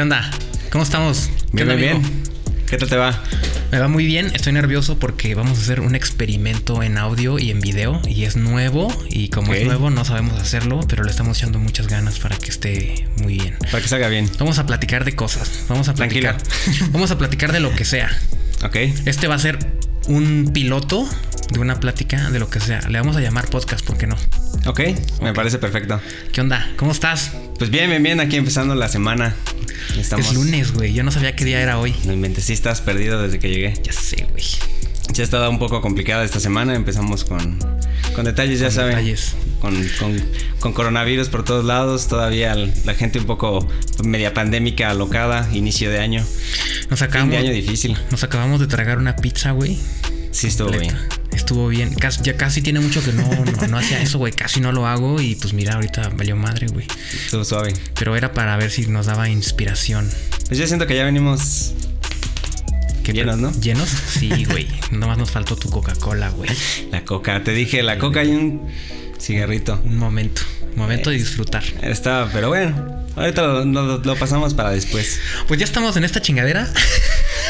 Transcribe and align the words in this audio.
¿Qué 0.00 0.04
onda? 0.04 0.30
¿Cómo 0.72 0.82
estamos? 0.82 1.28
¿Qué 1.54 1.62
Bien, 1.62 1.68
onda, 1.68 1.76
bien, 1.76 2.00
bien. 2.00 2.22
¿Qué 2.66 2.78
tal 2.78 2.88
te 2.88 2.96
va? 2.96 3.22
Me 3.70 3.78
va 3.78 3.86
muy 3.86 4.06
bien, 4.06 4.30
estoy 4.34 4.54
nervioso 4.54 4.98
porque 4.98 5.34
vamos 5.34 5.58
a 5.58 5.60
hacer 5.60 5.80
un 5.80 5.94
experimento 5.94 6.82
en 6.82 6.96
audio 6.96 7.38
y 7.38 7.50
en 7.50 7.60
video 7.60 8.00
y 8.08 8.24
es 8.24 8.34
nuevo 8.34 8.90
y 9.10 9.28
como 9.28 9.52
es 9.52 9.66
nuevo 9.66 9.90
no 9.90 10.06
sabemos 10.06 10.40
hacerlo, 10.40 10.80
pero 10.88 11.04
le 11.04 11.10
estamos 11.10 11.36
echando 11.36 11.58
muchas 11.58 11.86
ganas 11.86 12.18
para 12.18 12.38
que 12.38 12.48
esté 12.48 13.08
muy 13.18 13.34
bien. 13.34 13.58
Para 13.70 13.82
que 13.82 13.88
salga 13.88 14.08
bien. 14.08 14.30
Vamos 14.38 14.58
a 14.58 14.64
platicar 14.64 15.04
de 15.04 15.14
cosas, 15.14 15.66
vamos 15.68 15.86
a 15.90 15.94
platicar. 15.94 16.38
Vamos 16.92 17.10
a 17.10 17.18
platicar 17.18 17.52
de 17.52 17.60
lo 17.60 17.70
que 17.76 17.84
sea. 17.84 18.08
Ok. 18.64 18.76
Este 19.04 19.28
va 19.28 19.34
a 19.34 19.38
ser 19.38 19.58
un 20.06 20.50
piloto 20.54 21.06
de 21.50 21.58
una 21.58 21.78
plática 21.78 22.30
de 22.30 22.38
lo 22.38 22.48
que 22.48 22.60
sea. 22.60 22.80
Le 22.88 22.98
vamos 22.98 23.16
a 23.16 23.20
llamar 23.20 23.50
podcast, 23.50 23.84
¿por 23.84 23.98
qué 23.98 24.06
no? 24.06 24.16
Ok, 24.64 24.80
me 25.20 25.34
parece 25.34 25.58
perfecto. 25.58 26.00
¿Qué 26.32 26.40
onda? 26.40 26.70
¿Cómo 26.76 26.92
estás? 26.92 27.32
Pues 27.58 27.70
bien, 27.70 27.90
bien, 27.90 28.02
bien, 28.02 28.20
aquí 28.20 28.36
empezando 28.36 28.74
la 28.74 28.88
semana. 28.88 29.34
Estamos... 29.98 30.26
Es 30.28 30.34
lunes, 30.34 30.72
güey. 30.72 30.92
Yo 30.92 31.02
no 31.02 31.10
sabía 31.10 31.34
qué 31.36 31.44
día 31.44 31.60
era 31.60 31.78
hoy. 31.78 31.94
No 32.04 32.12
inventes, 32.12 32.44
sí 32.44 32.52
estás 32.52 32.80
perdido 32.80 33.20
desde 33.22 33.38
que 33.38 33.48
llegué. 33.48 33.74
Ya 33.82 33.92
sé, 33.92 34.26
güey. 34.32 34.44
Ya 35.12 35.22
ha 35.22 35.24
estado 35.24 35.50
un 35.50 35.58
poco 35.58 35.80
complicada 35.80 36.24
esta 36.24 36.38
semana. 36.40 36.74
Empezamos 36.74 37.24
con, 37.24 37.58
con 38.14 38.24
detalles, 38.24 38.60
ya 38.60 38.70
saben. 38.70 38.90
detalles. 38.90 39.34
Con, 39.60 39.74
con- 39.98 40.22
con 40.60 40.72
coronavirus 40.72 41.28
por 41.28 41.44
todos 41.44 41.64
lados. 41.64 42.06
Todavía 42.06 42.54
la 42.54 42.94
gente 42.94 43.18
un 43.18 43.26
poco 43.26 43.66
media 44.04 44.32
pandémica, 44.34 44.90
alocada. 44.90 45.48
Inicio 45.52 45.90
de 45.90 45.98
año. 45.98 46.24
Nos 46.90 46.98
Fin 47.00 47.08
acabamos, 47.08 47.32
de 47.32 47.38
año 47.38 47.52
difícil. 47.52 47.96
nos 48.10 48.22
acabamos 48.22 48.60
de 48.60 48.66
tragar 48.68 48.98
una 48.98 49.16
pizza, 49.16 49.50
güey. 49.50 49.78
Sí, 50.30 50.46
estuvo 50.46 50.70
bien. 50.70 50.94
Estuvo 51.50 51.66
bien. 51.66 51.92
Casi- 51.94 52.22
ya 52.22 52.36
casi 52.36 52.62
tiene 52.62 52.78
mucho 52.78 53.02
que 53.02 53.12
no, 53.12 53.26
no, 53.28 53.66
no 53.66 53.78
hacía 53.78 54.00
eso, 54.00 54.18
güey. 54.18 54.32
Casi 54.32 54.60
no 54.60 54.70
lo 54.70 54.86
hago. 54.86 55.20
Y 55.20 55.34
pues 55.34 55.52
mira, 55.52 55.74
ahorita 55.74 56.08
valió 56.10 56.36
madre, 56.36 56.68
güey. 56.68 56.86
Estuvo 57.24 57.44
suave. 57.44 57.72
Pero 57.98 58.14
era 58.14 58.32
para 58.32 58.56
ver 58.56 58.70
si 58.70 58.86
nos 58.86 59.06
daba 59.06 59.28
inspiración. 59.28 60.08
Pues 60.46 60.60
yo 60.60 60.66
siento 60.68 60.86
que 60.86 60.94
ya 60.94 61.04
venimos 61.04 61.72
¿Qué 63.02 63.12
Llenos, 63.12 63.38
¿no? 63.38 63.50
¿Llenos? 63.60 63.88
Sí, 63.88 64.44
güey. 64.48 64.68
Nomás 64.92 65.18
nos 65.18 65.32
faltó 65.32 65.56
tu 65.56 65.70
Coca-Cola, 65.70 66.28
güey. 66.28 66.48
la 66.92 67.04
coca. 67.04 67.42
Te 67.42 67.50
dije, 67.52 67.82
la 67.82 67.98
coca 67.98 68.22
y 68.22 68.28
un 68.30 68.68
cigarrito. 69.18 69.80
Un 69.84 69.96
momento. 69.96 70.42
Momento 70.76 71.10
de 71.10 71.16
disfrutar. 71.16 71.64
Estaba, 71.82 72.30
pero 72.32 72.46
bueno. 72.46 73.02
Ahorita 73.16 73.42
lo, 73.42 73.64
lo- 73.64 73.98
lo 73.98 74.16
pasamos 74.16 74.54
para 74.54 74.70
después. 74.70 75.18
Pues 75.48 75.58
ya 75.58 75.64
estamos 75.66 75.96
en 75.96 76.04
esta 76.04 76.22
chingadera. 76.22 76.72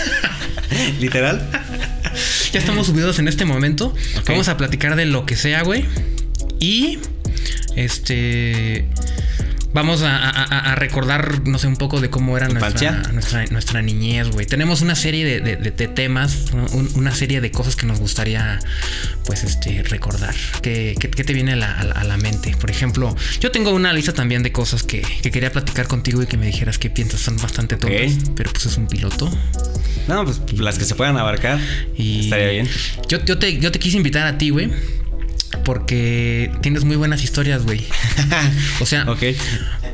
Literal. 1.01 1.47
Ya 2.53 2.59
estamos 2.59 2.87
subidos 2.89 3.19
en 3.19 3.29
este 3.29 3.45
momento. 3.45 3.95
Vamos 4.27 4.49
a 4.49 4.57
platicar 4.57 4.97
de 4.97 5.07
lo 5.07 5.25
que 5.27 5.37
sea, 5.37 5.63
güey. 5.63 5.85
Y 6.59 6.99
este. 7.77 8.89
Vamos 9.73 10.03
a, 10.03 10.17
a- 10.17 10.31
a- 10.31 10.73
a 10.73 10.75
recordar, 10.75 11.47
no 11.47 11.57
sé, 11.61 11.69
un 11.69 11.77
poco 11.77 12.01
de 12.01 12.11
cómo 12.11 12.37
era 12.37 12.49
nuestra, 12.49 12.71
¿Infancia? 12.89 13.13
nuestra, 13.13 13.47
nuestra 13.47 13.83
niñez, 13.83 14.27
güey. 14.31 14.45
Tenemos 14.45 14.81
una 14.81 14.97
serie 14.97 15.25
de, 15.25 15.41
de- 15.41 15.55
de- 15.55 15.71
de 15.71 15.87
temas, 15.87 16.47
un- 16.53 16.91
una 16.97 17.15
serie 17.15 17.41
de 17.41 17.53
cosas 17.53 17.77
que 17.77 17.87
nos 17.87 18.01
gustaría, 18.01 18.59
pues, 19.27 19.45
este, 19.45 19.85
recordar. 19.85 20.35
¿Qué, 20.61 20.97
qué- 20.99 21.09
qué 21.09 21.23
te 21.23 21.33
viene 21.33 21.53
a 21.53 21.57
la, 21.57 21.73
a 21.79 22.17
mente? 22.17 22.57
Por 22.61 22.69
ejemplo, 22.69 23.15
yo 23.41 23.53
tengo 23.53 23.71
una 23.71 23.93
lista 23.93 24.13
también 24.13 24.43
de 24.43 24.51
cosas 24.51 24.83
que, 24.83 25.03
que 25.23 25.31
quería 25.31 25.53
platicar 25.53 25.87
contigo 25.87 26.21
y 26.21 26.27
que 26.27 26.37
me 26.37 26.47
dijeras 26.47 26.77
que 26.79 26.91
piensas 26.91 27.21
son 27.21 27.37
bastante 27.37 27.77
Ok. 27.77 27.83
tontas. 27.83 28.31
Pero 28.35 28.51
pues 28.53 28.67
es 28.67 28.77
un 28.77 28.89
piloto. 28.89 29.31
No, 30.11 30.25
pues 30.25 30.41
las 30.59 30.77
que 30.77 30.85
se 30.85 30.97
puedan 30.97 31.17
abarcar. 31.17 31.61
Y 31.97 32.25
Estaría 32.25 32.49
bien. 32.49 32.69
Yo, 33.09 33.25
yo, 33.25 33.39
te, 33.39 33.59
yo 33.61 33.71
te 33.71 33.79
quise 33.79 33.97
invitar 33.97 34.27
a 34.27 34.39
ti, 34.39 34.51
güey. 34.51 34.69
Porque 35.65 36.51
tienes 36.63 36.85
muy 36.85 36.97
buenas 36.97 37.23
historias, 37.23 37.63
güey. 37.63 37.87
O 38.81 38.87
sea, 38.87 39.07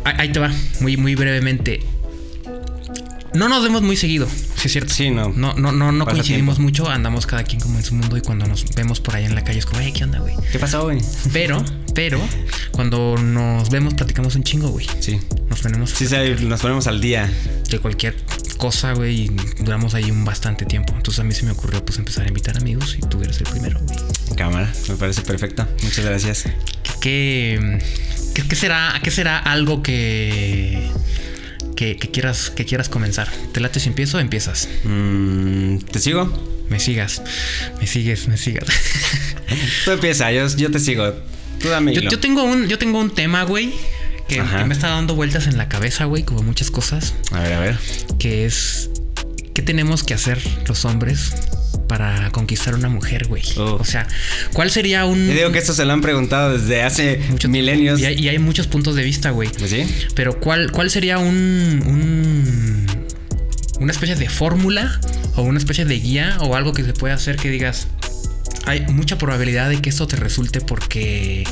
ahí, 0.04 0.32
te 0.32 0.38
va, 0.38 0.50
muy, 0.80 0.96
muy 0.96 1.14
brevemente. 1.14 1.82
No 3.34 3.50
nos 3.50 3.62
vemos 3.62 3.82
muy 3.82 3.96
seguido, 3.96 4.26
sí 4.28 4.68
es 4.68 4.72
cierto. 4.72 4.94
Sí, 4.94 5.10
no. 5.10 5.30
No, 5.36 5.52
no, 5.52 5.70
no, 5.70 5.92
no 5.92 6.06
coincidimos 6.06 6.56
tiempo. 6.56 6.62
mucho, 6.62 6.90
andamos 6.90 7.26
cada 7.26 7.44
quien 7.44 7.60
como 7.60 7.78
en 7.78 7.84
su 7.84 7.94
mundo 7.94 8.16
y 8.16 8.22
cuando 8.22 8.46
nos 8.46 8.64
vemos 8.74 9.00
por 9.00 9.16
ahí 9.16 9.26
en 9.26 9.34
la 9.34 9.44
calle 9.44 9.58
es 9.58 9.66
como, 9.66 9.82
hey, 9.82 9.92
¿qué 9.94 10.04
onda, 10.04 10.20
güey? 10.20 10.34
¿Qué 10.50 10.58
pasó, 10.58 10.84
güey? 10.84 10.98
Pero, 11.34 11.62
pero, 11.94 12.18
cuando 12.70 13.16
nos 13.18 13.68
vemos 13.68 13.92
platicamos 13.92 14.36
un 14.36 14.44
chingo, 14.44 14.68
güey. 14.68 14.86
Sí. 15.00 15.20
Nos 15.50 15.60
ponemos 15.60 15.90
Sí, 15.90 16.06
sí, 16.06 16.16
nos 16.46 16.62
ponemos 16.62 16.86
al 16.86 17.02
día. 17.02 17.30
de 17.68 17.78
cualquier 17.78 18.16
cosa, 18.56 18.92
güey, 18.92 19.22
y 19.22 19.36
duramos 19.60 19.94
ahí 19.94 20.10
un 20.10 20.24
bastante 20.24 20.64
tiempo. 20.64 20.94
Entonces 20.96 21.20
a 21.20 21.24
mí 21.24 21.32
se 21.34 21.44
me 21.44 21.52
ocurrió 21.52 21.84
pues 21.84 21.98
empezar 21.98 22.24
a 22.24 22.28
invitar 22.28 22.56
amigos 22.56 22.96
y 22.98 23.00
tú 23.06 23.22
eres 23.22 23.38
el 23.38 23.46
primero, 23.46 23.80
güey. 23.80 23.98
Cámara, 24.36 24.72
me 24.88 24.96
parece 24.96 25.22
perfecto. 25.22 25.66
Muchas 25.82 26.04
gracias. 26.04 26.44
¿Qué, 27.00 27.78
qué, 28.34 28.42
qué 28.48 28.56
será, 28.56 29.00
qué 29.02 29.10
será 29.10 29.38
algo 29.38 29.82
que, 29.82 30.90
que, 31.76 31.96
que 31.96 32.10
quieras, 32.10 32.50
que 32.50 32.64
quieras 32.64 32.88
comenzar? 32.88 33.28
¿Te 33.52 33.60
late 33.60 33.80
si 33.80 33.88
empiezo 33.88 34.18
o 34.18 34.20
empiezas? 34.20 34.68
Mm, 34.84 35.78
¿Te 35.78 35.98
sigo? 35.98 36.56
Me 36.68 36.80
sigas, 36.80 37.22
me 37.80 37.86
sigues, 37.86 38.26
me 38.26 38.36
sigas. 38.36 38.66
Tú 39.84 39.92
empieza, 39.92 40.32
yo, 40.32 40.46
yo 40.56 40.70
te 40.70 40.80
sigo. 40.80 41.12
Tú 41.60 41.68
dame 41.68 41.94
yo 41.94 42.18
tengo 42.20 42.42
un, 42.42 42.66
yo 42.66 42.78
tengo 42.78 42.98
un 42.98 43.10
tema, 43.10 43.44
güey, 43.44 43.72
que, 44.28 44.42
me 44.42 44.74
está 44.74 44.88
dando 44.88 45.14
vueltas 45.14 45.46
en 45.46 45.56
la 45.56 45.68
cabeza, 45.68 46.04
güey, 46.04 46.22
como 46.24 46.42
muchas 46.42 46.70
cosas, 46.70 47.14
A 47.32 47.40
ver, 47.40 47.52
a 47.54 47.60
ver. 47.60 47.78
que 48.18 48.44
es 48.46 48.90
¿qué 49.54 49.62
tenemos 49.62 50.02
que 50.04 50.14
hacer 50.14 50.38
los 50.68 50.84
hombres 50.84 51.32
para 51.88 52.30
conquistar 52.30 52.74
a 52.74 52.76
una 52.76 52.88
mujer, 52.88 53.26
güey? 53.28 53.42
Oh. 53.56 53.76
O 53.80 53.84
sea, 53.84 54.06
¿cuál 54.52 54.70
sería 54.70 55.04
un 55.06 55.28
Yo 55.28 55.34
digo 55.34 55.52
que 55.52 55.58
esto 55.58 55.72
se 55.72 55.84
lo 55.84 55.92
han 55.92 56.00
preguntado 56.02 56.58
desde 56.58 56.82
hace 56.82 57.18
mucho- 57.30 57.48
milenios. 57.48 58.00
Y 58.00 58.04
hay, 58.06 58.18
y 58.18 58.28
hay 58.28 58.38
muchos 58.38 58.66
puntos 58.66 58.96
de 58.96 59.04
vista, 59.04 59.30
güey. 59.30 59.48
Pues 59.56 59.70
sí. 59.70 59.86
Pero 60.14 60.40
¿cuál, 60.40 60.72
cuál 60.72 60.90
sería 60.90 61.18
un, 61.18 61.82
un- 61.86 62.86
una 63.80 63.92
especie 63.92 64.16
de 64.16 64.28
fórmula 64.28 65.00
o 65.36 65.42
una 65.42 65.58
especie 65.58 65.84
de 65.84 65.98
guía 66.00 66.36
o 66.40 66.56
algo 66.56 66.72
que 66.72 66.82
se 66.82 66.92
pueda 66.92 67.14
hacer 67.14 67.36
que 67.36 67.48
digas 67.50 67.86
hay 68.64 68.80
mucha 68.88 69.16
probabilidad 69.16 69.68
de 69.68 69.80
que 69.80 69.90
esto 69.90 70.06
te 70.08 70.16
resulte 70.16 70.60
porque 70.60 71.44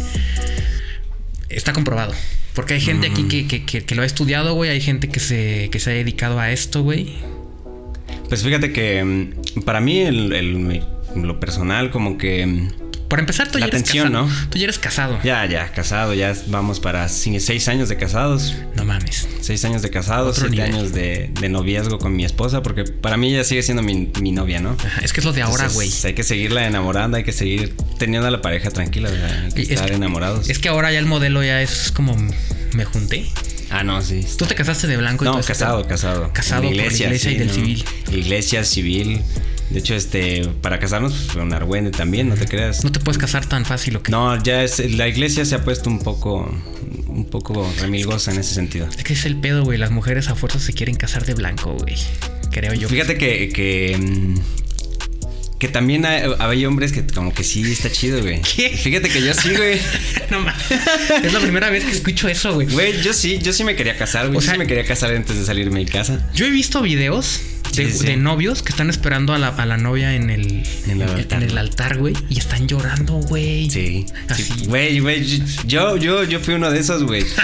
está 1.49 1.73
comprobado. 1.73 2.13
Porque 2.55 2.75
hay 2.75 2.81
gente 2.81 3.09
aquí 3.09 3.25
que, 3.25 3.47
que- 3.49 3.65
que- 3.65 3.83
que 3.83 3.95
lo 3.95 4.03
ha 4.03 4.07
estudiado, 4.07 4.55
güey. 4.55 4.71
Hay 4.71 4.81
gente 4.81 5.09
que 5.09 5.19
se, 5.21 5.69
que 5.71 5.81
se 5.81 5.91
ha 5.91 5.95
dedicado 5.95 6.39
a 6.39 6.53
esto, 6.53 6.83
güey. 6.83 7.15
Pues 8.29 8.43
fíjate 8.43 8.73
que 8.73 9.05
mm, 9.05 9.63
para 9.63 9.81
mí, 9.81 9.99
el, 10.01 10.33
el- 10.33 10.83
lo 11.17 11.41
personal, 11.41 11.91
como 11.91 12.17
que. 12.19 12.69
Por 13.09 13.21
empezar, 13.21 13.51
tú 13.51 13.59
La 13.59 13.67
ya 13.67 13.69
eres 13.69 13.83
atención, 13.83 14.13
casado. 14.13 14.27
¿no? 14.29 14.49
Tú 14.51 14.59
ya 14.59 14.65
eres 14.65 14.79
casado. 14.79 15.19
Ya, 15.23 15.47
ya, 15.47 15.71
casado, 15.73 16.15
ya 16.15 16.35
vamos 16.49 16.81
para 16.81 17.09
seis 17.09 17.69
años 17.69 17.89
de 17.89 17.97
casados. 17.97 18.55
No 18.75 18.85
mames. 18.85 19.29
Seis 19.41 19.65
años 19.65 19.83
de 19.83 19.91
casados, 19.91 20.37
siete 20.37 20.51
nivel. 20.51 20.75
años 20.75 20.93
de, 20.93 21.31
de 21.39 21.49
noviazgo 21.49 21.99
con 21.99 22.17
mi 22.17 22.25
esposa, 22.25 22.63
porque 22.63 22.85
para 22.85 23.17
mí 23.17 23.33
ella 23.33 23.45
sigue 23.45 23.63
siendo 23.63 23.83
mi, 23.83 24.11
mi 24.21 24.33
novia, 24.33 24.61
¿no? 24.61 24.71
Ajá, 24.79 25.01
Es 25.03 25.13
que 25.13 25.21
es 25.21 25.27
lo 25.27 25.33
de 25.33 25.43
ahora, 25.43 25.69
güey. 25.69 25.91
Hay 26.05 26.15
que 26.15 26.23
seguirla 26.25 26.67
enamorando, 26.67 27.17
hay 27.19 27.25
que 27.25 27.33
seguir 27.33 27.77
teniendo 27.99 28.27
a 28.27 28.31
la 28.31 28.41
pareja 28.41 28.71
tranquila, 28.71 29.11
o 29.11 29.13
sea, 29.15 29.43
hay 29.47 29.53
que 29.53 29.63
es 29.63 29.71
estar 29.71 29.91
que- 29.91 29.95
enamorados. 29.97 30.49
Es 30.49 30.59
que 30.59 30.69
ahora 30.69 30.91
ya 30.91 30.99
el 30.99 31.07
modelo 31.07 31.45
ya 31.45 31.61
es 31.63 31.93
como 31.93 32.17
me 32.73 32.85
junté. 32.85 33.27
Ah, 33.71 33.83
no, 33.85 34.01
sí. 34.03 34.25
Tú 34.39 34.47
te 34.47 34.55
casaste 34.55 34.87
de 34.87 34.97
blanco 34.97 35.25
y 35.25 35.29
No, 35.29 35.41
casado, 35.41 35.87
casado. 35.87 36.31
Casado 36.33 36.63
por 36.63 36.75
la 36.77 36.87
iglesia 36.87 37.31
y 37.31 37.37
del 37.39 37.51
civil. 37.51 37.85
Iglesia 38.11 38.65
civil. 38.65 39.23
De 39.71 39.79
hecho, 39.79 39.95
este, 39.95 40.47
para 40.61 40.79
casarnos, 40.79 41.13
pues, 41.13 41.25
fue 41.33 41.43
un 41.43 41.53
argüende 41.53 41.91
también, 41.91 42.29
no 42.29 42.35
te 42.37 42.47
creas. 42.47 42.85
No 42.85 42.93
te 42.93 43.01
puedes 43.01 43.19
casar 43.19 43.47
tan 43.47 43.65
fácil, 43.65 43.97
¿o 43.97 44.03
qué? 44.03 44.13
No, 44.13 44.41
ya 44.43 44.63
es, 44.63 44.79
la 44.95 45.09
iglesia 45.09 45.45
se 45.45 45.55
ha 45.55 45.65
puesto 45.65 45.89
un 45.91 45.99
poco, 46.01 46.55
un 47.09 47.25
poco 47.25 47.71
remilgosa 47.81 48.31
en 48.31 48.39
ese 48.41 48.55
sentido. 48.55 48.89
Es 48.97 49.03
que 49.05 49.15
es 49.15 49.25
el 49.25 49.37
pedo, 49.37 49.65
güey. 49.65 49.79
Las 49.79 49.91
mujeres 49.91 50.29
a 50.29 50.35
fuerza 50.35 50.59
se 50.61 50.73
quieren 50.75 50.95
casar 50.97 51.25
de 51.25 51.35
blanco, 51.35 51.73
güey. 51.81 51.97
Creo 52.51 52.73
yo. 52.75 52.89
Fíjate 52.89 53.17
que, 53.19 53.49
que, 53.49 53.97
mm, 53.99 54.35
que 55.59 55.69
también 55.69 56.05
hay, 56.05 56.23
hay 56.39 56.67
hombres 56.67 56.93
que 56.93 57.05
como 57.07 57.33
que 57.33 57.43
sí 57.43 57.63
está 57.73 57.91
chido, 57.91 58.21
güey. 58.21 58.43
¿Qué? 58.57 58.69
Fíjate 58.71 59.09
que 59.09 59.23
yo 59.25 59.33
sí, 59.35 59.51
güey. 59.57 59.81
no 60.31 60.41
mames. 60.41 60.55
Es 61.25 61.33
la 61.33 61.41
primera 61.41 61.71
vez 61.71 61.85
que 61.85 61.91
escucho 61.93 62.29
eso, 62.29 62.55
güey. 62.55 62.69
Güey, 62.69 63.03
yo 63.03 63.13
sí, 63.13 63.39
yo 63.43 63.53
sí 63.53 63.65
me 63.65 63.75
quería 63.75 63.97
casar, 63.97 64.27
güey. 64.27 64.37
O 64.37 64.41
Yo 64.41 64.45
sea- 64.45 64.53
sí 64.55 64.59
me 64.59 64.67
quería 64.67 64.85
casar 64.85 65.13
antes 65.15 65.37
de 65.37 65.45
salirme 65.45 65.85
de 65.85 65.91
casa. 65.91 66.31
Yo 66.35 66.47
he 66.47 66.51
visto 66.51 66.83
videos 66.83 67.41
de, 67.77 67.91
Sí, 67.91 67.99
sí. 67.99 68.07
de 68.07 68.17
novios 68.17 68.63
que 68.63 68.71
están 68.71 68.91
esperando 68.91 69.33
a 69.35 69.39
la, 69.39 69.49
a 69.49 69.67
la 69.67 69.77
novia 69.77 70.15
en 70.15 70.31
el, 70.31 70.63
En 70.87 71.01
el 71.01 71.03
en- 71.03 71.09
altar. 71.09 71.43
en 71.43 71.51
el 71.51 71.59
altar, 71.59 71.99
güey. 71.99 72.15
Y 72.29 72.39
están 72.39 72.67
llorando, 72.69 73.15
güey. 73.15 73.71
Sí. 73.71 74.07
Así. 74.29 74.43
sí. 74.45 74.67
Güey, 74.67 75.01
güey, 75.01 75.25
yo, 75.67 75.97
yo, 75.97 76.25
yo 76.25 76.41
fui 76.41 76.55
uno 76.55 76.71
de 76.71 76.81
esos, 76.81 77.03
güey. 77.05 77.25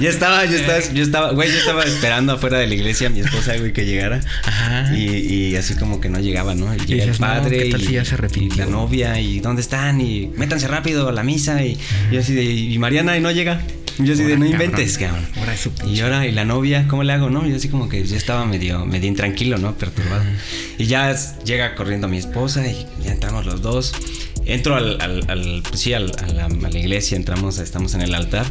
Yo 0.00 0.08
estaba, 0.08 0.44
yo 0.46 0.56
estaba, 0.56 0.80
yo 0.92 1.02
estaba, 1.02 1.32
güey, 1.32 1.50
yo 1.52 1.58
estaba 1.58 1.82
esperando 1.84 2.32
afuera 2.32 2.58
de 2.58 2.66
la 2.66 2.74
iglesia 2.74 3.06
a 3.08 3.10
mi 3.10 3.20
esposa, 3.20 3.56
güey, 3.58 3.72
que 3.72 3.84
llegara. 3.84 4.20
Ajá. 4.44 4.96
Y, 4.96 5.04
y 5.50 5.56
así 5.56 5.74
como 5.74 6.00
que 6.00 6.08
no 6.08 6.18
llegaba, 6.20 6.54
¿no? 6.54 6.74
Y 6.88 7.00
el 7.00 7.10
no, 7.12 7.18
padre 7.18 7.64
¿qué 7.64 7.70
tal 7.70 7.82
y, 7.82 7.86
si 7.86 7.92
ya 7.92 8.04
se 8.04 8.12
y 8.12 8.14
arrepintió? 8.14 8.64
la 8.64 8.70
novia 8.70 9.20
y 9.20 9.40
¿dónde 9.40 9.60
están? 9.60 10.00
Y 10.00 10.28
métanse 10.36 10.68
rápido 10.68 11.08
a 11.08 11.12
la 11.12 11.22
misa 11.22 11.62
y, 11.64 11.78
y 12.10 12.16
así 12.16 12.32
de, 12.32 12.44
y 12.44 12.78
Mariana 12.78 13.16
y 13.16 13.20
no 13.20 13.30
llega. 13.30 13.60
Yo 13.98 14.14
así 14.14 14.24
de, 14.24 14.36
no 14.36 14.46
inventes, 14.46 14.98
cabrón. 14.98 15.26
Ahora 15.38 15.54
Y 15.86 16.00
ahora, 16.00 16.26
¿y 16.26 16.32
la 16.32 16.44
novia? 16.44 16.86
¿Cómo 16.88 17.04
le 17.04 17.12
hago? 17.12 17.30
No, 17.30 17.46
yo 17.46 17.56
así 17.56 17.68
como 17.68 17.88
que 17.88 18.04
ya 18.04 18.16
estaba 18.16 18.44
medio, 18.44 18.84
medio 18.86 19.08
intranquilo, 19.08 19.58
¿no? 19.58 19.76
Perturbado. 19.76 20.24
Y 20.78 20.86
ya 20.86 21.14
llega 21.44 21.74
corriendo 21.74 22.08
mi 22.08 22.18
esposa 22.18 22.66
y 22.66 22.86
ya 23.02 23.12
entramos 23.12 23.46
los 23.46 23.62
dos. 23.62 23.92
Entro 24.46 24.74
al, 24.76 25.00
al, 25.00 25.24
al- 25.28 25.62
pues 25.68 25.80
sí, 25.80 25.92
al- 25.92 26.12
a, 26.22 26.26
la, 26.32 26.46
a 26.46 26.48
la 26.70 26.78
iglesia, 26.78 27.16
entramos, 27.16 27.58
estamos 27.58 27.94
en 27.94 28.02
el 28.02 28.14
altar. 28.14 28.46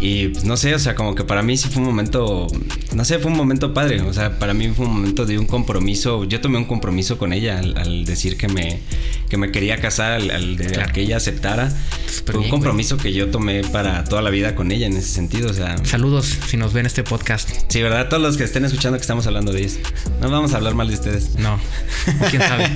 Y 0.00 0.28
pues, 0.28 0.44
no 0.44 0.56
sé, 0.56 0.74
o 0.74 0.78
sea, 0.78 0.94
como 0.94 1.14
que 1.14 1.24
para 1.24 1.42
mí 1.42 1.56
sí 1.56 1.68
fue 1.68 1.82
un 1.82 1.88
momento, 1.88 2.46
no 2.94 3.04
sé, 3.04 3.18
fue 3.18 3.30
un 3.30 3.36
momento 3.36 3.74
padre. 3.74 4.00
O 4.02 4.12
sea, 4.12 4.38
para 4.38 4.54
mí 4.54 4.68
fue 4.68 4.86
un 4.86 4.92
momento 4.94 5.26
de 5.26 5.38
un 5.38 5.46
compromiso. 5.46 6.24
Yo 6.24 6.40
tomé 6.40 6.58
un 6.58 6.64
compromiso 6.64 7.18
con 7.18 7.32
ella 7.32 7.58
al, 7.58 7.76
al 7.76 8.04
decir 8.04 8.36
que 8.36 8.48
me, 8.48 8.80
que 9.28 9.36
me 9.36 9.50
quería 9.50 9.80
casar, 9.80 10.20
al, 10.20 10.56
de 10.56 10.66
Claro. 10.66 10.92
que 10.92 11.00
ella 11.02 11.16
aceptara. 11.16 11.70
Súper 12.06 12.36
fue 12.36 12.44
un 12.44 12.50
compromiso 12.50 12.96
que 12.96 13.12
yo 13.12 13.30
tomé 13.30 13.62
para 13.64 14.04
toda 14.04 14.22
la 14.22 14.30
vida 14.30 14.54
con 14.54 14.70
ella 14.72 14.86
en 14.86 14.96
ese 14.96 15.08
sentido. 15.08 15.50
O 15.50 15.54
sea, 15.54 15.76
Saludos 15.84 16.36
si 16.46 16.56
nos 16.56 16.72
ven 16.72 16.86
este 16.86 17.02
podcast. 17.02 17.48
sí, 17.68 17.82
¿verdad? 17.82 18.08
Todos 18.08 18.22
los 18.22 18.36
que 18.36 18.44
estén 18.44 18.64
escuchando 18.64 18.96
que 18.98 19.02
estamos 19.02 19.26
hablando 19.26 19.52
de 19.52 19.60
ellos. 19.60 19.78
No 20.20 20.30
vamos 20.30 20.52
a 20.54 20.56
hablar 20.56 20.74
mal 20.74 20.88
de 20.88 20.94
ustedes. 20.94 21.34
No, 21.36 21.58
quién 22.30 22.42
sabe. 22.42 22.68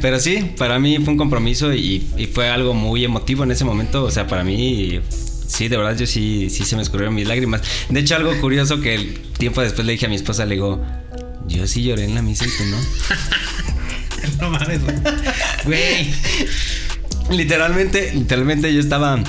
Pero 0.00 0.18
sí, 0.20 0.52
para 0.56 0.78
mí 0.78 0.98
fue 0.98 1.12
un 1.12 1.18
compromiso 1.18 1.65
y, 1.74 2.06
y 2.16 2.26
fue 2.26 2.48
algo 2.48 2.74
muy 2.74 3.04
emotivo 3.04 3.44
en 3.44 3.50
ese 3.50 3.64
momento. 3.64 4.04
O 4.04 4.10
sea, 4.10 4.26
para 4.26 4.44
mí, 4.44 5.00
sí, 5.46 5.68
de 5.68 5.76
verdad, 5.76 5.96
yo 5.96 6.06
sí, 6.06 6.48
sí 6.50 6.64
se 6.64 6.76
me 6.76 6.82
escurrieron 6.82 7.14
mis 7.14 7.26
lágrimas. 7.26 7.62
De 7.88 8.00
hecho, 8.00 8.16
algo 8.16 8.38
curioso 8.40 8.80
que 8.80 8.94
el 8.94 9.14
tiempo 9.38 9.60
después 9.60 9.86
le 9.86 9.92
dije 9.92 10.06
a 10.06 10.08
mi 10.08 10.16
esposa, 10.16 10.44
le 10.44 10.54
digo, 10.54 10.84
yo 11.46 11.66
sí 11.66 11.82
lloré 11.82 12.04
en 12.04 12.14
la 12.14 12.22
misa 12.22 12.44
y 12.46 12.48
tú 12.48 12.64
no. 12.64 12.76
No 14.40 14.50
mames, 14.50 14.80
güey. 15.64 16.12
literalmente, 17.30 18.12
literalmente 18.12 18.74
yo 18.74 18.80
estaba 18.80 19.22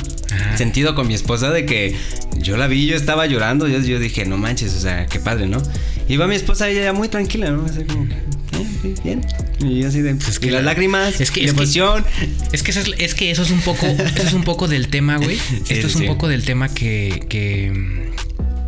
sentido 0.55 0.95
con 0.95 1.07
mi 1.07 1.13
esposa 1.13 1.51
de 1.51 1.65
que 1.65 1.95
yo 2.37 2.57
la 2.57 2.67
vi, 2.67 2.87
yo 2.87 2.95
estaba 2.95 3.25
llorando. 3.25 3.67
Yo, 3.67 3.79
yo 3.79 3.99
dije, 3.99 4.25
no 4.25 4.37
manches, 4.37 4.73
o 4.75 4.79
sea, 4.79 5.05
qué 5.05 5.19
padre, 5.19 5.47
¿no? 5.47 5.61
Y 6.07 6.17
va 6.17 6.27
mi 6.27 6.35
esposa, 6.35 6.69
ella 6.69 6.83
ya 6.83 6.93
muy 6.93 7.09
tranquila, 7.09 7.51
¿no? 7.51 7.65
Así 7.65 7.83
como 7.83 8.07
que, 8.07 8.15
"Eh, 8.61 8.65
sí, 8.81 8.93
bien. 9.03 9.21
Y 9.59 9.83
así 9.83 10.01
de, 10.01 10.15
Pues 10.15 10.27
es 10.29 10.39
que 10.39 10.51
las 10.51 10.61
la- 10.63 10.71
lágrimas, 10.71 11.19
es 11.19 11.31
que- 11.31 11.41
es 11.43 11.47
la 11.47 11.53
que- 11.55 11.63
emoción. 11.63 12.05
Es 12.51 12.63
que 12.63 12.71
eso 12.71 12.79
es, 12.81 12.89
es 12.97 13.13
que 13.15 13.31
eso 13.31 13.43
es 13.43 13.51
un 13.51 13.61
poco, 13.61 13.85
eso 13.87 14.23
es 14.27 14.33
un 14.33 14.43
poco 14.43 14.67
del 14.67 14.87
tema, 14.89 15.17
güey. 15.17 15.37
Sí, 15.65 15.73
Esto 15.73 15.87
es 15.87 15.93
sí, 15.93 15.99
un 16.01 16.07
poco 16.07 16.27
del 16.27 16.43
tema 16.43 16.69
que, 16.69 17.25
que, 17.29 17.71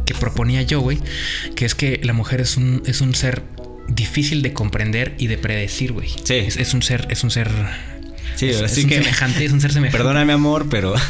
que 0.06 0.14
proponía 0.16 0.62
yo, 0.64 0.82
güey. 0.82 1.00
Que 1.56 1.66
es 1.66 1.76
que 1.76 2.00
la 2.04 2.14
mujer 2.14 2.42
es 2.42 2.58
un, 2.58 2.82
es 2.86 3.02
un 3.02 3.14
ser 3.16 3.44
difícil 3.88 4.42
de 4.42 4.54
comprender 4.54 5.16
y 5.18 5.28
de 5.28 5.38
predecir, 5.38 5.92
güey. 5.94 6.10
Sí. 6.24 6.36
Es, 6.36 6.58
es 6.58 6.74
un 6.74 6.82
ser, 6.84 7.08
es 7.10 7.24
un 7.24 7.32
ser. 7.32 7.50
Sí, 8.40 8.48
es, 8.50 8.56
ahora 8.56 8.68
es 8.68 8.74
sí 8.74 8.84
un 8.84 8.88
que. 8.88 8.96
semejante, 8.96 9.44
es 9.44 9.52
un 9.52 9.60
ser 9.60 9.74
semejante. 9.74 9.98
Perdóname, 9.98 10.32
amor, 10.32 10.68
pero. 10.70 10.96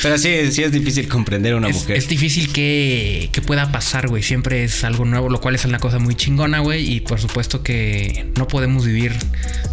Pero 0.00 0.16
sí, 0.16 0.52
sí 0.52 0.62
es 0.62 0.70
difícil 0.70 1.08
comprender 1.08 1.54
a 1.54 1.56
una 1.56 1.70
es, 1.70 1.74
mujer. 1.74 1.96
es 1.96 2.06
difícil 2.06 2.52
que, 2.52 3.30
que 3.32 3.42
pueda 3.42 3.72
pasar, 3.72 4.06
güey. 4.06 4.22
Siempre 4.22 4.62
es 4.62 4.84
algo 4.84 5.04
nuevo, 5.04 5.28
lo 5.28 5.40
cual 5.40 5.56
es 5.56 5.64
una 5.64 5.80
cosa 5.80 5.98
muy 5.98 6.14
chingona, 6.14 6.60
güey. 6.60 6.92
Y 6.92 7.00
por 7.00 7.20
supuesto 7.20 7.64
que 7.64 8.30
no 8.36 8.46
podemos 8.46 8.86
vivir 8.86 9.12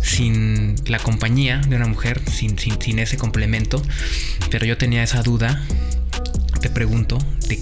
sin 0.01 0.73
la 0.87 0.97
compañía 0.97 1.61
de 1.69 1.75
una 1.75 1.85
mujer, 1.85 2.21
sin, 2.31 2.57
sin, 2.57 2.81
sin 2.81 2.97
ese 2.97 3.17
complemento. 3.17 3.83
Pero 4.49 4.65
yo 4.65 4.77
tenía 4.77 5.03
esa 5.03 5.21
duda, 5.21 5.63
te 6.59 6.71
pregunto, 6.71 7.19
de 7.47 7.59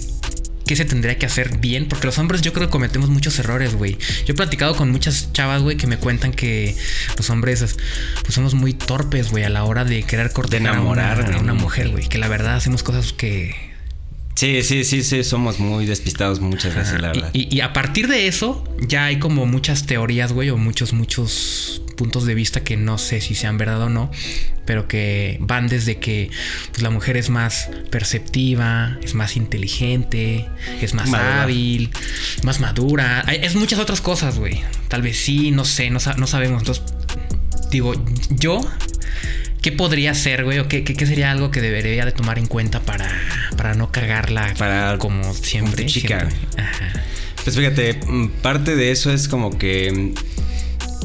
qué 0.66 0.76
se 0.76 0.84
tendría 0.84 1.18
que 1.18 1.26
hacer 1.26 1.58
bien. 1.58 1.86
Porque 1.88 2.06
los 2.06 2.18
hombres 2.18 2.40
yo 2.42 2.52
creo 2.52 2.68
que 2.68 2.70
cometemos 2.72 3.10
muchos 3.10 3.38
errores, 3.38 3.74
güey. 3.74 3.98
Yo 4.26 4.32
he 4.32 4.34
platicado 4.34 4.74
con 4.76 4.90
muchas 4.90 5.32
chavas, 5.32 5.62
güey, 5.62 5.76
que 5.76 5.86
me 5.86 5.96
cuentan 5.98 6.32
que 6.32 6.76
los 7.16 7.28
hombres 7.30 7.76
pues 8.22 8.34
somos 8.34 8.54
muy 8.54 8.72
torpes, 8.74 9.30
güey, 9.30 9.44
a 9.44 9.48
la 9.50 9.64
hora 9.64 9.84
de 9.84 10.02
querer 10.02 10.32
cortar 10.32 10.60
enamorar 10.60 11.18
a 11.18 11.20
una, 11.20 11.28
de 11.30 11.34
a 11.36 11.38
una 11.40 11.52
una 11.52 11.62
mujer, 11.62 11.88
güey. 11.90 12.08
Que 12.08 12.18
la 12.18 12.28
verdad 12.28 12.56
hacemos 12.56 12.82
cosas 12.82 13.12
que 13.12 13.54
Sí, 14.36 14.64
sí, 14.64 14.82
sí, 14.82 15.04
sí, 15.04 15.22
somos 15.22 15.60
muy 15.60 15.86
despistados 15.86 16.40
muchas 16.40 16.74
veces, 16.74 17.00
la 17.00 17.12
verdad. 17.12 17.30
Y, 17.32 17.42
y- 17.42 17.56
y 17.56 17.60
a 17.60 17.72
partir 17.72 18.08
de 18.08 18.26
eso, 18.26 18.64
ya 18.88 19.04
hay 19.04 19.20
como 19.20 19.46
muchas 19.46 19.86
teorías, 19.86 20.32
güey, 20.32 20.50
o 20.50 20.56
muchos, 20.56 20.92
muchos 20.92 21.82
puntos 21.94 22.24
de 22.26 22.34
vista 22.34 22.62
que 22.64 22.76
no 22.76 22.98
sé 22.98 23.20
si 23.20 23.34
sean 23.34 23.56
verdad 23.58 23.82
o 23.82 23.88
no, 23.88 24.10
pero 24.66 24.88
que 24.88 25.36
van 25.40 25.68
desde 25.68 25.96
que 25.98 26.30
pues, 26.70 26.82
la 26.82 26.90
mujer 26.90 27.16
es 27.16 27.30
más 27.30 27.68
perceptiva, 27.90 28.98
es 29.02 29.14
más 29.14 29.36
inteligente, 29.36 30.46
es 30.80 30.94
más 30.94 31.08
Madura. 31.08 31.42
hábil, 31.42 31.90
más 32.42 32.60
madura. 32.60 33.20
Es 33.28 33.54
muchas 33.56 33.78
otras 33.78 34.00
cosas, 34.00 34.38
güey. 34.38 34.62
Tal 34.88 35.02
vez 35.02 35.16
sí, 35.18 35.50
no 35.50 35.64
sé, 35.64 35.90
no, 35.90 36.00
sa- 36.00 36.14
no 36.14 36.26
sabemos. 36.26 36.62
Entonces, 36.62 36.84
digo, 37.70 37.94
yo. 38.30 38.60
¿Qué 39.62 39.72
podría 39.72 40.12
ser, 40.12 40.44
güey? 40.44 40.58
¿O 40.58 40.68
qué, 40.68 40.84
qué- 40.84 40.92
qué 40.94 41.06
sería 41.06 41.30
algo 41.30 41.50
que 41.50 41.62
debería 41.62 42.04
de 42.04 42.12
tomar 42.12 42.38
en 42.38 42.44
cuenta 42.46 42.80
para, 42.80 43.10
para 43.56 43.72
no 43.72 43.90
cagarla 43.90 44.52
Para- 44.58 44.98
como 44.98 45.32
siempre? 45.32 45.84
como 45.84 45.86
tu 45.86 45.92
chica, 45.92 46.28
siempre? 46.28 46.62
Ajá. 46.62 46.92
Pues 47.44 47.56
fíjate, 47.56 47.94
mm, 48.06 48.28
parte 48.42 48.76
de 48.76 48.90
eso 48.90 49.10
es 49.10 49.26
como 49.26 49.56
que. 49.58 50.12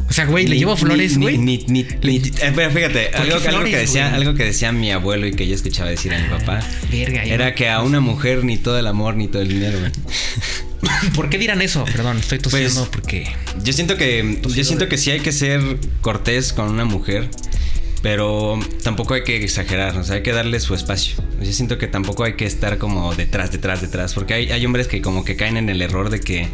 O 0.09 0.13
sea, 0.13 0.25
güey, 0.25 0.47
le 0.47 0.57
llevo 0.57 0.75
flores, 0.75 1.17
güey. 1.19 1.37
Ni, 1.37 1.59
ni, 1.67 1.85
ni- 2.01 2.17
eh, 2.17 2.51
pero 2.55 2.71
fíjate, 2.71 3.09
¿Por 3.09 3.11
qué 3.11 3.17
algo, 3.17 3.41
que- 3.41 3.47
algo 3.47 3.59
flores, 3.59 3.71
que 3.73 3.77
decía, 3.79 4.09
güey? 4.09 4.15
algo 4.21 4.33
que 4.35 4.43
decía 4.43 4.71
mi 4.71 4.91
abuelo 4.91 5.27
y 5.27 5.33
que 5.33 5.47
yo 5.47 5.53
escuchaba 5.53 5.89
decir 5.89 6.13
a 6.13 6.19
mi 6.19 6.27
papá. 6.29 6.59
Verga, 6.91 7.23
Era 7.23 7.53
que 7.53 7.69
a 7.69 7.81
una 7.83 7.99
mujer 7.99 8.43
ni 8.43 8.57
todo 8.57 8.79
el 8.79 8.87
amor 8.87 9.15
ni 9.15 9.27
todo 9.27 9.41
el 9.43 9.49
dinero, 9.49 9.79
güey. 9.79 9.91
¿Por 11.15 11.29
qué 11.29 11.37
dirán 11.37 11.61
eso? 11.61 11.85
Perdón, 11.85 12.17
estoy 12.17 12.39
tosiendo 12.39 12.73
Pues, 12.81 12.89
porque. 12.89 13.27
Yo 13.63 13.71
siento 13.73 13.97
que 13.97 14.39
yo 14.47 14.63
siento 14.63 14.89
que 14.89 14.97
sí 14.97 15.11
hay 15.11 15.19
que 15.19 15.31
ser 15.31 15.61
cortés 16.01 16.53
con 16.53 16.69
una 16.69 16.85
mujer, 16.85 17.29
pero 18.01 18.57
tampoco 18.83 19.13
hay 19.13 19.23
que 19.23 19.43
exagerar, 19.43 19.97
o 19.97 20.03
sea, 20.03 20.15
hay 20.15 20.23
que 20.23 20.31
darle 20.31 20.59
su 20.59 20.73
espacio. 20.73 21.15
Yo 21.41 21.51
siento 21.53 21.77
que 21.77 21.87
tampoco 21.87 22.23
hay 22.23 22.33
que 22.33 22.45
estar 22.45 22.77
como 22.77 23.13
detrás, 23.13 23.51
detrás, 23.51 23.81
detrás, 23.81 24.13
porque 24.13 24.33
hay, 24.33 24.51
hay 24.51 24.65
hombres 24.65 24.87
que 24.87 25.01
como 25.01 25.23
que 25.25 25.35
caen 25.35 25.57
en 25.57 25.69
el 25.69 25.81
error 25.81 26.09
de 26.09 26.19
que 26.21 26.47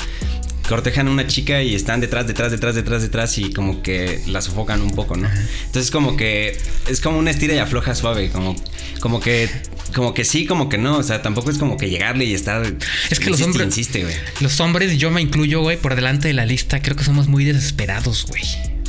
cortejan 0.67 1.07
a 1.07 1.11
una 1.11 1.27
chica 1.27 1.61
y 1.61 1.75
están 1.75 2.01
detrás, 2.01 2.25
detrás, 2.27 2.51
detrás, 2.51 2.75
detrás, 2.75 3.01
detrás 3.01 3.37
y 3.37 3.51
como 3.53 3.81
que 3.83 4.21
la 4.27 4.41
sofocan 4.41 4.81
un 4.81 4.91
poco, 4.91 5.15
¿no? 5.15 5.29
Entonces 5.65 5.91
como 5.91 6.17
que 6.17 6.57
es 6.87 7.01
como 7.01 7.17
una 7.19 7.31
estira 7.31 7.53
y 7.53 7.57
afloja 7.59 7.93
suave, 7.95 8.29
como, 8.31 8.55
como 8.99 9.19
que, 9.19 9.49
como 9.93 10.13
que 10.13 10.25
sí, 10.25 10.45
como 10.45 10.67
que 10.69 10.77
no, 10.77 10.97
o 10.97 11.03
sea, 11.03 11.21
tampoco 11.21 11.51
es 11.51 11.57
como 11.57 11.77
que 11.77 11.89
llegarle 11.89 12.25
y 12.25 12.33
estar... 12.33 12.65
Es 13.09 13.19
que 13.19 13.29
los 13.29 13.39
insiste 13.39 13.45
hombres- 13.45 13.65
Insiste, 13.65 14.03
güey. 14.03 14.15
Los 14.41 14.59
hombres, 14.59 14.97
yo 14.97 15.11
me 15.11 15.21
incluyo, 15.21 15.61
güey, 15.61 15.77
por 15.77 15.95
delante 15.95 16.27
de 16.27 16.33
la 16.33 16.45
lista, 16.45 16.81
creo 16.81 16.95
que 16.95 17.03
somos 17.03 17.27
muy 17.27 17.45
desesperados, 17.45 18.25
güey. 18.27 18.41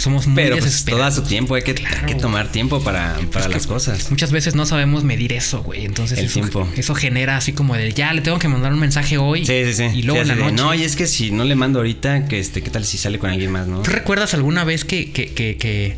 Somos 0.06 0.28
muy 0.28 0.36
Pero 0.36 0.56
pues 0.58 0.84
todo 0.84 1.02
a 1.02 1.10
su 1.10 1.22
tiempo, 1.22 1.56
hay 1.56 1.62
que, 1.62 1.74
Claro. 1.74 1.96
hay 2.00 2.06
que 2.06 2.14
tomar 2.14 2.52
tiempo 2.52 2.80
para, 2.82 3.16
para 3.32 3.48
las 3.48 3.66
cosas. 3.66 4.08
Muchas 4.10 4.30
veces 4.30 4.54
no 4.54 4.64
sabemos 4.64 5.02
medir 5.02 5.32
eso, 5.32 5.62
güey. 5.64 5.84
Entonces 5.84 6.18
El 6.20 6.26
eso, 6.26 6.34
tiempo. 6.34 6.68
eso 6.76 6.94
genera 6.94 7.36
así 7.36 7.52
como 7.52 7.74
de 7.74 7.92
ya 7.92 8.12
le 8.12 8.20
tengo 8.22 8.38
que 8.38 8.46
mandar 8.46 8.72
un 8.72 8.78
mensaje 8.78 9.18
hoy. 9.18 9.44
Sí, 9.44 9.62
sí, 9.64 9.74
sí. 9.74 9.98
Y 9.98 10.02
luego 10.02 10.22
Sí, 10.24 10.30
en 10.30 10.38
la 10.38 10.44
noche. 10.44 10.54
No, 10.62 10.74
y 10.74 10.82
es 10.84 10.94
que 10.94 11.08
si 11.08 11.32
no 11.32 11.42
le 11.42 11.56
mando 11.56 11.80
ahorita, 11.80 12.28
que 12.28 12.38
este, 12.38 12.62
¿qué 12.62 12.70
tal 12.70 12.84
si 12.84 12.98
sale 12.98 13.18
con 13.18 13.30
alguien 13.30 13.50
más, 13.50 13.66
no? 13.66 13.82
¿Tú 13.82 13.90
recuerdas 13.90 14.32
alguna 14.34 14.62
vez 14.62 14.84
que, 14.84 15.10
que, 15.10 15.32
que, 15.34 15.56
que 15.56 15.96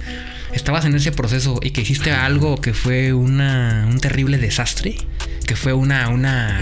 estabas 0.55 0.87
en 0.87 0.95
ese 0.95 1.13
proceso 1.13 1.61
y 1.63 1.71
que 1.73 1.83
hiciste 1.83 2.11
algo 2.11 2.59
que 2.61 2.73
fue 2.73 3.13
una, 3.13 3.87
un 3.91 4.01
terrible 4.01 4.39
desastre? 4.39 4.97
Que 5.47 5.55
fue 5.55 5.75
una, 5.75 6.09
una, 6.09 6.61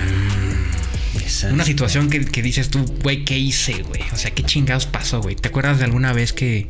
Una 1.52 1.64
situación 1.64 2.11
que, 2.11 2.25
que 2.25 2.42
dices 2.42 2.68
tú, 2.71 2.85
güey, 3.02 3.25
¿qué 3.25 3.38
hice, 3.38 3.83
güey? 3.83 4.00
O 4.12 4.16
sea, 4.16 4.30
¿qué 4.33 4.42
chingados 4.42 4.87
pasó, 4.87 5.21
güey? 5.21 5.37
¿Te 5.37 5.49
acuerdas 5.49 5.78
de 5.78 5.85
alguna 5.85 6.12
vez 6.12 6.33
que... 6.33 6.66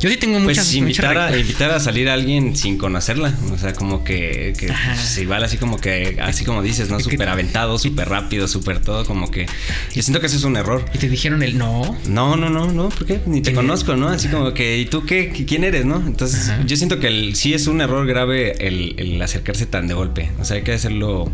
Yo 0.00 0.10
sí 0.10 0.16
tengo 0.16 0.38
muchas... 0.40 0.66
Pues 0.66 0.74
invitar 0.74 1.14
muchas 1.14 1.32
a, 1.32 1.38
invitar 1.38 1.70
a 1.70 1.80
salir 1.80 2.08
a 2.08 2.14
alguien 2.14 2.56
sin 2.56 2.78
conocerla. 2.78 3.34
O 3.52 3.58
sea, 3.58 3.72
como 3.74 4.04
que, 4.04 4.52
que 4.58 4.66
pues, 4.68 5.18
igual 5.18 5.44
así 5.44 5.56
como 5.56 5.78
que, 5.78 6.18
así 6.20 6.44
como 6.44 6.62
dices, 6.62 6.90
¿no? 6.90 7.00
Súper 7.00 7.28
aventado, 7.28 7.78
súper 7.78 8.08
rápido, 8.08 8.48
súper 8.48 8.80
todo, 8.80 9.04
como 9.06 9.30
que. 9.30 9.46
Yo 9.94 10.02
siento 10.02 10.20
que 10.20 10.26
eso 10.26 10.36
es 10.36 10.44
un 10.44 10.56
error. 10.56 10.84
Y 10.92 10.98
te 10.98 11.08
dijeron 11.08 11.42
el 11.42 11.56
no. 11.58 11.96
No, 12.06 12.36
no, 12.36 12.50
no, 12.50 12.72
no, 12.72 12.88
¿por 12.88 13.06
qué? 13.06 13.20
Ni 13.26 13.40
te 13.42 13.52
conozco, 13.52 13.96
¿no? 13.96 14.08
Así 14.08 14.28
como 14.28 14.52
que, 14.54 14.78
¿y 14.78 14.86
tú 14.86 15.04
qué? 15.06 15.30
¿Quién 15.46 15.64
eres, 15.64 15.84
no? 15.84 15.96
Entonces, 16.06 16.48
Ajá. 16.48 16.62
yo 16.66 16.76
siento 16.76 16.98
que 17.00 17.08
el- 17.08 17.36
sí 17.36 17.54
es 17.54 17.66
un 17.66 17.80
error 17.80 18.06
grave 18.06 18.66
el, 18.66 18.94
el 18.98 19.20
acercarse 19.22 19.66
tan 19.66 19.86
de 19.88 19.94
golpe. 19.94 20.30
O 20.40 20.44
sea, 20.44 20.56
hay 20.56 20.62
que 20.62 20.72
hacerlo 20.72 21.30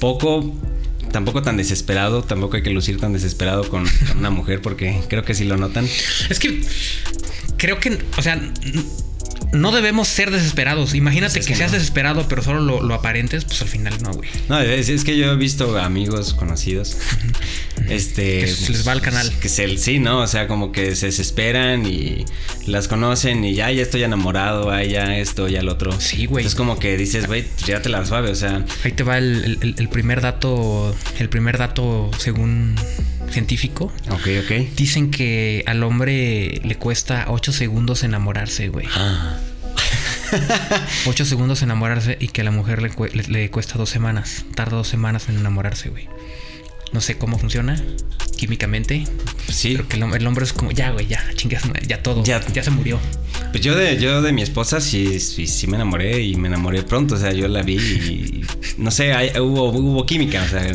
poco, 0.00 0.54
tampoco 1.12 1.42
tan 1.42 1.56
desesperado, 1.56 2.22
tampoco 2.24 2.56
hay 2.56 2.62
que 2.62 2.70
lucir 2.70 2.98
tan 2.98 3.12
desesperado 3.12 3.68
con, 3.68 3.84
una 4.18 4.30
mujer 4.30 4.60
porque 4.60 5.00
creo 5.08 5.24
que 5.24 5.34
sí 5.34 5.44
lo 5.44 5.56
notan. 5.56 5.86
Es 6.28 6.38
que 6.38 6.62
creo 7.56 7.78
que, 7.78 7.98
o 8.16 8.22
sea, 8.22 8.40
no 9.52 9.70
debemos 9.72 10.08
ser 10.08 10.30
desesperados. 10.30 10.94
Imagínate 10.94 11.34
Pues 11.34 11.40
es 11.44 11.46
que, 11.46 11.52
que 11.52 11.58
seas 11.58 11.72
no. 11.72 11.78
desesperado, 11.78 12.26
pero 12.28 12.42
solo 12.42 12.60
lo, 12.60 12.82
lo 12.82 12.94
aparentes, 12.94 13.44
pues 13.44 13.60
al 13.62 13.68
final 13.68 13.94
no, 14.02 14.12
güey. 14.12 14.28
No, 14.48 14.58
es, 14.60 14.88
es 14.88 15.04
que 15.04 15.16
yo 15.16 15.32
he 15.32 15.36
visto 15.36 15.78
amigos 15.78 16.34
conocidos. 16.34 16.96
Este. 17.88 18.40
Que 18.42 18.46
se 18.46 18.70
les 18.72 18.86
va 18.86 18.92
al 18.92 19.00
canal. 19.02 19.30
Que 19.40 19.48
se, 19.48 19.76
sí, 19.76 19.98
¿no? 19.98 20.18
O 20.20 20.26
sea, 20.28 20.46
como 20.46 20.70
que 20.70 20.94
se 20.94 21.06
desesperan 21.06 21.84
y 21.84 22.24
las 22.66 22.86
conocen 22.86 23.44
y 23.44 23.54
ya, 23.54 23.70
ya 23.72 23.82
estoy 23.82 24.04
enamorado, 24.04 24.70
ay, 24.70 24.90
ya 24.90 25.18
esto, 25.18 25.48
ya 25.48 25.62
lo 25.62 25.72
otro. 25.72 26.00
Sí, 26.00 26.26
güey. 26.26 26.46
Es 26.46 26.54
como 26.54 26.78
que 26.78 26.96
dices, 26.96 27.26
güey, 27.26 27.44
ya 27.66 27.82
te 27.82 27.88
la 27.88 28.06
suave, 28.06 28.30
o 28.30 28.34
sea. 28.36 28.64
Ahí 28.84 28.92
te 28.92 29.02
va 29.02 29.18
el, 29.18 29.58
el- 29.62 29.74
el 29.78 29.88
primer 29.88 30.20
dato, 30.20 30.94
el 31.18 31.28
primer 31.28 31.58
dato 31.58 32.10
según 32.18 32.76
científico. 33.32 33.92
Ok, 34.10 34.28
ok. 34.44 34.74
Dicen 34.76 35.10
que 35.10 35.64
al 35.66 35.82
hombre 35.82 36.60
le 36.64 36.74
cuesta 36.76 37.26
8 37.28 37.52
segundos 37.52 38.02
enamorarse, 38.04 38.68
güey. 38.68 38.86
Ah. 38.94 39.38
8 41.06 41.24
segundos 41.24 41.62
enamorarse 41.62 42.16
y 42.20 42.28
que 42.28 42.40
a 42.40 42.44
la 42.44 42.50
mujer 42.50 42.80
le- 42.82 43.22
le 43.28 43.50
cuesta 43.50 43.78
dos 43.78 43.90
semanas. 43.90 44.44
Tarda 44.54 44.76
dos 44.76 44.88
semanas 44.88 45.28
en 45.28 45.36
enamorarse, 45.36 45.88
güey. 45.90 46.08
No 46.92 47.00
sé 47.00 47.16
cómo 47.18 47.38
funciona 47.38 47.82
químicamente. 48.42 49.04
Sí. 49.48 49.74
Pero 49.76 49.86
que 49.86 49.96
el, 49.96 50.02
el 50.02 50.26
hombre 50.26 50.44
es 50.44 50.52
como, 50.52 50.72
ya, 50.72 50.90
güey, 50.90 51.06
ya, 51.06 51.22
chingas, 51.36 51.62
ya 51.86 52.02
todo. 52.02 52.24
Ya. 52.24 52.44
Ya, 52.52 52.64
se 52.64 52.70
murió. 52.70 52.98
Pues 53.52 53.62
yo 53.62 53.76
de, 53.76 53.98
yo 53.98 54.20
de 54.20 54.32
mi 54.32 54.42
esposa 54.42 54.80
sí, 54.80 55.20
sí, 55.20 55.46
sí 55.46 55.68
me 55.68 55.76
enamoré 55.76 56.22
y 56.22 56.34
me 56.34 56.48
enamoré 56.48 56.82
pronto. 56.82 57.14
O 57.14 57.18
sea, 57.18 57.32
yo 57.32 57.46
la 57.46 57.62
vi 57.62 57.76
y 57.76 58.44
no 58.78 58.90
sé, 58.90 59.12
hubo, 59.40 59.70
hubo 59.70 60.06
química. 60.06 60.42
O 60.42 60.48
sea, 60.48 60.66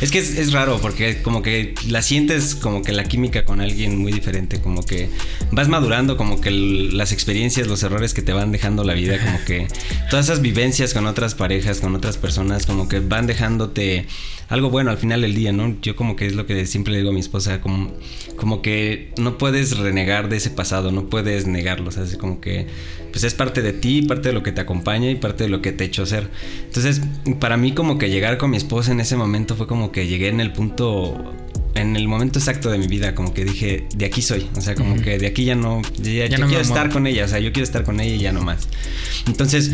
es 0.00 0.10
que 0.10 0.18
es, 0.18 0.52
raro 0.52 0.78
porque 0.80 1.20
como 1.20 1.42
que 1.42 1.74
la 1.86 2.00
sientes 2.00 2.54
como 2.54 2.80
que 2.80 2.92
la 2.92 3.04
química 3.04 3.44
con 3.44 3.60
alguien 3.60 3.98
muy 3.98 4.12
diferente. 4.12 4.62
Como 4.62 4.82
que 4.82 5.10
vas 5.52 5.68
madurando, 5.68 6.16
como 6.16 6.40
que 6.40 6.50
las 6.50 7.12
experiencias, 7.12 7.66
los 7.66 7.82
errores 7.82 8.14
que 8.14 8.22
te 8.22 8.32
van 8.32 8.50
dejando 8.50 8.82
la 8.82 8.94
vida, 8.94 9.18
como 9.22 9.44
que 9.44 9.68
todas 10.08 10.24
esas 10.24 10.40
vivencias 10.40 10.94
con 10.94 11.06
otras 11.06 11.34
parejas, 11.34 11.80
con 11.80 11.94
otras 11.94 12.16
personas, 12.16 12.64
como 12.64 12.88
que 12.88 13.00
van 13.00 13.26
dejándote 13.26 14.06
algo 14.50 14.68
bueno 14.68 14.90
al 14.90 14.98
final 14.98 15.22
del 15.22 15.34
día, 15.34 15.52
¿no? 15.52 15.76
Yo 15.80 15.94
como 15.96 16.16
que 16.16 16.26
es 16.26 16.34
lo 16.34 16.44
que 16.44 16.66
siempre 16.66 16.92
le 16.92 16.98
digo 16.98 17.10
a 17.10 17.14
mi 17.14 17.20
esposa, 17.20 17.60
como, 17.60 17.92
como 18.36 18.62
que 18.62 19.12
no 19.16 19.38
puedes 19.38 19.78
renegar 19.78 20.28
de 20.28 20.36
ese 20.36 20.50
pasado, 20.50 20.90
no 20.90 21.08
puedes 21.08 21.46
negarlo, 21.46 21.88
o 21.88 21.92
sea, 21.92 22.02
es 22.02 22.16
como 22.16 22.40
que 22.40 22.66
pues 23.12 23.24
es 23.24 23.32
parte 23.32 23.62
de 23.62 23.72
ti, 23.72 24.02
parte 24.02 24.28
de 24.28 24.34
lo 24.34 24.42
que 24.42 24.50
te 24.50 24.60
acompaña 24.60 25.08
y 25.08 25.14
parte 25.14 25.44
de 25.44 25.50
lo 25.50 25.62
que 25.62 25.70
te 25.70 25.84
ha 25.84 25.86
hecho 25.86 26.04
ser. 26.04 26.28
Entonces, 26.64 27.00
para 27.38 27.56
mí 27.56 27.72
como 27.72 27.96
que 27.96 28.10
llegar 28.10 28.38
con 28.38 28.50
mi 28.50 28.56
esposa 28.56 28.90
en 28.90 29.00
ese 29.00 29.16
momento 29.16 29.54
fue 29.54 29.68
como 29.68 29.92
que 29.92 30.08
llegué 30.08 30.28
en 30.28 30.40
el 30.40 30.52
punto 30.52 31.32
en 31.76 31.94
el 31.94 32.08
momento 32.08 32.40
exacto 32.40 32.70
de 32.70 32.78
mi 32.78 32.88
vida, 32.88 33.14
como 33.14 33.32
que 33.32 33.44
dije, 33.44 33.86
de 33.94 34.04
aquí 34.04 34.20
soy. 34.20 34.48
O 34.56 34.60
sea, 34.60 34.74
como 34.74 35.00
que 35.00 35.18
de 35.18 35.28
aquí 35.28 35.44
ya 35.44 35.54
no. 35.54 35.80
Ya, 36.02 36.28
no 36.38 36.48
quiero 36.48 36.62
estar 36.62 36.90
con 36.90 37.06
ella. 37.06 37.24
O 37.24 37.28
sea, 37.28 37.38
yo 37.38 37.52
quiero 37.52 37.64
estar 37.64 37.84
con 37.84 38.00
ella 38.00 38.16
y 38.16 38.18
ya 38.18 38.32
no 38.32 38.42
más. 38.42 38.68
Entonces, 39.28 39.70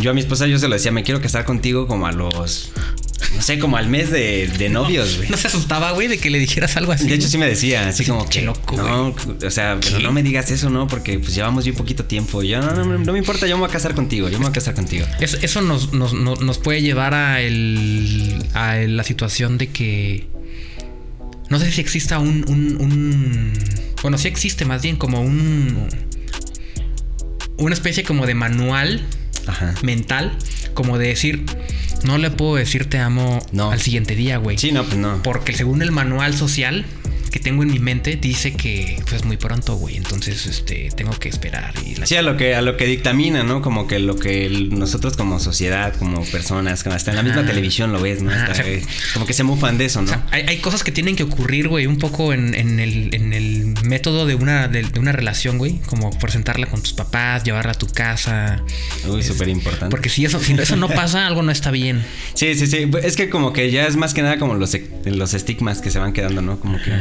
yo 0.00 0.12
a 0.12 0.14
mi 0.14 0.20
esposa 0.20 0.46
yo 0.46 0.58
se 0.58 0.68
lo 0.68 0.74
decía, 0.74 0.92
me 0.92 1.02
quiero 1.02 1.20
casar 1.20 1.44
contigo 1.44 1.88
como 1.88 2.06
a 2.06 2.12
los 2.12 2.72
no 3.34 3.42
sé, 3.42 3.58
como 3.58 3.76
al 3.76 3.88
mes 3.88 4.10
de, 4.10 4.68
novios, 4.70 5.16
güey. 5.16 5.28
No, 5.28 5.36
se 5.36 5.48
asustaba, 5.48 5.92
güey, 5.92 6.08
de 6.08 6.18
que 6.18 6.30
le 6.30 6.38
dijeras 6.38 6.76
algo 6.76 6.92
así. 6.92 7.06
De 7.06 7.14
hecho, 7.14 7.28
sí 7.28 7.38
me 7.38 7.46
decía, 7.46 7.88
así 7.88 8.04
como 8.04 8.28
que. 8.28 8.42
loco, 8.42 8.76
no, 8.76 9.14
o 9.44 9.50
sea, 9.50 9.78
pero 9.80 10.00
no 10.00 10.12
me 10.12 10.22
digas 10.22 10.50
eso, 10.50 10.70
¿no? 10.70 10.86
Porque 10.86 11.18
pues 11.18 11.34
llevamos 11.34 11.64
bien 11.64 11.76
poquito 11.76 12.04
tiempo. 12.04 12.42
Yo, 12.42 12.60
no, 12.60 12.72
no, 12.74 12.98
no, 12.98 13.12
me 13.12 13.18
importa, 13.18 13.46
yo 13.46 13.56
me 13.56 13.60
voy 13.60 13.70
a 13.70 13.72
casar 13.72 13.94
contigo, 13.94 14.28
yo 14.28 14.38
me 14.38 14.44
voy 14.44 14.50
a 14.50 14.52
casar 14.52 14.74
contigo. 14.74 15.06
Eso, 15.20 15.60
nos, 15.62 15.92
nos, 15.92 16.58
puede 16.58 16.82
llevar 16.82 17.14
a, 17.14 17.40
el, 17.40 18.44
a 18.54 18.76
la 18.76 19.04
situación 19.04 19.58
de 19.58 19.68
que. 19.68 20.28
No 21.50 21.58
sé 21.58 21.70
si 21.70 21.80
exista 21.80 22.18
un, 22.18 22.44
un, 22.48 22.76
un. 22.80 23.52
Bueno, 24.02 24.18
sí 24.18 24.28
existe 24.28 24.64
más 24.64 24.82
bien 24.82 24.96
como 24.96 25.20
un. 25.20 25.88
Una 27.56 27.74
especie 27.74 28.02
como 28.02 28.26
de 28.26 28.34
manual 28.34 29.06
mental, 29.82 30.36
como 30.74 30.98
de 30.98 31.08
decir 31.08 31.44
no 32.04 32.18
le 32.18 32.30
puedo 32.30 32.56
decir 32.56 32.88
te 32.88 32.98
amo 32.98 33.44
al 33.70 33.80
siguiente 33.80 34.14
día, 34.14 34.36
güey. 34.36 34.58
Sí, 34.58 34.72
no, 34.72 34.84
pues 34.84 34.96
no. 34.96 35.22
Porque 35.22 35.52
según 35.52 35.82
el 35.82 35.90
manual 35.90 36.34
social, 36.34 36.84
que 37.34 37.40
tengo 37.40 37.64
en 37.64 37.72
mi 37.72 37.80
mente 37.80 38.14
dice 38.14 38.52
que 38.52 38.96
pues, 39.02 39.14
es 39.14 39.24
muy 39.24 39.36
pronto, 39.36 39.74
güey. 39.74 39.96
Entonces, 39.96 40.46
este, 40.46 40.90
tengo 40.94 41.10
que 41.18 41.28
esperar. 41.28 41.74
Y 41.84 41.96
sí, 42.06 42.14
a 42.14 42.22
lo 42.22 42.36
que, 42.36 42.54
a 42.54 42.62
lo 42.62 42.76
que 42.76 42.86
dictamina, 42.86 43.42
¿no? 43.42 43.60
Como 43.60 43.88
que 43.88 43.98
lo 43.98 44.14
que 44.14 44.68
nosotros 44.70 45.16
como 45.16 45.40
sociedad, 45.40 45.96
como 45.96 46.24
personas, 46.26 46.86
hasta 46.86 47.10
en 47.10 47.16
la 47.16 47.24
misma 47.24 47.44
televisión 47.44 47.92
lo 47.92 48.00
ves, 48.00 48.22
¿no? 48.22 48.30
como 49.14 49.26
que 49.26 49.32
se 49.32 49.42
mufan 49.42 49.78
de 49.78 49.86
eso, 49.86 50.00
¿no? 50.02 50.12
hay, 50.30 50.58
cosas 50.58 50.84
que 50.84 50.92
tienen 50.92 51.16
que 51.16 51.24
ocurrir, 51.24 51.66
güey, 51.66 51.88
un 51.88 51.98
poco 51.98 52.32
en, 52.32 52.54
el, 52.54 53.12
en 53.12 53.32
el 53.32 53.74
método 53.82 54.26
de 54.26 54.36
una, 54.36 54.68
de, 54.68 54.86
una 54.96 55.10
relación, 55.10 55.58
güey. 55.58 55.80
Como 55.86 56.16
presentarla 56.16 56.66
con 56.66 56.82
tus 56.82 56.92
papás, 56.92 57.42
llevarla 57.42 57.72
a 57.72 57.74
tu 57.74 57.88
casa. 57.88 58.62
Uy, 59.08 59.24
súper 59.24 59.48
importante. 59.48 59.90
Porque 59.90 60.08
si 60.08 60.24
eso, 60.24 60.38
si 60.38 60.52
eso 60.52 60.76
no 60.76 60.88
pasa, 60.88 61.26
algo 61.26 61.42
no 61.42 61.50
está 61.50 61.72
bien. 61.72 62.04
Sí, 62.34 62.54
sí, 62.54 62.68
sí. 62.68 62.88
Es 63.02 63.16
que 63.16 63.28
como 63.28 63.52
que 63.52 63.72
ya 63.72 63.88
es 63.88 63.96
más 63.96 64.14
que 64.14 64.22
nada 64.22 64.38
como 64.38 64.54
los, 64.54 64.76
los 65.04 65.34
estigmas 65.34 65.80
que 65.80 65.90
se 65.90 65.98
van 65.98 66.12
quedando, 66.12 66.40
¿no? 66.40 66.60
Como 66.60 66.78
que 66.78 66.92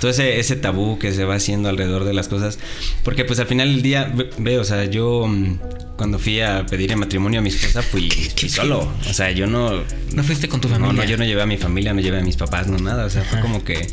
todo 0.00 0.10
ese, 0.10 0.40
ese 0.40 0.56
tabú 0.56 0.98
que 0.98 1.12
se 1.12 1.24
va 1.24 1.34
haciendo 1.34 1.68
alrededor 1.68 2.04
de 2.04 2.14
las 2.14 2.28
cosas. 2.28 2.58
Porque 3.02 3.24
pues 3.24 3.38
al 3.38 3.46
final 3.46 3.72
del 3.72 3.82
día, 3.82 4.12
ve, 4.38 4.58
o 4.58 4.64
sea, 4.64 4.84
yo 4.84 5.26
mm, 5.26 5.58
cuando 5.96 6.18
fui 6.18 6.40
a 6.40 6.66
pedir 6.66 6.92
el 6.92 6.96
matrimonio 6.96 7.40
a 7.40 7.42
mi 7.42 7.50
esposa 7.50 7.82
fui, 7.82 8.10
solo. 8.48 8.90
O 9.08 9.12
sea, 9.12 9.30
yo 9.30 9.46
no... 9.46 9.82
¿No 10.12 10.24
fuiste 10.24 10.48
con 10.48 10.60
tu 10.60 10.68
familia? 10.68 10.92
No, 10.92 11.02
no, 11.02 11.08
yo 11.08 11.16
no 11.16 11.24
llevé 11.24 11.42
a 11.42 11.46
mi 11.46 11.56
familia, 11.58 11.92
no 11.92 12.00
llevé 12.00 12.18
a 12.18 12.22
mis 12.22 12.36
papás, 12.36 12.68
no 12.68 12.78
nada. 12.78 13.04
O 13.04 13.10
sea, 13.10 13.22
fue 13.22 13.40
como 13.40 13.64
que... 13.64 13.86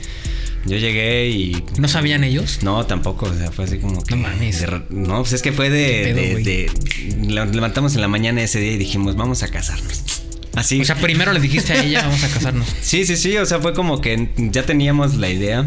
Yo 0.67 0.77
llegué 0.77 1.29
y. 1.29 1.63
¿No 1.77 1.87
sabían 1.87 2.23
ellos? 2.23 2.59
No, 2.61 2.85
tampoco. 2.85 3.27
O 3.27 3.33
sea, 3.33 3.51
fue 3.51 3.65
así 3.65 3.77
como 3.77 4.03
que. 4.03 4.15
No 4.15 4.21
mames. 4.23 4.65
no, 4.89 5.19
pues 5.19 5.33
es 5.33 5.41
que 5.41 5.53
fue 5.53 5.69
de. 5.69 6.13
de, 6.13 6.71
levantamos 7.25 7.95
en 7.95 8.01
la 8.01 8.07
mañana 8.09 8.41
ese 8.41 8.59
día 8.59 8.73
y 8.73 8.77
dijimos, 8.77 9.15
vamos 9.15 9.43
a 9.43 9.47
casarnos. 9.47 10.16
Así. 10.57 10.81
O 10.81 10.85
sea, 10.85 10.95
primero 10.95 11.31
le 11.33 11.39
dijiste 11.39 11.73
a 11.73 11.83
ella, 11.83 12.01
vamos 12.01 12.23
a 12.23 12.29
casarnos. 12.29 12.67
Sí, 12.81 13.05
sí, 13.05 13.15
sí. 13.15 13.37
O 13.37 13.45
sea, 13.45 13.59
fue 13.59 13.73
como 13.73 14.01
que 14.01 14.29
ya 14.37 14.63
teníamos 14.63 15.15
la 15.15 15.29
idea 15.29 15.65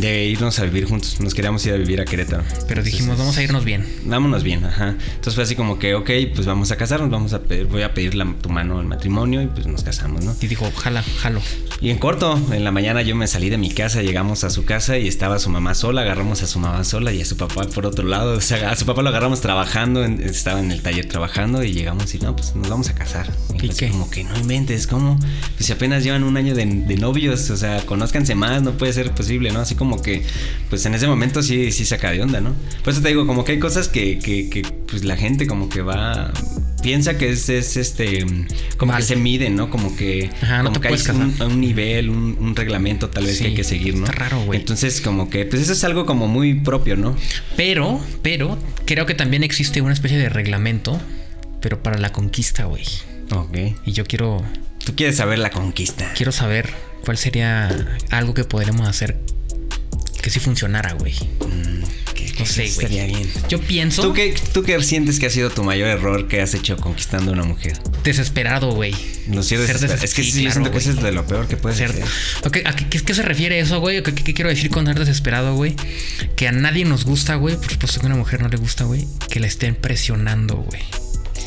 de 0.00 0.26
irnos 0.26 0.58
a 0.58 0.64
vivir 0.64 0.84
juntos. 0.84 1.20
Nos 1.20 1.34
queríamos 1.34 1.64
ir 1.66 1.72
a 1.72 1.76
vivir 1.76 2.00
a 2.00 2.04
Querétaro. 2.04 2.42
Pero 2.68 2.82
dijimos, 2.82 3.18
vamos 3.18 3.36
a 3.36 3.42
irnos 3.42 3.64
bien. 3.64 3.86
Vámonos 4.04 4.42
bien, 4.42 4.64
ajá. 4.64 4.90
Entonces 4.90 5.34
fue 5.34 5.44
así 5.44 5.56
como 5.56 5.78
que, 5.78 5.94
ok, 5.94 6.10
pues 6.34 6.46
vamos 6.46 6.70
a 6.70 6.76
casarnos, 6.76 7.10
vamos 7.10 7.32
a 7.32 7.40
voy 7.70 7.82
a 7.82 7.94
pedir 7.94 8.16
tu 8.40 8.48
mano 8.48 8.78
al 8.78 8.86
matrimonio 8.86 9.42
y 9.42 9.46
pues 9.46 9.66
nos 9.66 9.82
casamos, 9.82 10.24
¿no? 10.24 10.34
Y 10.40 10.46
dijo, 10.46 10.70
jala, 10.72 11.02
jalo. 11.18 11.40
Y 11.80 11.90
en 11.90 11.98
corto, 11.98 12.38
en 12.52 12.64
la 12.64 12.72
mañana 12.72 13.02
yo 13.02 13.16
me 13.16 13.26
salí 13.26 13.50
de 13.50 13.58
mi 13.58 13.70
casa, 13.70 14.02
llegamos 14.02 14.44
a 14.44 14.50
su 14.50 14.64
casa 14.64 14.98
y 14.98 15.08
estaba 15.08 15.38
su 15.38 15.50
mamá 15.50 15.74
sola, 15.74 16.02
agarramos 16.02 16.42
a 16.42 16.46
su 16.46 16.58
mamá 16.58 16.84
sola 16.84 17.12
y 17.12 17.20
a 17.20 17.24
su 17.24 17.36
papá 17.36 17.64
por 17.64 17.86
otro 17.86 18.06
lado. 18.06 18.36
O 18.36 18.40
sea, 18.40 18.70
a 18.70 18.76
su 18.76 18.86
papá 18.86 19.02
lo 19.02 19.10
agarramos 19.10 19.40
trabajando, 19.40 20.04
estaba 20.04 20.60
en 20.60 20.72
el 20.72 20.82
taller 20.82 21.06
trabajando 21.06 21.62
y 21.62 21.72
llegamos 21.72 22.14
y 22.14 22.18
no, 22.18 22.34
pues 22.34 22.54
nos 22.54 22.68
vamos 22.68 22.88
a 22.88 22.94
casar. 22.94 23.30
Y, 23.62 23.68
qué? 23.68 23.88
Como 23.90 24.10
que 24.10 24.24
no 24.24 24.36
inventes, 24.36 24.86
¿cómo? 24.86 25.18
Pues 25.54 25.66
si 25.66 25.72
apenas 25.72 26.04
llevan 26.04 26.24
un 26.24 26.36
año 26.36 26.54
de, 26.54 26.66
de 26.66 26.96
novios, 26.96 27.50
o 27.50 27.56
sea, 27.56 27.84
conózcanse 27.86 28.34
más, 28.34 28.62
no 28.62 28.72
puede 28.72 28.92
ser 28.92 29.12
posible, 29.12 29.50
¿no? 29.52 29.60
Así 29.60 29.74
como 29.74 29.85
que, 30.02 30.22
pues 30.68 30.84
en 30.86 30.94
ese 30.94 31.06
momento 31.06 31.42
sí, 31.42 31.70
sí 31.72 31.84
saca 31.84 32.10
de 32.10 32.22
onda, 32.22 32.40
¿no? 32.40 32.54
Por 32.82 32.92
eso 32.92 33.02
te 33.02 33.08
digo, 33.08 33.26
como 33.26 33.44
que 33.44 33.52
hay 33.52 33.58
cosas 33.58 33.88
que, 33.88 34.18
que, 34.18 34.66
pues 34.88 35.04
la 35.04 35.16
gente 35.16 35.46
como 35.46 35.68
que 35.68 35.82
va 35.82 36.32
piensa 36.82 37.18
que 37.18 37.30
es, 37.30 37.48
es 37.48 37.76
este 37.76 38.24
como 38.76 38.94
que 38.94 39.02
se 39.02 39.16
mide, 39.16 39.50
¿no? 39.50 39.70
Como 39.70 39.96
que, 39.96 40.30
como 40.64 40.80
que 40.80 40.88
hay 40.88 40.94
un, 41.40 41.60
nivel, 41.60 42.10
un, 42.10 42.54
reglamento 42.54 43.08
tal 43.08 43.26
vez 43.26 43.40
que 43.40 43.48
hay 43.48 43.54
que 43.54 43.64
seguir, 43.64 43.94
¿no? 43.94 44.04
Está 44.04 44.12
raro, 44.12 44.44
güey. 44.44 44.60
Entonces, 44.60 45.00
como 45.00 45.30
que, 45.30 45.44
pues 45.44 45.62
eso 45.62 45.72
es 45.72 45.84
algo 45.84 46.06
como 46.06 46.28
muy 46.28 46.54
propio, 46.54 46.96
¿no? 46.96 47.16
Pero, 47.56 48.00
pero, 48.22 48.58
creo 48.84 49.06
que 49.06 49.14
también 49.14 49.42
existe 49.42 49.80
una 49.80 49.92
especie 49.92 50.18
de 50.18 50.28
reglamento, 50.28 51.00
pero 51.60 51.82
para 51.82 51.98
la 51.98 52.12
conquista, 52.12 52.64
güey. 52.64 52.84
Ok. 53.32 53.56
Y 53.84 53.92
yo 53.92 54.04
quiero. 54.04 54.42
Tú 54.84 54.94
quieres 54.94 55.16
saber 55.16 55.38
la 55.38 55.50
conquista. 55.50 56.12
Quiero 56.14 56.32
saber 56.32 56.72
cuál 57.04 57.18
sería 57.18 57.68
algo 58.10 58.34
que 58.34 58.44
podremos 58.44 58.88
hacer 58.88 59.16
que 60.26 60.30
sí 60.30 60.40
funcionara, 60.40 60.92
güey. 60.94 61.14
Mm, 61.14 61.82
no 62.40 62.46
sé, 62.46 62.62
güey. 62.62 62.66
Estaría 62.66 63.06
bien. 63.06 63.30
Yo 63.48 63.60
pienso. 63.60 64.02
¿Tú 64.02 64.12
qué, 64.12 64.34
¿Tú 64.52 64.64
qué 64.64 64.82
sientes 64.82 65.20
que 65.20 65.26
ha 65.26 65.30
sido 65.30 65.50
tu 65.50 65.62
mayor 65.62 65.86
error 65.86 66.26
que 66.26 66.40
has 66.40 66.52
hecho 66.54 66.76
conquistando 66.76 67.30
a 67.30 67.34
una 67.34 67.44
mujer? 67.44 67.78
Desesperado, 68.02 68.72
güey. 68.72 68.92
No 69.28 69.44
sé, 69.44 69.54
Es 69.54 70.14
que 70.14 70.24
sí, 70.24 70.50
siento 70.50 70.72
que 70.72 70.78
eso 70.78 70.90
es 70.90 71.00
de 71.00 71.12
lo 71.12 71.28
peor 71.28 71.46
que 71.46 71.56
puede 71.56 71.76
ser. 71.76 71.94
¿A 72.64 72.74
qué, 72.74 73.14
se 73.14 73.22
refiere 73.22 73.60
eso, 73.60 73.78
güey? 73.78 74.02
¿Qué, 74.02 74.34
quiero 74.34 74.50
decir 74.50 74.68
con 74.68 74.84
ser 74.86 74.98
desesperado, 74.98 75.54
güey? 75.54 75.76
Que 76.34 76.48
a 76.48 76.52
nadie 76.52 76.84
nos 76.84 77.04
gusta, 77.04 77.36
güey. 77.36 77.54
Por 77.54 77.70
supuesto 77.70 78.00
que 78.00 78.06
a 78.06 78.08
una 78.08 78.16
mujer 78.16 78.42
no 78.42 78.48
le 78.48 78.56
gusta, 78.56 78.82
güey. 78.82 79.06
Que 79.30 79.38
la 79.38 79.46
estén 79.46 79.76
presionando, 79.76 80.56
güey. 80.56 80.82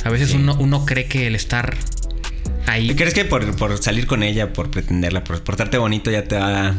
A 0.06 0.10
veces 0.10 0.32
uno, 0.32 0.56
uno 0.58 0.86
cree 0.86 1.08
que 1.08 1.28
el 1.28 1.36
estar 1.36 1.76
ahí. 2.66 2.96
¿Crees 2.96 3.14
que 3.14 3.26
por, 3.26 3.58
por 3.58 3.78
salir 3.84 4.08
con 4.08 4.24
ella, 4.24 4.54
por 4.54 4.72
pretenderla, 4.72 5.26
por 5.26 5.44
portarte 5.44 5.78
bonito, 5.78 6.10
ya 6.12 6.24
te 6.24 6.38
va 6.38 6.74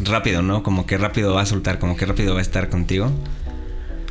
rápido, 0.00 0.42
¿no? 0.42 0.62
Como 0.62 0.86
que 0.86 0.98
rápido 0.98 1.34
va 1.34 1.42
a 1.42 1.46
soltar, 1.46 1.78
como 1.78 1.96
que 1.96 2.06
rápido 2.06 2.34
va 2.34 2.40
a 2.40 2.42
estar 2.42 2.68
contigo. 2.68 3.12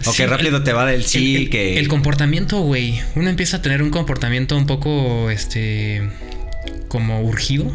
O 0.05 0.13
que 0.13 0.25
rápido 0.25 0.63
te 0.63 0.73
va 0.73 0.83
a 0.83 0.85
dar 0.85 0.95
el 0.95 1.03
sí, 1.03 1.35
el, 1.35 1.49
que... 1.49 1.77
El 1.77 1.87
comportamiento, 1.87 2.61
güey. 2.61 3.01
Uno 3.15 3.29
empieza 3.29 3.57
a 3.57 3.61
tener 3.61 3.83
un 3.83 3.91
comportamiento 3.91 4.57
un 4.57 4.65
poco, 4.65 5.29
este... 5.29 6.09
Como 6.87 7.21
urgido. 7.21 7.65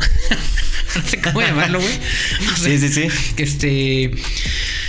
no 0.97 1.03
sé 1.03 1.21
cómo 1.21 1.41
llamarlo, 1.41 1.81
güey. 1.81 1.93
sí, 2.57 2.79
sí, 2.79 2.89
sí. 2.89 3.09
Este... 3.37 4.11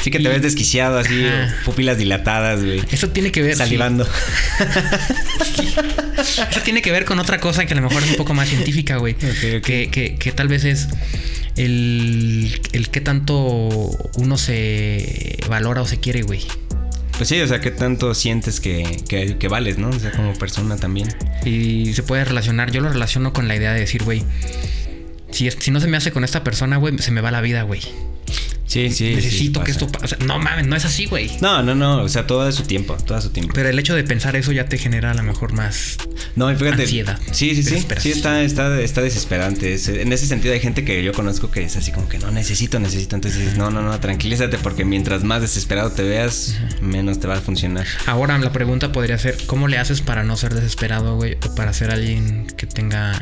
Sí 0.01 0.11
que 0.11 0.19
te 0.19 0.29
ves 0.29 0.41
desquiciado, 0.41 0.99
así, 0.99 1.25
pupilas 1.65 1.97
dilatadas, 1.97 2.63
güey. 2.63 2.81
Eso 2.91 3.09
tiene 3.09 3.31
que 3.31 3.41
ver... 3.41 3.57
Salivando. 3.57 4.07
Eso 6.17 6.61
tiene 6.63 6.81
que 6.81 6.91
ver 6.91 7.05
con 7.05 7.19
otra 7.19 7.39
cosa 7.39 7.65
que 7.65 7.73
a 7.73 7.75
lo 7.75 7.83
mejor 7.83 8.03
es 8.03 8.11
un 8.11 8.15
poco 8.15 8.33
más 8.33 8.49
científica, 8.49 8.97
güey. 8.97 9.15
Que, 9.15 9.89
que, 9.91 10.15
que 10.17 10.31
tal 10.31 10.47
vez 10.47 10.63
es 10.63 10.87
el, 11.57 12.61
el 12.71 12.89
qué 12.89 13.01
tanto 13.01 13.35
uno 14.15 14.37
se 14.37 15.37
valora 15.49 15.81
o 15.81 15.85
se 15.85 15.99
quiere, 15.99 16.21
güey. 16.21 16.45
Pues 17.17 17.29
sí, 17.29 17.41
o 17.41 17.47
sea, 17.47 17.59
qué 17.59 17.71
tanto 17.71 18.13
sientes 18.13 18.59
que, 18.59 19.03
que, 19.07 19.47
vales, 19.47 19.79
¿no? 19.79 19.89
O 19.89 19.99
sea, 19.99 20.11
como 20.11 20.33
persona 20.33 20.77
también. 20.77 21.09
Y 21.45 21.93
se 21.93 22.03
puede 22.03 22.23
relacionar, 22.23 22.71
yo 22.71 22.79
lo 22.79 22.89
relaciono 22.89 23.33
con 23.33 23.47
la 23.47 23.55
idea 23.55 23.73
de 23.73 23.79
decir, 23.79 24.03
güey, 24.03 24.23
si, 25.31 25.49
si 25.49 25.71
no 25.71 25.79
se 25.79 25.87
me 25.87 25.97
hace 25.97 26.11
con 26.11 26.23
esta 26.23 26.43
persona, 26.43 26.77
güey, 26.77 26.99
se 26.99 27.11
me 27.11 27.21
va 27.21 27.31
la 27.31 27.41
vida, 27.41 27.63
güey. 27.63 27.81
Sí, 28.67 28.91
Sí. 28.91 29.15
Necesito 29.15 29.61
sí, 29.61 29.65
que 29.65 29.71
esto 29.71 29.87
pase. 29.87 30.17
No 30.25 30.39
mames, 30.39 30.67
no 30.67 30.75
es 30.75 30.83
así, 30.85 31.05
güey. 31.05 31.31
No, 31.41 31.63
no, 31.63 31.73
no. 31.73 32.03
O 32.03 32.09
sea, 32.09 32.27
todo 32.27 32.41
a 32.41 32.51
su 32.51 32.63
tiempo. 32.63 32.95
Todo 33.05 33.17
a 33.17 33.21
su 33.21 33.29
tiempo. 33.29 33.53
Pero 33.55 33.69
el 33.69 33.79
hecho 33.79 33.95
de 33.95 34.03
pensar 34.03 34.35
eso 34.35 34.51
ya 34.51 34.65
te 34.65 34.77
genera 34.77 35.11
a 35.11 35.13
lo 35.13 35.23
mejor 35.23 35.53
más. 35.53 35.97
No, 36.35 36.51
y 36.51 36.55
fíjate. 36.55 36.83
Ansiedad. 36.83 37.19
Sí, 37.31 37.55
sí, 37.55 37.63
sí. 37.63 37.85
Sí, 37.99 38.11
está, 38.11 38.41
está, 38.43 38.79
está 38.81 39.01
desesperante. 39.01 39.73
Es- 39.73 39.87
en 39.87 40.11
ese 40.11 40.27
sentido, 40.27 40.53
hay 40.53 40.59
gente 40.59 40.83
que 40.83 41.03
yo 41.03 41.13
conozco 41.13 41.49
que 41.49 41.63
es 41.63 41.75
así 41.77 41.91
como 41.91 42.09
que 42.09 42.19
no 42.19 42.29
necesito, 42.31 42.79
necesito. 42.79 43.15
Entonces 43.15 43.39
dices, 43.39 43.57
no, 43.57 43.71
no, 43.71 43.81
no, 43.81 43.97
tranquilízate, 43.99 44.57
porque 44.57 44.83
mientras 44.85 45.23
más 45.23 45.41
desesperado 45.41 45.91
te 45.91 46.03
veas, 46.03 46.55
menos 46.81 47.19
te 47.21 47.27
va 47.27 47.37
a 47.37 47.41
funcionar. 47.41 47.87
Ahora 48.05 48.37
la 48.37 48.51
pregunta 48.51 48.91
podría 48.91 49.17
ser: 49.17 49.37
¿cómo 49.45 49.67
le 49.69 49.77
haces 49.77 50.01
para 50.01 50.23
no 50.23 50.35
ser 50.35 50.53
desesperado, 50.53 51.15
güey? 51.15 51.37
O 51.45 51.55
para 51.55 51.71
ser 51.73 51.89
alguien 51.91 52.47
que 52.57 52.67
tenga 52.67 53.17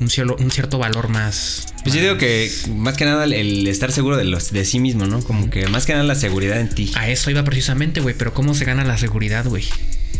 un, 0.00 0.08
cielo- 0.08 0.36
un 0.38 0.50
cierto 0.50 0.78
valor 0.78 1.08
más. 1.08 1.66
Pues 1.82 1.94
yo 1.94 2.00
digo 2.00 2.16
que 2.18 2.50
más 2.74 2.96
que 2.96 3.04
nada 3.04 3.24
el, 3.24 3.32
el 3.32 3.66
estar 3.68 3.92
seguro 3.92 4.16
de 4.16 4.24
los 4.24 4.50
de 4.50 4.64
sí 4.64 4.80
mismo, 4.86 5.06
¿no? 5.06 5.20
Como 5.20 5.50
que 5.50 5.66
más 5.66 5.84
que 5.84 5.92
nada 5.92 6.04
la 6.04 6.14
seguridad 6.14 6.60
en 6.60 6.68
ti. 6.68 6.92
A 6.94 7.08
eso 7.08 7.30
iba 7.30 7.42
precisamente, 7.42 8.00
güey. 8.00 8.14
Pero 8.16 8.32
¿cómo 8.32 8.54
se 8.54 8.64
gana 8.64 8.84
la 8.84 8.96
seguridad, 8.96 9.44
güey? 9.46 9.64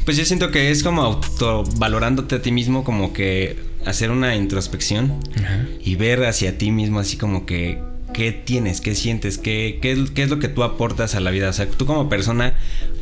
Pues 0.05 0.17
yo 0.17 0.25
siento 0.25 0.51
que 0.51 0.71
es 0.71 0.83
como 0.83 1.03
autovalorándote 1.03 2.37
a 2.37 2.43
ti 2.43 2.53
mismo, 2.53 2.85
como 2.85 3.13
que 3.13 3.57
hacer 3.85 4.11
una 4.11 4.35
introspección 4.35 5.21
Ajá. 5.37 5.67
y 5.85 5.95
ver 5.95 6.25
hacia 6.25 6.59
ti 6.59 6.71
mismo 6.71 6.99
así 6.99 7.17
como 7.17 7.47
que 7.47 7.81
qué 8.13 8.33
tienes, 8.33 8.81
qué 8.81 8.95
sientes, 8.95 9.39
qué, 9.39 9.79
qué, 9.81 10.05
qué 10.15 10.23
es 10.23 10.31
lo 10.31 10.39
que 10.39 10.49
tú 10.49 10.65
aportas 10.65 11.15
a 11.15 11.21
la 11.21 11.31
vida. 11.31 11.49
O 11.49 11.53
sea, 11.53 11.69
tú 11.69 11.87
como 11.87 12.09
persona, 12.09 12.55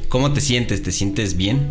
¿cómo 0.09 0.33
te 0.33 0.41
sientes? 0.41 0.83
¿Te 0.83 0.93
sientes 0.93 1.37
bien? 1.37 1.69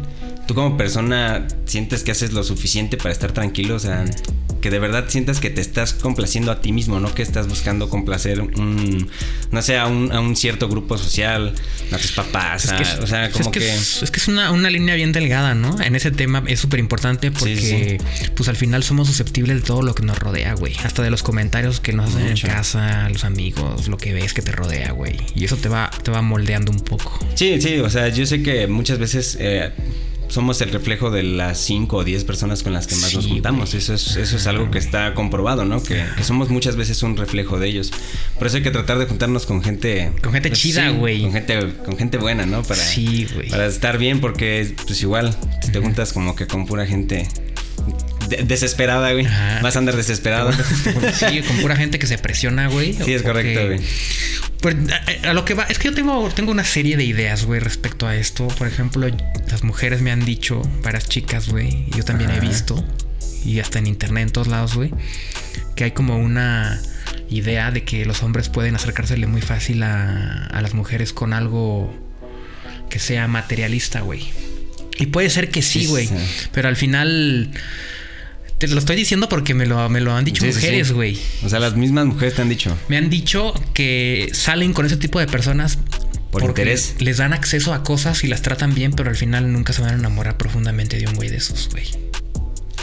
Tú 0.47 0.53
como 0.55 0.75
persona, 0.77 1.47
¿sientes 1.65 2.03
que 2.03 2.11
haces 2.11 2.33
lo 2.33 2.43
suficiente 2.43 2.97
para 2.97 3.11
estar 3.11 3.31
tranquilo? 3.31 3.75
O 3.75 3.79
sea, 3.79 4.03
que 4.59 4.69
de 4.69 4.79
verdad 4.79 5.05
sientas 5.09 5.39
que 5.41 5.49
te 5.49 5.59
estás 5.61 5.93
complaciendo 5.93 6.49
a 6.51 6.61
ti 6.61 6.71
mismo, 6.71 6.99
no 6.99 7.13
que 7.13 7.21
estás 7.21 7.47
buscando 7.47 7.89
complacer 7.89 8.39
un, 8.41 9.09
no 9.51 9.61
sé, 9.61 9.77
a 9.77 9.87
un, 9.87 10.11
a 10.13 10.19
un 10.21 10.35
cierto 10.37 10.69
grupo 10.69 10.97
social, 10.97 11.53
a 11.91 11.97
tus 11.97 12.11
papás, 12.13 12.65
Es 12.65 12.71
que, 12.73 12.83
a- 12.83 13.03
o 13.03 13.07
sea, 13.07 13.25
es 13.25 13.33
como 13.33 13.51
que, 13.51 13.59
que... 13.59 13.73
es, 13.73 14.03
es 14.03 14.11
que 14.11 14.19
es 14.19 14.27
una, 14.29 14.51
una 14.51 14.69
línea 14.69 14.95
bien 14.95 15.11
delgada, 15.11 15.53
¿no? 15.53 15.81
En 15.81 15.95
ese 15.95 16.11
tema 16.11 16.43
es 16.47 16.59
súper 16.61 16.79
importante 16.79 17.29
porque, 17.31 17.99
pues 18.35 18.47
al 18.49 18.55
final 18.57 18.83
somos 18.83 19.07
susceptibles 19.07 19.57
de 19.57 19.61
todo 19.63 19.81
lo 19.81 19.95
que 19.95 20.03
nos 20.03 20.17
rodea, 20.17 20.53
güey. 20.55 20.73
Hasta 20.85 21.03
de 21.03 21.09
los 21.09 21.23
comentarios 21.23 21.79
que 21.81 21.91
nos 21.93 22.13
hacen 22.15 22.27
en 22.27 22.37
casa, 22.37 23.09
los 23.09 23.23
amigos, 23.25 23.87
lo 23.89 23.97
que 23.97 24.13
ves 24.13 24.33
que 24.33 24.41
te 24.41 24.51
rodea, 24.53 24.91
güey. 24.93 25.17
Y 25.35 25.43
eso 25.45 25.57
te 25.57 25.67
va, 25.69 25.89
te 26.03 26.11
va 26.11 26.21
moldeando 26.21 26.71
un 26.71 26.79
poco. 26.81 27.17
Sí, 27.35 27.61
sí, 27.61 27.79
o 27.79 27.89
sea, 27.89 28.07
yo 28.09 28.25
sé 28.25 28.41
que 28.43 28.67
muchas 28.67 28.97
veces 28.97 29.35
eh, 29.41 29.71
somos 30.27 30.61
el 30.61 30.71
reflejo 30.71 31.11
de 31.11 31.23
las 31.23 31.59
5 31.59 31.97
o 31.97 32.03
10 32.03 32.23
personas 32.23 32.63
con 32.63 32.73
las 32.73 32.87
que 32.87 32.95
más 32.95 33.09
Sí, 33.09 33.15
nos 33.17 33.27
juntamos. 33.27 33.69
güey. 33.71 33.77
Eso 33.83 33.93
es, 33.93 34.15
eso 34.15 34.37
es 34.37 34.47
algo 34.47 34.71
que 34.71 34.79
está 34.79 35.13
comprobado, 35.13 35.65
¿no? 35.65 35.81
Que, 35.81 36.03
que 36.17 36.23
somos 36.23 36.49
muchas 36.49 36.75
veces 36.75 37.03
un 37.03 37.17
reflejo 37.17 37.59
de 37.59 37.67
ellos. 37.67 37.91
Por 38.37 38.47
eso 38.47 38.57
hay 38.57 38.63
que 38.63 38.71
tratar 38.71 38.97
de 38.97 39.05
juntarnos 39.05 39.45
con 39.45 39.63
gente... 39.63 40.11
Con 40.21 40.33
gente 40.33 40.49
pues, 40.49 40.59
chida, 40.59 40.89
sí, 40.89 40.97
güey. 40.97 41.21
Con 41.21 41.33
gente, 41.33 41.73
con 41.85 41.97
gente 41.97 42.17
buena, 42.17 42.45
¿no? 42.45 42.63
Para, 42.63 42.81
Sí, 42.81 43.27
güey. 43.33 43.49
Para 43.49 43.67
estar 43.67 43.97
bien, 43.97 44.19
porque 44.21 44.73
pues 44.85 45.01
igual, 45.01 45.35
si 45.61 45.71
te 45.71 45.79
juntas 45.79 46.13
como 46.13 46.35
que 46.35 46.47
con 46.47 46.65
pura 46.65 46.85
gente 46.85 47.27
de- 48.37 48.43
desesperada, 48.43 49.11
güey. 49.13 49.25
Ajá. 49.25 49.59
Vas 49.61 49.75
a 49.75 49.79
andar 49.79 49.95
desesperado. 49.95 50.51
Sí, 51.13 51.41
con 51.41 51.57
pura 51.57 51.75
gente 51.75 51.99
que 51.99 52.07
se 52.07 52.17
presiona, 52.17 52.67
güey. 52.67 52.93
Sí, 52.93 53.13
es 53.13 53.21
Porque- 53.21 53.53
correcto, 53.53 53.65
güey. 53.67 53.79
Pues 54.61 54.75
a, 55.25 55.29
a 55.29 55.33
lo 55.33 55.43
que 55.43 55.53
va, 55.55 55.63
es 55.63 55.77
que 55.77 55.89
yo 55.89 55.93
tengo, 55.93 56.29
tengo 56.29 56.51
una 56.51 56.63
serie 56.63 56.95
de 56.95 57.03
ideas, 57.03 57.43
güey, 57.45 57.59
respecto 57.59 58.07
a 58.07 58.15
esto. 58.15 58.47
Por 58.47 58.67
ejemplo, 58.67 59.07
las 59.49 59.63
mujeres 59.63 60.01
me 60.01 60.11
han 60.11 60.23
dicho, 60.23 60.61
varias 60.83 61.09
chicas, 61.09 61.49
güey, 61.49 61.85
y 61.87 61.97
yo 61.97 62.03
también 62.05 62.31
he 62.31 62.39
visto, 62.39 62.81
y 63.43 63.59
hasta 63.59 63.79
en 63.79 63.87
internet, 63.87 64.23
en 64.27 64.31
todos 64.31 64.47
lados, 64.47 64.75
güey, 64.75 64.91
que 65.75 65.83
hay 65.83 65.91
como 65.91 66.17
una 66.17 66.81
idea 67.29 67.71
de 67.71 67.83
que 67.83 68.05
los 68.05 68.23
hombres 68.23 68.47
pueden 68.47 68.75
acercársele 68.75 69.27
muy 69.27 69.41
fácil 69.41 69.83
a, 69.83 70.45
a 70.47 70.61
las 70.61 70.73
mujeres 70.73 71.11
con 71.11 71.33
algo 71.33 71.93
que 72.89 72.99
sea 72.99 73.27
materialista, 73.27 73.99
güey. 73.99 74.23
Y 74.97 75.07
puede 75.07 75.29
ser 75.29 75.49
que 75.49 75.61
sí, 75.61 75.81
Sí, 75.81 75.85
güey, 75.87 76.07
sí. 76.07 76.15
pero 76.53 76.69
al 76.69 76.77
final... 76.77 77.51
Te 78.67 78.73
lo 78.73 78.79
estoy 78.79 78.95
diciendo 78.95 79.27
porque 79.29 79.53
me 79.53 79.65
lo, 79.65 79.89
me 79.89 79.99
lo 80.01 80.13
han 80.13 80.23
dicho 80.25 80.41
Sí, 80.45 80.53
sí, 80.53 80.59
sí. 80.59 80.65
mujeres, 80.65 80.91
güey. 80.93 81.19
O 81.43 81.49
sea, 81.49 81.59
las 81.59 81.75
mismas 81.75 82.05
mujeres 82.05 82.35
te 82.35 82.41
han 82.41 82.49
dicho. 82.49 82.77
Me 82.87 82.97
han 82.97 83.09
dicho 83.09 83.53
que 83.73 84.29
salen 84.33 84.73
con 84.73 84.85
ese 84.85 84.95
tipo 84.97 85.19
de 85.19 85.27
personas 85.27 85.77
Por 86.31 86.41
porque 86.41 86.61
interés. 86.61 86.95
Les 86.99 87.17
dan 87.17 87.33
acceso 87.33 87.73
a 87.73 87.83
cosas 87.83 88.23
y 88.23 88.27
las 88.27 88.41
tratan 88.41 88.73
bien, 88.73 88.93
pero 88.93 89.09
al 89.09 89.15
final 89.17 89.51
nunca 89.51 89.73
se 89.73 89.81
van 89.81 89.91
a 89.91 89.97
enamorar 89.97 90.37
profundamente 90.37 90.97
de 90.97 91.07
un 91.07 91.13
güey 91.15 91.29
de 91.29 91.37
esos, 91.37 91.69
güey. 91.71 91.85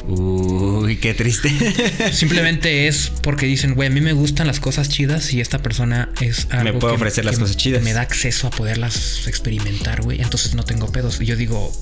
Uy, 0.07 0.97
qué 0.97 1.14
triste. 1.14 1.51
Simplemente 2.12 2.88
es 2.88 3.11
porque 3.23 3.47
dicen, 3.47 3.75
güey, 3.75 3.88
a 3.88 3.90
mí 3.93 4.01
me 4.01 4.12
gustan 4.12 4.47
las 4.47 4.59
cosas 4.61 4.88
chidas 4.88 5.33
y 5.33 5.40
esta 5.40 5.59
persona 5.62 6.11
es 6.21 6.47
algo 6.51 6.79
puede 6.79 6.93
que- 6.95 6.97
ofrecer 6.97 7.25
las 7.25 7.37
que- 7.37 7.43
cosas 7.43 7.57
chidas. 7.57 7.83
me 7.83 7.93
da 7.93 8.01
acceso 8.01 8.47
a 8.47 8.51
poderlas 8.51 9.27
experimentar, 9.27 10.03
güey. 10.03 10.21
Entonces 10.21 10.55
no 10.55 10.64
tengo 10.64 10.90
pedos. 10.90 11.21
Y 11.21 11.27
yo 11.27 11.37
digo, 11.37 11.73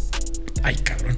ay, 0.69 0.77
cabrón. 0.77 1.17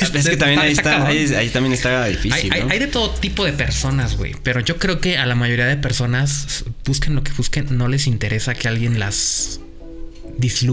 es 0.00 0.28
que 0.28 0.36
también 0.36 0.60
ahí 0.60 0.72
está, 0.72 1.06
ahí, 1.06 1.34
ahí 1.34 1.50
también 1.50 1.72
está 1.72 2.06
difícil, 2.06 2.52
Hay, 2.52 2.60
¿no? 2.60 2.70
hay 2.70 2.78
de 2.78 2.86
todo 2.86 3.10
tipo 3.10 3.44
de 3.44 3.52
personas, 3.52 4.16
güey. 4.16 4.36
Pero 4.42 4.60
yo 4.60 4.78
creo 4.78 5.00
que 5.00 5.18
a 5.18 5.26
la 5.26 5.34
mayoría 5.34 5.66
de 5.66 5.76
personas, 5.76 6.64
busquen 6.84 7.14
lo 7.16 7.24
que 7.24 7.32
busquen, 7.32 7.76
no 7.76 7.88
les 7.88 8.06
interesa 8.06 8.54
que 8.54 8.68
alguien 8.68 9.00
las. 9.00 9.60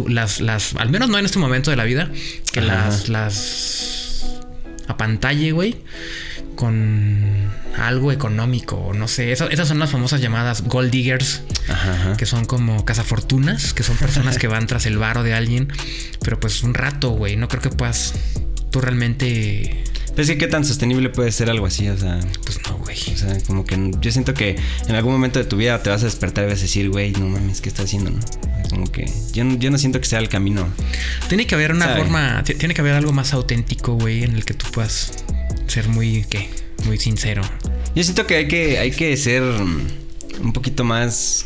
las, 0.08 0.40
las. 0.40 0.76
Al 0.76 0.90
menos 0.90 1.10
no 1.10 1.18
en 1.18 1.26
este 1.26 1.40
momento 1.40 1.72
de 1.72 1.78
la 1.78 1.84
vida. 1.84 2.12
Que 2.52 2.60
Ajá. 2.60 2.90
las. 2.90 3.10
las. 3.10 4.26
apantalle, 4.88 5.52
güey. 5.52 5.78
Con 6.56 7.50
algo 7.78 8.12
económico. 8.12 8.76
o 8.78 8.94
No 8.94 9.08
sé. 9.08 9.32
Esas, 9.32 9.52
esas 9.52 9.68
son 9.68 9.80
las 9.80 9.92
famosas 9.92 10.22
llamadas 10.22 10.64
gold 10.64 10.92
diggers. 10.92 11.42
Ajá, 11.70 11.94
ajá. 11.94 12.18
Que 12.18 12.26
son 12.26 12.46
como 12.46 12.86
cazafortunas. 12.86 13.74
Que 13.74 13.84
son 13.84 13.98
personas 13.98 14.38
que 14.38 14.48
van 14.48 14.68
tras 14.68 14.86
el 14.86 14.98
varo 14.98 15.24
de 15.24 15.34
alguien. 15.34 15.68
Pero 16.22 16.40
pues 16.40 16.64
un 16.64 16.74
rato, 16.74 17.10
güey. 17.12 17.36
No 17.36 17.48
creo 17.48 17.62
que 17.62 17.70
puedas. 17.70 18.14
Tú 18.72 18.82
realmente. 18.82 19.84
Pero 20.10 20.22
es 20.24 20.30
que 20.30 20.38
qué 20.38 20.48
tan 20.48 20.64
sostenible 20.64 21.10
puede 21.10 21.30
ser 21.34 21.50
algo 21.50 21.66
así, 21.66 21.90
o 21.90 21.98
sea, 21.98 22.20
Pues 22.46 22.60
no, 22.70 22.78
güey. 22.78 22.98
o 23.14 23.18
sea, 23.18 23.38
como 23.48 23.66
que 23.66 23.92
yo 24.00 24.12
siento 24.14 24.34
que 24.34 24.56
en 24.88 24.96
algún 24.96 25.12
momento 25.12 25.40
de 25.40 25.46
tu 25.46 25.58
vida 25.58 25.84
te 25.84 25.90
vas 25.90 26.04
a 26.04 26.06
despertar 26.06 26.46
y 26.46 26.52
vas 26.52 26.60
a 26.60 26.62
decir, 26.62 26.90
güey, 26.90 27.12
no 27.12 27.28
mames, 27.28 27.60
¿qué 27.60 27.68
estás 27.68 27.84
haciendo, 27.88 28.12
no? 28.12 28.20
Como 28.70 28.90
que 28.90 29.12
yo, 29.34 29.44
no- 29.44 29.58
yo 29.60 29.70
no 29.72 29.78
siento 29.78 30.00
que 30.00 30.06
sea 30.08 30.20
el 30.20 30.30
camino. 30.30 30.70
Tiene 31.28 31.46
que 31.48 31.56
haber 31.56 31.74
una 31.74 31.88
Sabe. 31.88 32.00
forma, 32.00 32.42
ti- 32.46 32.54
tiene 32.56 32.74
que 32.74 32.80
haber 32.80 32.94
algo 32.94 33.12
más 33.12 33.34
auténtico, 33.34 33.96
güey, 33.96 34.24
en 34.24 34.36
el 34.36 34.46
que 34.46 34.54
tú 34.54 34.66
puedas 34.72 35.25
ser 35.68 35.88
muy, 35.90 36.26
¿qué? 36.30 36.50
Muy 36.86 36.98
sincero. 36.98 37.42
Yo 37.96 38.04
siento 38.04 38.28
que 38.28 38.36
hay 38.36 38.48
que, 38.48 38.78
hay 38.80 38.92
que 38.92 39.16
ser 39.18 39.42
mm, 39.42 39.88
un 40.44 40.54
poquito 40.54 40.84
más 40.84 41.46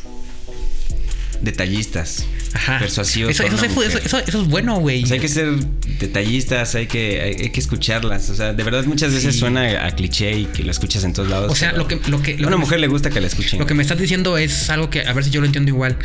detallistas, 1.42 2.26
Ajá. 2.54 2.80
persuasivos. 2.80 3.32
Eso, 3.32 3.44
eso, 3.44 3.58
se- 3.58 4.00
eso- 4.06 4.18
es 4.20 4.48
bueno, 4.48 4.80
güey. 4.80 5.04
O 5.04 5.08
sea, 5.08 5.16
hay 5.16 5.22
que 5.22 5.30
ser 5.30 5.56
detallistas, 6.00 6.76
hay 6.76 6.88
que, 6.88 7.22
hay, 7.22 7.36
hay 7.44 7.50
que 7.52 7.60
escucharlas. 7.62 8.30
O 8.30 8.36
sea, 8.36 8.52
de 8.52 8.62
verdad 8.64 8.84
muchas 8.86 9.14
veces 9.14 9.34
Sí. 9.36 9.40
suena 9.40 9.86
a 9.86 9.92
cliché 9.96 10.34
y 10.38 10.46
que 10.48 10.64
lo 10.64 10.72
escuchas 10.72 11.04
en 11.06 11.14
todos 11.14 11.30
lados. 11.30 11.50
O 11.52 11.56
sea, 11.56 11.72
lo 11.72 11.88
que, 11.88 11.98
lo 12.10 12.22
que, 12.22 12.34
a 12.34 12.38
una 12.40 12.50
que- 12.50 12.56
mujer 12.58 12.80
le 12.82 12.88
gusta 12.88 13.10
que 13.10 13.22
la 13.22 13.28
escuchen. 13.28 13.58
lo 13.60 13.66
que 13.66 13.74
me 13.74 13.84
estás 13.84 13.98
diciendo 14.00 14.38
es 14.38 14.70
algo 14.70 14.90
que, 14.90 15.02
a 15.04 15.14
ver 15.14 15.24
si 15.24 15.30
yo 15.30 15.40
lo 15.40 15.46
entiendo 15.46 15.70
igual. 15.70 15.98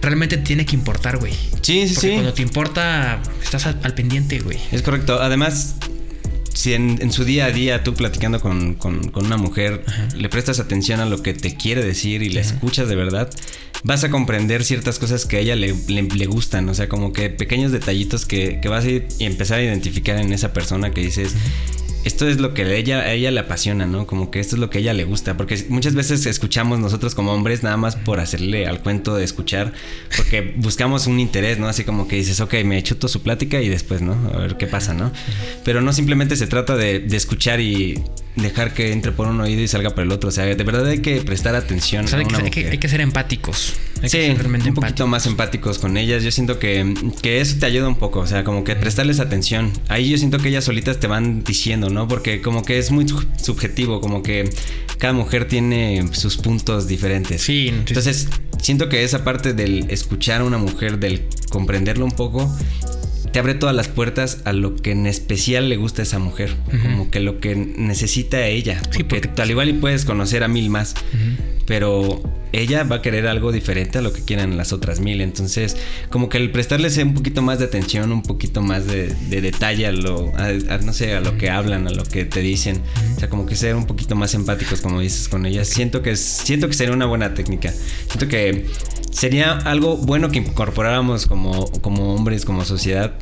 Realmente 0.00 0.38
tiene 0.38 0.64
que 0.64 0.74
importar, 0.74 1.18
güey. 1.18 1.34
Sí, 1.60 1.86
sí, 1.88 1.94
Porque 1.94 2.06
sí. 2.08 2.12
cuando 2.14 2.32
te 2.32 2.42
importa, 2.42 3.20
estás 3.42 3.66
al, 3.66 3.78
al 3.82 3.92
pendiente, 3.94 4.38
güey. 4.40 4.56
Es 4.72 4.80
correcto. 4.80 5.20
Además, 5.20 5.74
si 6.58 6.74
en, 6.74 6.98
en 7.00 7.12
su 7.12 7.24
día 7.24 7.44
a 7.46 7.50
día 7.52 7.84
tú 7.84 7.94
platicando 7.94 8.40
con, 8.40 8.74
con- 8.74 9.10
con 9.10 9.26
una 9.26 9.36
mujer 9.36 9.84
le 10.16 10.28
prestas 10.28 10.58
atención 10.58 10.98
a 11.00 11.06
lo 11.06 11.22
que 11.22 11.32
te 11.32 11.56
quiere 11.56 11.84
decir 11.84 12.22
y 12.22 12.30
la 12.30 12.40
escuchas 12.40 12.88
de 12.88 12.96
verdad, 12.96 13.30
vas 13.84 14.02
a 14.02 14.10
comprender 14.10 14.64
ciertas 14.64 14.98
cosas 14.98 15.24
que 15.24 15.36
a 15.36 15.40
ella 15.40 15.54
le, 15.54 15.72
le- 15.86 16.02
le 16.02 16.26
gustan. 16.26 16.68
O 16.68 16.74
sea, 16.74 16.88
como 16.88 17.12
que 17.12 17.30
pequeños 17.30 17.70
detallitos 17.70 18.26
que, 18.26 18.58
que 18.60 18.68
vas 18.68 18.84
a 18.84 18.88
ir 18.88 19.06
y 19.20 19.24
empezar 19.24 19.60
a 19.60 19.62
identificar 19.62 20.18
en 20.18 20.32
esa 20.32 20.52
persona 20.52 20.90
que 20.90 21.00
dices. 21.02 21.36
Esto 22.08 22.26
es 22.26 22.40
lo 22.40 22.54
que 22.54 22.62
a 22.62 22.72
ella, 22.72 23.00
a 23.00 23.12
ella 23.12 23.30
le 23.30 23.40
apasiona, 23.40 23.84
¿no? 23.84 24.06
Como 24.06 24.30
que 24.30 24.40
esto 24.40 24.56
es 24.56 24.60
lo 24.60 24.70
que 24.70 24.78
a 24.78 24.80
ella 24.80 24.94
le 24.94 25.04
gusta. 25.04 25.36
Porque 25.36 25.62
muchas 25.68 25.94
veces 25.94 26.24
escuchamos 26.24 26.78
nosotros 26.78 27.14
como 27.14 27.34
hombres 27.34 27.62
nada 27.62 27.76
más 27.76 27.96
por 27.96 28.18
hacerle 28.18 28.66
al 28.66 28.80
cuento 28.80 29.14
de 29.14 29.24
escuchar. 29.24 29.74
Porque 30.16 30.40
buscamos 30.56 31.06
un 31.06 31.20
interés, 31.20 31.58
¿no? 31.58 31.68
Así 31.68 31.84
como 31.84 32.08
que 32.08 32.16
dices, 32.16 32.40
ok, 32.40 32.54
me 32.64 32.82
chuto 32.82 33.08
su 33.08 33.22
plática 33.22 33.60
y 33.60 33.68
después, 33.68 34.00
¿no? 34.00 34.14
A 34.32 34.38
ver 34.38 34.56
qué 34.56 34.66
pasa, 34.66 34.94
¿no? 34.94 35.12
Pero 35.66 35.82
no 35.82 35.92
simplemente 35.92 36.34
se 36.36 36.46
trata 36.46 36.76
de, 36.76 37.00
de 37.00 37.16
escuchar 37.18 37.60
y 37.60 38.02
dejar 38.38 38.74
que 38.74 38.92
entre 38.92 39.12
por 39.12 39.26
un 39.28 39.40
oído 39.40 39.60
y 39.62 39.68
salga 39.68 39.90
por 39.90 40.04
el 40.04 40.12
otro. 40.12 40.28
O 40.28 40.32
sea, 40.32 40.44
de 40.44 40.54
verdad 40.64 40.86
hay 40.86 41.00
que 41.00 41.20
prestar 41.20 41.54
atención 41.54 42.04
O 42.04 42.08
sea, 42.08 42.18
a 42.18 42.20
hay 42.22 42.26
que, 42.26 42.36
hay 42.36 42.50
que- 42.50 42.68
hay 42.70 42.78
que 42.78 42.88
ser 42.88 43.00
empáticos. 43.00 43.74
Hay 43.96 44.02
que 44.02 44.08
Sí, 44.08 44.16
ser 44.18 44.36
realmente 44.38 44.68
un 44.68 44.74
poquito 44.76 45.06
más 45.06 45.26
empáticos 45.26 45.78
con 45.78 45.96
ellas. 45.96 46.22
Yo 46.22 46.30
siento 46.30 46.58
que, 46.58 46.94
que 47.22 47.40
eso 47.40 47.56
te 47.58 47.66
ayuda 47.66 47.88
un 47.88 47.96
poco, 47.96 48.20
o 48.20 48.26
sea, 48.26 48.44
como 48.44 48.64
que 48.64 48.76
prestarles 48.76 49.20
atención. 49.20 49.72
Ahí 49.88 50.08
yo 50.10 50.18
siento 50.18 50.38
que 50.38 50.48
ellas 50.50 50.64
solitas 50.64 51.00
te 51.00 51.06
van 51.06 51.42
diciendo, 51.44 51.90
¿no? 51.90 52.06
Porque 52.08 52.40
como 52.40 52.64
que 52.64 52.78
es 52.78 52.90
muy 52.90 53.08
su- 53.08 53.24
subjetivo, 53.42 54.00
como 54.00 54.22
que 54.22 54.48
cada 54.98 55.12
mujer 55.12 55.46
tiene 55.48 56.08
sus 56.12 56.36
puntos 56.36 56.86
diferentes. 56.88 57.42
Sí, 57.42 57.68
sí. 57.70 57.74
Entonces, 57.88 58.28
siento 58.60 58.88
que 58.88 59.02
esa 59.04 59.24
parte 59.24 59.52
del 59.52 59.86
escuchar 59.90 60.40
a 60.42 60.44
una 60.44 60.58
mujer, 60.58 60.98
del 60.98 61.22
comprenderlo 61.50 62.04
un 62.04 62.12
poco, 62.12 62.48
te 63.32 63.38
abre 63.38 63.54
todas 63.54 63.74
las 63.74 63.88
puertas 63.88 64.42
a 64.44 64.52
lo 64.52 64.76
que 64.76 64.92
en 64.92 65.06
especial 65.06 65.68
le 65.68 65.76
gusta 65.76 66.02
a 66.02 66.04
esa 66.04 66.18
mujer, 66.18 66.50
como 66.82 67.10
que 67.10 67.20
lo 67.20 67.40
que 67.40 67.54
necesita 67.56 68.46
ella. 68.46 68.80
Sí, 68.90 69.02
porque, 69.04 69.28
porque- 69.28 69.42
al 69.42 69.50
igual 69.50 69.68
y 69.68 69.72
puedes 69.74 70.04
conocer 70.04 70.42
a 70.44 70.48
mil 70.48 70.70
más. 70.70 70.94
Pero 71.68 72.22
ella 72.50 72.82
va 72.84 72.96
a 72.96 73.02
querer 73.02 73.26
algo 73.26 73.52
diferente 73.52 73.98
a 73.98 74.00
lo 74.00 74.10
que 74.14 74.22
quieran 74.22 74.56
las 74.56 74.72
otras 74.72 75.00
mil. 75.00 75.20
Entonces, 75.20 75.76
como 76.08 76.30
que 76.30 76.38
el 76.38 76.50
prestarles 76.50 76.96
un 76.96 77.12
poquito 77.12 77.42
más 77.42 77.58
de 77.58 77.66
atención, 77.66 78.10
un 78.10 78.22
poquito 78.22 78.62
más 78.62 78.86
de, 78.86 79.14
detalle 79.28 79.86
a 79.86 79.92
lo, 79.92 80.32
no 80.82 80.92
sé, 80.94 81.14
a 81.14 81.20
lo 81.20 81.36
que 81.36 81.50
hablan, 81.50 81.86
a 81.86 81.90
lo 81.90 82.04
que 82.04 82.24
te 82.24 82.40
dicen. 82.40 82.80
O 83.14 83.20
sea, 83.20 83.28
como 83.28 83.44
que 83.44 83.54
ser 83.54 83.76
un 83.76 83.84
poquito 83.84 84.16
más 84.16 84.32
empáticos, 84.32 84.80
como 84.80 84.98
dices, 85.00 85.28
con 85.28 85.44
ellas. 85.44 85.68
Siento 85.68 86.00
que, 86.00 86.16
siento 86.16 86.68
que 86.68 86.72
sería 86.72 86.94
una 86.94 87.04
buena 87.04 87.34
técnica. 87.34 87.70
Siento 88.06 88.28
que 88.28 88.66
sería 89.12 89.52
algo 89.58 89.98
bueno 89.98 90.30
que 90.30 90.38
incorporáramos 90.38 91.26
como, 91.26 91.70
como 91.82 92.14
hombres, 92.14 92.46
como 92.46 92.64
sociedad. 92.64 93.12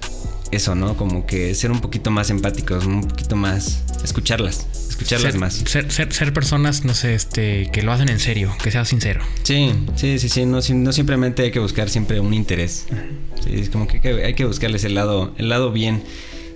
Eso, 0.52 0.74
¿no? 0.74 0.96
Como 0.96 1.26
que 1.26 1.54
ser 1.54 1.70
un 1.70 1.80
poquito 1.80 2.10
más 2.10 2.30
empáticos, 2.30 2.86
un 2.86 3.02
poquito 3.08 3.36
más 3.36 3.82
escucharlas 4.04 4.66
escucharlas 4.96 5.36
más. 5.36 5.62
Ser, 5.66 6.12
ser, 6.12 6.32
personas, 6.32 6.84
no 6.84 6.94
sé, 6.94 7.14
este, 7.14 7.68
que 7.72 7.82
lo 7.82 7.92
hacen 7.92 8.08
en 8.08 8.18
serio, 8.18 8.54
que 8.62 8.70
sea 8.70 8.84
sincero. 8.84 9.20
Sí, 9.42 9.72
sí, 9.94 10.18
sí, 10.18 10.28
sí. 10.28 10.46
No, 10.46 10.60
no 10.60 10.92
simplemente 10.92 11.42
hay 11.42 11.50
que 11.50 11.58
buscar 11.58 11.90
siempre 11.90 12.18
un 12.20 12.34
interés. 12.34 12.86
Sí, 13.44 13.50
es 13.54 13.70
como 13.70 13.86
que 13.86 14.00
hay 14.24 14.34
que, 14.34 14.44
buscarles 14.44 14.84
el 14.84 14.94
lado, 14.94 15.34
el 15.38 15.48
lado 15.48 15.70
bien. 15.72 16.02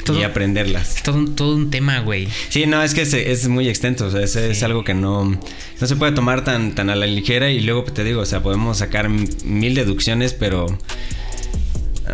y 0.08 0.22
aprenderlas. 0.22 0.96
Es 0.96 1.02
todo 1.02 1.18
un, 1.18 1.36
todo 1.36 1.54
un 1.54 1.70
tema, 1.70 2.00
güey. 2.00 2.28
Sí, 2.48 2.66
no, 2.66 2.82
es 2.82 2.94
que 2.94 3.02
es, 3.02 3.48
muy 3.48 3.68
extenso. 3.68 4.06
O 4.06 4.10
sea, 4.10 4.22
es, 4.22 4.62
algo 4.62 4.84
que 4.84 4.94
no, 4.94 5.24
no 5.24 5.86
se 5.86 5.96
puede 5.96 6.12
tomar 6.12 6.42
tan, 6.42 6.74
tan 6.74 6.88
a 6.90 6.96
la 6.96 7.06
ligera. 7.06 7.50
Y 7.50 7.60
luego 7.60 7.84
te 7.84 8.04
digo, 8.04 8.22
o 8.22 8.26
sea, 8.26 8.42
podemos 8.42 8.78
sacar 8.78 9.08
mil 9.08 9.74
deducciones, 9.74 10.32
pero 10.32 10.66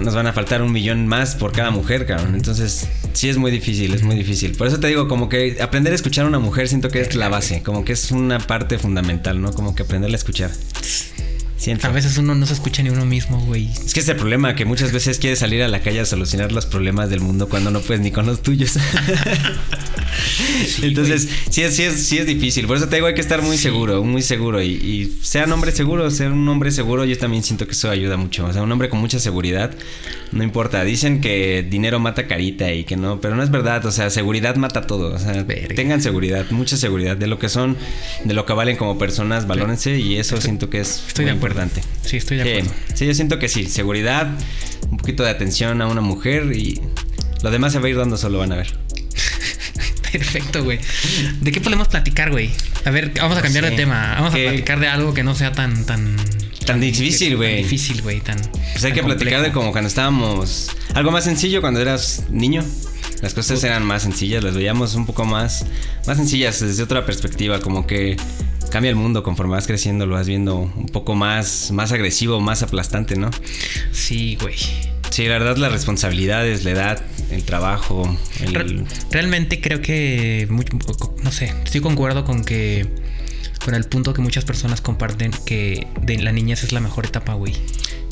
nos 0.03 0.15
van 0.15 0.27
a 0.27 0.33
faltar 0.33 0.63
un 0.63 0.73
millón 0.73 1.07
más 1.07 1.35
por 1.35 1.53
cada 1.53 1.71
mujer, 1.71 2.07
cabrón. 2.07 2.35
Entonces, 2.35 2.89
sí 3.13 3.29
es 3.29 3.37
muy 3.37 3.51
difícil, 3.51 3.95
es 3.95 4.03
muy 4.03 4.17
difícil. 4.17 4.53
Por 4.53 4.67
eso 4.67 4.81
te 4.81 4.89
digo, 4.89 5.09
como 5.09 5.29
que 5.29 5.59
aprender 5.61 5.93
a 5.93 5.97
escuchar 5.97 6.25
a 6.25 6.29
una 6.29 6.39
mujer 6.39 6.69
siento 6.69 6.89
que 6.89 7.01
es 7.01 7.15
la 7.15 7.29
base, 7.29 7.63
como 7.63 7.85
que 7.85 7.93
es 7.93 8.11
una 8.11 8.39
parte 8.39 8.79
fundamental, 8.79 9.41
¿no? 9.41 9.53
Como 9.53 9.75
que 9.75 9.83
aprenderla 9.83 10.17
a 10.17 10.19
escuchar. 10.19 10.51
A 11.83 11.89
veces 11.89 12.17
uno 12.19 12.37
no 12.37 12.47
se 12.47 12.53
escucha 12.53 12.83
ni 12.85 12.91
uno 12.91 13.05
mismo, 13.05 13.41
güey. 13.41 13.69
Es 13.85 13.93
que 13.93 13.99
es 13.99 14.09
el 14.09 14.17
problema, 14.17 14.55
que 14.55 14.65
muchas 14.65 14.93
veces 14.93 15.19
quieres 15.19 15.41
salir 15.41 15.65
a 15.65 15.69
la 15.69 15.81
calle 15.81 15.99
a 15.99 16.05
solucionar 16.05 16.53
los 16.53 16.65
problemas 16.65 17.11
del 17.11 17.21
mundo 17.21 17.49
cuando 17.49 17.73
no 17.73 17.81
puedes 17.81 18.01
ni 18.01 18.13
con 18.13 18.25
los 18.25 18.41
tuyos. 18.43 18.79
Entonces, 20.83 21.29
sí 21.51 21.63
es, 21.63 21.75
sí, 21.75 21.83
es, 21.83 22.07
sí 22.07 22.19
es 22.19 22.27
difícil. 22.27 22.67
Por 22.67 22.77
eso 22.77 22.89
te 22.89 22.97
digo, 22.97 23.07
hay 23.07 23.15
que 23.15 23.21
estar 23.21 23.43
muy 23.43 23.59
seguro, 23.59 24.03
muy 24.03 24.23
seguro. 24.23 24.63
Y, 24.63 24.69
y 24.69 25.19
sean 25.23 25.53
hombres 25.53 25.75
seguros, 25.75 26.15
ser 26.15 26.33
un 26.33 26.49
hombre 26.49 26.71
seguro, 26.71 27.05
yo 27.05 27.17
también 27.19 27.43
siento 27.43 27.67
que 27.67 27.73
eso 27.73 27.91
ayuda 27.91 28.17
mucho. 28.17 28.47
O 28.47 28.53
sea, 28.53 28.63
un 28.63 28.73
hombre 28.73 28.89
con 28.89 29.01
mucha 29.01 29.19
seguridad, 29.19 29.75
no 30.33 30.43
importa. 30.43 30.85
Dicen 30.85 31.21
que 31.21 31.67
dinero 31.69 31.99
mata 31.99 32.27
carita 32.27 32.73
y 32.73 32.85
que 32.85 32.97
no, 32.97 33.21
pero 33.21 33.37
no 33.37 33.43
es 33.43 33.51
verdad. 33.51 33.85
O 33.87 33.93
sea, 33.93 34.11
seguridad 34.11 34.57
mata 34.57 34.87
todo. 34.87 35.15
O 35.15 35.19
sea, 35.19 35.47
tengan 35.75 36.01
seguridad, 36.01 36.47
mucha 36.51 36.77
seguridad 36.77 37.17
de 37.17 37.27
lo 37.27 37.39
que 37.39 37.49
son, 37.49 37.77
de 38.25 38.35
lo 38.35 38.47
que 38.47 38.53
valen 38.53 38.77
como 38.77 38.99
personas, 38.99 39.47
valórense 39.47 39.99
y 39.99 40.17
eso 40.17 40.41
siento 40.41 40.71
que 40.71 40.81
es 40.81 41.05
estoy 41.09 41.25
muy 41.25 41.33
de 41.33 41.37
importante. 41.37 41.83
Sí, 42.03 42.17
estoy 42.17 42.39
de 42.39 42.43
acuerdo. 42.43 42.71
sí, 42.95 43.07
yo 43.07 43.15
siento 43.15 43.39
que 43.39 43.49
sí. 43.49 43.67
Seguridad, 43.67 44.29
un 44.91 44.99
poquito 44.99 45.23
de 45.23 45.31
atención 45.31 45.83
a 45.83 45.87
una 45.87 46.01
mujer 46.01 46.53
y 46.55 46.81
lo 47.43 47.51
demás 47.51 47.73
se 47.73 47.79
va 47.79 47.87
a 47.87 47.91
ir 47.91 47.97
dando 47.97 48.17
solo, 48.17 48.39
van 48.39 48.53
a 48.53 48.57
ver. 48.57 48.86
Perfecto, 50.12 50.64
güey. 50.64 50.79
¿De 51.40 51.53
qué 51.53 51.61
podemos 51.61 51.88
platicar, 51.88 52.31
güey? 52.31 52.51
A 52.85 52.90
ver, 52.90 53.12
vamos 53.21 53.38
a 53.38 53.42
cambiar 53.42 53.64
de 53.64 53.73
tema. 53.73 54.14
Vamos 54.16 54.35
a 54.35 54.37
platicar 54.37 54.81
de 54.81 54.88
algo 54.88 55.14
que 55.14 55.23
no 55.23 55.35
sea 55.35 55.53
tan, 55.53 55.85
tan. 55.85 56.16
Tan 56.64 56.81
difícil, 56.81 57.37
güey. 57.37 57.62
difícil, 57.62 58.03
güey. 58.03 58.21
Tan. 58.21 58.37
Pues 58.73 58.85
hay 58.85 58.92
que 58.92 59.03
platicar 59.03 59.42
de 59.42 59.53
como 59.53 59.73
cuando 59.73 59.88
estábamos. 59.88 60.71
Algo 60.95 61.11
más 61.11 61.25
sencillo 61.25 61.61
cuando 61.61 61.81
eras 61.81 62.25
niño. 62.31 62.64
Las 63.23 63.33
cosas 63.33 63.62
eran 63.64 63.83
más 63.83 64.03
sencillas, 64.03 64.45
las 64.45 64.55
veíamos 64.55 64.95
un 64.95 65.07
poco 65.07 65.25
más, 65.25 65.64
más 66.07 66.19
sencillas 66.19 66.61
desde 66.61 66.83
otra 66.83 67.07
perspectiva, 67.07 67.61
como 67.61 67.87
que 67.87 68.16
cambia 68.71 68.90
el 68.90 68.97
mundo 68.97 69.23
conforme 69.23 69.53
vas 69.53 69.66
creciendo, 69.66 70.05
lo 70.05 70.16
vas 70.16 70.27
viendo 70.27 70.57
un 70.57 70.87
poco 70.87 71.14
más, 71.14 71.71
más 71.71 71.92
agresivo, 71.92 72.40
más 72.40 72.62
aplastante, 72.62 73.16
¿no? 73.16 73.31
Sí, 73.90 74.37
güey. 74.40 74.57
Sí, 75.11 75.27
la 75.27 75.38
verdad, 75.38 75.57
las 75.57 75.73
responsabilidades, 75.73 76.64
la 76.64 76.71
edad, 76.73 77.03
el 77.31 77.45
trabajo. 77.45 78.16
realmente 79.11 79.61
creo 79.61 79.81
que, 79.81 80.49
no 81.23 81.33
sé, 81.33 81.53
estoy 81.64 81.81
concuerdo 81.81 82.25
con 82.25 82.45
que, 82.45 82.87
con 83.64 83.75
el 83.75 83.85
punto 83.85 84.12
que 84.14 84.21
muchas 84.21 84.45
personas 84.45 84.81
comparten 84.81 85.33
que 85.45 85.87
de 86.03 86.19
la 86.19 86.33
niñez 86.33 86.64
es 86.64 86.73
la 86.73 86.81
mejor 86.81 87.07
etapa, 87.07 87.35
güey. 87.35 87.55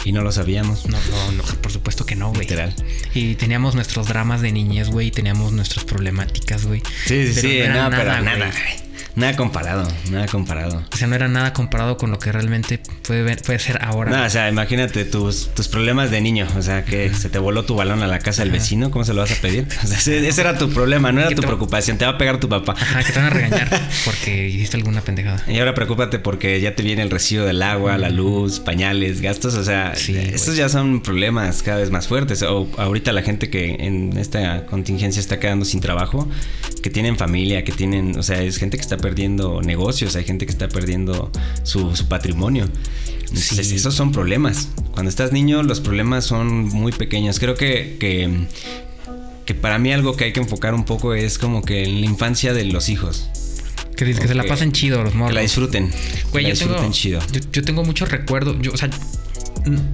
Y 0.05 0.13
no 0.13 0.23
lo 0.23 0.33
sabíamos. 0.33 0.87
No, 0.87 0.99
no, 1.11 1.33
no, 1.33 1.43
por 1.63 1.73
supuesto 1.73 2.05
que 2.05 2.15
no, 2.15 2.29
güey. 2.29 2.43
Literal. 2.43 2.75
Y 3.15 3.37
teníamos 3.37 3.75
nuestros 3.75 4.09
dramas 4.09 4.43
de 4.43 4.53
niñez, 4.53 4.89
güey, 4.89 5.09
y 5.09 5.11
teníamos 5.11 5.53
nuestras 5.53 5.85
problemáticas, 5.85 6.67
güey. 6.67 6.83
Sí, 7.07 7.33
sí, 7.33 7.41
sí, 7.41 7.61
no, 7.69 7.89
pero 7.91 8.21
nada. 8.21 8.53
Nada 9.17 9.37
comparado, 9.37 9.87
nada 10.11 10.27
comparado. 10.27 10.83
O 10.93 10.97
sea, 10.97 11.07
no 11.07 11.15
era 11.15 11.29
nada 11.29 11.53
comparado 11.53 11.97
con 11.97 12.11
lo 12.11 12.19
que 12.19 12.33
realmente 12.33 12.81
puede, 13.07 13.37
puede 13.37 13.59
ser 13.59 13.83
ahora. 13.83 14.11
No, 14.11 14.25
o 14.25 14.31
sea, 14.31 14.49
imagínate 14.49 15.05
tus, 15.05 15.49
tus 15.55 15.69
problemas 15.69 16.11
de 16.11 16.21
niño. 16.21 16.47
O 16.57 16.63
sea, 16.63 16.85
que 16.85 17.13
se 17.15 17.29
te 17.29 17.39
voló 17.39 17.65
tu 17.65 17.77
balón 17.77 18.03
a 18.03 18.07
la 18.07 18.19
casa 18.19 18.43
del 18.43 18.53
vecino, 18.53 18.91
¿cómo 18.91 19.05
se 19.05 19.15
lo 19.15 19.21
vas 19.21 19.33
a 19.33 19.41
pedir? 19.41 19.67
O 19.85 19.87
sea, 19.87 19.99
ese, 19.99 20.41
era 20.41 20.59
tu 20.59 20.71
problema, 20.71 21.13
no 21.13 21.21
era 21.21 21.31
tu 21.31 21.43
preocupación. 21.43 21.99
Te 21.99 22.05
va 22.05 22.13
a 22.13 22.19
pegar 22.19 22.41
tu 22.41 22.49
papá. 22.49 22.75
Ajá, 22.77 23.03
que 23.03 23.13
te 23.13 23.19
van 23.19 23.27
a 23.27 23.31
regañar 23.31 23.89
porque 24.05 24.49
hiciste 24.49 24.77
alguna 24.77 25.01
pendejada. 25.01 25.43
Y 25.47 25.59
ahora 25.59 25.75
preocúpate 25.75 26.19
porque 26.19 26.61
ya 26.61 26.75
te 26.75 26.83
viene 26.83 27.03
el 27.03 27.11
recibo 27.11 27.45
del 27.45 27.63
agua, 27.63 27.99
la 27.99 28.11
luz, 28.11 28.61
pañales, 28.61 29.21
gastos. 29.21 29.55
O 29.55 29.65
sea, 29.65 29.93
estos 29.93 30.57
ya 30.57 30.69
son 30.69 31.03
problemas 31.03 31.63
cada 31.63 31.79
vez 31.79 31.91
más 31.91 32.09
fuertes. 32.09 32.43
O 32.43 32.69
ahorita 32.79 33.13
la 33.13 33.23
gente 33.23 33.51
que 33.51 33.77
en 33.81 34.17
esta 34.17 34.67
contingencia 34.67 35.21
está 35.21 35.39
quedando 35.39 35.65
sin 35.65 35.81
trabajo, 35.81 36.29
que 36.83 36.91
tienen 36.91 37.17
familia, 37.17 37.65
que 37.65 37.73
tienen, 37.73 38.19
o 38.19 38.23
sea, 38.23 38.43
es 38.43 38.59
gente 38.59 38.77
que 38.77 38.83
está 38.85 38.97
perdiendo 38.97 39.63
negocios, 39.63 40.15
hay 40.17 40.25
gente 40.25 40.47
que 40.47 40.53
está 40.53 40.69
perdiendo 40.69 41.31
su, 41.63 41.93
patrimonio. 42.09 42.69
esos 43.33 43.95
son 43.95 44.13
problemas. 44.13 44.69
Cuando 44.93 45.09
estás 45.09 45.33
niño, 45.33 45.63
los 45.63 45.81
problemas 45.81 46.25
son 46.25 46.69
muy 46.69 46.93
pequeños. 46.93 47.39
Creo 47.39 47.55
que, 47.55 47.97
que, 47.99 49.55
para 49.55 49.79
mí 49.79 49.93
algo 49.93 50.17
que 50.17 50.25
hay 50.25 50.33
que 50.33 50.41
enfocar 50.41 50.75
un 50.75 50.85
poco 50.85 51.15
es 51.15 51.39
como 51.39 51.63
que 51.63 51.85
en 51.85 52.01
la 52.01 52.07
infancia 52.07 52.53
de 52.53 52.65
los 52.65 52.89
hijos. 52.89 53.29
Que, 53.97 54.05
que 54.05 54.29
se 54.29 54.35
la 54.35 54.45
pasen 54.45 54.73
chido 54.73 55.03
los 55.03 55.15
morros. 55.15 55.31
Que 55.31 55.35
la 55.35 55.41
disfruten. 55.41 55.91
que 56.33 56.43
la 56.43 56.49
disfruten 56.51 56.79
tengo, 56.79 56.93
chido. 56.93 57.21
Yo, 57.53 57.63
tengo 57.63 57.85
muchos 57.85 58.09
recuerdos. 58.09 58.57
o 58.73 58.77
sea, 58.77 58.91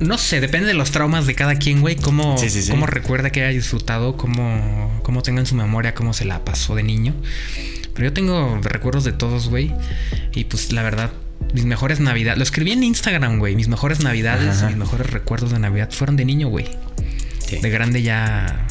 no 0.01 0.19
sé, 0.19 0.41
depende 0.41 0.67
de 0.67 0.75
los 0.75 0.91
traumas 0.91 1.27
de 1.27 1.35
cada 1.35 1.57
quien, 1.57 1.81
güey. 1.81 1.97
Cómo, 1.97 2.37
cómo 2.71 2.87
recuerda 2.87 3.31
que 3.31 3.43
haya 3.43 3.55
disfrutado, 3.55 4.17
cómo, 4.17 5.01
cómo 5.03 5.23
tenga 5.23 5.41
en 5.41 5.47
su 5.47 5.55
memoria 5.55 5.95
cómo 5.95 6.13
se 6.13 6.25
la 6.25 6.45
pasó 6.45 6.75
de 6.75 6.83
niño. 6.83 7.15
Pero 8.01 8.13
yo 8.13 8.15
tengo 8.15 8.59
recuerdos 8.63 9.05
de 9.05 9.13
todos, 9.13 9.51
güey. 9.51 9.75
Y 10.35 10.45
pues 10.45 10.73
la 10.73 10.83
verdad, 10.83 11.11
mis 11.53 11.67
mejores 11.67 12.01
navidades. 12.01 12.39
Lo 12.39 12.43
escribí 12.43 12.73
en 12.73 12.83
Instagram, 12.83 13.39
güey. 13.39 13.55
Mis 13.57 13.69
mejores 13.69 14.01
navidades, 14.01 14.63
mis 14.63 14.77
mejores 14.79 15.11
recuerdos 15.11 15.51
de 15.51 15.59
Navidad 15.59 15.91
fueron 15.91 16.17
de 16.17 16.25
niño, 16.25 16.49
güey. 16.49 16.65
De 17.61 17.69
grande 17.69 18.01
ya. 18.01 18.67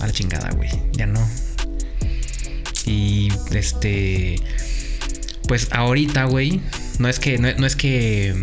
A 0.00 0.06
la 0.06 0.12
chingada, 0.14 0.48
güey. 0.56 0.70
Ya 0.94 1.04
no. 1.04 1.20
Y 2.86 3.28
este. 3.50 4.36
Pues 5.46 5.68
ahorita, 5.70 6.24
güey. 6.24 6.62
No 7.00 7.10
es 7.10 7.18
que. 7.18 7.36
No, 7.36 7.66
es 7.66 7.76
que 7.76 8.34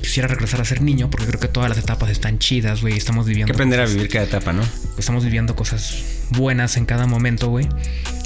quisiera 0.00 0.28
regresar 0.28 0.62
a 0.62 0.64
ser 0.64 0.80
niño, 0.80 1.10
porque 1.10 1.26
creo 1.26 1.40
que 1.40 1.48
todas 1.48 1.68
las 1.68 1.76
etapas 1.76 2.08
están 2.08 2.38
chidas, 2.38 2.80
güey. 2.80 2.96
Estamos 2.96 3.26
viviendo. 3.26 3.52
Hay 3.52 3.54
que 3.54 3.62
aprender 3.62 3.80
a 3.80 3.84
vivir 3.84 4.08
cada 4.08 4.24
etapa, 4.24 4.54
¿no? 4.54 4.62
Estamos 4.96 5.24
viviendo 5.24 5.54
cosas 5.54 6.15
buenas 6.30 6.76
en 6.76 6.86
cada 6.86 7.06
momento, 7.06 7.48
güey. 7.48 7.68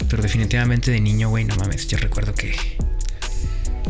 Pero 0.08 0.22
definitivamente 0.22 0.90
de 0.90 1.00
niño, 1.00 1.28
güey, 1.28 1.44
no 1.44 1.56
mames. 1.56 1.86
Yo 1.88 1.98
recuerdo 1.98 2.34
que 2.34 2.54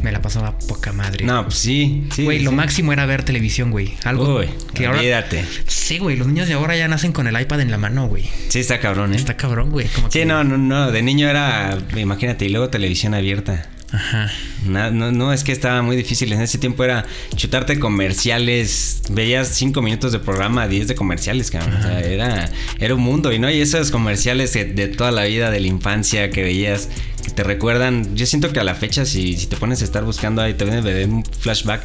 me 0.03 0.13
la 0.13 0.23
pasaba 0.23 0.59
poca 0.59 0.93
madre. 0.93 1.25
No, 1.25 1.45
pues 1.45 1.57
sí, 1.57 2.07
sí. 2.15 2.25
Güey, 2.25 2.41
lo 2.41 2.53
máximo 2.53 2.93
era 2.93 3.07
ver 3.07 3.23
televisión, 3.23 3.71
güey. 3.71 3.95
Algo 4.05 4.39
Uy, 4.39 4.49
que 4.75 4.89
olvídate. 4.89 5.45
Sí, 5.67 5.99
güey, 5.99 6.17
los 6.17 6.27
niños 6.27 6.49
de 6.49 6.55
ahora 6.55 6.77
ya 6.77 6.89
nacen 6.89 7.13
con 7.13 7.27
el 7.27 7.41
iPad 7.41 7.61
en 7.61 7.71
la 7.71 7.79
mano, 7.79 8.07
güey. 8.07 8.25
Sí, 8.49 8.61
está 8.61 8.81
cabrón, 8.81 9.13
¿eh? 9.13 9.17
Está 9.17 9.37
cabrón, 9.37 9.71
güey. 9.71 9.89
Sí, 10.09 10.25
no, 10.25 10.45
no, 10.45 10.57
no. 10.57 10.91
De 10.91 11.03
niño 11.03 11.29
era, 11.29 11.79
imagínate, 11.97 12.47
y 12.47 12.49
luego 12.49 12.71
televisión 12.71 13.15
abierta. 13.15 13.69
Ajá. 13.93 14.31
No, 14.65 15.11
no, 15.11 15.33
es 15.33 15.43
que 15.43 15.53
estaba 15.53 15.83
muy 15.83 15.97
difícil. 15.97 16.33
En 16.33 16.41
ese 16.41 16.59
tiempo 16.59 16.85
era 16.85 17.07
chutarte 17.35 17.79
comerciales. 17.79 19.03
Veías 19.11 19.49
cinco 19.49 19.83
minutos 19.83 20.13
de 20.13 20.19
programa, 20.19 20.69
10 20.69 20.89
de 20.89 20.95
comerciales, 20.95 21.51
cabrón. 21.51 21.77
O 21.77 21.83
sea, 21.83 22.01
era, 22.01 22.51
era 22.79 22.95
un 22.95 23.01
mundo. 23.01 23.33
Y 23.33 23.39
no, 23.39 23.51
y 23.51 23.61
esos 23.61 23.91
comerciales 23.91 24.53
de, 24.53 24.89
toda 24.89 25.11
la 25.11 25.25
vida, 25.25 25.51
de 25.51 25.61
la 25.61 25.67
infancia 25.67 26.31
que 26.31 26.43
veías, 26.43 26.89
que 27.25 27.31
te 27.31 27.43
recuerdan. 27.43 28.15
Yo 28.15 28.27
siento 28.27 28.53
que 28.53 28.61
a 28.61 28.65
la 28.65 28.75
fecha, 28.75 29.05
si, 29.05 29.37
si 29.37 29.47
te 29.47 29.57
pones 29.57 29.83
a 29.83 29.85
estar 29.85 30.05
buscando 30.05 30.43
ahí, 30.43 30.55
te 30.55 30.65
viene 30.65 30.79
a 30.79 30.83
ver 30.83 31.09
un 31.09 31.25
flashback 31.25 31.83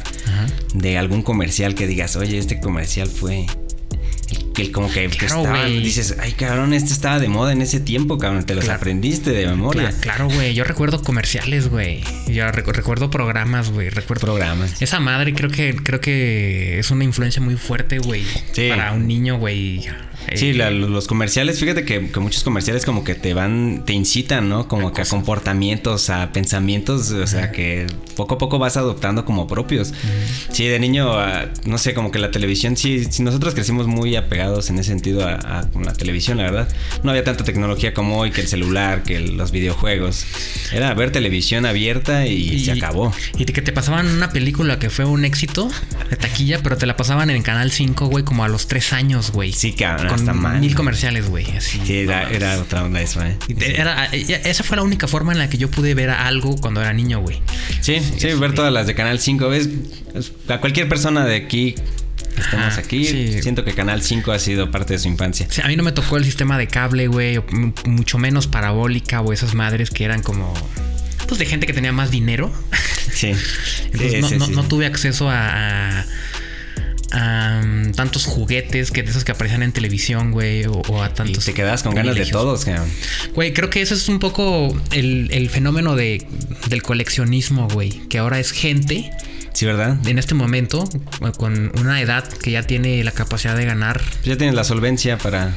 de 0.74 0.98
algún 0.98 1.22
comercial 1.22 1.74
que 1.74 1.86
digas, 1.86 2.16
oye, 2.16 2.38
este 2.38 2.60
comercial 2.60 3.08
fue 3.08 3.46
que 4.56 4.72
como 4.72 4.90
que, 4.90 5.06
dices, 5.82 6.16
ay 6.18 6.32
cabrón, 6.32 6.72
este 6.72 6.92
estaba 6.92 7.20
de 7.20 7.28
moda 7.28 7.52
en 7.52 7.62
ese 7.62 7.78
tiempo, 7.78 8.18
cabrón, 8.18 8.44
te 8.44 8.54
los 8.54 8.68
aprendiste 8.68 9.30
de 9.30 9.46
memoria. 9.46 9.92
Claro, 10.00 10.28
güey, 10.28 10.54
yo 10.54 10.64
recuerdo 10.64 11.02
comerciales, 11.02 11.68
güey. 11.68 12.02
Rec- 12.26 12.66
recuerdo 12.72 13.10
programas, 13.10 13.70
güey. 13.70 13.90
Recuerdo 13.90 14.22
Programas. 14.22 14.80
Esa 14.82 14.98
madre 14.98 15.34
creo 15.34 15.50
que 15.50 15.76
creo 15.76 16.00
que 16.00 16.78
es 16.78 16.90
una 16.90 17.04
influencia 17.04 17.40
muy 17.42 17.56
fuerte, 17.56 17.98
güey. 17.98 18.24
Sí. 18.52 18.70
Para 18.70 18.92
un 18.92 19.06
niño, 19.06 19.38
güey. 19.38 19.86
Eh, 20.28 20.36
Sí, 20.36 20.52
la- 20.54 20.70
los 20.70 21.06
comerciales, 21.06 21.60
fíjate 21.60 21.84
que, 21.84 22.08
que 22.10 22.18
muchos 22.20 22.42
comerciales 22.42 22.84
como 22.84 23.04
que 23.04 23.14
te 23.14 23.32
van, 23.34 23.84
te 23.86 23.92
incitan, 23.92 24.48
¿no? 24.48 24.66
Como 24.66 24.92
que 24.92 25.02
a 25.02 25.04
comportamientos, 25.04 26.10
a 26.10 26.32
pensamientos, 26.32 27.10
o 27.12 27.26
sea, 27.26 27.52
que 27.52 27.86
poco 28.16 28.34
a 28.34 28.38
poco 28.38 28.58
vas 28.58 28.76
adoptando 28.76 29.24
como 29.24 29.46
propios. 29.46 29.92
Sí, 30.50 30.66
de 30.66 30.80
niño, 30.80 31.12
ah, 31.18 31.46
no 31.64 31.78
sé, 31.78 31.94
como 31.94 32.10
que 32.10 32.18
la 32.18 32.30
televisión, 32.30 32.76
sí, 32.76 33.04
sí, 33.08 33.22
nosotros 33.22 33.54
crecimos 33.54 33.86
muy 33.86 34.16
apegados 34.16 34.45
en 34.46 34.78
ese 34.78 34.84
sentido 34.90 35.26
a, 35.26 35.34
a 35.34 35.68
la 35.84 35.92
televisión, 35.92 36.38
la 36.38 36.44
verdad. 36.44 36.68
No 37.02 37.10
había 37.10 37.24
tanta 37.24 37.44
tecnología 37.44 37.92
como 37.94 38.18
hoy, 38.18 38.30
que 38.30 38.40
el 38.40 38.48
celular, 38.48 39.02
que 39.02 39.16
el- 39.16 39.36
los 39.36 39.50
videojuegos. 39.50 40.24
Era 40.72 40.94
ver 40.94 41.10
televisión 41.12 41.66
abierta 41.66 42.26
y, 42.26 42.64
se 42.64 42.72
acabó. 42.72 43.12
Y 43.38 43.44
que 43.44 43.62
te 43.62 43.72
pasaban 43.72 44.06
una 44.08 44.30
película 44.30 44.78
que 44.78 44.88
fue 44.90 45.04
un 45.04 45.24
éxito 45.24 45.70
de 46.10 46.16
taquilla, 46.16 46.60
pero 46.62 46.76
te 46.76 46.86
la 46.86 46.96
pasaban 46.96 47.30
en 47.30 47.42
Canal 47.42 47.70
5, 47.70 48.06
güey, 48.06 48.24
como 48.24 48.44
a 48.44 48.48
los 48.48 48.66
tres 48.68 48.92
años, 48.92 49.30
güey. 49.32 49.52
Sí, 49.52 49.72
cabrón, 49.72 50.08
Con 50.08 50.20
hasta 50.20 50.32
mal. 50.32 50.60
mil 50.60 50.74
comerciales, 50.74 51.28
güey. 51.28 51.44
Así. 51.56 51.80
Sí, 51.84 51.98
era, 51.98 52.30
era 52.30 52.58
otra 52.60 52.84
onda 52.84 53.00
eso, 53.00 53.22
¿eh? 53.22 53.36
Era- 53.48 54.06
esa 54.06 54.62
fue 54.64 54.76
la 54.76 54.82
única 54.82 55.06
forma 55.08 55.32
en 55.32 55.38
la 55.38 55.48
que 55.48 55.58
yo 55.58 55.70
pude 55.70 55.94
ver 55.94 56.10
algo 56.10 56.56
cuando 56.56 56.80
era 56.80 56.92
niño, 56.92 57.20
güey. 57.20 57.40
Sí, 57.80 58.00
sí, 58.18 58.28
ver 58.34 58.54
todas 58.54 58.72
las 58.72 58.86
de 58.86 58.94
Canal 58.94 59.18
5. 59.18 59.48
¿Ves? 59.48 59.68
A 60.48 60.58
cualquier 60.60 60.88
persona 60.88 61.24
de 61.24 61.36
aquí 61.36 61.74
que 62.36 62.42
estamos 62.42 62.66
Ajá, 62.68 62.80
aquí, 62.80 63.04
sí. 63.04 63.42
siento 63.42 63.64
que 63.64 63.72
Canal 63.74 64.02
5 64.02 64.30
ha 64.30 64.38
sido 64.38 64.70
parte 64.70 64.92
de 64.94 64.98
su 65.00 65.08
infancia. 65.08 65.48
Sea, 65.50 65.64
a 65.64 65.68
mí 65.68 65.74
no 65.76 65.82
me 65.82 65.90
tocó 65.92 66.16
el 66.16 66.24
sistema 66.24 66.56
de 66.58 66.68
cable, 66.68 67.08
güey, 67.08 67.40
mucho 67.84 68.18
menos 68.18 68.46
parabólica 68.46 69.20
o 69.22 69.32
esas 69.32 69.54
madres 69.54 69.90
que 69.90 70.04
eran 70.04 70.22
como. 70.22 70.54
Pues 71.26 71.40
de 71.40 71.46
gente 71.46 71.66
que 71.66 71.72
tenía 71.72 71.90
más 71.92 72.12
dinero. 72.12 72.52
Sí. 73.12 73.32
Entonces 73.92 74.12
Sí, 74.12 74.20
no, 74.20 74.28
sí, 74.28 74.36
no- 74.38 74.46
sí. 74.46 74.52
no 74.52 74.62
tuve 74.64 74.86
acceso 74.86 75.28
a, 75.28 76.00
a- 76.00 77.60
um, 77.62 77.92
tantos 77.92 78.24
juguetes 78.26 78.90
que 78.90 79.02
de 79.02 79.10
esos 79.10 79.24
que 79.24 79.32
aparecían 79.32 79.62
en 79.62 79.72
televisión, 79.72 80.32
güey, 80.32 80.64
o, 80.66 80.72
o 80.88 81.02
a 81.02 81.06
Y 81.08 81.10
tantos. 81.10 81.44
te 81.44 81.54
quedas 81.54 81.82
con 81.82 81.94
ganas 81.94 82.14
de 82.16 82.26
todos, 82.26 82.64
cabrón. 82.64 82.88
Güey, 83.34 83.52
creo 83.52 83.70
que 83.70 83.80
eso 83.82 83.94
es 83.94 84.08
un 84.08 84.18
poco 84.18 84.76
el, 84.92 85.28
el 85.32 85.48
fenómeno 85.50 85.96
de, 85.96 86.26
del 86.68 86.82
coleccionismo, 86.82 87.68
güey. 87.68 87.90
Que 88.08 88.18
ahora 88.18 88.38
es 88.38 88.52
gente 88.52 89.10
Sí, 89.56 89.64
¿verdad? 89.64 89.96
en 90.06 90.18
este 90.18 90.34
momento 90.34 90.84
con 91.38 91.72
una 91.80 91.98
edad 92.02 92.28
que 92.28 92.50
ya 92.50 92.62
tiene 92.64 93.02
la 93.04 93.12
capacidad 93.12 93.56
de 93.56 93.64
ganar, 93.64 94.02
ya 94.22 94.36
tienes 94.36 94.54
la 94.54 94.64
solvencia 94.64 95.16
para. 95.16 95.54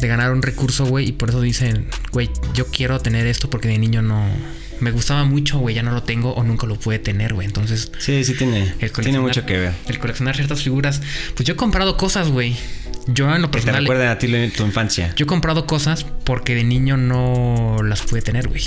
de 0.00 0.06
ganar 0.06 0.30
un 0.32 0.40
recurso, 0.40 0.86
güey. 0.86 1.08
Y 1.08 1.12
por 1.12 1.30
eso 1.30 1.40
dicen, 1.40 1.88
güey, 2.12 2.30
yo 2.54 2.68
quiero 2.68 3.00
tener 3.00 3.26
esto 3.26 3.50
porque 3.50 3.66
de 3.66 3.78
niño 3.78 4.02
no. 4.02 4.24
Me 4.78 4.92
gustaba 4.92 5.24
mucho, 5.24 5.58
güey, 5.58 5.74
ya 5.74 5.82
no 5.82 5.90
lo 5.92 6.04
tengo 6.04 6.32
o 6.32 6.44
nunca 6.44 6.66
lo 6.68 6.76
pude 6.78 7.00
tener, 7.00 7.34
güey. 7.34 7.46
Entonces, 7.46 7.90
Sí, 7.98 8.22
sí, 8.24 8.34
tiene, 8.34 8.72
tiene 9.02 9.18
mucho 9.18 9.44
que 9.44 9.58
ver. 9.58 9.72
El 9.88 9.98
coleccionar 9.98 10.36
ciertas 10.36 10.62
figuras. 10.62 11.02
Pues 11.34 11.44
yo 11.44 11.54
he 11.54 11.56
comprado 11.56 11.96
cosas, 11.96 12.28
güey. 12.28 12.56
Yo 13.08 13.34
en 13.34 13.42
lo 13.42 13.50
Que 13.50 13.58
te 13.58 13.64
personal. 13.64 13.82
recuerden 13.82 14.08
a 14.08 14.18
ti 14.18 14.28
tu 14.56 14.64
infancia. 14.64 15.12
Yo 15.16 15.24
he 15.24 15.26
comprado 15.26 15.66
cosas 15.66 16.06
porque 16.24 16.54
de 16.54 16.62
niño 16.62 16.96
no 16.96 17.78
las 17.82 18.02
pude 18.02 18.22
tener, 18.22 18.46
güey. 18.48 18.62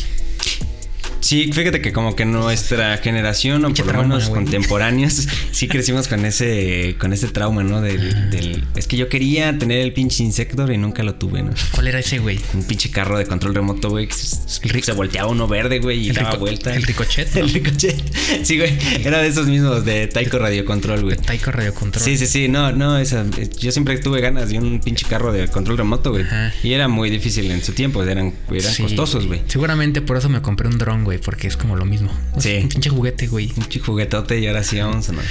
Sí, 1.23 1.49
fíjate 1.53 1.79
que 1.81 1.93
como 1.93 2.15
que 2.15 2.25
nuestra 2.25 2.97
generación 2.97 3.63
o 3.63 3.69
por 3.69 3.79
lo 3.79 3.85
trauma, 3.85 4.07
menos 4.09 4.29
güey. 4.29 4.43
contemporáneos 4.43 5.27
sí 5.51 5.67
crecimos 5.69 6.07
con 6.09 6.25
ese 6.25 6.95
con 6.99 7.13
ese 7.13 7.29
trauma, 7.29 7.63
¿no? 7.63 7.81
Del, 7.81 8.29
del- 8.29 8.65
es 8.75 8.87
que 8.87 8.97
yo 8.97 9.07
quería 9.07 9.57
tener 9.57 9.79
el 9.79 9.93
pinche 9.93 10.23
insector 10.23 10.71
y 10.71 10.77
nunca 10.77 11.01
lo 11.03 11.15
tuve, 11.15 11.41
¿no? 11.43 11.51
¿Cuál 11.71 11.87
era 11.87 11.99
ese, 11.99 12.19
güey? 12.19 12.39
Un 12.53 12.63
pinche 12.65 12.91
carro 12.91 13.17
de 13.17 13.25
control 13.25 13.55
remoto, 13.55 13.89
güey, 13.89 14.09
se, 14.11 14.91
volteaba 14.91 15.29
uno 15.29 15.47
verde, 15.47 15.79
güey, 15.79 15.99
y 16.05 16.09
El 16.09 16.15
daba 16.15 16.31
rico- 16.31 16.41
vuelta. 16.41 16.75
el 16.75 16.83
ricochet, 16.83 17.33
¿no? 17.33 17.39
el 17.45 17.49
ricochet. 17.53 17.95
Sí, 18.43 18.57
güey, 18.57 18.77
era 19.05 19.19
de 19.21 19.27
esos 19.29 19.47
mismos 19.47 19.85
de 19.85 20.07
Taiko 20.07 20.39
Radio 20.39 20.65
Control, 20.65 21.03
güey. 21.03 21.15
Taiko 21.17 21.51
Radio 21.51 21.73
Control. 21.73 22.03
Sí, 22.03 22.17
sí, 22.17 22.27
sí, 22.27 22.47
no, 22.49 22.71
no, 22.73 22.97
esa, 22.97 23.25
yo 23.59 23.71
siempre 23.71 23.97
tuve 23.97 24.19
ganas 24.21 24.49
de 24.49 24.59
un 24.59 24.81
pinche 24.81 25.05
carro 25.07 25.31
de 25.31 25.47
control 25.47 25.77
remoto, 25.77 26.11
güey. 26.11 26.25
Y 26.63 26.73
era 26.73 26.87
muy 26.89 27.09
difícil 27.09 27.49
en 27.49 27.63
su 27.63 27.71
tiempo, 27.73 28.03
eran, 28.03 28.33
eran 28.51 28.73
Sí. 28.73 28.83
costosos, 28.83 29.25
güey. 29.27 29.41
Seguramente 29.47 30.01
por 30.01 30.17
eso 30.17 30.27
me 30.29 30.41
compré 30.41 30.67
un 30.67 30.77
dron, 30.77 31.03
güey, 31.05 31.12
porque 31.19 31.47
es 31.47 31.57
como 31.57 31.75
lo 31.75 31.85
mismo. 31.85 32.11
Sí. 32.39 32.59
Un 32.61 32.69
pinche 32.69 32.89
juguete, 32.89 33.27
güey. 33.27 33.47
Un 33.49 33.53
pinche 33.63 33.79
juguetote 33.79 34.39
y 34.39 34.47
ahora 34.47 34.63
sí 34.63 34.79
vamos 34.79 35.09
a 35.09 35.13
no. 35.13 35.21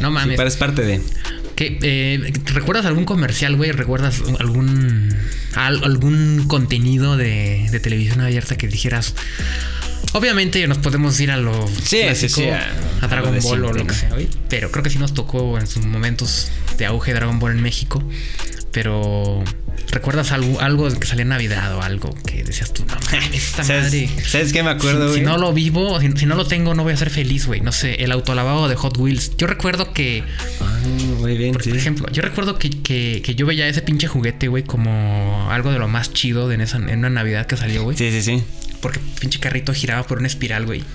No 0.00 0.08
Sí, 0.08 0.14
mames. 0.14 0.36
pero 0.36 0.48
es 0.48 0.56
parte 0.56 0.82
de. 0.82 1.00
¿Qué, 1.56 1.78
eh, 1.82 2.32
¿Recuerdas 2.52 2.84
algún 2.86 3.04
comercial, 3.04 3.54
güey? 3.56 3.70
¿Recuerdas 3.72 4.22
algún 4.40 5.14
al- 5.54 5.84
algún 5.84 6.46
contenido 6.48 7.16
de, 7.16 7.68
de 7.70 7.80
televisión 7.80 8.20
abierta 8.20 8.56
que 8.56 8.66
dijeras? 8.66 9.14
Obviamente 10.12 10.66
nos 10.68 10.78
podemos 10.78 11.18
ir 11.20 11.30
a 11.30 11.36
lo 11.36 11.68
Sí, 11.68 12.02
sí, 12.14 12.28
sí, 12.28 12.44
a, 12.44 12.58
a- 12.58 12.68
a 13.02 13.04
a 13.04 13.08
Dragon 13.08 13.36
Ball 13.42 13.64
o 13.64 13.72
lo 13.72 13.78
que 13.78 13.84
¿no? 13.84 13.94
sea, 13.94 14.10
güey. 14.10 14.28
Pero 14.48 14.70
creo 14.70 14.82
que 14.82 14.90
sí 14.90 14.98
nos 14.98 15.14
tocó 15.14 15.58
en 15.58 15.66
sus 15.66 15.84
momentos 15.86 16.48
de 16.78 16.86
auge 16.86 17.12
Dragon 17.14 17.38
Ball 17.38 17.52
en 17.52 17.62
México. 17.62 18.02
Pero 18.72 19.42
¿recuerdas 19.90 20.32
algo, 20.32 20.60
algo 20.60 20.88
que 20.98 21.06
salía 21.06 21.22
en 21.22 21.28
Navidad 21.28 21.74
o 21.76 21.82
algo 21.82 22.14
que 22.26 22.42
decías 22.44 22.72
tú, 22.72 22.84
no 22.86 22.94
mames, 23.12 23.34
esta 23.34 23.64
¿Sabes, 23.64 23.84
madre? 23.84 24.08
¿Sabes 24.26 24.52
qué 24.52 24.62
me 24.62 24.70
acuerdo, 24.70 25.02
si, 25.06 25.06
güey? 25.08 25.20
si 25.20 25.24
no 25.26 25.38
lo 25.38 25.52
vivo, 25.52 26.00
si, 26.00 26.10
si 26.12 26.26
no 26.26 26.34
lo 26.34 26.46
tengo, 26.46 26.74
no 26.74 26.82
voy 26.84 26.92
a 26.92 26.96
ser 26.96 27.10
feliz, 27.10 27.46
güey. 27.46 27.60
No 27.60 27.72
sé, 27.72 28.02
el 28.04 28.12
autolavado 28.12 28.68
de 28.68 28.76
Hot 28.76 28.96
Wheels. 28.98 29.36
Yo 29.36 29.46
recuerdo 29.46 29.92
que 29.92 30.24
Ah, 30.60 30.78
muy 31.20 31.36
bien, 31.36 31.52
por 31.52 31.62
sí. 31.62 31.70
ejemplo, 31.70 32.06
yo 32.12 32.22
recuerdo 32.22 32.58
que, 32.58 32.70
que- 32.70 33.22
que 33.24 33.34
yo 33.34 33.46
veía 33.46 33.68
ese 33.68 33.82
pinche 33.82 34.06
juguete, 34.08 34.48
güey, 34.48 34.62
como 34.64 35.48
algo 35.50 35.70
de 35.72 35.78
lo 35.78 35.88
más 35.88 36.12
chido 36.12 36.48
de 36.48 36.54
en, 36.56 36.60
esa, 36.60 36.76
en 36.78 36.98
una 36.98 37.10
Navidad 37.10 37.46
que 37.46 37.56
salió, 37.56 37.82
güey. 37.84 37.96
Sí, 37.96 38.10
sí, 38.10 38.22
sí. 38.22 38.42
Porque 38.84 39.00
pinche 39.18 39.40
carrito 39.40 39.72
giraba 39.72 40.06
por 40.06 40.18
una 40.18 40.26
espiral, 40.26 40.66
güey. 40.66 40.84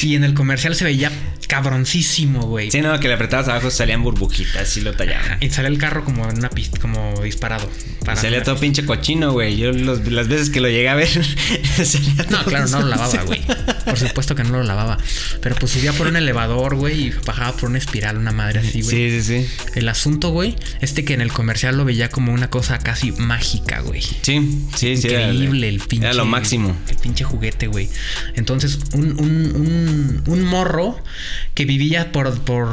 Y 0.00 0.14
en 0.14 0.22
el 0.22 0.32
comercial 0.32 0.76
se 0.76 0.84
veía 0.84 1.10
cabroncísimo, 1.48 2.42
güey. 2.42 2.70
Sí, 2.70 2.80
no, 2.80 2.98
que 3.00 3.08
le 3.08 3.14
apretabas 3.14 3.48
abajo 3.48 3.68
salían 3.70 4.02
burbujitas 4.04 4.76
y 4.76 4.80
lo 4.82 4.92
tallaban. 4.94 5.38
Y 5.40 5.50
salía 5.50 5.68
el 5.70 5.78
carro 5.78 6.04
como 6.04 6.28
en 6.30 6.38
una 6.38 6.50
pista, 6.50 6.78
como 6.78 7.20
disparado. 7.22 7.68
Y 8.12 8.16
salía 8.16 8.44
todo 8.44 8.56
pinche 8.60 8.86
cochino, 8.86 9.32
güey. 9.32 9.56
Yo 9.56 9.72
los- 9.72 10.06
las 10.06 10.28
veces 10.28 10.50
que 10.50 10.60
lo 10.60 10.68
llegué 10.68 10.88
a 10.88 10.94
ver, 10.94 11.08
salía 11.84 12.14
No, 12.30 12.38
todo 12.38 12.44
claro, 12.44 12.68
no 12.68 12.80
lo 12.82 12.86
lavaba, 12.86 13.22
güey. 13.24 13.40
Por 13.84 13.98
supuesto 13.98 14.36
que 14.36 14.44
no 14.44 14.50
lo 14.50 14.62
lavaba. 14.62 14.98
Pero 15.42 15.56
pues 15.56 15.72
subía 15.72 15.92
por 15.92 16.06
un 16.06 16.16
elevador, 16.16 16.76
güey, 16.76 17.08
y 17.08 17.10
bajaba 17.26 17.56
por 17.56 17.68
una 17.70 17.78
espiral, 17.78 18.16
una 18.18 18.30
madre 18.32 18.60
así, 18.60 18.82
güey. 18.82 19.10
Sí, 19.10 19.20
sí, 19.22 19.40
sí. 19.44 19.48
El 19.74 19.88
asunto, 19.88 20.30
güey, 20.30 20.54
este 20.80 21.04
que 21.04 21.14
en 21.14 21.20
el 21.22 21.32
comercial 21.32 21.76
lo 21.76 21.84
veía 21.84 22.08
como 22.08 22.32
una 22.32 22.50
cosa 22.50 22.78
casi 22.78 23.10
mágica, 23.12 23.80
güey. 23.80 24.02
Sí, 24.02 24.62
sí, 24.76 24.96
sí. 24.96 25.08
era- 25.08 25.22
Increíble 25.32 25.68
el 25.68 25.80
pinche. 25.80 26.06
Era 26.06 26.14
lo 26.14 26.24
máximo. 26.24 26.76
El 26.88 26.96
pinche 27.08 27.24
juguete, 27.24 27.68
güey. 27.68 27.88
Entonces, 28.34 28.78
un, 28.92 29.18
un, 29.18 29.56
un, 29.56 30.22
un 30.26 30.44
morro 30.44 31.02
que 31.54 31.64
vivía 31.64 32.12
por. 32.12 32.38
por 32.40 32.68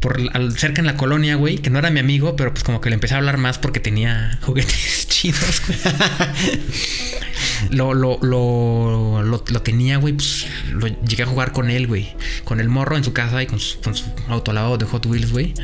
por 0.00 0.16
cerca 0.56 0.80
en 0.80 0.86
la 0.86 0.96
colonia, 0.96 1.34
güey, 1.34 1.58
que 1.58 1.70
no 1.70 1.80
era 1.80 1.90
mi 1.90 1.98
amigo, 1.98 2.36
pero 2.36 2.52
pues 2.52 2.62
como 2.62 2.80
que 2.80 2.88
le 2.88 2.94
empecé 2.94 3.14
a 3.14 3.16
hablar 3.16 3.36
más 3.36 3.58
porque 3.58 3.80
tenía 3.80 4.38
juguetes 4.42 5.08
chidos. 5.08 5.60
lo, 7.70 7.94
lo, 7.94 8.18
lo, 8.22 9.22
lo, 9.22 9.44
lo 9.46 9.62
tenía, 9.62 9.98
güey, 9.98 10.14
pues 10.14 10.46
lo 10.70 10.86
llegué 10.86 11.22
a 11.22 11.26
jugar 11.26 11.52
con 11.52 11.70
él, 11.70 11.86
güey. 11.86 12.14
Con 12.44 12.60
el 12.60 12.68
morro 12.68 12.96
en 12.96 13.04
su 13.04 13.12
casa 13.12 13.42
y 13.42 13.46
con 13.46 13.60
su, 13.60 13.80
con 13.80 13.94
su 13.94 14.04
autolavado 14.28 14.78
de 14.78 14.86
Hot 14.86 15.06
Wheels, 15.06 15.32
güey. 15.32 15.54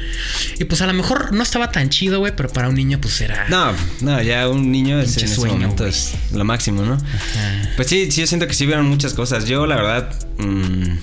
Y 0.59 0.65
pues 0.65 0.81
a 0.83 0.87
lo 0.87 0.93
mejor 0.93 1.33
no 1.33 1.43
estaba 1.43 1.71
tan 1.71 1.91
chido, 1.91 2.19
güey, 2.19 2.35
pero 2.37 2.49
para 2.49 2.69
un 2.69 2.75
niño 2.75 3.01
pues 3.01 3.21
era... 3.21 3.49
No, 3.49 3.73
no, 4.01 4.23
ya 4.23 4.49
un 4.49 4.71
niño 4.71 5.01
es, 5.01 5.17
en 5.17 5.25
ese 5.25 5.35
sueño, 5.35 5.55
momento 5.55 5.85
güey. 5.85 5.91
es 5.91 6.15
lo 6.33 6.45
máximo, 6.45 6.83
¿no? 6.83 6.95
Ajá. 6.95 7.71
Pues 7.77 7.89
sí, 7.89 8.11
sí, 8.11 8.21
yo 8.21 8.27
siento 8.27 8.47
que 8.47 8.55
sí 8.55 8.67
vieron 8.67 8.87
muchas 8.87 9.15
cosas. 9.15 9.45
Yo, 9.47 9.67
la 9.67 9.77
verdad, 9.77 10.27
mm, 10.39 10.97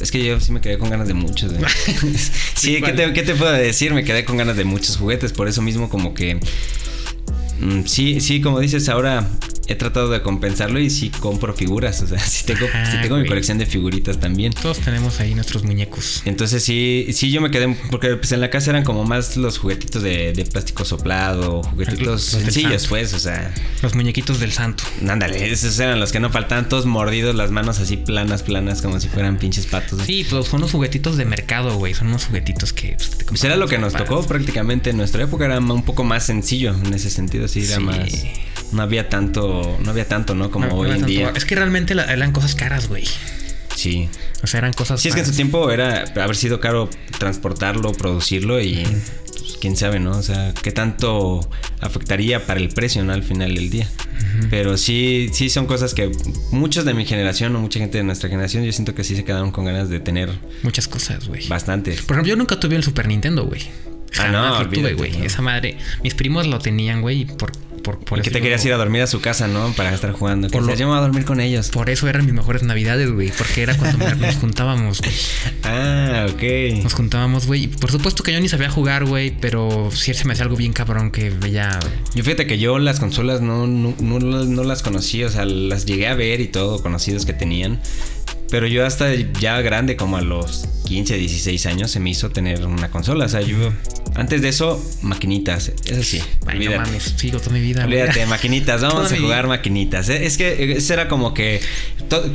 es 0.00 0.10
que 0.10 0.24
yo 0.24 0.40
sí 0.40 0.52
me 0.52 0.60
quedé 0.60 0.78
con 0.78 0.90
ganas 0.90 1.08
de 1.08 1.14
muchos. 1.14 1.52
güey. 1.52 1.64
sí, 2.54 2.74
¿qué 2.74 2.80
¿cuál? 2.80 2.96
te, 2.96 3.12
qué 3.12 3.22
te 3.22 3.34
puedo 3.34 3.52
decir? 3.52 3.94
Me 3.94 4.04
quedé 4.04 4.24
con 4.24 4.36
ganas 4.36 4.56
de 4.56 4.64
muchos 4.64 4.96
juguetes. 4.96 5.32
Por 5.32 5.48
eso 5.48 5.62
mismo, 5.62 5.88
como 5.88 6.14
que. 6.14 6.40
mm, 7.60 7.86
sí, 7.86 8.20
sí, 8.20 8.40
como 8.40 8.60
dices, 8.60 8.88
ahora 8.88 9.28
he 9.66 9.74
tratado 9.74 10.08
de 10.10 10.22
compensarlo 10.22 10.78
y 10.78 10.90
sí 10.90 11.10
compro 11.10 11.54
figuras. 11.54 12.02
O 12.02 12.06
sea, 12.06 12.18
sí 12.26 12.44
tengo, 12.46 12.66
Ajá, 12.66 12.90
sí 12.90 12.98
tengo 13.02 13.16
mi 13.16 13.26
colección 13.26 13.58
de 13.58 13.66
figuritas 13.66 14.18
también. 14.20 14.52
Todos 14.52 14.78
tenemos 14.80 15.20
ahí 15.20 15.34
nuestros 15.34 15.64
muñecos. 15.64 16.22
Entonces 16.24 16.62
sí, 16.64 17.06
sí 17.12 17.30
yo 17.30 17.40
me 17.40 17.50
quedé, 17.50 17.76
porque 17.90 18.16
pues 18.16 18.32
en 18.32 18.40
la 18.40 18.50
casa 18.50 18.70
eran 18.70 18.84
como 18.84 19.04
más 19.04 19.36
los 19.36 19.58
juguetitos 19.58 20.02
de, 20.02 20.32
de 20.32 20.44
plástico 20.44 20.84
soplado, 20.84 21.62
juguetitos 21.62 22.06
Los 22.06 22.22
sencillos 22.22 22.86
pues, 22.88 23.14
o 23.14 23.18
sea, 23.18 23.52
Los 23.82 23.94
muñequitos 23.94 24.40
del 24.40 24.52
santo. 24.52 24.84
ándale, 25.08 25.50
esos 25.50 25.78
eran 25.78 26.00
los 26.00 26.12
que 26.12 26.20
no 26.20 26.30
faltaban, 26.30 26.68
todos 26.68 26.86
mordidos, 26.86 27.34
las 27.34 27.50
manos 27.50 27.78
así 27.80 27.96
planas, 27.96 28.42
planas, 28.42 28.82
como 28.82 29.00
si 29.00 29.08
fueran 29.08 29.38
pinches 29.38 29.66
patos. 29.66 30.02
Sí, 30.04 30.26
pues 30.28 30.46
son 30.46 30.60
unos 30.60 30.72
juguetitos 30.72 31.16
de 31.16 31.24
mercado, 31.24 31.76
güey. 31.76 31.94
Son 31.94 32.08
unos 32.08 32.26
juguetitos 32.26 32.72
que... 32.72 32.94
Pues, 32.96 33.10
te 33.10 33.24
Pues 33.24 33.44
era 33.44 33.56
lo 33.56 33.68
que 33.68 33.78
nos 33.78 33.92
tocó 33.92 34.26
prácticamente 34.26 34.90
en 34.90 34.96
nuestra 34.96 35.22
época, 35.24 35.44
era 35.46 35.58
un 35.58 35.82
poco 35.84 36.04
más 36.04 36.24
sencillo 36.26 36.74
en 36.84 36.92
ese 36.94 37.10
sentido, 37.10 37.48
sí, 37.48 37.64
era 37.64 37.76
Sí. 37.76 37.80
más, 37.82 38.08
no 38.72 38.82
había 38.82 39.08
tanto, 39.08 39.78
no 39.82 39.90
había 39.90 40.06
tanto, 40.08 40.34
¿no? 40.34 40.50
Como 40.50 40.66
No, 40.66 40.74
hoy 40.74 40.88
en 40.90 40.94
tanto- 40.96 41.06
día. 41.08 41.32
Es 41.34 41.44
que 41.44 41.54
realmente 41.54 41.94
la- 41.94 42.12
eran 42.12 42.32
cosas 42.32 42.54
caras, 42.54 42.88
güey. 42.88 43.04
Sí. 43.74 44.08
O 44.42 44.46
sea, 44.46 44.58
eran 44.58 44.72
cosas... 44.72 45.00
Sí, 45.00 45.08
es 45.08 45.14
que 45.14 45.20
en 45.20 45.26
su 45.26 45.32
tiempo 45.34 45.70
era 45.70 46.04
haber 46.16 46.36
sido 46.36 46.60
caro 46.60 46.88
transportarlo, 47.18 47.92
producirlo 47.92 48.60
y 48.60 48.84
pues, 49.38 49.56
quién 49.60 49.76
sabe, 49.76 49.98
¿no? 50.00 50.12
O 50.12 50.22
sea, 50.22 50.52
qué 50.62 50.70
tanto 50.70 51.48
afectaría 51.80 52.46
para 52.46 52.60
el 52.60 52.68
precio, 52.68 53.02
¿no? 53.04 53.12
Al 53.12 53.22
final 53.22 53.54
del 53.54 53.70
día. 53.70 53.88
Pero 54.50 54.76
sí, 54.76 55.28
sí 55.32 55.48
son 55.48 55.66
cosas 55.66 55.94
que 55.94 56.10
muchos 56.50 56.84
de 56.84 56.92
mi 56.94 57.04
generación 57.04 57.54
o 57.56 57.60
mucha 57.60 57.78
gente 57.78 57.98
de 57.98 58.04
nuestra 58.04 58.28
generación, 58.28 58.64
yo 58.64 58.72
siento 58.72 58.94
que 58.94 59.04
sí 59.04 59.14
se 59.16 59.24
quedaron 59.24 59.50
con 59.52 59.64
ganas 59.64 59.88
de 59.88 60.00
tener 60.00 60.30
Muchas 60.62 60.88
cosas, 60.88 61.28
güey. 61.28 61.46
bastante. 61.48 61.92
Por 61.92 62.16
ejemplo, 62.16 62.30
yo 62.30 62.36
nunca 62.36 62.58
tuve 62.58 62.74
el 62.76 62.82
Super 62.82 63.06
Nintendo, 63.08 63.44
güey. 63.44 63.62
Ah, 64.18 64.28
no, 64.28 64.62
lo 64.62 64.68
tuve, 64.68 64.94
güey. 64.94 65.12
no. 65.18 65.24
Esa 65.24 65.42
madre. 65.42 65.76
Mis 66.02 66.14
primos 66.14 66.46
lo 66.46 66.58
tenían, 66.60 67.00
güey. 67.00 67.24
Por, 67.26 67.52
por, 67.84 68.00
por 68.00 68.18
y 68.18 68.22
que 68.22 68.30
te 68.32 68.40
querías 68.40 68.62
yo- 68.64 68.70
ir 68.70 68.74
a 68.74 68.78
dormir 68.78 69.02
a 69.02 69.06
su 69.06 69.20
casa, 69.20 69.46
¿no? 69.46 69.72
Para 69.74 69.94
estar 69.94 70.10
jugando. 70.10 70.48
Que 70.48 70.52
Por 70.54 70.62
lo- 70.62 70.66
decías, 70.68 70.80
yo 70.80 70.86
me 70.86 70.90
voy 70.94 70.98
a 70.98 71.02
dormir 71.02 71.24
con 71.24 71.38
ellos. 71.40 71.68
Por 71.68 71.88
eso 71.90 72.08
eran 72.08 72.24
mis 72.24 72.34
mejores 72.34 72.64
navidades, 72.64 73.10
güey. 73.12 73.30
Porque 73.38 73.62
era 73.62 73.76
cuando 73.76 73.98
nos 74.16 74.34
juntábamos, 74.36 75.00
güey. 75.00 75.12
Ah, 75.62 76.26
ok. 76.28 76.82
Nos 76.82 76.94
juntábamos, 76.94 77.46
güey. 77.46 77.68
Por 77.68 77.92
supuesto 77.92 78.22
que 78.24 78.32
yo 78.32 78.40
ni 78.40 78.48
sabía 78.48 78.70
jugar, 78.70 79.04
güey. 79.04 79.30
Pero 79.40 79.90
sí 79.92 80.12
se 80.14 80.24
me 80.24 80.32
hacía 80.32 80.44
algo 80.44 80.56
bien 80.56 80.72
cabrón 80.72 81.10
que 81.12 81.30
veía. 81.30 81.78
Yo 82.14 82.24
fíjate 82.24 82.46
que 82.46 82.58
yo 82.58 82.78
las 82.78 82.98
consolas 82.98 83.40
no, 83.40 83.66
no, 83.66 83.94
no, 84.00 84.18
no 84.20 84.64
las 84.64 84.82
conocí, 84.82 85.22
o 85.22 85.28
sea, 85.30 85.44
las 85.44 85.84
llegué 85.86 86.08
a 86.08 86.14
ver 86.14 86.40
y 86.40 86.48
todo, 86.48 86.82
conocidos 86.82 87.26
que 87.26 87.32
tenían. 87.34 87.80
Pero 88.54 88.68
yo 88.68 88.86
hasta 88.86 89.12
ya 89.40 89.60
grande, 89.62 89.96
como 89.96 90.16
a 90.16 90.22
los 90.22 90.68
15, 90.86 91.16
16 91.16 91.66
años, 91.66 91.90
se 91.90 91.98
me 91.98 92.10
hizo 92.10 92.30
tener 92.30 92.64
una 92.64 92.88
consola. 92.88 93.24
O 93.24 93.28
sea, 93.28 93.40
yo 93.40 93.72
antes 94.14 94.42
de 94.42 94.48
eso, 94.50 94.80
maquinitas. 95.02 95.72
Eso 95.86 96.04
sí, 96.04 96.20
Ay, 96.46 96.60
no 96.60 96.66
olvídate. 96.66 96.76
mames, 96.78 97.14
sigo 97.16 97.40
toda 97.40 97.50
mi 97.52 97.60
vida. 97.60 97.84
Olvídate, 97.84 98.24
maquinitas, 98.26 98.80
vamos 98.82 99.08
Toda 99.08 99.16
a 99.16 99.20
jugar 99.20 99.48
maquinitas. 99.48 100.08
Eh, 100.08 100.24
Es 100.24 100.36
que 100.38 100.74
eso 100.76 100.92
era 100.92 101.08
como 101.08 101.34
que 101.34 101.60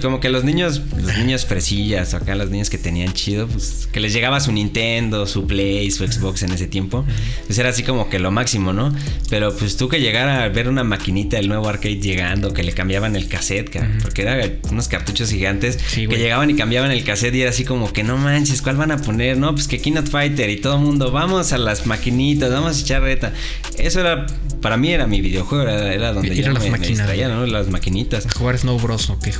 como 0.01 0.19
que 0.19 0.29
los 0.29 0.43
niños, 0.43 0.81
los 0.97 1.17
niños 1.17 1.45
fresillas, 1.45 2.13
acá 2.13 2.35
los 2.35 2.49
niños 2.49 2.69
que 2.69 2.77
tenían 2.77 3.13
chido, 3.13 3.47
pues 3.47 3.87
que 3.91 3.99
les 4.01 4.11
llegaba 4.13 4.39
su 4.41 4.51
Nintendo, 4.51 5.25
su 5.25 5.47
Play, 5.47 5.89
su 5.91 6.05
Xbox 6.05 6.41
en 6.43 6.51
ese 6.51 6.67
tiempo, 6.67 7.05
pues 7.45 7.57
era 7.59 7.69
así 7.69 7.83
como 7.83 8.09
que 8.09 8.19
lo 8.19 8.31
máximo, 8.31 8.73
¿no? 8.73 8.93
Pero 9.29 9.55
pues 9.55 9.77
tú 9.77 9.87
que 9.87 10.01
llegara 10.01 10.43
a 10.43 10.49
ver 10.49 10.67
una 10.67 10.83
maquinita 10.83 11.37
del 11.37 11.47
nuevo 11.47 11.69
arcade 11.69 11.99
llegando, 12.01 12.51
que 12.51 12.63
le 12.63 12.73
cambiaban 12.73 13.15
el 13.15 13.27
cassette, 13.29 13.69
cara, 13.69 13.89
porque 14.01 14.23
eran 14.23 14.59
unos 14.71 14.87
cartuchos 14.89 15.29
gigantes 15.29 15.77
Sí, 15.87 16.07
que 16.09 16.17
llegaban 16.17 16.49
y 16.49 16.55
cambiaban 16.55 16.91
el 16.91 17.03
cassette 17.03 17.35
y 17.35 17.41
era 17.41 17.51
así 17.51 17.63
como 17.63 17.93
que 17.93 18.03
no 18.03 18.17
manches, 18.17 18.61
¿cuál 18.61 18.75
van 18.75 18.91
a 18.91 18.97
poner? 18.97 19.37
No, 19.37 19.53
pues 19.53 19.67
que 19.67 19.79
Keynote 19.79 20.09
Fighter 20.09 20.49
y 20.49 20.57
todo 20.57 20.75
el 20.75 20.81
mundo, 20.81 21.11
vamos 21.11 21.53
a 21.53 21.57
las 21.57 21.85
maquinitas, 21.85 22.51
vamos 22.51 22.77
a 22.77 22.81
echar 22.81 23.01
reta. 23.01 23.33
Eso 23.77 24.01
era, 24.01 24.25
para 24.61 24.75
mí 24.77 24.91
era 24.91 25.07
mi 25.07 25.21
videojuego, 25.21 25.63
era, 25.63 25.93
era 25.93 26.13
donde 26.13 26.35
Ir 26.35 26.43
a 26.43 26.47
yo 26.47 26.53
las 26.53 26.63
me, 26.63 26.77
güey. 26.77 27.27
¿no? 27.27 27.45
Las 27.45 27.69
maquinitas. 27.69 28.27
Jugar 28.33 28.57
Snow 28.57 28.79
Bros. 28.79 29.09
o 29.09 29.19
qué. 29.19 29.31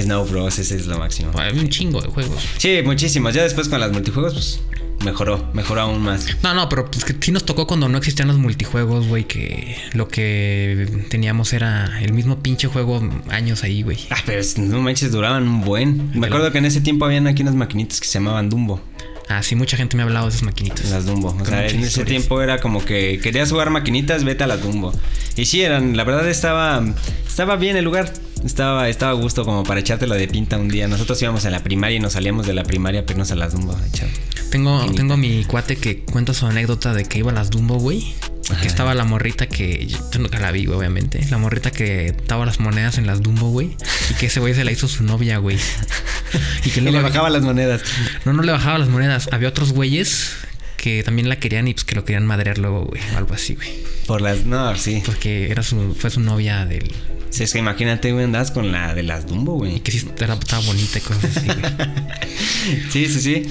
Snow 0.00 0.26
Bros, 0.26 0.58
ese 0.58 0.76
es 0.76 0.86
lo 0.86 0.98
máximo. 0.98 1.32
Hay 1.34 1.58
un 1.58 1.68
chingo 1.68 2.00
de 2.00 2.08
juegos. 2.08 2.42
Sí, 2.58 2.80
muchísimos. 2.84 3.34
Ya 3.34 3.42
después 3.42 3.68
con 3.68 3.80
las 3.80 3.90
multijuegos, 3.92 4.34
pues 4.34 4.60
mejoró, 5.04 5.48
mejoró 5.54 5.82
aún 5.82 6.02
más. 6.02 6.26
No, 6.42 6.54
no, 6.54 6.68
pero 6.68 6.90
pues 6.90 7.04
que 7.04 7.14
sí 7.20 7.32
nos 7.32 7.44
tocó 7.44 7.66
cuando 7.66 7.88
no 7.88 7.98
existían 7.98 8.28
los 8.28 8.38
multijuegos, 8.38 9.06
güey, 9.08 9.24
que 9.24 9.76
lo 9.92 10.08
que 10.08 10.88
teníamos 11.08 11.52
era 11.52 12.00
el 12.02 12.12
mismo 12.12 12.42
pinche 12.42 12.68
juego 12.68 13.00
años 13.30 13.62
ahí, 13.64 13.82
güey. 13.82 13.98
Ah, 14.10 14.16
pero 14.26 14.40
es- 14.40 14.58
no 14.58 14.80
manches, 14.80 15.12
duraban 15.12 15.44
un 15.48 15.62
buen. 15.62 16.10
Me 16.18 16.26
acuerdo 16.26 16.52
que 16.52 16.58
en 16.58 16.66
ese 16.66 16.80
tiempo 16.80 17.04
habían 17.04 17.26
aquí 17.26 17.42
unas 17.42 17.54
maquinitas 17.54 18.00
que 18.00 18.06
se 18.06 18.14
llamaban 18.14 18.48
Dumbo. 18.50 18.80
Ah, 19.28 19.44
sí, 19.44 19.54
mucha 19.54 19.76
gente 19.76 19.96
me 19.96 20.02
ha 20.02 20.06
hablado 20.06 20.26
de 20.26 20.30
esas 20.30 20.42
maquinitas. 20.42 20.90
Las 20.90 21.06
Dumbo. 21.06 21.36
O 21.40 21.44
sea, 21.44 21.66
en 21.68 21.84
ese 21.84 22.04
tiempo 22.04 22.42
era 22.42 22.58
como 22.60 22.84
que 22.84 23.20
querías 23.22 23.48
jugar 23.50 23.70
maquinitas, 23.70 24.24
vete 24.24 24.42
a 24.42 24.48
las 24.48 24.60
Dumbo. 24.60 24.92
Y 25.36 25.44
sí, 25.44 25.62
eran, 25.62 25.96
la 25.96 26.02
verdad 26.02 26.28
estaba, 26.28 26.82
estaba 27.28 27.54
bien 27.56 27.76
el 27.76 27.84
lugar. 27.84 28.12
Estaba, 28.44 28.88
estaba 28.88 29.12
a 29.12 29.14
gusto 29.14 29.44
como 29.44 29.62
para 29.64 29.80
echártelo 29.80 30.14
de 30.16 30.26
pinta 30.26 30.56
un 30.58 30.68
día. 30.68 30.88
Nosotros 30.88 31.20
íbamos 31.22 31.44
a 31.44 31.50
la 31.50 31.62
primaria 31.62 31.98
y 31.98 32.00
nos 32.00 32.14
salíamos 32.14 32.46
de 32.46 32.54
la 32.54 32.64
primaria 32.64 33.04
a 33.06 33.12
irnos 33.12 33.30
a 33.30 33.36
las 33.36 33.52
Dumbo 33.52 33.72
a 33.76 33.86
echar. 33.86 34.08
Tengo, 34.50 34.84
tengo 34.92 35.16
mi 35.16 35.44
cuate 35.44 35.76
que 35.76 36.00
cuenta 36.00 36.34
su 36.34 36.46
anécdota 36.46 36.92
de 36.92 37.04
que 37.04 37.18
iba 37.18 37.30
a 37.30 37.34
las 37.34 37.50
Dumbo, 37.50 37.76
güey. 37.78 38.14
Que 38.60 38.66
estaba 38.66 38.94
la 38.96 39.04
morrita 39.04 39.46
que. 39.46 39.86
Yo 39.86 39.98
nunca 40.18 40.40
la 40.40 40.50
vi, 40.50 40.66
güey, 40.66 40.76
obviamente. 40.76 41.24
La 41.30 41.38
morrita 41.38 41.70
que 41.70 42.14
daba 42.26 42.44
las 42.46 42.58
monedas 42.58 42.98
en 42.98 43.06
las 43.06 43.22
Dumbo, 43.22 43.50
güey. 43.50 43.76
Y 44.10 44.14
que 44.14 44.26
ese 44.26 44.40
güey 44.40 44.54
se 44.54 44.64
la 44.64 44.72
hizo 44.72 44.88
su 44.88 45.04
novia, 45.04 45.38
güey. 45.38 45.56
Y 46.64 46.70
que 46.70 46.80
Y 46.80 46.82
luego. 46.82 46.98
le 46.98 47.02
bajaba 47.04 47.30
las 47.30 47.42
monedas. 47.42 47.82
No, 48.24 48.32
no 48.32 48.42
le 48.42 48.52
bajaba 48.52 48.78
las 48.78 48.88
monedas. 48.88 49.28
Había 49.32 49.48
otros 49.48 49.72
güeyes 49.72 50.32
que 50.76 51.02
también 51.04 51.28
la 51.28 51.36
querían 51.36 51.68
y 51.68 51.74
pues 51.74 51.84
que 51.84 51.94
lo 51.94 52.04
querían 52.04 52.26
madrear 52.26 52.58
luego, 52.58 52.86
güey. 52.86 53.00
Algo 53.16 53.34
así, 53.34 53.54
güey. 53.54 53.68
Por 54.06 54.20
las. 54.20 54.44
No, 54.44 54.74
sí. 54.76 55.02
Porque 55.06 55.50
era 55.50 55.62
su, 55.62 55.94
fue 55.98 56.10
su 56.10 56.20
novia 56.20 56.64
del. 56.66 56.92
Sí, 57.30 57.44
es 57.44 57.52
que 57.52 57.58
imagínate, 57.58 58.12
güey, 58.12 58.24
andas 58.24 58.50
con 58.50 58.72
la 58.72 58.94
de 58.94 59.02
las 59.02 59.26
Dumbo, 59.26 59.54
Y 59.54 59.58
güey. 59.70 59.80
que 59.80 59.92
sí 59.92 60.06
era- 60.18 60.34
estaba 60.34 60.62
bonita 60.66 60.98
y 60.98 61.00
cosas 61.00 61.36
así, 61.36 61.46
güey. 61.46 61.60
Sí, 62.90 63.06
sí, 63.06 63.20
sí. 63.20 63.42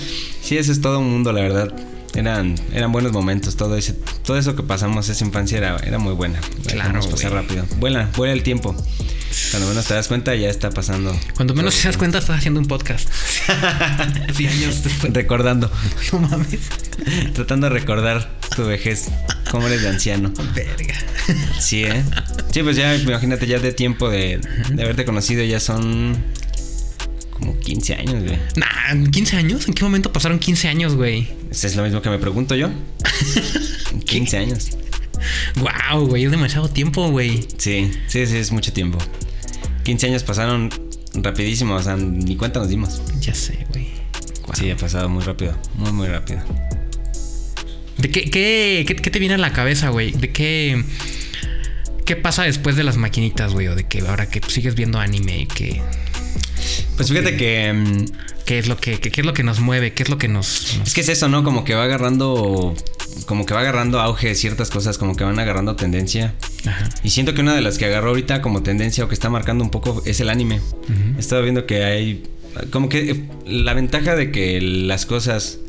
Sí, 0.41 0.57
eso 0.57 0.71
es 0.71 0.81
todo 0.81 0.99
un 0.99 1.09
mundo, 1.11 1.31
la 1.33 1.41
verdad. 1.41 1.73
Eran, 2.15 2.55
eran 2.73 2.91
buenos 2.91 3.11
momentos, 3.11 3.55
todo 3.55 3.75
ese, 3.77 3.93
todo 4.23 4.37
eso 4.37 4.55
que 4.55 4.63
pasamos 4.63 5.09
esa 5.09 5.23
infancia 5.23 5.57
era, 5.59 5.77
era 5.77 5.99
muy 5.99 6.13
buena. 6.13 6.39
La 6.65 6.71
Claro, 6.71 6.99
pasar 7.09 7.31
rápido. 7.33 7.65
Vuela, 7.79 8.09
vuela 8.15 8.33
el 8.33 8.43
tiempo. 8.43 8.75
Cuando 9.51 9.69
menos 9.69 9.85
te 9.85 9.93
das 9.93 10.07
cuenta 10.07 10.35
ya 10.35 10.49
está 10.49 10.69
pasando. 10.69 11.17
Cuando 11.35 11.53
menos 11.53 11.75
te 11.75 11.87
das 11.87 11.97
cuenta, 11.97 12.17
estás 12.19 12.37
haciendo 12.37 12.59
un 12.59 12.67
podcast. 12.67 13.09
Sí, 14.33 14.47
años 14.47 14.83
después. 14.83 15.13
Recordando. 15.13 15.71
No 16.13 16.19
mames. 16.19 16.59
Tratando 17.33 17.67
de 17.67 17.73
recordar 17.73 18.29
tu 18.55 18.65
vejez. 18.65 19.09
Cómo 19.51 19.67
eres 19.67 19.81
de 19.81 19.89
anciano. 19.89 20.31
Verga. 20.53 20.95
Sí, 21.59 21.83
¿eh? 21.83 22.03
Sí, 22.51 22.63
pues 22.63 22.77
ya, 22.77 22.95
imagínate, 22.95 23.47
ya 23.47 23.59
de 23.59 23.73
tiempo 23.73 24.09
de, 24.09 24.39
de 24.71 24.83
haberte 24.83 25.05
conocido, 25.05 25.43
ya 25.43 25.59
son 25.59 26.23
como 27.31 27.59
15 27.59 27.95
años, 27.95 28.23
güey. 28.23 28.37
Nah, 28.55 28.93
¿15 28.93 29.33
años? 29.33 29.67
¿En 29.67 29.73
qué 29.73 29.83
momento 29.83 30.11
pasaron 30.13 30.39
15 30.39 30.67
años, 30.67 30.95
güey? 30.95 31.27
Eso 31.51 31.67
es 31.67 31.75
lo 31.75 31.83
mismo 31.83 32.01
que 32.01 32.09
me 32.09 32.19
pregunto 32.19 32.55
yo. 32.55 32.69
15 34.05 34.37
años. 34.37 34.69
Wow, 35.57 36.07
güey, 36.07 36.25
es 36.25 36.31
demasiado 36.31 36.69
tiempo, 36.69 37.09
güey. 37.09 37.45
Sí, 37.57 37.91
sí, 38.07 38.25
sí, 38.25 38.37
es 38.37 38.51
mucho 38.51 38.71
tiempo. 38.73 38.97
15 39.83 40.07
años 40.07 40.23
pasaron 40.23 40.69
rapidísimo, 41.13 41.75
o 41.75 41.81
sea, 41.83 41.95
ni 41.95 42.35
cuenta 42.35 42.59
nos 42.59 42.69
dimos. 42.69 43.01
Ya 43.21 43.33
sé, 43.33 43.65
güey. 43.69 43.87
Sí, 44.53 44.69
ha 44.71 44.75
pasado 44.77 45.09
muy 45.09 45.23
rápido, 45.23 45.55
muy, 45.75 45.91
muy 45.91 46.07
rápido. 46.07 46.41
¿De 47.97 48.09
qué, 48.09 48.29
qué, 48.31 48.83
qué, 48.87 48.95
qué 48.95 49.09
te 49.11 49.19
viene 49.19 49.35
a 49.35 49.37
la 49.37 49.51
cabeza, 49.53 49.89
güey? 49.89 50.11
¿De 50.11 50.31
qué, 50.31 50.83
qué 52.05 52.15
pasa 52.15 52.43
después 52.43 52.75
de 52.75 52.83
las 52.83 52.97
maquinitas, 52.97 53.53
güey? 53.53 53.67
O 53.67 53.75
de 53.75 53.85
que 53.87 53.99
ahora 53.99 54.29
que 54.29 54.41
sigues 54.47 54.75
viendo 54.75 54.99
anime 54.99 55.39
y 55.41 55.45
que... 55.45 55.81
Pues 56.95 57.09
fíjate 57.09 57.37
que 57.37 57.71
mm, 57.73 58.05
¿Qué 58.45 58.57
es 58.59 58.67
lo 58.67 58.77
que, 58.77 58.99
qué, 58.99 59.11
qué 59.11 59.21
es 59.21 59.27
lo 59.27 59.33
que 59.33 59.43
nos 59.43 59.59
mueve? 59.59 59.93
¿Qué 59.93 60.03
es 60.03 60.09
lo 60.09 60.17
que 60.17 60.27
nos... 60.27 60.75
nos- 60.79 60.87
es 60.87 60.93
que 60.93 61.01
es 61.01 61.09
eso, 61.09 61.27
¿no? 61.29 61.43
Como 61.43 61.63
que 61.63 61.75
va 61.75 61.83
agarrando, 61.83 62.73
como 63.25 63.45
que 63.45 63.53
va 63.53 63.61
agarrando 63.61 63.99
auge 63.99 64.35
ciertas 64.35 64.69
cosas, 64.69 64.97
como 64.97 65.15
que 65.15 65.23
van 65.23 65.39
agarrando 65.39 65.75
tendencia. 65.75 66.33
Ajá. 66.65 66.89
Y 67.03 67.09
siento 67.09 67.33
que 67.33 67.41
una 67.41 67.53
de 67.53 67.61
las 67.61 67.77
que 67.77 67.85
agarró 67.85 68.09
ahorita 68.09 68.41
como 68.41 68.63
tendencia 68.63 69.03
o 69.03 69.07
que 69.07 69.13
está 69.13 69.29
marcando 69.29 69.63
un 69.63 69.71
poco 69.71 70.01
es 70.05 70.19
el 70.19 70.29
anime. 70.29 70.61
He 71.17 71.19
estado 71.19 71.41
viendo 71.43 71.65
que 71.65 71.83
hay 71.83 72.23
como 72.71 72.89
que 72.89 73.11
eh, 73.11 73.23
la 73.45 73.73
ventaja 73.73 74.15
de 74.15 74.31
que 74.31 74.59
las 74.61 75.05
cosas 75.05 75.59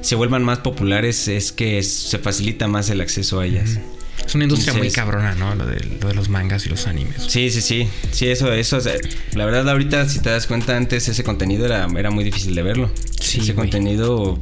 se 0.00 0.14
vuelvan 0.14 0.42
más 0.42 0.58
populares 0.58 1.28
es 1.28 1.52
que 1.52 1.82
se 1.82 2.18
facilita 2.18 2.68
más 2.68 2.90
el 2.90 3.00
acceso 3.00 3.40
a 3.40 3.46
ellas. 3.46 3.78
Es 4.24 4.34
una 4.34 4.44
industria 4.44 4.74
muy 4.74 4.90
cabrona, 4.90 5.34
¿no? 5.34 5.54
Lo 5.54 5.66
de, 5.66 5.80
lo 6.00 6.08
de 6.08 6.14
los 6.14 6.28
mangas 6.28 6.64
y 6.66 6.68
los 6.68 6.86
animes. 6.86 7.24
Sí, 7.26 7.50
sí, 7.50 7.60
sí. 7.60 7.88
Sí, 8.12 8.28
eso, 8.28 8.52
eso. 8.52 8.76
o 8.76 8.80
sea, 8.80 8.94
la 9.34 9.44
verdad, 9.44 9.68
ahorita, 9.68 10.08
si 10.08 10.20
te 10.20 10.30
das 10.30 10.46
cuenta, 10.46 10.76
antes 10.76 11.08
ese 11.08 11.24
contenido 11.24 11.66
era, 11.66 11.88
era 11.96 12.10
muy 12.10 12.22
difícil 12.22 12.54
de 12.54 12.62
verlo. 12.62 12.90
Sí, 13.20 13.40
ese 13.40 13.54
contenido 13.54 14.38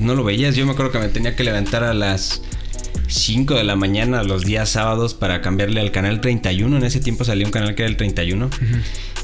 no 0.00 0.14
lo 0.14 0.24
veías. 0.24 0.56
Yo 0.56 0.66
me 0.66 0.72
acuerdo 0.72 0.92
que 0.92 0.98
me 0.98 1.08
tenía 1.08 1.34
que 1.36 1.44
levantar 1.44 1.84
a 1.84 1.94
las 1.94 2.42
5 3.08 3.54
de 3.54 3.64
la 3.64 3.76
mañana 3.76 4.22
los 4.22 4.44
días 4.44 4.70
sábados 4.70 5.14
para 5.14 5.40
cambiarle 5.40 5.80
al 5.80 5.90
canal 5.92 6.20
31. 6.20 6.76
En 6.76 6.84
ese 6.84 7.00
tiempo 7.00 7.24
salía 7.24 7.46
un 7.46 7.52
canal 7.52 7.74
que 7.74 7.82
era 7.82 7.90
el 7.90 7.96
31. 7.96 8.50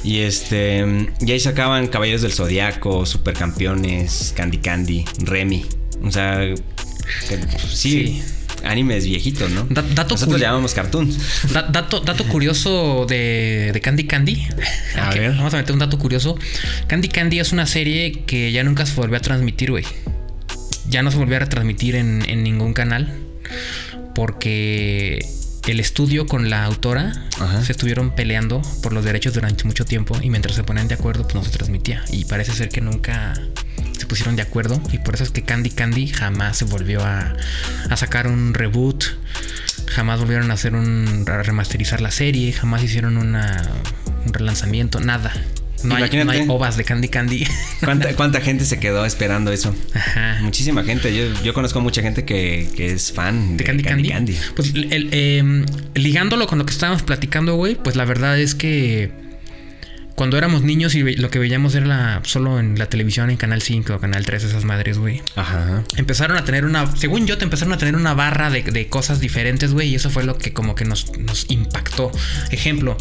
Y 0.04 0.18
este. 0.20 0.84
Y 1.20 1.30
ahí 1.32 1.40
sacaban 1.40 1.86
Caballeros 1.88 2.22
del 2.22 2.32
Zodiaco, 2.32 3.04
Supercampeones, 3.06 4.32
Candy 4.36 4.58
Candy, 4.58 5.04
Remy. 5.20 5.66
O 6.02 6.10
sea. 6.10 6.40
pues, 7.28 7.40
sí. 7.72 7.90
Sí. 7.90 8.22
Animes 8.62 9.06
viejitos, 9.06 9.50
¿no? 9.50 9.66
Da- 9.70 9.80
dato 9.94 10.14
Nosotros 10.16 10.38
llamamos 10.38 10.74
cartoons. 10.74 11.18
Da- 11.50 11.62
dato, 11.62 12.00
dato 12.00 12.24
curioso 12.24 13.06
de, 13.08 13.70
de 13.72 13.80
Candy 13.80 14.04
Candy. 14.06 14.42
A 14.98 15.14
ver. 15.14 15.34
Vamos 15.34 15.54
a 15.54 15.56
meter 15.56 15.72
un 15.72 15.78
dato 15.78 15.98
curioso. 15.98 16.36
Candy 16.86 17.08
Candy 17.08 17.38
es 17.40 17.52
una 17.52 17.66
serie 17.66 18.24
que 18.26 18.52
ya 18.52 18.62
nunca 18.62 18.84
se 18.84 18.94
volvió 18.94 19.16
a 19.16 19.20
transmitir, 19.20 19.70
güey. 19.70 19.84
Ya 20.90 21.02
no 21.02 21.10
se 21.10 21.16
volvió 21.16 21.36
a 21.36 21.40
retransmitir 21.40 21.94
en, 21.94 22.28
en 22.28 22.42
ningún 22.42 22.74
canal. 22.74 23.14
Porque 24.14 25.24
el 25.66 25.78
estudio 25.78 26.26
con 26.26 26.50
la 26.50 26.64
autora 26.64 27.12
Ajá. 27.38 27.62
se 27.62 27.72
estuvieron 27.72 28.14
peleando 28.14 28.60
por 28.82 28.92
los 28.92 29.04
derechos 29.04 29.34
durante 29.34 29.64
mucho 29.64 29.84
tiempo. 29.84 30.18
Y 30.20 30.30
mientras 30.30 30.56
se 30.56 30.64
ponían 30.64 30.88
de 30.88 30.94
acuerdo, 30.94 31.22
pues 31.24 31.34
no 31.34 31.44
se 31.44 31.50
transmitía. 31.50 32.04
Y 32.10 32.24
parece 32.24 32.52
ser 32.52 32.68
que 32.70 32.80
nunca 32.80 33.34
se 33.96 34.06
pusieron 34.06 34.36
de 34.36 34.42
acuerdo. 34.42 34.82
Y 34.92 34.98
por 34.98 35.14
eso 35.14 35.24
es 35.24 35.30
que 35.30 35.42
Candy 35.42 35.70
Candy 35.70 36.08
jamás 36.08 36.56
se 36.58 36.64
volvió 36.64 37.04
a, 37.04 37.34
a 37.88 37.96
sacar 37.96 38.26
un 38.26 38.54
reboot. 38.54 39.04
Jamás 39.86 40.20
volvieron 40.20 40.50
a 40.50 40.54
hacer 40.54 40.74
un. 40.74 41.24
a 41.28 41.42
remasterizar 41.42 42.00
la 42.00 42.10
serie. 42.10 42.52
Jamás 42.52 42.82
hicieron 42.82 43.16
una, 43.16 43.62
un 44.26 44.32
relanzamiento. 44.32 45.00
Nada. 45.00 45.32
No 45.84 45.94
hay, 45.94 46.02
no 46.02 46.06
Imagínate. 46.06 46.38
hay 46.42 46.46
ovas 46.48 46.76
de 46.76 46.84
Candy 46.84 47.08
Candy. 47.08 47.46
¿Cuánta, 47.84 48.14
cuánta 48.14 48.40
gente 48.40 48.64
se 48.64 48.78
quedó 48.78 49.04
esperando 49.04 49.50
eso? 49.52 49.74
Ajá. 49.94 50.38
Muchísima 50.42 50.84
gente. 50.84 51.14
Yo, 51.16 51.32
yo 51.42 51.54
conozco 51.54 51.80
mucha 51.80 52.02
gente 52.02 52.24
que, 52.24 52.68
que 52.76 52.92
es 52.92 53.12
fan 53.12 53.56
de 53.56 53.64
Candy 53.64 53.82
Candy. 54.08 54.36
Pues 54.56 54.72
el, 54.74 55.08
eh, 55.12 55.64
ligándolo 55.94 56.46
con 56.46 56.58
lo 56.58 56.66
que 56.66 56.72
estábamos 56.72 57.02
platicando, 57.02 57.54
güey, 57.56 57.76
pues 57.76 57.96
la 57.96 58.04
verdad 58.04 58.38
es 58.38 58.54
que 58.54 59.10
cuando 60.16 60.36
éramos 60.36 60.62
niños 60.62 60.94
y 60.94 61.02
lo 61.16 61.30
que 61.30 61.38
veíamos 61.38 61.74
era 61.74 61.86
la- 61.86 62.20
solo 62.24 62.60
en 62.60 62.78
la 62.78 62.84
televisión, 62.86 63.30
en 63.30 63.38
Canal 63.38 63.62
5 63.62 63.94
o 63.94 64.00
Canal 64.00 64.26
3, 64.26 64.44
esas 64.44 64.64
madres, 64.66 64.98
güey. 64.98 65.22
Ajá. 65.34 65.82
Empezaron 65.96 66.36
a 66.36 66.44
tener 66.44 66.66
una, 66.66 66.94
según 66.94 67.26
yo, 67.26 67.38
te 67.38 67.44
empezaron 67.44 67.72
a 67.72 67.78
tener 67.78 67.96
una 67.96 68.12
barra 68.12 68.50
de, 68.50 68.62
de 68.62 68.86
cosas 68.88 69.18
diferentes, 69.20 69.72
güey, 69.72 69.88
y 69.88 69.94
eso 69.94 70.10
fue 70.10 70.24
lo 70.24 70.36
que 70.36 70.52
como 70.52 70.74
que 70.74 70.84
nos, 70.84 71.16
nos 71.18 71.46
impactó. 71.48 72.12
Ejemplo, 72.50 72.98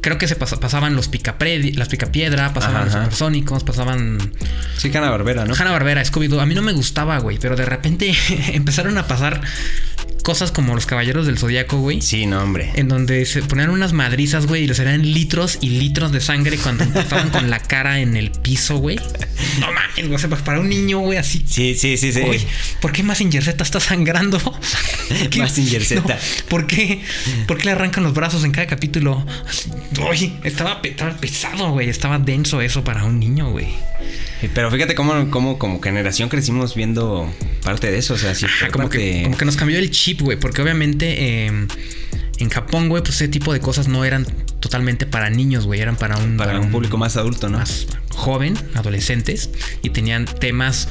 creo 0.00 0.18
que 0.18 0.28
se 0.28 0.38
pas- 0.38 0.58
pasaban 0.58 0.94
los 0.96 1.08
picapredi, 1.08 1.72
las 1.72 1.88
picapiedra, 1.88 2.52
pasaban 2.52 2.76
Ajá, 2.76 2.84
los 2.86 2.94
ajá. 2.94 3.04
supersónicos, 3.04 3.64
pasaban 3.64 4.32
Sí, 4.76 4.90
Hanna 4.94 5.10
Barbera, 5.10 5.44
¿no? 5.44 5.54
Hanna 5.54 5.70
Barbera, 5.72 6.02
Scooby-Doo. 6.04 6.40
A 6.40 6.46
mí 6.46 6.54
no 6.54 6.62
me 6.62 6.72
gustaba, 6.72 7.18
güey, 7.18 7.38
pero 7.38 7.56
de 7.56 7.64
repente 7.66 8.14
empezaron 8.52 8.96
a 8.98 9.06
pasar 9.06 9.40
cosas 10.26 10.50
como 10.50 10.74
los 10.74 10.86
Caballeros 10.86 11.24
del 11.24 11.38
Zodíaco, 11.38 11.78
güey. 11.78 12.02
Sí, 12.02 12.26
no, 12.26 12.42
hombre. 12.42 12.72
En 12.74 12.88
donde 12.88 13.24
se 13.26 13.42
ponían 13.42 13.70
unas 13.70 13.92
madrizas, 13.92 14.46
güey, 14.46 14.64
y 14.64 14.66
les 14.66 14.80
eran 14.80 15.02
litros 15.02 15.56
y 15.60 15.68
litros 15.68 16.10
de 16.10 16.20
sangre 16.20 16.58
cuando 16.58 16.82
estaban 16.98 17.30
con 17.30 17.48
la 17.48 17.60
cara 17.60 18.00
en 18.00 18.16
el 18.16 18.32
piso, 18.32 18.78
güey. 18.78 18.98
No 19.60 19.70
mames, 19.70 19.98
güey. 19.98 20.14
O 20.14 20.18
sea, 20.18 20.28
pues 20.28 20.42
para 20.42 20.58
un 20.58 20.68
niño, 20.68 20.98
güey, 20.98 21.16
así. 21.16 21.44
Sí, 21.46 21.76
sí, 21.76 21.96
sí, 21.96 22.12
sí. 22.12 22.22
¿por 22.80 22.90
qué 22.90 23.04
Mazinger 23.04 23.44
Z 23.44 23.62
está 23.62 23.78
sangrando? 23.78 24.40
¿Qué? 25.30 25.38
Mazinger 25.38 25.84
Z. 25.84 26.00
No, 26.00 26.16
¿Por 26.48 26.66
qué? 26.66 27.02
¿Por 27.46 27.58
qué 27.58 27.66
le 27.66 27.70
arrancan 27.70 28.02
los 28.02 28.12
brazos 28.12 28.42
en 28.42 28.50
cada 28.50 28.66
capítulo? 28.66 29.24
Uy, 30.10 30.32
estaba 30.42 30.82
pesado, 30.82 31.70
güey. 31.70 31.88
Estaba 31.88 32.18
denso 32.18 32.60
eso 32.60 32.82
para 32.82 33.04
un 33.04 33.20
niño, 33.20 33.52
güey. 33.52 33.68
Pero 34.54 34.70
fíjate 34.70 34.94
cómo, 34.94 35.30
cómo 35.30 35.58
como 35.58 35.80
generación 35.80 36.28
crecimos 36.28 36.74
viendo 36.74 37.30
parte 37.62 37.90
de 37.90 37.98
eso. 37.98 38.14
O 38.14 38.18
sea, 38.18 38.34
sí, 38.34 38.44
Ajá, 38.46 38.68
como, 38.68 38.88
que, 38.88 39.22
como 39.24 39.36
que 39.36 39.44
nos 39.44 39.56
cambió 39.56 39.78
el 39.78 39.90
chip, 39.90 40.20
güey. 40.20 40.38
Porque 40.38 40.62
obviamente 40.62 41.46
eh, 41.46 41.66
en 42.38 42.50
Japón, 42.50 42.88
güey, 42.88 43.02
pues 43.02 43.14
ese 43.16 43.28
tipo 43.28 43.52
de 43.52 43.60
cosas 43.60 43.88
no 43.88 44.04
eran 44.04 44.26
totalmente 44.60 45.06
para 45.06 45.30
niños, 45.30 45.66
güey. 45.66 45.80
Eran 45.80 45.96
para 45.96 46.18
un, 46.18 46.36
para 46.36 46.60
un 46.60 46.70
público 46.70 46.98
más 46.98 47.16
adulto, 47.16 47.48
¿no? 47.48 47.58
más 47.58 47.86
joven, 48.10 48.58
adolescentes, 48.74 49.50
y 49.82 49.90
tenían 49.90 50.24
temas 50.24 50.88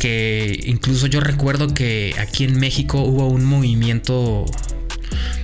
que 0.00 0.60
incluso 0.66 1.06
yo 1.06 1.20
recuerdo 1.20 1.72
que 1.72 2.14
aquí 2.18 2.44
en 2.44 2.58
México 2.58 3.00
hubo 3.00 3.28
un 3.28 3.44
movimiento 3.44 4.44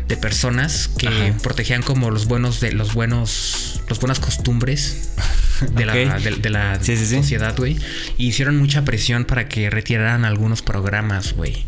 de 0.09 0.16
personas 0.16 0.89
que 0.89 1.09
Ajá. 1.09 1.39
protegían 1.43 1.82
como 1.82 2.11
los 2.11 2.26
buenos 2.26 2.61
de 2.61 2.72
los 2.72 2.95
buenos 2.95 3.73
las 3.89 4.01
buenas 4.01 4.18
costumbres 4.20 5.11
de 5.72 5.87
la, 5.87 5.95
de, 5.95 6.37
de 6.37 6.51
la 6.51 6.78
Sí, 6.82 6.97
sí, 6.97 7.07
sí. 7.07 7.16
sociedad, 7.16 7.55
güey. 7.57 7.76
Y 8.18 8.28
hicieron 8.28 8.57
mucha 8.59 8.85
presión 8.85 9.24
para 9.24 9.49
que 9.49 9.70
retiraran 9.70 10.24
algunos 10.24 10.62
programas, 10.62 11.35
güey. 11.35 11.64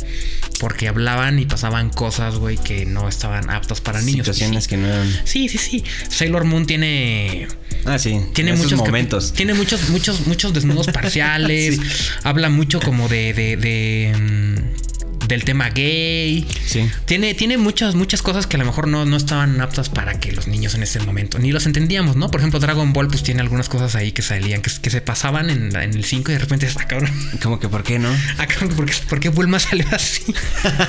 Porque 0.58 0.88
hablaban 0.88 1.38
y 1.38 1.44
pasaban 1.44 1.90
cosas, 1.90 2.36
güey, 2.36 2.56
que 2.56 2.86
no 2.86 3.08
estaban 3.08 3.50
aptos 3.50 3.80
para 3.82 4.00
niños. 4.00 4.26
Situaciones 4.26 4.64
sí. 4.64 4.70
que 4.70 4.76
no 4.78 4.86
eran. 4.88 5.10
Sí, 5.24 5.48
sí, 5.48 5.58
sí. 5.58 5.84
Sailor 6.08 6.44
Moon 6.44 6.66
tiene 6.66 7.46
Ah, 7.84 7.98
sí. 7.98 8.18
tiene 8.34 8.52
esos 8.52 8.64
muchos 8.64 8.78
momentos. 8.78 9.32
Tiene 9.34 9.52
muchos, 9.54 9.88
muchos, 9.90 10.26
muchos 10.26 10.52
desnudos 10.54 10.86
parciales. 10.92 11.78
Habla 12.24 12.48
mucho 12.48 12.80
como 12.80 13.08
de, 13.08 13.34
de, 13.34 13.56
de, 13.56 14.16
mm, 14.18 14.95
del 15.28 15.44
tema 15.44 15.70
gay. 15.70 16.46
Sí. 16.66 16.88
Tiene, 17.04 17.34
tiene 17.34 17.58
muchas, 17.58 17.94
muchas 17.94 18.22
cosas 18.22 18.46
que 18.46 18.56
a 18.56 18.58
lo 18.58 18.64
mejor 18.64 18.88
no, 18.88 19.04
no 19.04 19.16
estaban 19.16 19.60
aptas 19.60 19.88
para 19.88 20.18
que 20.20 20.32
los 20.32 20.46
niños 20.46 20.74
en 20.74 20.82
ese 20.82 21.00
momento 21.00 21.38
ni 21.38 21.52
los 21.52 21.66
entendíamos, 21.66 22.16
¿no? 22.16 22.30
Por 22.30 22.40
ejemplo, 22.40 22.60
Dragon 22.60 22.92
Ball, 22.92 23.08
pues 23.08 23.22
tiene 23.22 23.40
algunas 23.40 23.68
cosas 23.68 23.94
ahí 23.96 24.12
que 24.12 24.22
salían, 24.22 24.62
que, 24.62 24.70
que 24.80 24.90
se 24.90 25.00
pasaban 25.00 25.50
en, 25.50 25.74
en 25.76 25.94
el 25.94 26.04
5 26.04 26.30
y 26.30 26.34
de 26.34 26.40
repente, 26.40 26.68
ah, 26.76 26.84
cabrón. 26.86 27.10
Como 27.42 27.58
que, 27.60 27.68
¿por 27.68 27.82
qué 27.82 27.98
no? 27.98 28.10
Ah, 28.38 28.46
cabrón, 28.46 28.74
¿por 28.76 28.86
qué, 28.86 28.94
por 29.08 29.20
qué 29.20 29.28
Bulma 29.30 29.58
salió 29.58 29.86
así? 29.92 30.22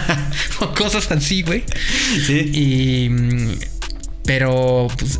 o 0.60 0.74
cosas 0.74 1.12
así, 1.12 1.42
güey. 1.42 1.64
Sí. 2.26 2.40
Y. 2.54 3.10
Pero, 4.26 4.88
pues, 4.98 5.20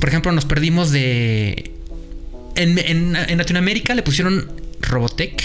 por 0.00 0.08
ejemplo, 0.08 0.32
nos 0.32 0.44
perdimos 0.44 0.90
de. 0.90 1.72
En, 2.54 2.78
en- 2.78 3.16
en 3.16 3.36
Latinoamérica 3.38 3.94
le 3.94 4.02
pusieron 4.02 4.50
Robotech, 4.80 5.42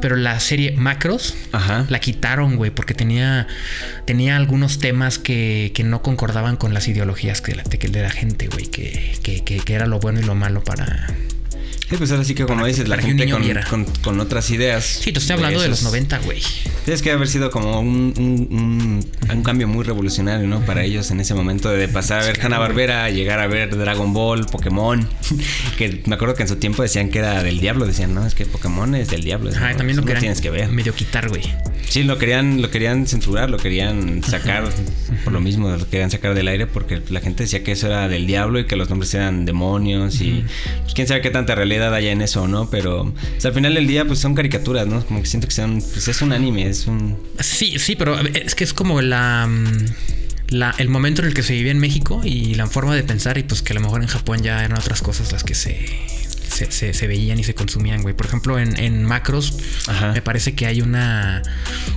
pero 0.00 0.16
la 0.16 0.38
serie 0.40 0.72
Macros 0.72 1.34
Ajá. 1.52 1.86
la 1.88 1.98
quitaron, 2.00 2.56
güey, 2.56 2.70
porque 2.70 2.94
tenía, 2.94 3.46
tenía 4.06 4.36
algunos 4.36 4.78
temas 4.78 5.18
que, 5.18 5.72
que 5.74 5.84
no 5.84 6.02
concordaban 6.02 6.56
con 6.56 6.74
las 6.74 6.88
ideologías 6.88 7.40
que 7.40 7.52
de 7.52 7.56
la, 7.58 7.62
de 7.64 8.02
la 8.02 8.10
gente, 8.10 8.48
güey, 8.48 8.66
que, 8.66 9.16
que- 9.22 9.42
que 9.42 9.74
era 9.74 9.86
lo 9.86 9.98
bueno 10.00 10.20
y 10.20 10.24
lo 10.24 10.34
malo 10.34 10.62
para. 10.64 11.06
Sí, 11.92 11.98
pues 11.98 12.10
ahora 12.10 12.24
sí 12.24 12.34
que 12.34 12.46
como 12.46 12.64
dices, 12.64 12.88
la 12.88 12.96
gente 12.96 13.28
con, 13.28 13.42
con- 13.68 13.84
con 14.02 14.18
otras 14.20 14.48
ideas. 14.50 14.82
Sí, 14.82 15.12
te 15.12 15.18
estoy 15.18 15.34
hablando 15.34 15.60
de, 15.60 15.68
los 15.68 15.80
esos- 15.80 15.90
90, 15.90 16.18
güey. 16.20 16.40
Tienes 16.86 17.02
que 17.02 17.10
haber 17.12 17.28
sido 17.28 17.50
como 17.50 17.80
un, 17.80 18.14
un- 18.16 18.48
un- 18.50 19.10
un 19.30 19.42
cambio 19.42 19.68
muy 19.68 19.84
revolucionario, 19.84 20.48
¿no? 20.48 20.60
Para 20.64 20.84
ellos 20.84 21.10
en 21.10 21.20
ese 21.20 21.34
momento 21.34 21.68
de 21.68 21.88
pasar 21.88 22.22
a 22.22 22.26
ver 22.26 22.40
Hanna 22.40 22.58
Barbera, 22.58 23.10
llegar 23.10 23.40
a 23.40 23.46
ver 23.46 23.76
Dragon 23.76 24.14
Ball, 24.14 24.46
Pokémon. 24.46 25.06
que 25.76 26.00
me 26.06 26.14
acuerdo 26.14 26.34
que 26.34 26.42
en 26.44 26.48
su 26.48 26.56
tiempo 26.56 26.82
decían 26.82 27.10
que 27.10 27.18
era 27.18 27.42
del 27.42 27.60
diablo. 27.60 27.86
Decían, 27.86 28.14
no, 28.14 28.26
es 28.26 28.34
que 28.34 28.46
Pokémon 28.46 28.94
es 28.94 29.10
del 29.10 29.22
diablo. 29.22 29.50
Eso 29.50 29.60
también 29.76 29.96
lo 29.98 30.02
querían 30.02 30.20
tienes 30.20 30.40
que 30.40 30.48
ver. 30.48 30.70
medio 30.70 30.94
quitar, 30.94 31.28
güey. 31.28 31.42
Sí, 31.88 32.04
lo 32.04 32.16
querían, 32.16 32.62
lo 32.62 32.70
querían 32.70 33.06
censurar, 33.06 33.50
lo 33.50 33.58
querían 33.58 34.22
sacar 34.24 34.64
por 35.24 35.32
lo 35.34 35.40
mismo, 35.40 35.68
lo 35.68 35.90
querían 35.90 36.10
sacar 36.10 36.34
del 36.34 36.48
aire 36.48 36.66
porque 36.66 37.02
la 37.10 37.20
gente 37.20 37.42
decía 37.42 37.62
que 37.62 37.72
eso 37.72 37.88
era 37.88 38.08
del 38.08 38.26
diablo 38.26 38.58
y 38.60 38.64
que 38.66 38.76
los 38.76 38.88
nombres 38.88 39.12
eran 39.12 39.44
demonios 39.44 40.22
y 40.22 40.42
pues 40.84 40.94
quién 40.94 41.06
sabe 41.06 41.20
qué 41.20 41.28
tanta 41.30 41.54
realidad 41.54 41.81
haya 41.86 42.10
en 42.12 42.22
eso, 42.22 42.46
¿no? 42.48 42.68
Pero 42.70 43.12
al 43.44 43.52
final 43.52 43.74
del 43.74 43.86
día 43.86 44.04
pues 44.04 44.18
son 44.18 44.34
caricaturas, 44.34 44.86
¿no? 44.86 45.04
Como 45.04 45.20
que 45.20 45.26
siento 45.26 45.46
que 45.48 45.54
son, 45.54 45.80
pues 45.92 46.08
es 46.08 46.22
un 46.22 46.32
anime, 46.32 46.68
es 46.68 46.86
un... 46.86 47.16
Sí, 47.40 47.78
sí, 47.78 47.96
pero 47.96 48.18
es 48.18 48.54
que 48.54 48.64
es 48.64 48.72
como 48.74 49.00
la, 49.02 49.46
mm, 49.48 49.86
la- 50.54 50.74
el 50.78 50.88
momento 50.88 51.22
en 51.22 51.28
el 51.28 51.34
que 51.34 51.42
se 51.42 51.54
vivía 51.54 51.72
en 51.72 51.78
México 51.78 52.20
y 52.24 52.54
la 52.54 52.66
forma 52.66 52.94
de 52.94 53.02
pensar 53.02 53.38
y 53.38 53.42
pues 53.42 53.62
que 53.62 53.72
a 53.72 53.74
lo 53.74 53.80
mejor 53.80 54.02
en 54.02 54.08
Japón 54.08 54.42
ya 54.42 54.64
eran 54.64 54.78
otras 54.78 55.02
cosas 55.02 55.32
las 55.32 55.44
que 55.44 55.54
se, 55.54 55.86
se, 56.48 56.70
se- 56.70 56.92
se 56.94 57.06
veían 57.06 57.38
y 57.38 57.44
se 57.44 57.54
consumían, 57.54 58.02
güey. 58.02 58.14
Por 58.14 58.26
ejemplo, 58.26 58.58
en, 58.58 58.78
en 58.78 59.04
Macros 59.04 59.56
Ajá. 59.86 60.12
me 60.12 60.22
parece 60.22 60.54
que 60.54 60.66
hay 60.66 60.80
una, 60.82 61.42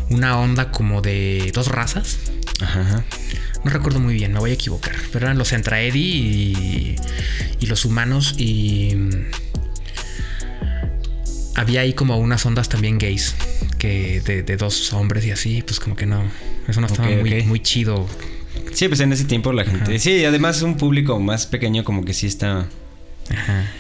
una 0.10 0.38
onda 0.40 0.72
como 0.72 1.02
de 1.02 1.52
dos 1.54 1.68
razas. 1.68 2.18
Ajá, 2.62 2.82
ajá. 2.82 3.06
No 3.66 3.72
recuerdo 3.72 4.00
muy 4.00 4.14
bien, 4.14 4.32
me 4.32 4.40
voy 4.40 4.52
a 4.52 4.54
equivocar. 4.54 4.96
Pero 5.12 5.26
eran 5.26 5.38
los 5.40 5.52
Entraedi 5.52 6.00
y, 6.00 6.96
y 7.60 7.66
los 7.66 7.84
humanos 7.84 8.36
y... 8.38 8.94
Había 11.56 11.82
ahí 11.82 11.94
como 11.94 12.18
unas 12.18 12.46
ondas 12.46 12.70
también 12.70 12.98
gays. 12.98 13.36
Que 13.78 14.22
de, 14.22 14.44
de 14.44 14.58
dos 14.58 14.94
hombres 14.94 15.26
y 15.26 15.32
así, 15.32 15.62
pues 15.62 15.80
como 15.80 15.96
que 15.96 16.06
no. 16.06 16.24
Eso 16.68 16.82
no 16.82 16.88
estaba 16.88 17.10
muy, 17.10 17.44
muy 17.44 17.60
chido. 17.60 18.08
Sí, 18.74 18.88
pues 18.88 19.00
en 19.00 19.14
ese 19.14 19.26
tiempo 19.26 19.54
la 19.54 19.64
gente... 19.64 19.92
Ajá. 19.92 20.00
Sí, 20.00 20.26
además 20.26 20.62
un 20.62 20.78
público 20.78 21.20
más 21.20 21.46
pequeño 21.46 21.84
como 21.84 22.04
que 22.04 22.14
sí 22.14 22.28
está... 22.28 22.68
Ajá. 23.30 23.72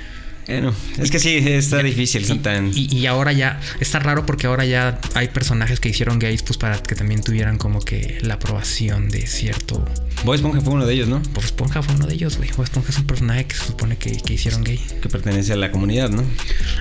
Bueno, 0.48 0.74
es 0.98 1.10
que 1.12 1.20
sí, 1.20 1.38
está 1.38 1.82
difícil, 1.82 2.24
son 2.26 2.42
tan... 2.42 2.72
Y, 2.74 2.94
y 2.96 3.06
ahora 3.08 3.34
ya, 3.34 3.60
está 3.80 4.00
raro 4.00 4.26
porque 4.26 4.48
ahora 4.48 4.64
ya 4.66 5.00
hay 5.16 5.30
personajes 5.30 5.80
que 5.80 5.90
hicieron 5.90 6.20
gays, 6.20 6.44
pues 6.44 6.58
para 6.58 6.78
que 6.82 6.94
también 6.96 7.22
tuvieran 7.24 7.58
como 7.58 7.80
que 7.80 8.20
la 8.22 8.36
aprobación 8.36 9.10
de 9.10 9.26
cierto. 9.26 9.84
Bob 10.24 10.36
Esponja 10.36 10.62
fue 10.62 10.74
uno 10.74 10.86
de 10.86 10.94
ellos, 10.94 11.08
¿no? 11.08 11.20
Bob 11.34 11.44
Esponja 11.44 11.82
fue 11.82 11.96
uno 11.96 12.06
de 12.08 12.14
ellos, 12.14 12.38
güey. 12.38 12.50
Bob 12.56 12.64
Esponja 12.64 12.92
es 12.92 12.98
un 13.00 13.06
personaje 13.08 13.46
que 13.46 13.56
se 13.56 13.66
supone 13.66 13.98
que, 13.98 14.18
que 14.18 14.34
hicieron 14.34 14.64
gay. 14.64 14.80
Que 15.02 15.10
pertenece 15.10 15.54
a 15.54 15.56
la 15.56 15.72
comunidad, 15.72 16.10
¿no? 16.12 16.24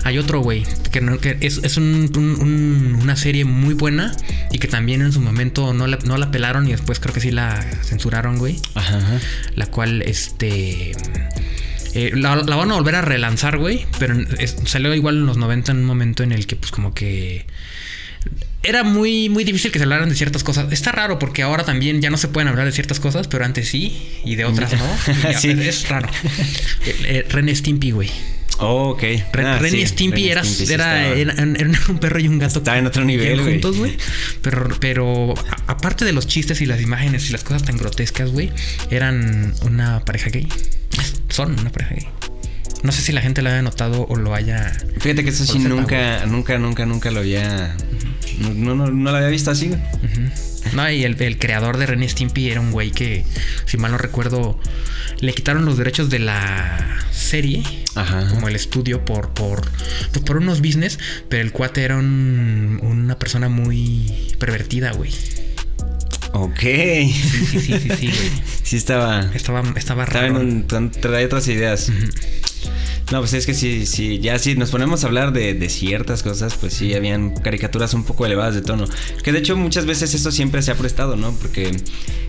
Hay 0.04 0.18
otro, 0.18 0.40
güey, 0.40 0.64
que, 0.92 1.00
no- 1.00 1.18
que 1.18 1.38
es, 1.40 1.58
es 1.62 1.76
un- 1.78 2.10
un- 2.16 2.40
un- 2.40 2.98
una 3.02 3.16
serie 3.16 3.44
muy 3.44 3.74
buena 3.74 4.14
y 4.52 4.58
que 4.58 4.68
también 4.68 5.00
en 5.02 5.12
su 5.12 5.20
momento 5.20 5.72
no 5.72 5.86
la, 5.86 5.96
no 6.04 6.16
la 6.18 6.30
pelaron 6.30 6.68
y 6.68 6.72
después 6.72 7.00
creo 7.00 7.14
que 7.14 7.20
sí 7.20 7.30
la 7.30 7.62
censuraron, 7.82 8.38
güey. 8.38 8.58
Ajá, 8.74 8.98
ajá. 8.98 9.20
La 9.56 9.66
cual, 9.66 10.02
este. 10.02 10.92
Eh, 11.94 12.10
la, 12.14 12.36
la 12.36 12.56
van 12.56 12.70
a 12.70 12.74
volver 12.74 12.94
a 12.96 13.02
relanzar, 13.02 13.58
güey. 13.58 13.86
Pero 13.98 14.16
es- 14.38 14.56
salió 14.66 14.94
igual 14.94 15.16
en 15.16 15.26
los 15.26 15.36
90 15.36 15.72
en 15.72 15.78
un 15.78 15.84
momento 15.84 16.22
en 16.22 16.32
el 16.32 16.46
que, 16.46 16.56
pues, 16.56 16.70
como 16.72 16.92
que. 16.94 17.46
Era 18.62 18.82
muy, 18.82 19.28
muy 19.28 19.44
difícil 19.44 19.70
que 19.70 19.78
se 19.78 19.82
hablaran 19.84 20.08
de 20.08 20.14
ciertas 20.14 20.42
cosas. 20.42 20.72
Está 20.72 20.90
raro 20.90 21.18
porque 21.18 21.42
ahora 21.42 21.64
también 21.64 22.00
ya 22.00 22.08
no 22.08 22.16
se 22.16 22.28
pueden 22.28 22.48
hablar 22.48 22.64
de 22.64 22.72
ciertas 22.72 22.98
cosas, 22.98 23.28
pero 23.28 23.44
antes 23.44 23.68
sí 23.68 23.94
y 24.24 24.36
de 24.36 24.46
otras 24.46 24.72
no. 24.72 24.86
Ya- 25.30 25.38
Sí. 25.38 25.50
Es 25.50 25.86
raro. 25.90 26.08
Eh, 26.86 26.96
eh, 27.04 27.26
Ren 27.28 27.54
Stimpy, 27.54 27.90
güey. 27.90 28.10
Oh, 28.60 28.90
ok. 28.90 29.02
Ren, 29.32 29.46
Ah, 29.46 29.58
Ren 29.58 29.72
sí, 29.72 29.78
y 29.82 29.86
Stimpy, 29.86 30.22
Ren 30.22 30.30
era, 30.30 30.44
Stimpy 30.44 30.66
sí 30.66 30.72
era, 30.72 31.08
eran 31.12 31.76
un 31.88 31.98
perro 31.98 32.18
y 32.20 32.28
un 32.28 32.38
gato. 32.38 32.60
Estaba 32.60 32.78
en 32.78 32.86
otro 32.86 33.04
nivel, 33.04 33.40
güey. 33.42 33.54
juntos, 33.54 33.76
güey. 33.76 33.96
Pero, 34.40 34.68
pero 34.80 35.34
a- 35.36 35.72
aparte 35.72 36.04
de 36.06 36.12
los 36.12 36.26
chistes 36.26 36.60
y 36.62 36.66
las 36.66 36.80
imágenes 36.80 37.28
y 37.28 37.32
las 37.32 37.44
cosas 37.44 37.64
tan 37.64 37.76
grotescas, 37.76 38.30
güey, 38.30 38.50
eran 38.90 39.52
una 39.62 40.00
pareja 40.04 40.30
gay. 40.30 40.48
Son 41.34 41.58
una 41.58 41.70
pareja 41.70 41.94
gay. 41.96 42.06
No 42.84 42.92
sé 42.92 43.00
si 43.00 43.10
la 43.12 43.20
gente 43.20 43.42
lo 43.42 43.48
haya 43.50 43.62
notado 43.62 44.06
o 44.08 44.14
lo 44.16 44.34
haya. 44.34 44.72
Fíjate 45.00 45.24
que 45.24 45.30
eso 45.30 45.44
sí 45.46 45.58
nunca, 45.58 46.26
nunca, 46.26 46.58
nunca, 46.58 46.86
nunca 46.86 47.10
lo 47.10 47.20
había. 47.20 47.76
No, 48.38 48.50
no, 48.54 48.74
no, 48.74 48.86
no 48.90 49.10
lo 49.10 49.16
había 49.16 49.28
visto 49.30 49.50
así, 49.50 49.68
güey. 49.68 49.80
No, 50.74 50.88
y 50.90 51.02
el, 51.04 51.20
el 51.20 51.38
creador 51.38 51.76
de 51.78 51.86
Ren 51.86 52.08
Stimpy 52.08 52.50
era 52.50 52.60
un 52.60 52.70
güey 52.72 52.90
que, 52.90 53.24
si 53.66 53.76
mal 53.78 53.90
no 53.92 53.98
recuerdo, 53.98 54.58
le 55.20 55.32
quitaron 55.34 55.64
los 55.64 55.76
derechos 55.76 56.08
de 56.10 56.18
la 56.20 56.98
serie, 57.10 57.62
Ajá. 57.94 58.28
como 58.28 58.48
el 58.48 58.54
estudio, 58.56 59.04
por, 59.04 59.30
por, 59.34 59.62
pues 60.12 60.24
por 60.24 60.36
unos 60.36 60.60
business, 60.60 60.98
pero 61.28 61.42
el 61.42 61.52
cuate 61.52 61.82
era 61.84 61.96
un- 61.96 62.78
una 62.82 63.18
persona 63.18 63.48
muy 63.48 64.34
pervertida, 64.38 64.92
güey. 64.92 65.10
Ok. 66.34 66.58
Sí, 66.60 67.12
sí, 67.12 67.60
sí, 67.60 67.60
sí, 67.60 67.88
sí, 67.98 68.06
güey. 68.06 68.30
Sí 68.64 68.76
estaba. 68.76 69.30
Estaba, 69.34 69.60
estaba 69.76 70.04
Estaba 70.04 70.04
raro. 70.06 70.26
en 70.26 70.36
un, 70.36 70.66
tra- 70.66 70.90
trae 70.90 71.24
otras 71.26 71.46
ideas. 71.48 71.90
No, 73.12 73.20
pues 73.20 73.34
es 73.34 73.44
que 73.44 73.52
sí, 73.52 73.84
sí, 73.84 74.18
ya 74.18 74.38
si 74.38 74.54
nos 74.54 74.70
ponemos 74.70 75.04
a 75.04 75.08
hablar 75.08 75.32
de, 75.34 75.52
de 75.52 75.68
ciertas 75.68 76.22
cosas, 76.22 76.54
pues 76.58 76.72
sí, 76.72 76.94
habían 76.94 77.34
caricaturas 77.34 77.92
un 77.92 78.04
poco 78.04 78.24
elevadas 78.24 78.54
de 78.54 78.62
tono. 78.62 78.86
Que 79.22 79.30
de 79.32 79.40
hecho 79.40 79.56
muchas 79.56 79.84
veces 79.84 80.14
eso 80.14 80.32
siempre 80.32 80.62
se 80.62 80.70
ha 80.70 80.74
prestado, 80.74 81.14
¿no? 81.14 81.32
Porque 81.32 81.70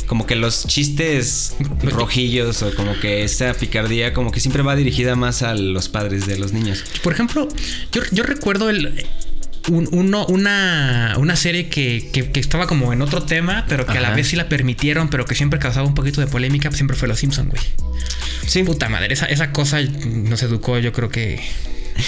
como 0.07 0.27
que 0.27 0.35
los 0.35 0.67
chistes 0.67 1.55
rojillos 1.83 2.61
o 2.61 2.75
como 2.75 2.99
que 2.99 3.23
esa 3.23 3.53
picardía 3.53 4.13
como 4.13 4.31
que 4.31 4.41
siempre 4.41 4.63
va 4.63 4.75
dirigida 4.75 5.15
más 5.15 5.41
a 5.43 5.55
los 5.55 5.87
padres 5.87 6.27
de 6.27 6.37
los 6.37 6.51
niños. 6.51 6.83
Por 7.01 7.13
ejemplo, 7.13 7.47
yo, 7.93 8.01
yo 8.11 8.23
recuerdo 8.23 8.69
el, 8.69 9.05
un- 9.69 9.87
uno, 9.91 10.25
una, 10.27 11.15
una 11.17 11.35
serie 11.35 11.67
que, 11.69 12.09
que- 12.13 12.31
que 12.31 12.39
estaba 12.39 12.67
como 12.67 12.93
en 12.93 13.01
otro 13.01 13.23
tema, 13.23 13.65
pero 13.67 13.85
que 13.85 13.97
a 13.97 14.01
la 14.01 14.11
vez 14.11 14.27
sí 14.27 14.35
la 14.35 14.47
permitieron, 14.49 15.09
pero 15.09 15.25
que 15.25 15.35
siempre 15.35 15.59
causaba 15.59 15.87
un 15.87 15.95
poquito 15.95 16.21
de 16.21 16.27
polémica, 16.27 16.69
pues 16.69 16.77
siempre 16.77 16.95
fue 16.97 17.07
Los 17.07 17.19
Simpson, 17.19 17.49
güey. 17.49 17.61
Sí, 18.45 18.63
Puta 18.63 18.89
madre, 18.89 19.13
esa, 19.13 19.25
esa 19.25 19.51
cosa 19.51 19.79
nos 19.81 20.41
educó, 20.43 20.77
yo 20.79 20.91
creo 20.93 21.09
que 21.09 21.39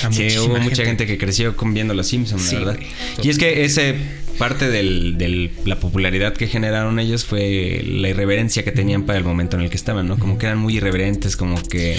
a 0.03 0.11
Sí, 0.11 0.37
hubo 0.39 0.57
mucha 0.59 0.83
gente 0.85 1.05
que 1.07 1.17
creció 1.17 1.55
con 1.55 1.73
viendo 1.73 1.93
Los 1.93 2.07
Simpsons, 2.07 2.43
Sí, 2.43 2.55
la 2.55 2.59
verdad. 2.59 2.75
güey. 3.15 3.27
Y 3.27 3.29
es 3.31 3.37
que 3.37 3.63
ese 3.65 3.95
parte 4.37 4.69
de 4.69 5.49
la 5.65 5.79
popularidad 5.79 6.33
que 6.33 6.45
generaron 6.47 6.99
ellos 6.99 7.25
fue 7.25 7.81
la 7.83 8.09
irreverencia 8.09 8.63
que 8.63 8.71
tenían 8.71 9.03
para 9.03 9.17
el 9.17 9.23
momento 9.25 9.57
en 9.57 9.63
el 9.63 9.69
que 9.71 9.77
estaban, 9.77 10.07
¿no? 10.07 10.19
Como 10.19 10.37
que 10.37 10.45
eran 10.45 10.59
muy 10.59 10.77
irreverentes, 10.77 11.35
como 11.37 11.61
que... 11.63 11.97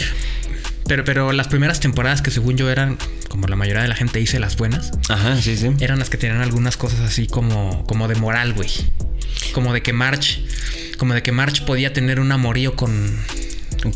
Pero, 0.89 1.05
pero 1.05 1.33
las 1.33 1.49
primeras 1.49 1.81
temporadas 1.81 2.23
que 2.23 2.31
según 2.31 2.57
yo 2.57 2.71
eran, 2.71 2.97
como 3.29 3.47
la 3.47 3.57
mayoría 3.57 3.83
de 3.83 3.89
la 3.89 3.95
gente 3.95 4.19
dice, 4.19 4.41
las 4.41 4.57
buenas, 4.57 4.91
Ajá, 5.09 5.41
sí, 5.41 5.57
sí. 5.57 5.71
eran 5.81 5.99
las 5.99 6.09
que 6.11 6.17
tenían 6.17 6.41
algunas 6.41 6.77
cosas 6.77 7.01
así 7.01 7.27
como, 7.27 7.85
como 7.87 8.09
de 8.09 8.15
moral, 8.15 8.55
güey. 8.55 8.71
Como 9.53 9.73
de 9.73 9.83
que 9.83 9.93
March, 9.93 10.41
como 10.97 11.15
de 11.15 11.23
que 11.23 11.31
March 11.31 11.65
podía 11.65 11.93
tener 11.93 12.21
un 12.21 12.33
amorío 12.33 12.75
con, 12.75 13.19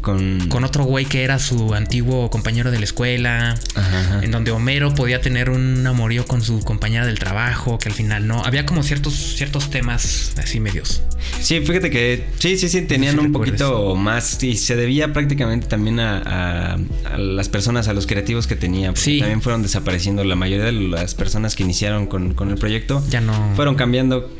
Con... 0.00 0.48
con 0.48 0.64
otro 0.64 0.84
güey 0.84 1.04
que 1.06 1.22
era 1.24 1.38
su 1.38 1.74
antiguo 1.74 2.30
compañero 2.30 2.70
de 2.70 2.78
la 2.78 2.84
escuela. 2.84 3.54
Ajá, 3.74 4.00
ajá. 4.00 4.20
En 4.24 4.30
donde 4.30 4.50
Homero 4.50 4.94
podía 4.94 5.20
tener 5.20 5.50
un 5.50 5.86
amorío 5.86 6.24
con 6.26 6.42
su 6.42 6.60
compañera 6.60 7.06
del 7.06 7.18
trabajo, 7.18 7.78
que 7.78 7.88
al 7.88 7.94
final 7.94 8.26
no. 8.26 8.44
Había 8.44 8.66
como 8.66 8.82
ciertos, 8.82 9.14
ciertos 9.36 9.70
temas 9.70 10.32
así 10.38 10.60
medios. 10.60 11.02
Sí, 11.40 11.60
fíjate 11.60 11.90
que 11.90 12.24
sí, 12.38 12.56
sí, 12.56 12.68
sí, 12.68 12.82
tenían 12.82 13.14
si 13.14 13.18
un 13.20 13.26
recuerdes. 13.32 13.60
poquito 13.62 13.96
más 13.96 14.42
y 14.42 14.56
se 14.56 14.76
debía 14.76 15.12
prácticamente 15.12 15.66
también 15.66 16.00
a, 16.00 16.18
a- 16.74 16.78
a 17.12 17.18
las 17.18 17.48
personas, 17.48 17.88
a 17.88 17.92
los 17.92 18.06
creativos 18.06 18.46
que 18.46 18.56
tenía. 18.56 18.92
Sí. 18.94 19.18
También 19.18 19.42
fueron 19.42 19.62
desapareciendo. 19.62 20.24
La 20.24 20.36
mayoría 20.36 20.64
de 20.66 20.72
las 20.72 21.14
personas 21.14 21.54
que 21.56 21.62
iniciaron 21.62 22.06
con, 22.06 22.34
con 22.34 22.50
el 22.50 22.56
proyecto 22.56 23.02
Ya 23.10 23.20
no. 23.20 23.52
fueron 23.56 23.74
cambiando, 23.74 24.30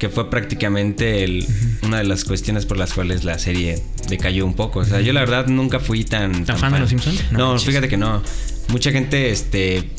que 0.00 0.08
fue 0.08 0.28
prácticamente 0.30 1.22
el- 1.22 1.46
una 1.82 1.98
de 1.98 2.04
las 2.04 2.24
cuestiones 2.24 2.66
por 2.66 2.76
las 2.78 2.92
cuales 2.92 3.22
la 3.22 3.38
serie 3.38 3.80
decayó 4.08 4.44
un 4.46 4.54
poco. 4.54 4.80
O 4.80 4.84
sea, 4.84 5.00
yo 5.00 5.12
la 5.12 5.20
verdad 5.20 5.46
nunca 5.46 5.78
fui 5.78 6.02
tan... 6.04 6.44
¿Tan 6.44 6.58
fan 6.58 6.72
de 6.72 6.80
Los 6.80 6.88
Simpsons? 6.88 7.22
No 7.30 7.52
No, 7.54 7.58
fíjate 7.60 7.88
que 7.88 7.96
no. 7.96 8.22
Mucha 8.68 8.90
gente, 8.90 9.30
este... 9.30 9.90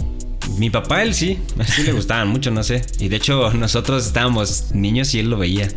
Mi 0.57 0.69
papá, 0.69 1.03
él 1.03 1.13
sí, 1.13 1.39
sí 1.65 1.83
le 1.83 1.91
gustaban 1.91 2.27
mucho, 2.27 2.51
no 2.51 2.63
sé. 2.63 2.81
Y 2.99 3.07
de 3.07 3.15
hecho, 3.15 3.51
nosotros 3.53 4.05
estábamos 4.05 4.71
niños 4.73 5.13
y 5.13 5.19
él 5.19 5.29
lo 5.29 5.37
veía. 5.37 5.69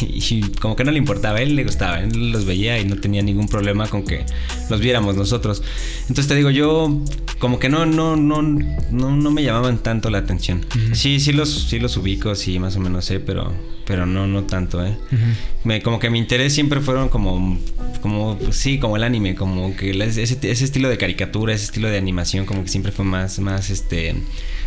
Y 0.00 0.42
como 0.60 0.76
que 0.76 0.84
no 0.84 0.90
le 0.90 0.98
importaba, 0.98 1.38
a 1.38 1.42
él 1.42 1.56
le 1.56 1.64
gustaba, 1.64 2.00
él 2.00 2.32
los 2.32 2.44
veía 2.44 2.78
y 2.78 2.84
no 2.84 2.96
tenía 2.96 3.22
ningún 3.22 3.48
problema 3.48 3.86
con 3.88 4.04
que 4.04 4.24
los 4.68 4.80
viéramos 4.80 5.16
nosotros. 5.16 5.62
Entonces 6.02 6.28
te 6.28 6.34
digo, 6.34 6.50
yo 6.50 7.02
como 7.38 7.58
que 7.58 7.68
no, 7.68 7.86
no, 7.86 8.16
no, 8.16 8.42
no, 8.42 9.16
no 9.16 9.30
me 9.30 9.42
llamaban 9.42 9.78
tanto 9.78 10.10
la 10.10 10.18
atención. 10.18 10.64
Sí, 10.92 11.20
sí 11.20 11.32
los, 11.32 11.68
sí 11.68 11.78
los 11.78 11.96
ubico, 11.96 12.34
sí, 12.34 12.58
más 12.58 12.76
o 12.76 12.80
menos 12.80 13.06
sé, 13.06 13.18
pero, 13.20 13.52
pero 13.86 14.06
no, 14.06 14.26
no 14.26 14.44
tanto, 14.44 14.84
eh. 14.84 14.96
Ujú. 15.10 15.24
Me, 15.64 15.82
como 15.82 15.98
que 15.98 16.10
mi 16.10 16.18
interés 16.18 16.52
siempre 16.52 16.80
fueron 16.80 17.08
como, 17.08 17.58
como, 18.02 18.38
sí, 18.50 18.78
como 18.78 18.96
el 18.96 19.04
anime, 19.04 19.34
como 19.34 19.74
que 19.74 19.90
ese, 19.90 20.22
ese 20.22 20.64
estilo 20.64 20.88
de 20.88 20.98
caricatura, 20.98 21.54
ese 21.54 21.64
estilo 21.64 21.88
de 21.88 21.98
animación, 21.98 22.44
como 22.44 22.62
que 22.62 22.68
siempre 22.68 22.92
fue 22.92 23.04
más, 23.04 23.38
más, 23.38 23.70
este, 23.70 24.09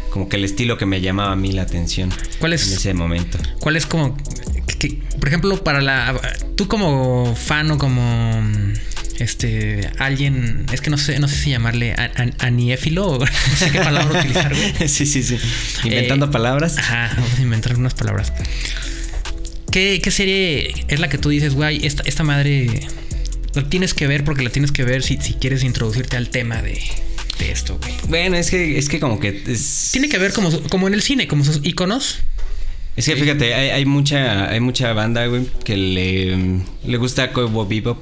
como 0.10 0.30
que 0.30 0.38
el 0.38 0.46
estilo 0.46 0.78
que 0.78 0.86
me 0.86 1.02
llamaba 1.02 1.32
a 1.32 1.36
mí 1.36 1.52
la 1.52 1.64
atención. 1.64 2.12
¿Cuál 2.40 2.54
es- 2.54 2.68
En 2.68 2.74
ese 2.74 2.94
momento. 2.94 3.38
¿Cuál 3.60 3.76
es 3.76 3.86
como. 3.86 4.16
que- 4.68 4.78
que- 4.78 5.00
por 5.20 5.28
ejemplo, 5.28 5.64
para 5.64 5.82
la. 5.82 6.20
Tú 6.56 6.68
como 6.68 7.36
fan 7.36 7.72
o 7.72 7.78
como. 7.78 8.42
Este. 9.20 9.90
Alguien. 10.00 10.66
Es 10.72 10.82
que 10.82 10.90
no 10.90 10.98
sé, 10.98 11.20
no 11.20 11.28
sé 11.28 11.36
si 11.36 11.50
llamarle 11.52 11.94
a- 11.94 12.12
a- 12.16 12.46
aniéfilo 12.46 13.08
o 13.08 13.20
no 13.26 13.56
sé 13.58 13.72
qué 13.72 13.80
palabra 13.80 14.20
utilizar, 14.20 14.54
güey. 14.54 14.74
sí, 14.90 15.06
sí, 15.06 15.24
sí. 15.24 15.38
Inventando 15.84 16.28
Eh, 16.28 16.30
palabras. 16.32 16.78
Ajá, 16.78 17.12
vamos 17.16 17.40
a 17.40 17.42
inventar 17.42 17.72
algunas 17.72 17.94
palabras. 17.94 18.34
¿Qué, 19.72 20.00
qué 20.04 20.12
serie 20.12 20.86
es 20.88 21.00
la 21.00 21.10
que 21.10 21.18
tú 21.18 21.30
dices, 21.30 21.56
güey, 21.56 21.86
esta, 21.86 22.04
esta 22.06 22.24
madre 22.24 22.88
la 23.56 23.68
tienes 23.70 23.94
que 23.96 24.06
ver 24.06 24.24
porque 24.24 24.44
la 24.44 24.52
tienes 24.52 24.72
que 24.72 24.84
ver 24.84 25.02
si, 25.02 25.18
si 25.18 25.34
quieres 25.34 25.64
introducirte 25.64 26.16
al 26.18 26.30
tema 26.30 26.62
de 26.62 26.80
esto, 27.40 27.78
güey? 27.82 27.94
Bueno, 28.08 28.38
es 28.38 28.50
que, 28.50 28.78
es 28.78 28.90
que 28.90 29.00
como 29.00 29.20
que 29.20 29.44
es... 29.48 29.90
Tiene 29.92 30.10
que 30.10 30.18
ver 30.18 30.34
como, 30.34 30.52
como 30.70 30.88
en 30.88 30.94
el 30.94 31.02
cine, 31.02 31.28
como 31.28 31.44
sus 31.44 31.60
iconos. 31.64 32.20
Es 32.96 33.06
que 33.06 33.16
fíjate, 33.16 33.54
hay, 33.56 33.70
hay 33.72 33.86
mucha, 33.86 34.50
hay 34.50 34.60
mucha 34.60 34.94
banda, 34.94 35.26
güey, 35.26 35.48
que 35.64 35.76
le, 35.78 36.38
le 36.86 36.98
gusta 36.98 37.32
Cowboy 37.32 37.68
Bebop. 37.68 37.98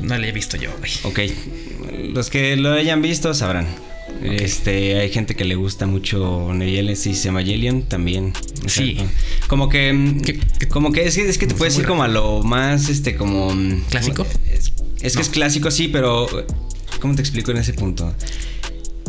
No 0.00 0.16
la 0.16 0.26
he 0.28 0.32
visto 0.32 0.56
yo, 0.56 0.70
güey. 0.78 0.90
Ok, 1.04 1.20
los 2.14 2.30
que 2.30 2.56
lo 2.56 2.72
hayan 2.72 3.02
visto 3.02 3.34
sabrán. 3.34 3.66
Este, 4.22 4.98
hay 5.00 5.10
gente 5.10 5.34
que 5.34 5.44
le 5.44 5.54
gusta 5.56 5.86
mucho 5.86 6.50
Nemesis 6.54 7.24
Evangelion 7.26 7.82
también. 7.82 8.32
O 8.64 8.68
sea, 8.68 8.84
Sí. 8.84 8.96
Como 9.48 9.68
que, 9.68 9.92
mm, 9.92 10.20
Que- 10.20 10.68
como 10.68 10.92
que 10.92 11.06
es 11.06 11.16
que, 11.16 11.28
es 11.28 11.38
que 11.38 11.46
te 11.46 11.54
Como 11.54 11.58
puedes 11.58 11.78
ir 11.78 11.86
como 11.86 12.02
a 12.04 12.08
lo 12.08 12.42
más, 12.42 12.88
este, 12.88 13.16
como 13.16 13.54
mm, 13.54 13.82
¿Clásico? 13.90 14.26
Es, 14.50 14.72
es 15.02 15.12
que 15.14 15.18
No. 15.18 15.20
es 15.22 15.28
clásico, 15.30 15.70
sí, 15.70 15.88
pero 15.88 16.26
¿cómo 17.04 17.16
te 17.16 17.20
explico 17.20 17.50
en 17.50 17.58
ese 17.58 17.74
punto? 17.74 18.14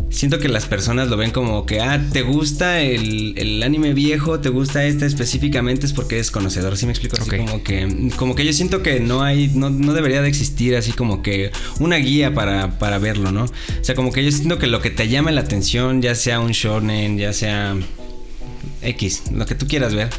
Siento 0.10 0.38
que 0.38 0.50
las 0.50 0.66
personas 0.66 1.08
lo 1.08 1.16
ven 1.16 1.32
como 1.32 1.66
que, 1.66 1.80
ah, 1.80 2.06
te 2.12 2.24
gusta 2.24 2.82
el, 2.82 3.38
el 3.38 3.64
anime 3.64 3.94
viejo, 3.94 4.42
te 4.42 4.50
gusta 4.50 4.84
este 4.84 5.06
específicamente, 5.06 5.86
es 5.86 5.94
porque 5.94 6.20
es 6.20 6.30
conocedor. 6.30 6.76
¿Sí 6.76 6.86
me 6.88 6.92
explico? 6.92 7.16
Así 7.16 7.30
como 7.30 7.64
que, 7.64 8.12
como 8.18 8.36
que 8.36 8.44
yo 8.44 8.52
siento 8.52 8.84
que 8.84 9.00
no 9.00 9.24
hay, 9.24 9.50
no, 9.56 9.70
no 9.70 9.94
debería 9.94 10.22
de 10.22 10.28
existir 10.28 10.76
así 10.76 10.92
como 10.92 11.22
que 11.22 11.52
una 11.80 11.96
guía 11.96 12.34
para, 12.34 12.78
para 12.80 12.98
verlo, 12.98 13.32
¿no? 13.32 13.46
O 13.46 13.50
sea, 13.82 13.96
como 13.96 14.12
que 14.12 14.26
yo 14.26 14.32
siento 14.34 14.60
que 14.60 14.68
lo 14.68 14.82
que 14.82 14.90
te 14.90 15.08
llame 15.08 15.32
la 15.32 15.40
atención, 15.40 16.02
ya 16.02 16.16
sea 16.16 16.42
un 16.42 16.52
shonen, 16.52 17.18
ya 17.18 17.32
sea 17.32 17.78
X, 18.82 19.24
lo 19.32 19.46
que 19.46 19.56
tú 19.56 19.68
quieras 19.70 19.96
ver, 19.96 20.10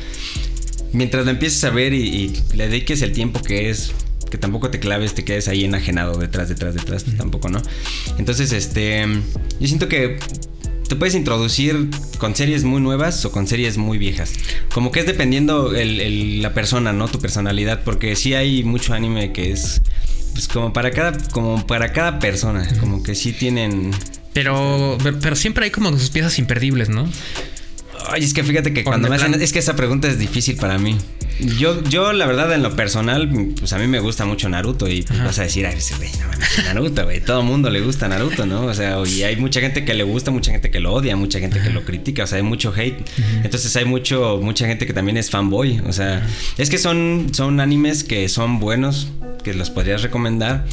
mientras 0.95 1.27
lo 1.27 1.31
empieces 1.31 1.63
a 1.65 1.69
ver 1.69 1.93
y, 1.93 2.09
y 2.09 2.43
le 2.55 2.69
dediques 2.69 3.03
el 3.03 3.13
tiempo 3.13 3.43
que 3.43 3.69
es, 3.69 3.93
que 4.37 4.41
tampoco 4.41 4.69
te 4.71 4.79
claves, 4.79 5.15
te 5.15 5.25
quedes 5.25 5.49
ahí 5.49 5.65
enajenado 5.65 6.19
detrás, 6.19 6.49
detrás, 6.51 6.75
detrás, 6.75 7.05
tampoco, 7.17 7.49
¿no? 7.49 7.63
Entonces, 8.19 8.53
este, 8.53 9.07
yo 9.59 9.67
siento 9.67 9.89
que 9.89 10.19
te 10.89 10.95
puedes 10.95 11.15
introducir 11.15 11.89
con 12.19 12.37
series 12.37 12.63
muy 12.65 12.81
nuevas 12.83 13.25
o 13.25 13.33
con 13.33 13.47
series 13.47 13.79
muy 13.79 13.97
viejas. 13.99 14.35
Como 14.75 14.93
que 14.93 15.01
es 15.01 15.07
dependiendo 15.07 15.75
el- 15.75 16.01
el- 16.01 16.43
la 16.43 16.53
persona, 16.53 16.93
¿no? 16.93 17.09
Tu 17.09 17.19
personalidad, 17.19 17.83
porque 17.83 18.15
sí 18.15 18.35
hay 18.35 18.63
mucho 18.63 18.93
anime 18.93 19.33
que 19.33 19.53
es, 19.53 19.81
pues 20.35 20.47
como 20.49 20.73
para 20.75 20.91
cada, 20.91 21.17
como 21.31 21.67
para 21.67 21.93
cada 21.93 22.19
persona, 22.19 22.69
como 22.79 23.03
que 23.03 23.15
sí 23.15 23.33
tienen... 23.33 23.91
Pero, 24.35 24.99
pero 25.23 25.35
siempre 25.35 25.65
hay 25.65 25.71
como 25.71 25.91
sus 25.99 26.11
piezas 26.11 26.39
imperdibles, 26.39 26.91
¿no? 26.91 27.09
Ay, 28.09 28.25
es 28.25 28.35
que 28.35 28.43
fíjate 28.43 28.73
que 28.73 28.85
cuando 28.85 29.09
me 29.09 29.17
hacen. 29.17 29.35
Es 29.41 29.53
que 29.53 29.59
esa 29.59 29.77
pregunta 29.77 30.09
es 30.09 30.19
difícil 30.19 30.57
para 30.57 30.79
mí. 30.79 30.97
Yo, 31.59 31.83
yo, 31.85 32.13
la 32.13 32.27
verdad, 32.27 32.53
en 32.55 32.63
lo 32.63 32.75
personal, 32.75 33.29
pues 33.59 33.73
a 33.75 33.79
mí 33.79 33.87
me 33.87 34.01
gusta 34.01 34.25
mucho 34.25 34.49
Naruto. 34.49 34.89
Y 34.89 35.03
pues 35.03 35.23
vas 35.23 35.39
a 35.39 35.43
decir, 35.43 35.67
ay, 35.67 35.77
güey, 35.99 36.11
no 36.19 36.65
Naruto, 36.65 37.05
güey. 37.05 37.21
Todo 37.21 37.43
mundo 37.43 37.69
le 37.69 37.81
gusta 37.81 38.09
Naruto, 38.09 38.47
¿no? 38.47 38.63
O 38.63 38.75
sea, 38.75 38.97
y 39.07 39.23
hay 39.23 39.37
mucha 39.37 39.61
gente 39.61 39.85
que 39.85 39.95
le 39.95 40.05
gusta, 40.05 40.31
mucha 40.31 40.53
gente 40.53 40.71
que 40.71 40.81
lo 40.81 40.93
odia, 40.93 41.17
mucha 41.17 41.39
gente 41.39 41.61
que 41.61 41.71
lo 41.71 41.85
critica. 41.85 42.25
O 42.25 42.27
sea, 42.27 42.39
hay 42.39 42.45
mucho 42.45 42.73
hate. 42.75 42.99
Entonces 43.43 43.75
hay 43.77 43.85
mucho, 43.85 44.39
mucha 44.43 44.67
gente 44.67 44.87
que 44.87 44.93
también 44.93 45.17
es 45.17 45.31
fanboy. 45.31 45.81
O 45.87 45.93
sea, 45.93 46.27
es 46.57 46.71
que 46.71 46.79
son, 46.79 47.29
son 47.33 47.61
animes 47.61 48.05
que 48.05 48.29
son 48.29 48.59
buenos, 48.59 49.09
que 49.45 49.53
los 49.55 49.71
podrías 49.71 50.03
recomendar. 50.03 50.65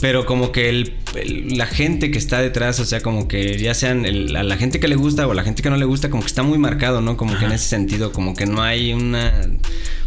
Pero 0.00 0.26
como 0.26 0.52
que 0.52 0.68
el, 0.68 0.94
el- 1.14 1.56
la 1.56 1.66
gente 1.66 2.10
que 2.10 2.18
está 2.18 2.40
detrás, 2.40 2.80
o 2.80 2.84
sea, 2.84 3.00
como 3.00 3.28
que 3.28 3.58
ya 3.58 3.74
sean 3.74 4.04
el- 4.04 4.34
a 4.36 4.42
la 4.42 4.56
gente 4.56 4.78
que 4.80 4.88
le 4.88 4.96
gusta 4.96 5.26
o 5.26 5.32
a 5.32 5.34
la 5.34 5.42
gente 5.42 5.62
que 5.62 5.70
no 5.70 5.76
le 5.76 5.84
gusta, 5.86 6.10
como 6.10 6.22
que 6.22 6.26
está 6.28 6.42
muy 6.42 6.58
marcado, 6.58 7.00
¿no? 7.00 7.16
Como 7.16 7.38
que 7.38 7.46
en 7.46 7.52
ese 7.52 7.66
sentido, 7.68 8.12
como 8.12 8.34
que 8.34 8.46
no 8.46 8.62
hay 8.62 8.92
una 8.92 9.32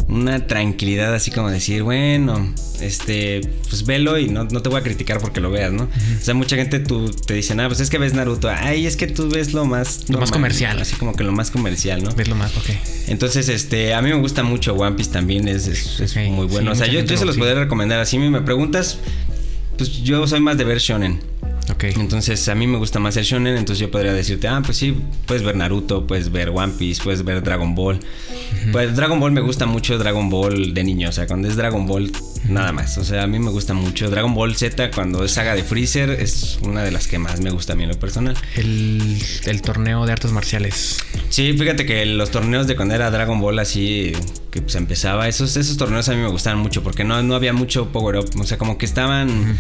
una 0.10 0.48
tranquilidad 0.48 1.14
así 1.14 1.30
como 1.30 1.52
decir, 1.52 1.84
bueno, 1.84 2.52
este, 2.82 3.42
pues 3.70 3.86
velo 3.86 4.18
y 4.18 4.28
no, 4.28 4.48
te 4.48 4.68
voy 4.68 4.80
a 4.80 4.84
criticar 4.84 5.20
porque 5.22 5.40
lo 5.40 5.52
veas, 5.52 5.72
¿no? 5.72 5.84
O 5.84 6.24
sea, 6.24 6.34
mucha 6.34 6.56
gente 6.56 6.80
tú 6.80 7.12
te 7.12 7.36
dice, 7.36 7.54
ah, 7.60 7.68
pues 7.68 7.80
es 7.80 7.92
que 7.92 8.00
ves 8.00 8.16
Naruto, 8.16 8.50
ay, 8.50 8.88
es 8.88 8.98
que 8.98 9.06
tú 9.06 9.30
ves 9.30 9.54
lo 9.54 9.66
más... 9.66 10.10
Lo 10.10 10.20
más 10.20 10.32
comercial. 10.32 10.80
Así 10.80 10.96
como 10.96 11.14
que 11.16 11.24
lo 11.24 11.32
más 11.32 11.52
comercial, 11.52 12.04
¿no? 12.04 12.12
Ves 12.16 12.28
lo 12.28 12.36
más, 12.36 12.58
ok. 12.58 12.70
Entonces, 13.08 13.50
este, 13.50 13.94
a 13.94 14.02
mí 14.02 14.10
me 14.10 14.20
gusta 14.20 14.42
mucho 14.42 14.74
One 14.74 14.96
Piece 14.96 15.12
también, 15.12 15.48
es, 15.48 15.68
es, 15.68 16.16
muy 16.16 16.48
bueno. 16.48 16.72
o 16.72 16.76
sea, 16.76 16.88
yo, 16.88 17.02
yo 17.02 17.16
se 17.16 17.26
los 17.26 17.38
podría 17.38 17.56
recomendar. 17.56 18.00
Así 18.00 18.18
me 18.18 18.42
preguntas, 18.42 18.98
pues 19.80 20.04
yo 20.04 20.28
soy 20.28 20.42
más 20.42 20.58
de 20.58 20.66
ver 20.66 20.78
shonen. 20.80 21.22
Entonces 21.82 22.48
a 22.50 22.56
mí 22.56 22.68
me 22.68 22.78
gusta 22.78 23.00
más 23.00 23.16
el 23.18 23.24
shonen, 23.24 23.58
entonces 23.58 23.80
yo 23.80 23.92
podría 23.92 24.14
decirte, 24.14 24.48
ah, 24.48 24.62
pues 24.64 24.78
sí, 24.78 24.96
puedes 25.26 25.44
ver 25.44 25.56
Naruto, 25.56 26.06
puedes 26.06 26.32
ver 26.32 26.50
One 26.50 26.74
Piece, 26.78 27.02
puedes 27.04 27.24
ver 27.24 27.42
Dragon 27.44 27.76
Ball. 27.76 28.00
Pues 28.72 28.96
Dragon 28.96 29.20
Ball 29.20 29.32
me 29.32 29.42
gusta 29.42 29.66
mucho 29.66 29.98
Dragon 29.98 30.30
Ball 30.30 30.74
de 30.74 30.84
niño, 30.84 31.10
o 31.10 31.12
sea, 31.12 31.28
cuando 31.28 31.48
es 31.48 31.56
Dragon 31.56 31.86
Ball 31.86 32.12
nada 32.48 32.72
más, 32.72 32.98
o 32.98 33.04
sea, 33.04 33.24
a 33.24 33.28
mí 33.28 33.40
me 33.40 33.50
gusta 33.50 33.74
mucho 33.74 34.10
Dragon 34.10 34.34
Ball 34.34 34.56
Z 34.56 34.92
cuando 34.92 35.24
es 35.24 35.32
saga 35.32 35.56
de 35.56 35.64
Freezer 35.64 36.10
es 36.12 36.60
una 36.64 36.84
de 36.84 36.92
las 36.92 37.08
que 37.08 37.20
más 37.20 37.42
me 37.42 37.52
gusta 37.52 37.74
a 37.74 37.76
mí 37.76 37.84
en 37.84 37.90
lo 37.90 38.00
personal. 38.00 38.36
El, 38.56 39.18
el 39.46 39.62
torneo 39.62 40.06
de 40.06 40.12
artes 40.12 40.32
marciales. 40.32 40.98
Sí, 41.30 41.54
fíjate 41.54 41.86
que 41.86 42.06
los 42.06 42.32
torneos 42.32 42.68
de 42.68 42.76
cuando 42.76 42.96
era 42.96 43.12
Dragon 43.12 43.40
Ball 43.40 43.60
así 43.60 44.14
que 44.52 44.62
pues 44.62 44.76
empezaba, 44.76 45.28
esos, 45.28 45.56
esos 45.58 45.78
torneos 45.78 46.10
a 46.10 46.14
mí 46.14 46.18
me 46.18 46.30
gustaban 46.30 46.60
mucho 46.60 46.82
porque 46.82 47.04
no, 47.04 47.22
no 47.22 47.36
había 47.36 47.54
mucho 47.54 47.92
power 47.92 48.18
up, 48.18 48.30
o 48.40 48.44
sea, 48.44 48.58
como 48.58 48.78
que 48.78 48.86
estaban 48.86 49.58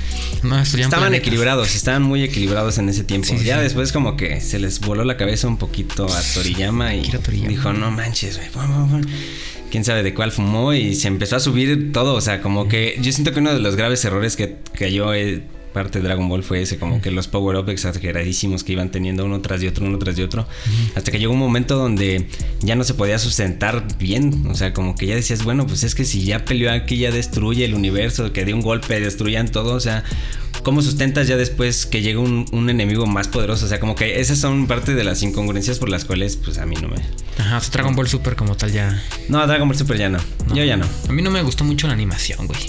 estaban 0.76 1.13
equilibrados, 1.13 1.76
estaban 1.76 2.09
muy 2.10 2.24
equilibrados 2.24 2.78
en 2.78 2.89
ese 2.89 3.03
tiempo. 3.03 3.30
ya 3.43 3.62
después 3.62 3.91
como 3.91 4.18
que 4.18 4.41
se 4.41 4.60
les 4.60 4.80
voló 4.82 5.05
la 5.05 5.16
cabeza 5.16 5.47
un 5.47 5.57
poquito 5.57 6.05
a 6.05 6.22
Toriyama 6.34 6.95
y 6.95 7.10
dijo, 7.47 7.72
"No 7.72 7.91
manches, 7.91 8.38
güey, 8.38 8.49
quién 9.70 9.84
sabe 9.86 10.03
de 10.03 10.14
cuál 10.14 10.32
fumó 10.32 10.74
y 10.74 10.95
se 10.95 11.07
empezó 11.07 11.36
a 11.36 11.39
subir 11.39 11.91
todo. 11.93 12.16
O 12.16 12.22
sea, 12.22 12.41
como 12.41 12.68
que 12.68 12.97
yo 13.01 13.12
siento 13.12 13.32
que 13.32 13.39
uno 13.39 13.53
de 13.53 13.60
los 13.60 13.76
graves 13.76 14.03
errores 14.03 14.36
que, 14.36 14.57
que 14.74 14.91
yo 14.91 15.14
he 15.14 15.43
parte 15.74 15.99
de 15.99 16.05
Dragon 16.05 16.28
Ball 16.28 16.43
fue 16.43 16.61
ese, 16.61 16.78
como 16.78 17.01
que 17.01 17.11
los 17.11 17.28
power-up 17.28 17.70
exageradísimos 17.70 18.63
que 18.63 18.74
iban 18.74 18.91
teniendo 18.91 19.26
uno 19.26 19.41
tras 19.41 19.61
de 19.61 19.67
otro, 19.67 19.86
uno 19.86 19.97
tras 19.99 20.15
de 20.15 20.24
otro. 20.24 20.47
Hasta 20.95 21.11
que 21.11 21.20
llegó 21.20 21.34
un 21.34 21.39
momento 21.39 21.76
donde 21.78 22.28
ya 22.61 22.76
no 22.76 22.84
se 22.84 22.93
podía 22.93 23.20
sustentar 23.20 23.86
bien. 23.97 24.47
O 24.49 24.55
sea, 24.55 24.74
como 24.74 24.95
que 24.95 25.07
ya 25.07 25.15
decías, 25.15 25.43
bueno, 25.43 25.67
pues 25.67 25.84
es 25.84 25.95
que 25.95 26.05
si 26.05 26.24
ya 26.24 26.45
peleó 26.45 26.72
aquí, 26.72 26.97
ya 26.97 27.11
destruye 27.11 27.65
el 27.65 27.74
universo, 27.74 28.34
que 28.34 28.45
de 28.45 28.53
un 28.53 28.61
golpe 28.61 28.99
destruyan 28.99 29.49
todo. 29.49 29.74
O 29.74 29.80
sea, 29.80 30.03
¿cómo 30.63 30.82
sustentas 30.82 31.28
ya 31.28 31.38
después 31.38 31.86
que 31.86 32.01
llega 32.01 32.20
un, 32.20 32.70
enemigo 32.70 33.05
más 33.05 33.28
poderoso? 33.28 33.65
O 33.65 33.70
sea, 33.70 33.80
como 33.80 33.95
que 33.95 34.20
esas 34.20 34.39
son 34.39 34.67
parte 34.67 34.93
de 34.95 35.03
las 35.03 35.24
incongruencias 35.24 35.80
por 35.80 35.89
las 35.89 36.05
cuales, 36.05 36.36
pues 36.36 36.57
a 36.57 36.65
mí 36.65 36.76
no 36.82 36.88
me. 36.88 36.97
Ajá, 37.38 37.61
Dragon 37.72 37.95
Ball 37.95 38.07
Super 38.07 38.36
como 38.36 38.55
tal 38.55 38.72
ya. 38.72 39.01
No, 39.28 39.45
Dragon 39.45 39.67
Ball 39.67 39.78
Super 39.78 39.97
ya 39.97 40.09
no. 40.09 40.20
no. 40.47 40.55
Yo 40.55 40.63
ya 40.63 40.78
no. 40.78 40.86
A 41.07 41.11
mí 41.11 41.22
no 41.22 41.32
me 41.32 41.41
gustó 41.41 41.63
mucho 41.63 41.88
la 41.88 41.93
animación, 41.93 42.47
güey. 42.47 42.59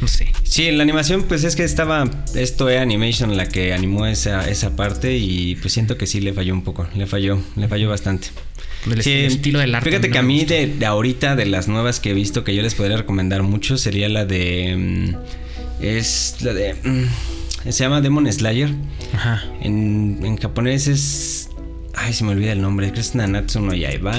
No 0.00 0.08
sé. 0.08 0.32
Sí, 0.52 0.70
la 0.70 0.82
animación, 0.82 1.22
pues 1.22 1.44
es 1.44 1.56
que 1.56 1.64
estaba. 1.64 2.10
Esto 2.34 2.68
es 2.68 2.78
Animation 2.78 3.34
la 3.38 3.48
que 3.48 3.72
animó 3.72 4.04
esa, 4.04 4.50
esa 4.50 4.76
parte 4.76 5.16
y 5.16 5.54
pues 5.54 5.72
siento 5.72 5.96
que 5.96 6.06
sí 6.06 6.20
le 6.20 6.34
falló 6.34 6.52
un 6.52 6.62
poco. 6.62 6.86
Le 6.94 7.06
falló, 7.06 7.40
le 7.56 7.68
falló 7.68 7.88
bastante. 7.88 8.28
El 8.84 8.98
estilo 9.00 9.60
del 9.60 9.74
arte. 9.74 9.88
Fíjate 9.88 10.10
que 10.10 10.18
a 10.18 10.22
mí, 10.22 10.44
de, 10.44 10.76
ahorita, 10.84 11.36
de 11.36 11.46
las 11.46 11.68
nuevas 11.68 12.00
que 12.00 12.10
he 12.10 12.12
visto, 12.12 12.44
que 12.44 12.54
yo 12.54 12.60
les 12.60 12.74
podría 12.74 12.98
recomendar 12.98 13.42
mucho, 13.42 13.78
sería 13.78 14.10
la 14.10 14.26
de. 14.26 14.76
Mm, 14.76 15.82
es 15.82 16.36
la 16.42 16.52
de. 16.52 16.74
Mm, 16.74 17.70
se 17.70 17.84
llama 17.84 18.02
Demon 18.02 18.30
Slayer. 18.30 18.74
Ajá. 19.14 19.42
En, 19.62 20.18
en 20.22 20.36
japonés 20.36 20.86
es. 20.86 21.48
Ay, 21.94 22.12
se 22.12 22.24
me 22.24 22.32
olvida 22.32 22.52
el 22.52 22.60
nombre. 22.60 22.88
Creo 22.88 22.96
que 22.96 23.00
es 23.00 23.14
Nanatsu 23.14 23.62
no 23.62 23.72
Yaiba. 23.72 24.18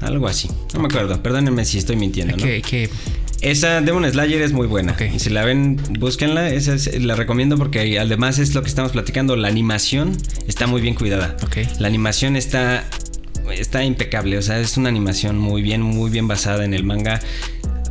Algo 0.00 0.26
así. 0.26 0.48
No 0.72 0.80
me 0.80 0.86
acuerdo. 0.86 1.22
Perdónenme 1.22 1.66
si 1.66 1.76
estoy 1.76 1.96
mintiendo. 1.96 2.34
¿no? 2.34 2.42
¿Qué, 2.42 2.88
esa 3.42 3.80
Demon 3.80 4.10
Slayer 4.10 4.42
es 4.42 4.52
muy 4.52 4.66
buena. 4.66 4.96
Si 5.16 5.30
la 5.30 5.44
ven, 5.44 5.80
búsquenla. 5.98 6.50
Esa 6.50 6.76
la 6.98 7.16
recomiendo 7.16 7.56
porque 7.56 7.98
además 7.98 8.38
es 8.38 8.54
lo 8.54 8.62
que 8.62 8.68
estamos 8.68 8.92
platicando. 8.92 9.34
La 9.36 9.48
animación 9.48 10.16
está 10.46 10.66
muy 10.66 10.80
bien 10.82 10.94
cuidada. 10.94 11.36
La 11.78 11.88
animación 11.88 12.36
está, 12.36 12.84
está 13.50 13.82
impecable. 13.84 14.36
O 14.36 14.42
sea, 14.42 14.60
es 14.60 14.76
una 14.76 14.90
animación 14.90 15.38
muy 15.38 15.62
bien, 15.62 15.80
muy 15.80 16.10
bien 16.10 16.28
basada 16.28 16.64
en 16.64 16.74
el 16.74 16.84
manga. 16.84 17.20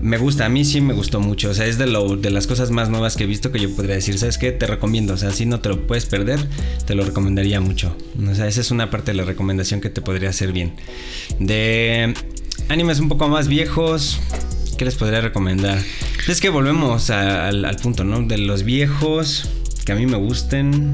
Me 0.02 0.18
gusta, 0.18 0.46
a 0.46 0.50
mí 0.50 0.64
sí 0.64 0.82
me 0.82 0.94
gustó 0.94 1.20
mucho. 1.20 1.50
O 1.50 1.54
sea, 1.54 1.66
es 1.66 1.78
de, 1.80 1.88
lo, 1.88 2.16
de 2.16 2.30
las 2.30 2.46
cosas 2.46 2.70
más 2.70 2.90
nuevas 2.90 3.18
que 3.18 3.24
he 3.24 3.28
visto 3.28 3.52
que 3.52 3.60
yo 3.60 3.76
podría 3.76 3.96
decir, 3.96 4.18
¿sabes 4.20 4.38
qué? 4.38 4.52
Te 4.52 4.68
recomiendo. 4.68 5.16
O 5.16 5.18
sea, 5.18 5.32
si 5.32 5.48
no 5.48 5.62
te 5.62 5.70
lo 5.70 5.88
puedes 5.88 6.06
perder, 6.06 6.40
te 6.86 6.94
lo 6.94 7.04
recomendaría 7.04 7.60
mucho. 7.60 7.98
O 8.30 8.36
sea, 8.36 8.48
esa 8.48 8.62
es 8.62 8.70
una 8.70 8.92
parte 8.92 9.12
de 9.12 9.18
la 9.18 9.24
recomendación 9.24 9.82
que 9.82 9.90
te 9.90 10.02
podría 10.02 10.30
hacer 10.30 10.52
bien. 10.52 10.74
De 11.40 12.14
animes 12.70 13.00
un 13.00 13.10
poco 13.10 13.28
más 13.28 13.48
viejos, 13.48 14.20
¿Qué 14.80 14.86
les 14.86 14.96
podría 14.96 15.20
recomendar? 15.20 15.78
Es 16.30 16.40
que 16.40 16.48
volvemos 16.48 17.10
al, 17.10 17.76
punto, 17.84 18.06
¿no? 18.06 18.22
De 18.22 18.38
los 18.38 18.64
viejos 18.64 19.50
que 19.84 19.92
a 19.92 19.96
mí 19.96 20.06
me 20.06 20.16
gusten. 20.16 20.94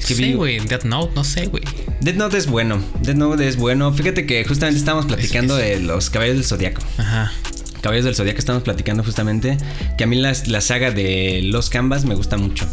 Sí, 0.00 0.34
güey, 0.34 0.60
Death 0.60 0.84
Note, 0.84 1.12
no 1.16 1.24
sé, 1.24 1.46
güey. 1.46 1.64
Death 2.02 2.14
Note 2.14 2.38
es 2.38 2.46
bueno. 2.46 2.80
Death 3.02 3.16
Note 3.16 3.48
es 3.48 3.56
bueno. 3.56 3.92
Fíjate 3.92 4.26
que 4.26 4.44
justamente 4.44 4.78
estábamos 4.78 5.06
platicando 5.06 5.56
de 5.56 5.80
los 5.80 6.08
caballos 6.08 6.36
del 6.36 6.44
zodiaco. 6.44 6.82
Ajá. 6.96 7.32
Caballos 7.80 8.04
del 8.04 8.14
Zodiaco 8.14 8.38
estamos 8.38 8.62
platicando 8.62 9.02
justamente 9.02 9.58
que 9.98 10.04
a 10.04 10.06
mí 10.06 10.14
la, 10.14 10.32
la 10.46 10.60
saga 10.60 10.92
de 10.92 11.40
los 11.42 11.70
Canvas 11.70 12.04
me 12.04 12.14
gusta 12.14 12.36
mucho. 12.36 12.64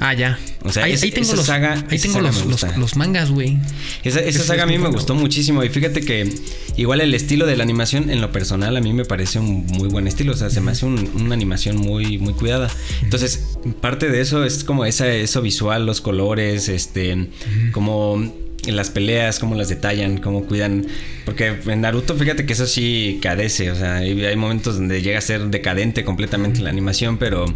Ah, 0.00 0.14
ya. 0.14 0.38
O 0.64 0.72
sea, 0.72 0.84
ahí, 0.84 0.96
tengo 0.96 1.34
los, 1.34 1.46
saga, 1.46 1.84
ahí 1.90 1.98
tengo 1.98 2.20
los, 2.20 2.96
mangas, 2.96 3.30
güey. 3.30 3.58
Esa, 4.04 4.44
saga 4.44 4.64
a 4.64 4.66
mí 4.66 4.78
me 4.78 4.88
gustó 4.88 5.14
muchísimo. 5.14 5.62
Y 5.64 5.68
fíjate 5.68 6.00
que 6.00 6.32
igual 6.76 7.00
el 7.00 7.14
estilo 7.14 7.46
de 7.46 7.56
la 7.56 7.62
animación, 7.62 8.10
en 8.10 8.20
lo 8.20 8.30
personal, 8.32 8.76
a 8.76 8.80
mí 8.80 8.92
me 8.92 9.04
parece 9.04 9.38
un 9.38 9.66
muy 9.66 9.88
buen 9.88 10.06
estilo. 10.06 10.32
O 10.32 10.36
sea, 10.36 10.50
se 10.50 10.60
me 10.60 10.72
hace 10.72 10.86
una 10.86 11.34
animación 11.34 11.76
muy, 11.76 12.18
muy 12.18 12.34
cuidada. 12.34 12.70
Entonces, 13.02 13.56
parte 13.80 14.08
de 14.08 14.20
eso 14.20 14.44
es 14.44 14.64
como 14.64 14.84
esa, 14.84 15.12
eso 15.12 15.42
visual, 15.42 15.86
los 15.86 16.00
colores, 16.00 16.68
este, 16.68 17.28
como 17.72 18.32
las 18.66 18.90
peleas, 18.90 19.40
cómo 19.40 19.56
las 19.56 19.68
detallan, 19.68 20.18
cómo 20.18 20.44
cuidan. 20.44 20.86
Porque 21.24 21.58
en 21.66 21.80
Naruto, 21.80 22.14
fíjate 22.14 22.46
que 22.46 22.52
eso 22.52 22.66
sí 22.66 23.18
cadece. 23.20 23.70
O 23.70 23.74
sea, 23.74 23.96
hay, 23.96 24.24
hay 24.24 24.36
momentos 24.36 24.76
donde 24.76 25.02
llega 25.02 25.18
a 25.18 25.22
ser 25.22 25.48
decadente 25.48 26.04
completamente 26.04 26.60
la 26.60 26.70
animación, 26.70 27.18
pero. 27.18 27.46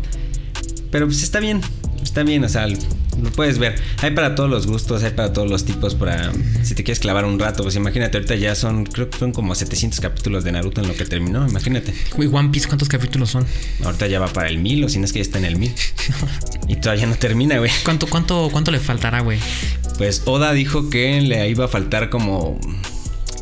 Pero 0.90 1.06
pues 1.06 1.22
está 1.22 1.40
bien 1.40 1.60
está 2.06 2.22
bien, 2.22 2.44
o 2.44 2.48
sea, 2.48 2.66
lo 2.66 3.30
puedes 3.34 3.58
ver. 3.58 3.76
Hay 3.98 4.12
para 4.12 4.34
todos 4.34 4.48
los 4.48 4.66
gustos, 4.66 5.02
hay 5.02 5.10
para 5.10 5.32
todos 5.32 5.50
los 5.50 5.64
tipos, 5.64 5.94
para 5.94 6.32
si 6.62 6.74
te 6.74 6.84
quieres 6.84 7.00
clavar 7.00 7.24
un 7.24 7.38
rato, 7.38 7.62
pues 7.62 7.76
imagínate, 7.76 8.16
ahorita 8.16 8.34
ya 8.36 8.54
son, 8.54 8.84
creo 8.84 9.10
que 9.10 9.18
son 9.18 9.32
como 9.32 9.54
700 9.54 10.00
capítulos 10.00 10.44
de 10.44 10.52
Naruto 10.52 10.80
en 10.80 10.88
lo 10.88 10.94
que 10.94 11.04
terminó, 11.04 11.46
imagínate. 11.46 11.92
Güey, 12.14 12.28
One 12.32 12.50
Piece, 12.50 12.66
¿cuántos 12.68 12.88
capítulos 12.88 13.30
son? 13.30 13.44
Ahorita 13.84 14.06
ya 14.06 14.20
va 14.20 14.28
para 14.28 14.48
el 14.48 14.58
mil, 14.58 14.84
o 14.84 14.88
si 14.88 14.98
no 14.98 15.04
es 15.04 15.12
que 15.12 15.18
ya 15.18 15.22
está 15.22 15.38
en 15.38 15.44
el 15.44 15.56
mil. 15.56 15.74
y 16.68 16.76
todavía 16.76 17.06
no 17.06 17.16
termina, 17.16 17.58
güey. 17.58 17.70
¿Cuánto, 17.84 18.06
cuánto, 18.06 18.48
cuánto 18.50 18.70
le 18.70 18.78
faltará, 18.78 19.20
güey? 19.20 19.38
Pues 19.98 20.22
Oda 20.26 20.52
dijo 20.52 20.90
que 20.90 21.20
le 21.20 21.48
iba 21.48 21.64
a 21.64 21.68
faltar 21.68 22.10
como, 22.10 22.60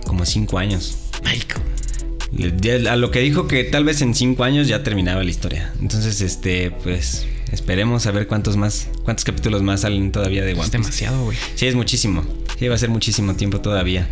como 0.06 0.24
5 0.24 0.58
años. 0.58 0.98
Ay, 1.24 1.42
a 2.88 2.96
lo 2.96 3.10
que 3.10 3.20
dijo 3.20 3.46
que 3.46 3.64
tal 3.64 3.84
vez 3.84 4.02
en 4.02 4.14
5 4.14 4.42
años 4.44 4.68
ya 4.68 4.82
terminaba 4.82 5.22
la 5.22 5.30
historia. 5.30 5.72
Entonces, 5.80 6.20
este, 6.20 6.70
pues 6.70 7.26
Esperemos 7.52 8.06
a 8.06 8.10
ver 8.10 8.26
cuántos 8.26 8.56
más, 8.56 8.88
cuántos 9.04 9.24
capítulos 9.24 9.62
más 9.62 9.82
salen 9.82 10.12
todavía 10.12 10.44
de 10.44 10.52
One 10.52 10.62
Piece. 10.62 10.66
Es 10.66 10.72
demasiado, 10.72 11.24
güey. 11.24 11.38
Sí, 11.54 11.66
es 11.66 11.74
muchísimo. 11.74 12.24
Sí, 12.58 12.68
va 12.68 12.74
a 12.74 12.78
ser 12.78 12.90
muchísimo 12.90 13.34
tiempo 13.34 13.60
todavía. 13.60 14.08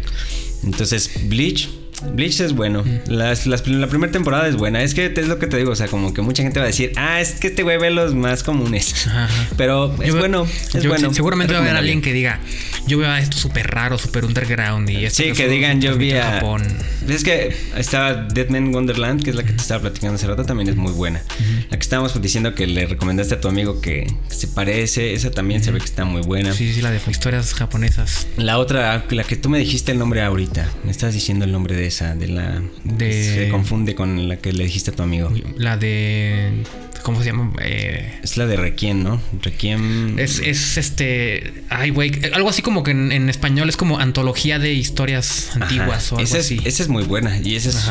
Entonces, 0.64 1.28
Bleach 1.28 1.68
Bleach 2.14 2.40
es 2.40 2.52
bueno. 2.52 2.84
la 3.06 3.86
primera 3.88 4.12
temporada 4.12 4.48
es 4.48 4.56
buena. 4.56 4.82
Es 4.82 4.94
que 4.94 5.12
es 5.14 5.28
lo 5.28 5.38
que 5.38 5.46
te 5.46 5.56
digo. 5.56 5.72
O 5.72 5.76
sea, 5.76 5.88
como 5.88 6.12
que 6.14 6.22
mucha 6.22 6.42
gente 6.42 6.58
va 6.58 6.64
a 6.64 6.68
decir, 6.68 6.92
ah, 6.96 7.20
es 7.20 7.32
que 7.32 7.48
este 7.48 7.62
güey 7.62 7.78
ve 7.78 7.90
los 7.90 8.14
más 8.14 8.42
comunes. 8.42 9.08
Pero 9.56 9.94
es 10.02 10.14
bueno. 10.14 10.46
Es 10.74 10.86
bueno. 10.86 11.12
Seguramente 11.12 11.54
va 11.54 11.60
a 11.60 11.62
haber 11.62 11.76
alguien 11.76 12.02
que 12.02 12.12
diga, 12.12 12.40
yo 12.86 12.98
veo 12.98 13.14
esto 13.16 13.36
súper 13.36 13.68
raro, 13.68 13.98
súper 13.98 14.24
underground. 14.24 14.88
Y 14.90 15.08
sí, 15.10 15.32
que 15.32 15.48
digan, 15.48 15.80
yo 15.80 15.96
vi 15.96 16.12
a. 16.12 16.32
Japón. 16.32 16.62
Es 17.08 17.24
que 17.24 17.54
estaba 17.76 18.14
Deadman 18.14 18.74
Wonderland, 18.74 19.22
que 19.22 19.30
es 19.30 19.36
la 19.36 19.42
que 19.42 19.52
te 19.52 19.60
estaba 19.60 19.82
platicando 19.82 20.16
hace 20.16 20.26
rato, 20.26 20.44
también 20.44 20.68
es 20.68 20.76
muy 20.76 20.92
buena. 20.92 21.22
La 21.70 21.76
que 21.76 21.82
estábamos 21.82 22.20
diciendo 22.20 22.54
que 22.54 22.66
le 22.66 22.86
recomendaste 22.86 23.34
a 23.34 23.40
tu 23.40 23.48
amigo 23.48 23.80
que, 23.80 24.12
se 24.28 24.48
parece, 24.48 25.14
esa 25.14 25.30
también 25.30 25.62
se 25.62 25.70
ve 25.70 25.78
que 25.78 25.84
está 25.84 26.04
muy 26.04 26.22
buena. 26.22 26.52
Sí, 26.52 26.72
sí, 26.72 26.80
la 26.80 26.90
de 26.90 27.00
historias 27.08 27.54
japonesas. 27.54 28.26
La 28.36 28.58
otra, 28.58 29.04
la 29.10 29.24
que 29.24 29.36
tú 29.36 29.48
me 29.48 29.58
dijiste 29.58 29.92
el 29.92 29.98
nombre 29.98 30.22
ahorita, 30.22 30.68
me 30.84 30.90
estás 30.90 31.14
diciendo 31.14 31.44
el 31.44 31.52
nombre 31.52 31.76
de 31.76 31.86
de 32.00 32.28
la... 32.28 32.62
Se 32.98 33.48
confunde 33.50 33.94
con 33.94 34.28
la 34.28 34.36
que 34.36 34.52
le 34.52 34.64
dijiste 34.64 34.90
a 34.90 34.94
tu 34.94 35.02
amigo. 35.02 35.32
La 35.56 35.76
de... 35.76 36.64
¿Cómo 37.02 37.20
se 37.20 37.26
llama? 37.26 37.52
Eh, 37.60 38.20
es 38.22 38.36
la 38.36 38.46
de 38.46 38.56
Requiem, 38.56 39.02
¿no? 39.02 39.20
Requiem... 39.42 40.18
Es, 40.18 40.38
es 40.38 40.78
este... 40.78 41.64
Ay, 41.68 41.90
güey. 41.90 42.12
Algo 42.32 42.48
así 42.48 42.62
como 42.62 42.82
que 42.82 42.92
en, 42.92 43.28
español 43.28 43.68
es 43.68 43.76
como 43.76 43.98
antología 43.98 44.58
de 44.58 44.72
historias 44.72 45.50
antiguas 45.56 46.12
o 46.12 46.18
algo 46.18 46.24
esa 46.24 46.38
así. 46.38 46.58
Es, 46.60 46.74
esa 46.74 46.82
es 46.84 46.88
muy 46.88 47.04
buena 47.04 47.38
y 47.38 47.56
ese 47.56 47.70
es... 47.70 47.90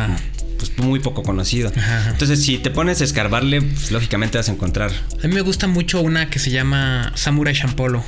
Pues, 0.57 0.77
muy 0.77 0.99
poco 0.99 1.23
conocido. 1.23 1.71
Entonces, 2.07 2.43
si 2.43 2.59
te 2.59 2.69
pones 2.69 3.01
a 3.01 3.03
escarbarle, 3.03 3.63
pues, 3.63 3.91
lógicamente 3.91 4.37
vas 4.37 4.47
a 4.47 4.51
encontrar. 4.51 4.91
A 5.23 5.27
mí 5.27 5.33
me 5.33 5.41
gusta 5.41 5.65
mucho 5.65 6.01
una 6.01 6.29
que 6.29 6.37
se 6.37 6.51
llama 6.51 7.11
Samurai 7.15 7.55
Shampolo. 7.55 8.03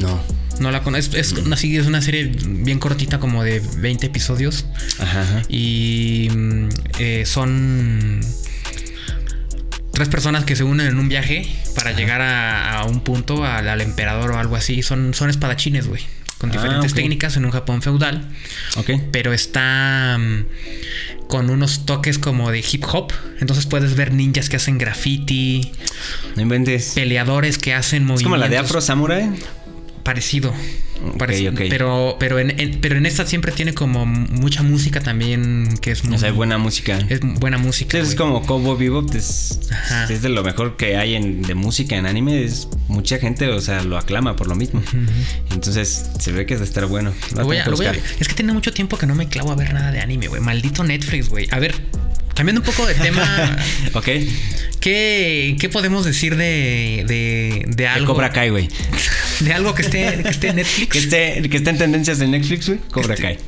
No. 0.00 0.20
No 0.60 0.70
la 0.70 0.82
conozco. 0.82 1.16
Es, 1.16 1.32
es, 1.32 1.34
así, 1.52 1.76
es 1.76 1.86
una 1.86 2.00
serie 2.02 2.30
bien 2.46 2.78
cortita, 2.78 3.18
como 3.18 3.42
de 3.42 3.60
20 3.78 4.06
episodios. 4.06 4.66
Ajá, 4.98 5.22
ajá. 5.22 5.42
Y 5.48 6.28
mm, 6.30 6.68
eh, 6.98 7.22
son 7.26 8.20
tres 9.92 10.08
personas 10.08 10.44
que 10.44 10.56
se 10.56 10.64
unen 10.64 10.86
en 10.86 10.98
un 10.98 11.08
viaje 11.08 11.46
para 11.74 11.92
llegar 11.92 12.20
a, 12.22 12.78
a 12.78 12.84
un 12.84 13.00
punto, 13.00 13.44
al, 13.44 13.68
al 13.68 13.80
emperador 13.80 14.30
o 14.32 14.38
algo 14.38 14.56
así. 14.56 14.82
Son, 14.82 15.14
son 15.14 15.30
espadachines, 15.30 15.86
güey. 15.86 16.02
Con 16.38 16.48
Ah, 16.50 16.52
diferentes 16.54 16.94
técnicas 16.94 17.36
en 17.36 17.44
un 17.44 17.50
Japón 17.50 17.82
feudal. 17.82 18.26
Ok. 18.76 18.90
Pero 19.12 19.34
está 19.34 20.16
mm, 20.18 21.26
con 21.28 21.50
unos 21.50 21.84
toques 21.84 22.18
como 22.18 22.50
de 22.50 22.60
hip 22.70 22.84
hop. 22.90 23.12
Entonces 23.40 23.66
puedes 23.66 23.94
ver 23.94 24.14
ninjas 24.14 24.48
que 24.48 24.56
hacen 24.56 24.78
graffiti, 24.78 25.70
No 26.36 26.42
inventes. 26.42 26.92
peleadores 26.94 27.58
que 27.58 27.74
hacen 27.74 28.02
Es 28.04 28.06
movimientos. 28.08 28.22
como 28.24 28.36
la 28.38 28.48
de 28.48 28.56
Afro 28.56 28.80
Samurai. 28.80 29.28
Parecido. 30.02 30.52
Parecido. 31.18 31.52
Pero, 31.56 32.16
pero, 32.18 32.38
en, 32.38 32.58
en- 32.60 32.80
pero 32.80 32.96
en 32.96 33.06
esta 33.06 33.24
siempre 33.26 33.52
tiene 33.52 33.72
como 33.74 34.04
mucha 34.06 34.62
música 34.62 35.00
también 35.00 35.78
que 35.80 35.92
es 35.92 36.04
muy, 36.04 36.16
O 36.16 36.18
sea, 36.18 36.28
hay 36.28 36.34
buena 36.34 36.58
música. 36.58 36.98
es 37.08 37.20
buena 37.20 37.56
música. 37.58 37.98
Es 37.98 38.14
como 38.14 38.44
Cowboy 38.44 38.76
Bebop, 38.78 39.14
es, 39.14 39.60
Ajá. 39.70 40.04
es 40.12 40.20
de 40.22 40.28
lo 40.28 40.42
mejor 40.44 40.76
que 40.76 40.96
hay 40.96 41.14
en, 41.14 41.42
de 41.42 41.54
música 41.54 41.96
en 41.96 42.06
anime. 42.06 42.44
Es, 42.44 42.68
mucha 42.88 43.18
gente, 43.18 43.48
o 43.48 43.60
sea, 43.60 43.82
lo 43.82 43.96
aclama 43.98 44.36
por 44.36 44.46
lo 44.46 44.54
mismo. 44.56 44.82
Entonces, 45.52 46.10
se 46.18 46.32
ve 46.32 46.44
que 46.46 46.54
es 46.54 46.60
de 46.60 46.66
estar 46.66 46.86
bueno. 46.86 47.12
Lo 47.36 47.44
voy 47.44 47.58
a- 47.58 47.64
que 47.64 47.70
lo 47.70 47.76
voy 47.76 47.86
a- 47.86 47.92
buscar. 47.92 48.10
es 48.20 48.28
que 48.28 48.34
tiene 48.34 48.52
mucho 48.52 48.72
tiempo 48.72 48.98
que 48.98 49.06
no 49.06 49.14
me 49.14 49.28
clavo 49.28 49.52
a 49.52 49.56
ver 49.56 49.72
nada 49.72 49.92
de 49.92 50.00
anime, 50.00 50.28
güey. 50.28 50.40
Maldito 50.42 50.84
Netflix, 50.84 51.28
güey. 51.28 51.46
A 51.50 51.58
ver, 51.58 51.74
cambiando 52.40 52.60
un 52.60 52.66
poco 52.66 52.86
de 52.86 52.94
tema, 52.94 53.58
ok. 53.94 54.08
¿qué, 54.80 55.56
qué 55.60 55.68
podemos 55.68 56.04
decir 56.06 56.36
de, 56.36 57.04
de, 57.06 57.64
de 57.68 57.74
De 57.76 57.86
algo? 57.88 58.14
Cobra 58.14 58.30
Kai, 58.30 58.50
güey. 58.50 58.68
De 59.40 59.54
algo 59.54 59.74
que 59.74 59.80
esté, 59.80 60.22
que 60.22 60.28
esté 60.28 60.48
en 60.48 60.56
Netflix. 60.56 60.92
Que 60.92 60.98
esté, 60.98 61.48
que 61.48 61.56
esté 61.56 61.70
en 61.70 61.78
tendencias 61.78 62.18
de 62.18 62.28
Netflix, 62.28 62.66
güey. 62.66 62.78
Cobra 62.90 63.14
Este, 63.14 63.22
Kai. 63.26 63.38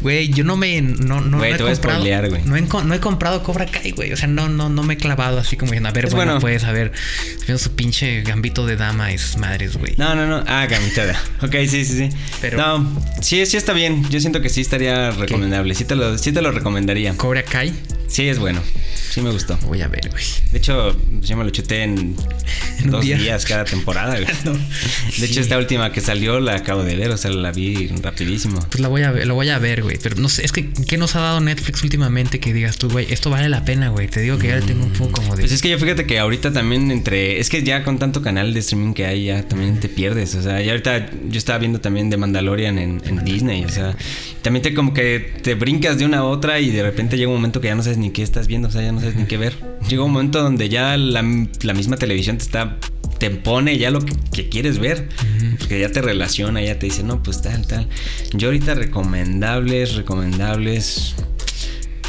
Güey, 0.00 0.30
yo 0.30 0.44
no 0.44 0.56
me. 0.56 0.80
No, 0.80 1.20
no, 1.20 1.20
no 1.20 1.44
he 1.44 1.52
te 1.54 1.62
voy 1.62 1.72
a 1.72 1.74
comprado. 1.74 1.98
spoilear, 1.98 2.30
güey. 2.30 2.40
No 2.46 2.56
he, 2.56 2.64
co- 2.64 2.82
no 2.82 2.94
he 2.94 3.00
comprado 3.00 3.42
Cobra 3.42 3.66
Kai, 3.66 3.90
güey. 3.90 4.14
O 4.14 4.16
sea, 4.16 4.28
no, 4.28 4.48
no, 4.48 4.70
no 4.70 4.82
me 4.82 4.94
he 4.94 4.96
clavado 4.96 5.38
así 5.38 5.58
como 5.58 5.72
diciendo, 5.72 5.90
a 5.90 5.92
ver, 5.92 6.06
Es 6.06 6.14
bueno, 6.14 6.32
bueno. 6.32 6.40
pues, 6.40 6.64
a 6.64 6.72
ver. 6.72 6.92
Su 7.58 7.72
pinche 7.76 8.22
gambito 8.22 8.64
de 8.64 8.76
dama 8.76 9.12
y 9.12 9.18
sus 9.18 9.36
madres, 9.36 9.76
güey. 9.76 9.92
No, 9.98 10.14
no, 10.14 10.26
no. 10.26 10.42
Ah, 10.46 10.64
gamitada. 10.70 11.20
Ok, 11.42 11.52
sí, 11.68 11.84
sí, 11.84 12.08
sí. 12.08 12.08
Pero- 12.40 12.56
No, 12.56 13.02
sí, 13.20 13.44
sí 13.44 13.58
está 13.58 13.74
bien. 13.74 14.08
Yo 14.08 14.20
siento 14.20 14.40
que 14.40 14.48
sí 14.48 14.62
estaría 14.62 15.10
recomendable. 15.10 15.74
Sí 15.74 15.84
te 15.84 15.96
lo, 15.96 16.16
sí 16.16 16.32
te 16.32 16.40
lo 16.40 16.50
recomendaría. 16.50 17.14
Cobra 17.14 17.42
Kai. 17.42 17.74
Sí, 18.08 18.28
es 18.28 18.38
bueno. 18.38 18.60
Sí 19.10 19.20
me 19.20 19.30
gustó. 19.30 19.56
Voy 19.66 19.80
a 19.82 19.88
ver, 19.88 20.10
güey. 20.10 20.22
De 20.52 20.58
hecho, 20.58 20.94
yo 21.22 21.36
me 21.36 21.44
lo 21.44 21.50
chuté 21.50 21.82
en, 21.82 22.14
En 22.80 22.90
dos 22.90 23.02
día. 23.04 23.16
días 23.16 23.44
cada 23.46 23.64
temporada, 23.64 24.14
güey. 24.20 24.26
No. 24.44 24.52
De 24.52 24.58
Sí. 25.10 25.24
hecho, 25.24 25.40
esta 25.40 25.56
última 25.58 25.90
que 25.92 26.00
salió 26.00 26.38
la 26.40 26.56
acabo 26.56 26.82
de 26.84 26.96
ver, 26.96 27.10
o 27.10 27.16
sea, 27.16 27.30
la 27.30 27.50
vi 27.52 27.88
rapidísimo. 28.02 28.60
Pues 28.70 28.80
la 28.80 28.88
voy 28.88 29.02
a 29.02 29.10
ver, 29.10 29.26
lo 29.26 29.34
voy 29.34 29.48
a 29.48 29.58
ver, 29.58 29.82
güey. 29.82 29.98
Pero 30.02 30.16
no 30.16 30.28
sé, 30.28 30.44
es 30.44 30.52
que 30.52 30.68
¿qué 30.70 30.96
nos 30.98 31.16
ha 31.16 31.20
dado 31.20 31.40
Netflix 31.40 31.82
últimamente 31.82 32.38
que 32.40 32.52
digas 32.52 32.76
tú, 32.78 32.88
güey? 32.90 33.06
Esto 33.12 33.30
vale 33.30 33.48
la 33.48 33.64
pena, 33.64 33.88
güey. 33.88 34.08
Te 34.08 34.20
digo 34.20 34.38
que 34.38 34.48
ya 34.48 34.56
le 34.56 34.62
tengo 34.62 34.84
un 34.84 34.92
poco 34.92 35.12
como 35.12 35.34
de. 35.36 35.42
Pues 35.42 35.52
es 35.52 35.62
que 35.62 35.70
yo 35.70 35.78
fíjate 35.78 36.06
que 36.06 36.18
ahorita 36.18 36.52
también 36.52 36.90
entre... 36.90 37.40
Es 37.40 37.48
que 37.48 37.62
ya 37.62 37.82
con 37.84 37.98
tanto 37.98 38.22
canal 38.22 38.52
de 38.54 38.60
streaming 38.60 38.92
que 38.94 39.06
hay, 39.06 39.24
ya 39.26 39.42
también 39.42 39.80
te 39.80 39.88
pierdes. 39.88 40.34
O 40.34 40.42
sea, 40.42 40.60
ya 40.60 40.72
ahorita 40.72 41.10
yo 41.28 41.38
estaba 41.38 41.58
viendo 41.58 41.80
también 41.80 42.10
de 42.10 42.16
Mandalorian 42.18 42.78
en, 42.78 43.00
en 43.06 43.24
Disney. 43.24 43.64
O 43.64 43.68
sea, 43.70 43.96
también 44.42 44.62
te 44.62 44.74
como 44.74 44.92
que 44.94 45.32
te 45.42 45.54
brincas 45.54 45.98
de 45.98 46.04
una 46.04 46.18
a 46.18 46.24
otra 46.24 46.60
y 46.60 46.70
de 46.70 46.82
repente 46.82 47.16
llega 47.16 47.28
un 47.28 47.36
momento 47.36 47.60
que 47.60 47.68
ya 47.68 47.74
no 47.74 47.82
sabes 47.82 47.95
ni 47.96 48.10
qué 48.10 48.22
estás 48.22 48.46
viendo. 48.46 48.68
O 48.68 48.70
sea, 48.70 48.82
ya 48.82 48.92
no 48.92 49.00
sabes 49.00 49.16
ni 49.16 49.24
qué 49.24 49.36
ver. 49.36 49.54
Llega 49.88 50.02
un 50.02 50.12
momento 50.12 50.42
donde 50.42 50.68
ya 50.68 50.96
la, 50.96 51.22
la 51.62 51.74
misma 51.74 51.96
televisión 51.96 52.38
te 52.38 52.44
está... 52.44 52.78
Te 53.18 53.30
pone 53.30 53.78
ya 53.78 53.90
lo 53.90 54.00
que, 54.04 54.12
que 54.30 54.48
quieres 54.50 54.78
ver. 54.78 55.08
Porque 55.58 55.80
ya 55.80 55.90
te 55.90 56.02
relaciona, 56.02 56.60
ya 56.62 56.78
te 56.78 56.86
dice, 56.86 57.02
no, 57.02 57.22
pues 57.22 57.40
tal, 57.40 57.66
tal. 57.66 57.88
Yo 58.34 58.48
ahorita 58.48 58.74
recomendables, 58.74 59.94
recomendables... 59.94 61.14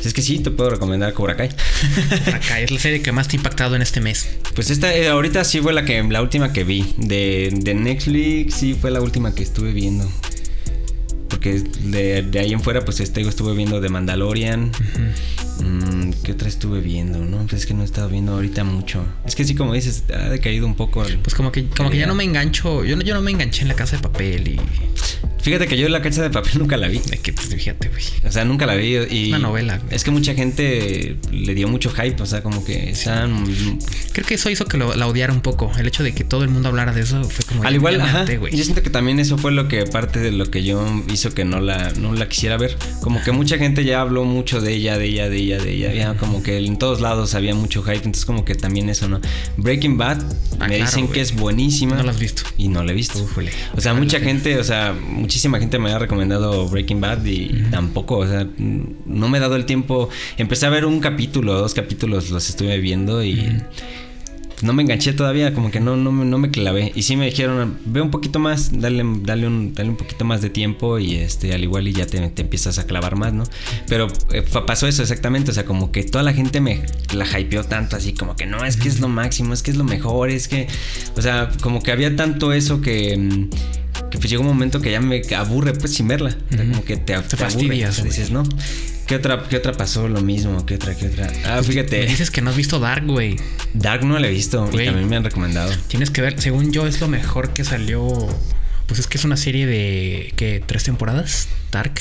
Es 0.04 0.14
que 0.14 0.22
sí, 0.22 0.40
te 0.40 0.52
puedo 0.52 0.70
recomendar 0.70 1.14
Cobra 1.14 1.36
Kai. 1.36 1.50
Cobra 2.26 2.40
Kai 2.40 2.64
es 2.64 2.72
la 2.72 2.80
serie 2.80 3.02
que 3.02 3.12
más 3.12 3.28
te 3.28 3.36
ha 3.36 3.38
impactado 3.38 3.76
en 3.76 3.82
este 3.82 4.00
mes. 4.00 4.28
Pues 4.56 4.70
esta 4.70 4.96
eh, 4.96 5.10
ahorita 5.10 5.44
sí 5.44 5.60
fue 5.60 5.74
la 5.74 5.86
que 5.86 6.02
la 6.04 6.22
última 6.22 6.54
que 6.54 6.64
vi 6.64 6.94
de, 6.98 7.50
de 7.54 7.74
Netflix 7.74 8.56
sí 8.56 8.74
fue 8.74 8.92
la 8.92 9.02
última 9.02 9.34
que 9.36 9.44
estuve 9.44 9.74
viendo. 9.74 10.10
Porque 11.38 11.60
de, 11.84 12.24
de 12.24 12.40
ahí 12.40 12.52
en 12.52 12.60
fuera 12.62 12.84
pues 12.84 13.00
este 13.00 13.22
estuve 13.22 13.54
viendo 13.56 13.80
de 13.80 13.90
Mandalorian. 13.90 14.72
Mm, 15.62 16.10
¿Qué 16.24 16.32
otra 16.32 16.48
estuve 16.48 16.80
viendo? 16.82 17.20
No, 17.24 17.38
pues 17.46 17.62
es 17.62 17.66
que 17.68 17.76
no 17.76 17.84
he 17.84 17.86
estado 17.86 18.10
viendo 18.10 18.34
ahorita 18.34 18.64
mucho. 18.64 19.06
Es 19.24 19.36
que 19.36 19.46
sí 19.46 19.54
como 19.54 19.72
dices, 19.76 20.04
ha 20.12 20.30
decaído 20.30 20.66
un 20.66 20.74
poco. 20.74 21.06
el- 21.06 21.20
Pues 21.20 21.36
como 21.36 21.52
que, 21.52 21.68
como 21.70 21.92
que 21.92 21.98
ya 22.00 22.08
no 22.08 22.16
me 22.16 22.24
engancho. 22.24 22.84
Yo 22.84 22.96
no, 22.96 23.04
yo 23.04 23.14
no 23.14 23.22
me 23.22 23.30
enganché 23.30 23.62
en 23.62 23.68
la 23.68 23.76
casa 23.76 23.98
de 23.98 24.02
papel 24.02 24.48
y. 24.48 24.60
Fíjate 25.48 25.68
que 25.68 25.78
yo 25.78 25.88
la 25.90 26.02
cacha 26.02 26.22
de 26.22 26.30
papel 26.30 26.52
nunca 26.60 26.76
la 26.78 26.88
vi. 26.90 27.00
de 27.00 27.18
que, 27.20 27.32
pues 27.34 27.48
fíjate, 27.48 27.88
güey. 27.90 28.04
O 28.26 28.32
sea, 28.32 28.44
nunca 28.44 28.66
la 28.66 28.76
vi 28.76 28.98
y... 29.10 29.30
Una 29.30 29.40
novela, 29.40 29.78
güey. 29.78 29.96
Es 29.96 30.04
que 30.04 30.12
mucha 30.12 30.34
gente 30.34 31.16
le 31.32 31.56
dio 31.56 31.68
mucho 31.70 31.90
hype, 31.92 32.22
o 32.22 32.26
sea, 32.26 32.44
como 32.44 32.66
que 32.66 32.90
están... 32.90 33.46
Creo 34.12 34.28
que 34.28 34.34
eso 34.34 34.50
hizo 34.50 34.66
que 34.66 34.78
lo- 34.78 34.94
la 34.96 35.08
odiara 35.08 35.32
un 35.32 35.40
poco. 35.42 35.72
El 35.80 35.88
hecho 35.88 36.04
de 36.04 36.14
que 36.14 36.24
todo 36.26 36.44
el 36.44 36.50
mundo 36.50 36.68
hablara 36.70 36.92
de 36.92 37.02
eso 37.02 37.24
fue 37.24 37.46
como. 37.46 37.64
Al 37.64 37.76
igual, 37.76 38.02
ajá, 38.02 38.26
güey. 38.38 38.54
yo 38.56 38.64
siento 38.64 38.82
que 38.84 38.90
también 38.90 39.20
eso 39.20 39.38
fue 39.38 39.52
lo 39.54 39.68
que 39.70 39.86
parte 39.86 40.20
de 40.20 40.32
lo 40.32 40.52
que 40.52 40.64
yo 40.64 40.86
hizo 41.14 41.34
que 41.34 41.46
no 41.46 41.62
la, 41.62 41.92
no 41.94 42.14
la 42.14 42.28
quisiera 42.28 42.58
ver. 42.58 42.78
Como 43.02 43.24
que 43.24 43.32
mucha 43.32 43.58
gente 43.58 43.86
ya 43.86 44.02
habló 44.02 44.26
mucho 44.26 44.60
de 44.60 44.74
ella, 44.74 44.98
de 44.98 45.06
ella, 45.06 45.30
de 45.30 45.38
ella, 45.38 45.58
de 45.60 45.72
ella. 45.72 45.94
Ya 45.94 46.14
como 46.16 46.44
que 46.44 46.58
en 46.58 46.78
todos 46.78 47.00
lados 47.00 47.36
había 47.36 47.56
mucho 47.56 47.82
hype, 47.84 47.96
entonces 47.98 48.26
como 48.26 48.44
que 48.44 48.56
también 48.56 48.90
eso, 48.90 49.08
¿no? 49.08 49.22
Breaking 49.58 49.98
Bad, 49.98 50.18
Ah, 50.60 50.68
me 50.68 50.76
claro, 50.78 50.86
dicen 50.86 51.02
güey. 51.06 51.14
que 51.14 51.22
es 51.22 51.36
buenísima. 51.36 51.96
No 51.96 52.04
la 52.04 52.12
has 52.12 52.20
visto. 52.20 52.42
Y 52.58 52.68
no 52.68 52.84
la 52.84 52.92
he 52.92 52.96
visto. 52.96 53.26
O 53.76 53.82
sea, 53.82 53.94
mucha 53.94 54.20
gente, 54.20 54.58
o 54.58 54.64
sea, 54.64 54.94
muchísima 54.94 55.37
gente 55.38 55.80
me 55.80 55.92
ha 55.92 56.00
recomendado 56.00 56.68
Breaking 56.70 57.00
Bad 57.02 57.24
y 57.26 57.50
tampoco, 57.72 58.18
o 58.18 58.28
sea, 58.28 58.46
mm, 58.46 58.82
no 59.06 59.30
me 59.30 59.38
he 59.38 59.42
dado 59.42 59.56
el 59.56 59.66
tiempo. 59.66 60.10
Empecé 60.38 60.66
a 60.66 60.70
ver 60.70 60.86
un 60.86 61.00
capítulo, 61.00 61.54
dos 61.54 61.74
capítulos 61.74 62.30
los 62.30 62.50
estuve 62.50 62.78
viendo 62.80 63.24
y 63.24 63.58
no 64.64 64.74
me 64.74 64.82
enganché 64.82 65.14
todavía, 65.14 65.54
como 65.54 65.70
que 65.70 65.80
no, 65.80 65.96
no, 65.98 66.12
me- 66.12 66.26
no 66.26 66.40
me 66.40 66.50
clavé. 66.50 66.92
Y 66.96 67.04
sí 67.04 67.16
me 67.16 67.26
dijeron, 67.28 67.78
ve 67.86 68.02
un 68.02 68.10
poquito 68.10 68.40
más, 68.40 68.72
dale, 68.82 69.04
dale, 69.22 69.46
un, 69.46 69.76
dale 69.76 69.90
un 69.90 69.98
poquito 69.98 70.26
más 70.26 70.42
de 70.42 70.50
tiempo 70.50 70.98
y 70.98 71.14
este, 71.18 71.54
al 71.54 71.62
igual 71.64 71.88
y 71.88 71.94
ya 71.94 72.08
te, 72.08 72.28
te 72.30 72.42
empiezas 72.42 72.80
a 72.80 72.88
clavar 72.88 73.16
más, 73.18 73.34
¿no? 73.34 73.44
Pero 73.88 74.08
eh, 74.32 74.44
pasó 74.66 74.88
eso 74.88 75.04
exactamente, 75.04 75.52
o 75.52 75.54
sea, 75.54 75.64
como 75.66 75.92
que 75.92 76.02
toda 76.04 76.24
la 76.24 76.34
gente 76.34 76.60
me 76.60 76.82
la 77.14 77.26
hypeó 77.40 77.64
tanto, 77.66 77.98
así 77.98 78.14
como 78.14 78.36
que 78.36 78.48
no, 78.48 78.66
es 78.66 78.78
que 78.78 78.88
es 78.88 79.00
lo 79.00 79.10
máximo, 79.10 79.54
es 79.54 79.62
que 79.62 79.70
es 79.70 79.78
lo 79.78 79.84
mejor, 79.84 80.32
es 80.32 80.48
que, 80.48 80.68
o 81.16 81.22
sea, 81.22 81.52
como 81.62 81.84
que 81.84 81.92
había 81.92 82.16
tanto 82.16 82.52
eso 82.52 82.82
que... 82.82 83.48
Que 84.10 84.18
pues 84.18 84.30
llega 84.30 84.42
un 84.42 84.48
momento 84.48 84.82
que 84.82 84.92
ya 84.92 85.02
me 85.02 85.22
aburre 85.36 85.74
pues 85.74 85.94
sin 85.94 86.08
verla. 86.08 86.36
O 86.52 86.54
sea, 86.56 86.64
Ujú. 86.64 86.72
como 86.72 86.86
que 86.86 86.96
te, 86.98 87.04
te 87.06 87.14
aburre. 87.16 87.38
fastidias, 87.38 88.00
güey. 88.00 88.10
dices, 88.10 88.32
¿no? 88.32 88.44
¿Qué 89.06 89.16
otra, 89.16 89.48
¿Qué 89.50 89.56
otra 89.58 89.72
pasó 89.74 90.08
lo 90.10 90.22
mismo? 90.22 90.66
¿Qué 90.66 90.76
otra? 90.76 90.96
¿Qué 90.96 91.08
otra? 91.08 91.32
Ah, 91.46 91.58
Me 91.58 91.64
fíjate. 91.64 92.06
dices 92.06 92.30
que 92.32 92.42
no 92.42 92.50
has 92.50 92.58
visto 92.58 92.80
Dark, 92.80 93.06
güey. 93.06 93.38
Dark 93.74 94.04
no 94.04 94.18
la 94.20 94.28
he 94.28 94.32
visto 94.32 94.66
Güey. 94.68 94.84
y 94.84 94.88
también 94.88 95.10
me 95.10 95.16
han 95.16 95.24
recomendado. 95.24 95.72
Tienes 95.88 96.10
que 96.10 96.22
ver, 96.22 96.42
según 96.42 96.72
yo, 96.74 96.86
es 96.88 97.00
lo 97.00 97.08
mejor 97.08 97.52
que 97.54 97.64
salió. 97.64 98.06
Pues 98.86 99.00
es 99.00 99.08
que 99.08 99.18
es 99.18 99.24
una 99.26 99.38
serie 99.38 99.66
de. 99.66 100.34
¿Qué? 100.36 100.62
¿Tres 100.66 100.84
temporadas? 100.84 101.48
Dark. 101.72 102.00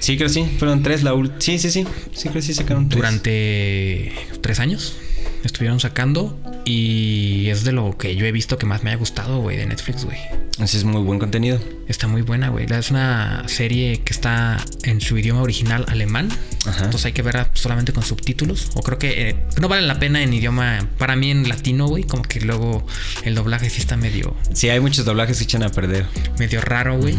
Sí, 0.00 0.16
creo 0.16 0.28
que 0.28 0.34
sí. 0.34 0.46
Fueron 0.58 0.82
tres 0.82 1.02
la 1.02 1.12
Sí, 1.38 1.58
sí, 1.58 1.70
sí. 1.70 1.84
Sí, 2.14 2.22
creo 2.22 2.34
que 2.34 2.42
sí 2.42 2.54
sacaron 2.54 2.88
tres. 2.88 2.98
Durante 2.98 4.12
tres 4.40 4.60
años 4.60 4.96
estuvieron 5.44 5.80
sacando. 5.80 6.38
Y 6.64 7.48
es 7.48 7.64
de 7.64 7.72
lo 7.72 7.96
que 7.96 8.14
yo 8.16 8.26
he 8.26 8.32
visto 8.32 8.58
que 8.58 8.66
más 8.66 8.82
me 8.82 8.90
ha 8.92 8.96
gustado, 8.96 9.40
güey, 9.40 9.56
de 9.56 9.66
Netflix, 9.66 10.04
güey. 10.04 10.18
Ese 10.58 10.76
es 10.76 10.84
muy 10.84 11.02
buen 11.02 11.18
contenido. 11.18 11.60
Está 11.86 12.08
muy 12.08 12.22
buena, 12.22 12.48
güey. 12.48 12.66
Es 12.70 12.90
una 12.90 13.44
serie 13.46 14.00
que 14.02 14.12
está 14.12 14.58
en 14.82 15.00
su 15.00 15.16
idioma 15.16 15.40
original 15.42 15.84
alemán. 15.88 16.28
Ajá. 16.66 16.84
Entonces 16.84 17.06
hay 17.06 17.12
que 17.12 17.22
verla 17.22 17.50
solamente 17.54 17.92
con 17.92 18.02
subtítulos. 18.02 18.70
O 18.74 18.82
creo 18.82 18.98
que 18.98 19.28
eh, 19.30 19.36
no 19.60 19.68
vale 19.68 19.86
la 19.86 19.98
pena 19.98 20.22
en 20.22 20.32
idioma, 20.32 20.88
para 20.98 21.14
mí 21.16 21.30
en 21.30 21.48
latino, 21.48 21.86
güey. 21.86 22.02
Como 22.04 22.24
que 22.24 22.40
luego 22.40 22.84
el 23.24 23.34
doblaje 23.34 23.70
sí 23.70 23.80
está 23.80 23.96
medio, 23.96 24.36
Sí, 24.52 24.68
hay 24.68 24.80
muchos 24.80 25.04
doblajes 25.04 25.38
que 25.38 25.44
echan 25.44 25.62
a 25.62 25.68
perder. 25.70 26.06
medio 26.38 26.60
raro, 26.60 26.98
güey. 26.98 27.14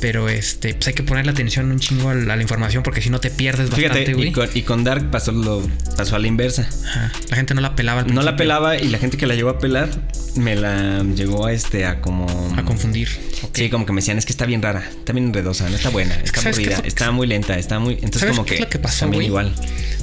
Pero 0.00 0.28
este, 0.28 0.74
pues 0.74 0.88
hay 0.88 0.94
que 0.94 1.02
ponerle 1.02 1.32
atención 1.32 1.70
un 1.70 1.80
chingo 1.80 2.10
a 2.10 2.14
la, 2.14 2.34
a 2.34 2.36
la 2.36 2.42
información 2.42 2.82
porque 2.82 3.00
si 3.00 3.08
no 3.08 3.18
te 3.18 3.30
pierdes 3.30 3.70
bastante, 3.70 4.12
güey. 4.12 4.28
y 4.28 4.32
con, 4.32 4.48
y 4.54 4.62
con 4.62 4.84
Dark 4.84 5.10
pasó, 5.10 5.32
lo, 5.32 5.66
pasó 5.96 6.16
a 6.16 6.18
la 6.18 6.26
inversa. 6.26 6.68
Ajá. 6.84 7.12
La 7.30 7.36
gente 7.36 7.54
no 7.54 7.60
la 7.62 7.74
pelaba 7.74 8.02
al 8.02 8.14
No 8.14 8.22
la 8.22 8.36
pelaba 8.36 8.76
y 8.76 8.88
la 8.88 8.98
gente 8.98 9.16
que 9.16 9.26
la 9.26 9.34
llegó 9.34 9.48
a 9.48 9.58
pelar 9.58 9.88
me 10.36 10.54
la 10.54 11.02
llegó 11.02 11.46
a 11.46 11.52
este 11.52 11.86
a 11.86 12.00
como 12.00 12.26
A 12.56 12.64
confundir. 12.64 13.08
Sí, 13.52 13.70
como 13.70 13.86
que 13.86 13.92
me 13.92 14.00
decían, 14.00 14.18
es 14.18 14.26
que 14.26 14.32
está 14.32 14.44
bien 14.44 14.62
rara, 14.62 14.86
está 14.86 15.12
bien 15.12 15.26
enredosa, 15.26 15.68
no 15.68 15.76
está 15.76 15.88
buena, 15.88 16.14
está 16.16 16.42
¿sabes 16.42 16.56
qué 16.58 16.64
es 16.64 16.68
aburrida, 16.70 16.88
está 16.88 17.10
muy 17.10 17.26
lenta, 17.26 17.58
está 17.58 17.78
muy. 17.78 17.94
Entonces, 17.94 18.20
¿Sabes 18.20 18.36
como 18.36 18.44
qué 18.44 18.50
que. 18.50 18.54
es 18.56 18.60
lo 18.60 18.68
que 18.68 18.78
pasó, 18.78 19.00
también 19.00 19.22
igual. 19.24 19.54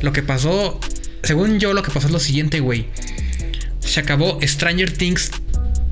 Lo 0.01 0.11
que 0.11 0.23
pasó, 0.23 0.79
según 1.21 1.59
yo, 1.59 1.73
lo 1.73 1.83
que 1.83 1.91
pasó 1.91 2.07
es 2.07 2.13
lo 2.13 2.19
siguiente, 2.19 2.59
güey. 2.59 2.87
Se 3.79 3.99
acabó 3.99 4.39
Stranger 4.41 4.91
Things 4.91 5.31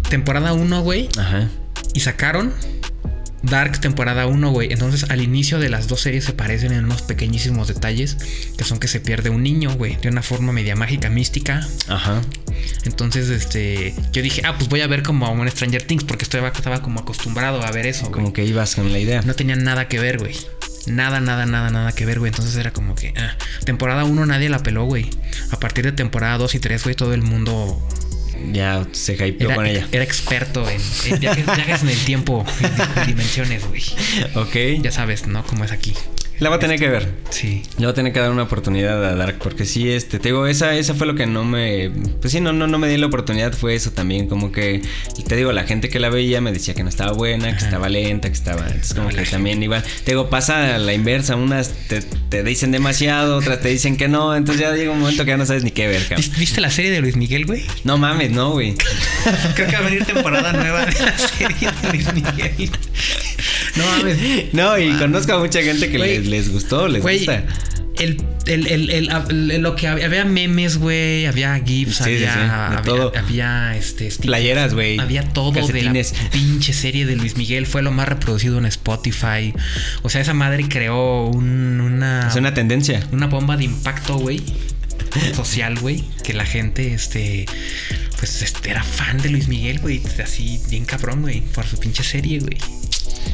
temporada 0.10 0.54
1, 0.54 0.82
güey. 0.82 1.10
Ajá. 1.18 1.50
Y 1.94 2.00
sacaron 2.00 2.54
Dark 3.44 3.80
temporada 3.80 4.28
1, 4.28 4.52
güey. 4.52 4.72
Entonces 4.72 5.10
al 5.10 5.22
inicio 5.22 5.60
de 5.60 5.70
las 5.70 5.88
dos 5.88 6.02
series 6.02 6.26
se 6.26 6.34
parecen 6.34 6.72
en 6.74 6.86
unos 6.86 7.02
pequeñísimos 7.02 7.68
detalles, 7.68 8.18
que 8.58 8.64
son 8.64 8.80
que 8.80 8.88
se 8.88 9.00
pierde 9.00 9.30
un 9.30 9.44
niño, 9.44 9.74
güey, 9.76 9.98
de 9.98 10.10
una 10.10 10.22
forma 10.22 10.52
media 10.52 10.76
mágica, 10.76 11.10
mística. 11.10 11.68
Ajá. 11.88 12.22
Entonces, 12.84 13.30
este, 13.30 13.96
yo 14.12 14.22
dije, 14.22 14.42
ah, 14.46 14.56
pues 14.58 14.70
voy 14.70 14.82
a 14.82 14.88
ver 14.88 15.04
como 15.04 15.32
un 15.32 15.50
Stranger 15.50 15.84
Things, 15.84 16.04
porque 16.04 16.24
estaba, 16.24 16.50
estaba 16.50 16.82
como 16.82 17.00
acostumbrado 17.00 17.64
a 17.64 17.72
ver 17.72 17.88
eso. 17.88 18.12
Como 18.12 18.34
que 18.34 18.46
ibas 18.46 18.76
con 18.76 18.92
la 18.92 19.00
idea. 19.00 19.22
No 19.24 19.34
tenía 19.34 19.56
nada 19.56 19.88
que 19.88 20.00
ver, 20.00 20.20
güey. 20.20 20.36
Nada, 20.88 21.20
nada, 21.20 21.46
nada, 21.46 21.70
nada 21.70 21.92
que 21.92 22.06
ver, 22.06 22.20
güey. 22.20 22.30
Entonces 22.30 22.56
era 22.56 22.72
como 22.72 22.96
que, 22.96 23.14
ah, 23.18 23.36
temporada 23.66 24.04
1 24.04 24.26
nadie 24.26 24.50
la 24.50 24.60
peló, 24.60 24.86
güey. 24.86 25.10
A 25.52 25.60
partir 25.60 25.86
de 25.86 25.92
temporada 25.92 26.38
2 26.38 26.56
y 26.56 26.60
3, 26.60 26.84
güey, 26.84 26.96
todo 26.96 27.14
el 27.14 27.22
mundo 27.22 27.82
Ya 28.52 28.86
se 28.92 29.14
hypeó 29.14 29.48
era, 29.48 29.56
con 29.56 29.66
ella. 29.66 29.88
era 29.92 30.04
experto 30.04 30.68
en, 30.70 30.82
en 31.06 31.20
viajes, 31.20 31.46
viajes 31.46 31.82
en 31.84 31.90
el 31.90 32.06
tiempo, 32.06 32.46
en, 32.62 33.08
dimensiones, 33.08 33.68
güey. 33.68 33.84
Ok. 34.36 34.82
Ya 34.82 34.92
sabes, 34.92 35.28
¿no? 35.28 35.44
Cómo 35.46 35.64
es 35.64 35.72
aquí. 35.72 35.94
La 36.42 36.50
voy 36.50 36.58
a 36.58 36.60
tener 36.60 36.80
que 36.80 36.90
ver. 36.90 37.08
Sí. 37.30 37.62
Le 37.78 37.86
voy 37.86 37.92
a 37.92 37.94
tener 37.94 38.12
que 38.14 38.20
dar 38.20 38.32
una 38.32 38.42
oportunidad 38.42 39.06
a 39.06 39.16
Dark 39.16 39.38
porque 39.44 39.64
sí, 39.64 39.92
este, 39.92 40.18
te 40.18 40.30
digo, 40.30 40.48
esa, 40.48 40.76
esa 40.76 40.96
fue 40.96 41.06
lo 41.06 41.14
que 41.14 41.28
no 41.28 41.44
me, 41.44 41.92
pues 42.20 42.34
sí, 42.34 42.42
no, 42.42 42.52
no, 42.52 42.66
no 42.66 42.80
me 42.80 42.90
di 42.90 42.98
la 42.98 43.06
oportunidad, 43.06 43.54
fue 43.54 43.76
eso 43.76 43.92
también, 43.92 44.28
como 44.28 44.52
que, 44.52 44.82
te 45.28 45.36
digo, 45.36 45.52
la 45.52 45.66
gente 45.66 45.88
que 45.90 46.00
la 46.00 46.10
veía 46.10 46.42
me 46.42 46.52
decía 46.52 46.74
que 46.74 46.82
no 46.82 46.90
estaba 46.90 47.12
buena, 47.12 47.50
que 47.52 47.58
Ajá. 47.58 47.66
estaba 47.66 47.90
lenta, 47.90 48.28
que 48.30 48.34
estaba, 48.34 48.66
entonces 48.66 48.96
como 48.96 49.12
No, 49.12 49.16
que 49.16 49.24
también 49.26 49.62
igual, 49.62 49.84
te 50.04 50.14
digo, 50.14 50.32
pasa 50.32 50.74
a 50.74 50.78
la 50.80 50.96
inversa, 50.96 51.36
unas 51.36 51.74
te, 51.88 52.02
te 52.02 52.44
dicen 52.44 52.72
demasiado, 52.72 53.38
otras 53.38 53.62
te 53.62 53.70
dicen 53.70 53.96
que 53.96 54.08
no, 54.08 54.36
entonces 54.36 54.64
ya 54.64 54.74
llega 54.74 54.92
un 54.92 55.00
momento 55.00 55.24
que 55.24 55.30
ya 55.30 55.38
no 55.38 55.46
sabes 55.46 55.64
ni 55.64 55.70
qué 55.70 55.88
ver, 55.88 56.02
cabrón. 56.08 56.26
¿Viste 56.40 56.60
la 56.60 56.72
serie 56.72 56.90
de 56.90 57.02
Luis 57.02 57.18
Miguel, 57.18 57.46
güey? 57.46 57.64
No 57.84 58.00
mames, 58.00 58.32
no, 58.32 58.54
güey. 58.54 58.74
Creo 59.56 59.68
que 59.68 59.74
va 59.74 59.80
a 59.80 59.84
venir 59.84 60.06
temporada 60.06 60.54
nueva 60.54 60.88
de 60.88 61.00
la 61.00 61.18
serie 61.20 61.70
de 61.84 61.90
Luis 61.92 62.14
Miguel. 62.16 62.72
No 63.76 63.86
mames. 63.86 64.18
No, 64.54 64.78
y 64.78 64.92
conozco 64.98 65.34
a 65.34 65.40
mucha 65.40 65.62
gente 65.62 65.90
que 65.90 65.98
Güey. 65.98 66.31
Les, 66.32 66.50
gustó, 66.52 66.88
les 66.88 67.02
Güey, 67.02 67.18
gusta. 67.20 67.44
el, 68.00 68.18
el, 68.48 68.90
el, 68.90 69.62
lo 69.62 69.76
que 69.76 69.88
había, 69.88 70.06
había 70.06 70.26
memes, 70.26 70.78
güey, 70.78 71.26
había 71.28 71.60
GIFs, 71.64 71.98
Sí, 71.98 72.04
había, 72.04 72.34
sí, 72.34 72.40
había, 72.40 72.82
todo. 72.84 73.12
había, 73.16 73.78
este, 73.78 74.10
stickers, 74.10 74.26
Playeras, 74.28 74.74
güey. 74.74 74.98
Había 75.00 75.24
todo 75.34 75.52
de 75.68 75.84
la 75.84 75.94
pinche 76.32 76.74
serie 76.74 77.06
de 77.06 77.16
Luis 77.16 77.38
Miguel. 77.38 77.68
Fue 77.68 77.82
lo 77.84 77.92
más 77.92 78.08
reproducido 78.10 78.58
en 78.58 78.66
Spotify. 78.66 79.54
O 80.02 80.10
sea, 80.10 80.22
esa 80.22 80.34
madre 80.34 80.66
creó 80.68 81.28
un- 81.28 81.80
una, 81.82 82.28
Es 82.28 82.36
una 82.36 82.54
tendencia. 82.54 83.06
una 83.12 83.28
bomba 83.28 83.58
de 83.58 83.66
impacto, 83.66 84.18
güey. 84.18 84.42
Social, 85.36 85.78
güey. 85.80 86.04
Que 86.24 86.34
la 86.34 86.46
gente, 86.46 86.94
este, 86.94 87.46
pues, 88.18 88.42
este, 88.42 88.70
era 88.72 88.82
fan 88.84 89.18
de 89.22 89.30
Luis 89.30 89.48
Miguel, 89.50 89.80
güey. 89.80 90.02
Así, 90.24 90.60
bien 90.70 90.86
cabrón, 90.86 91.22
güey. 91.22 91.42
Por 91.42 91.66
su 91.66 91.78
pinche 91.78 92.02
serie, 92.04 92.40
güey. 92.40 92.58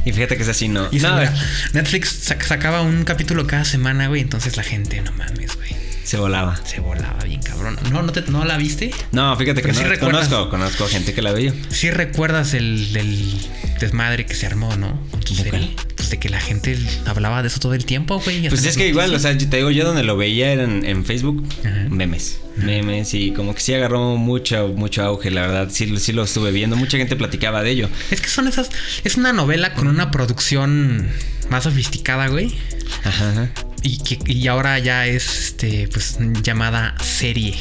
Y 0.06 0.12
fíjate 0.14 0.38
que 0.38 0.44
es 0.44 0.50
así, 0.50 0.68
no. 0.70 0.88
Y 0.92 1.00
no, 1.00 1.16
mira, 1.16 1.34
Netflix 1.74 2.30
sac- 2.30 2.44
sacaba 2.44 2.82
un 2.82 3.04
capítulo 3.04 3.46
cada 3.48 3.66
semana, 3.66 4.08
güey. 4.08 4.22
Entonces 4.22 4.56
la 4.58 4.64
gente, 4.64 5.02
no 5.02 5.12
mames, 5.14 5.56
güey. 5.56 5.76
se 6.04 6.16
volaba. 6.18 6.56
Se 6.66 6.80
volaba 6.80 7.22
bien 7.26 7.42
cabrón. 7.42 7.78
¿No, 7.92 8.02
no, 8.02 8.12
te, 8.14 8.22
¿no 8.32 8.46
la 8.46 8.56
viste? 8.58 8.92
No, 9.12 9.36
fíjate 9.36 9.62
que 9.62 9.74
no. 9.74 9.80
recuerdas- 9.84 10.28
conozco, 10.30 10.50
conozco 10.50 10.88
gente 10.88 11.14
que 11.14 11.22
la 11.22 11.34
veía. 11.34 11.54
Sí 11.70 11.92
recuerdas 11.92 12.54
el, 12.54 12.94
del 12.94 13.36
desmadre 13.82 14.26
que 14.26 14.34
se 14.34 14.46
armó, 14.46 14.76
¿no? 14.78 15.02
Con 15.12 15.20
tu 15.20 15.36
¿De 15.36 15.44
serie. 15.44 15.76
Pues 16.08 16.12
de 16.12 16.20
que 16.20 16.30
la 16.30 16.39
gente 16.39 16.80
hablaba 17.05 17.41
de 17.41 17.49
eso 17.49 17.60
todo 17.60 17.74
el 17.74 17.84
tiempo, 17.84 18.22
güey. 18.24 18.47
Pues 18.47 18.64
es 18.64 18.78
que 18.78 18.88
igual, 18.88 19.14
o 19.14 19.20
sea, 19.20 19.38
te 19.38 19.58
digo, 19.58 19.72
yo 19.72 19.86
donde 19.86 20.03
lo 20.03 20.16
veía 20.16 20.53
era 20.53 20.64
en, 20.64 21.03
Facebook, 21.03 21.45
Ajá. 21.66 21.88
memes. 21.89 22.39
Memes 22.55 23.14
y 23.14 23.32
como 23.32 23.53
que 23.53 23.60
sí 23.60 23.74
agarró 23.74 24.16
mucho, 24.16 24.70
mucho 24.70 25.03
auge, 25.03 25.32
la 25.32 25.41
verdad. 25.41 25.68
Sí, 25.70 25.97
sí 25.97 26.14
lo 26.14 26.24
estuve 26.24 26.51
viendo. 26.51 26.78
Mucha 26.78 26.97
gente 26.97 27.18
platicaba 27.18 27.62
de 27.62 27.72
ello. 27.72 27.89
Es 28.10 28.22
que 28.22 28.30
son 28.30 28.47
esas... 28.47 28.70
Es 29.03 29.18
una 29.18 29.34
novela 29.34 29.74
con 29.74 29.89
una 29.89 30.10
producción 30.10 31.10
más 31.49 31.66
sofisticada, 31.66 32.28
güey. 32.28 32.55
Ajá. 33.03 33.32
ajá. 33.32 33.49
Y, 33.84 33.97
que, 33.97 34.18
y 34.32 34.47
ahora 34.47 34.80
ya 34.80 35.08
es, 35.08 35.39
este, 35.39 35.89
pues, 35.91 36.20
llamada 36.41 36.95
serie. 37.03 37.53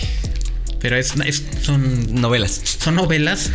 Pero 0.80 0.96
es, 0.96 1.14
es- 1.24 1.42
son 1.62 2.14
Novelas. 2.20 2.60
Son 2.78 2.94
novelas 2.94 3.50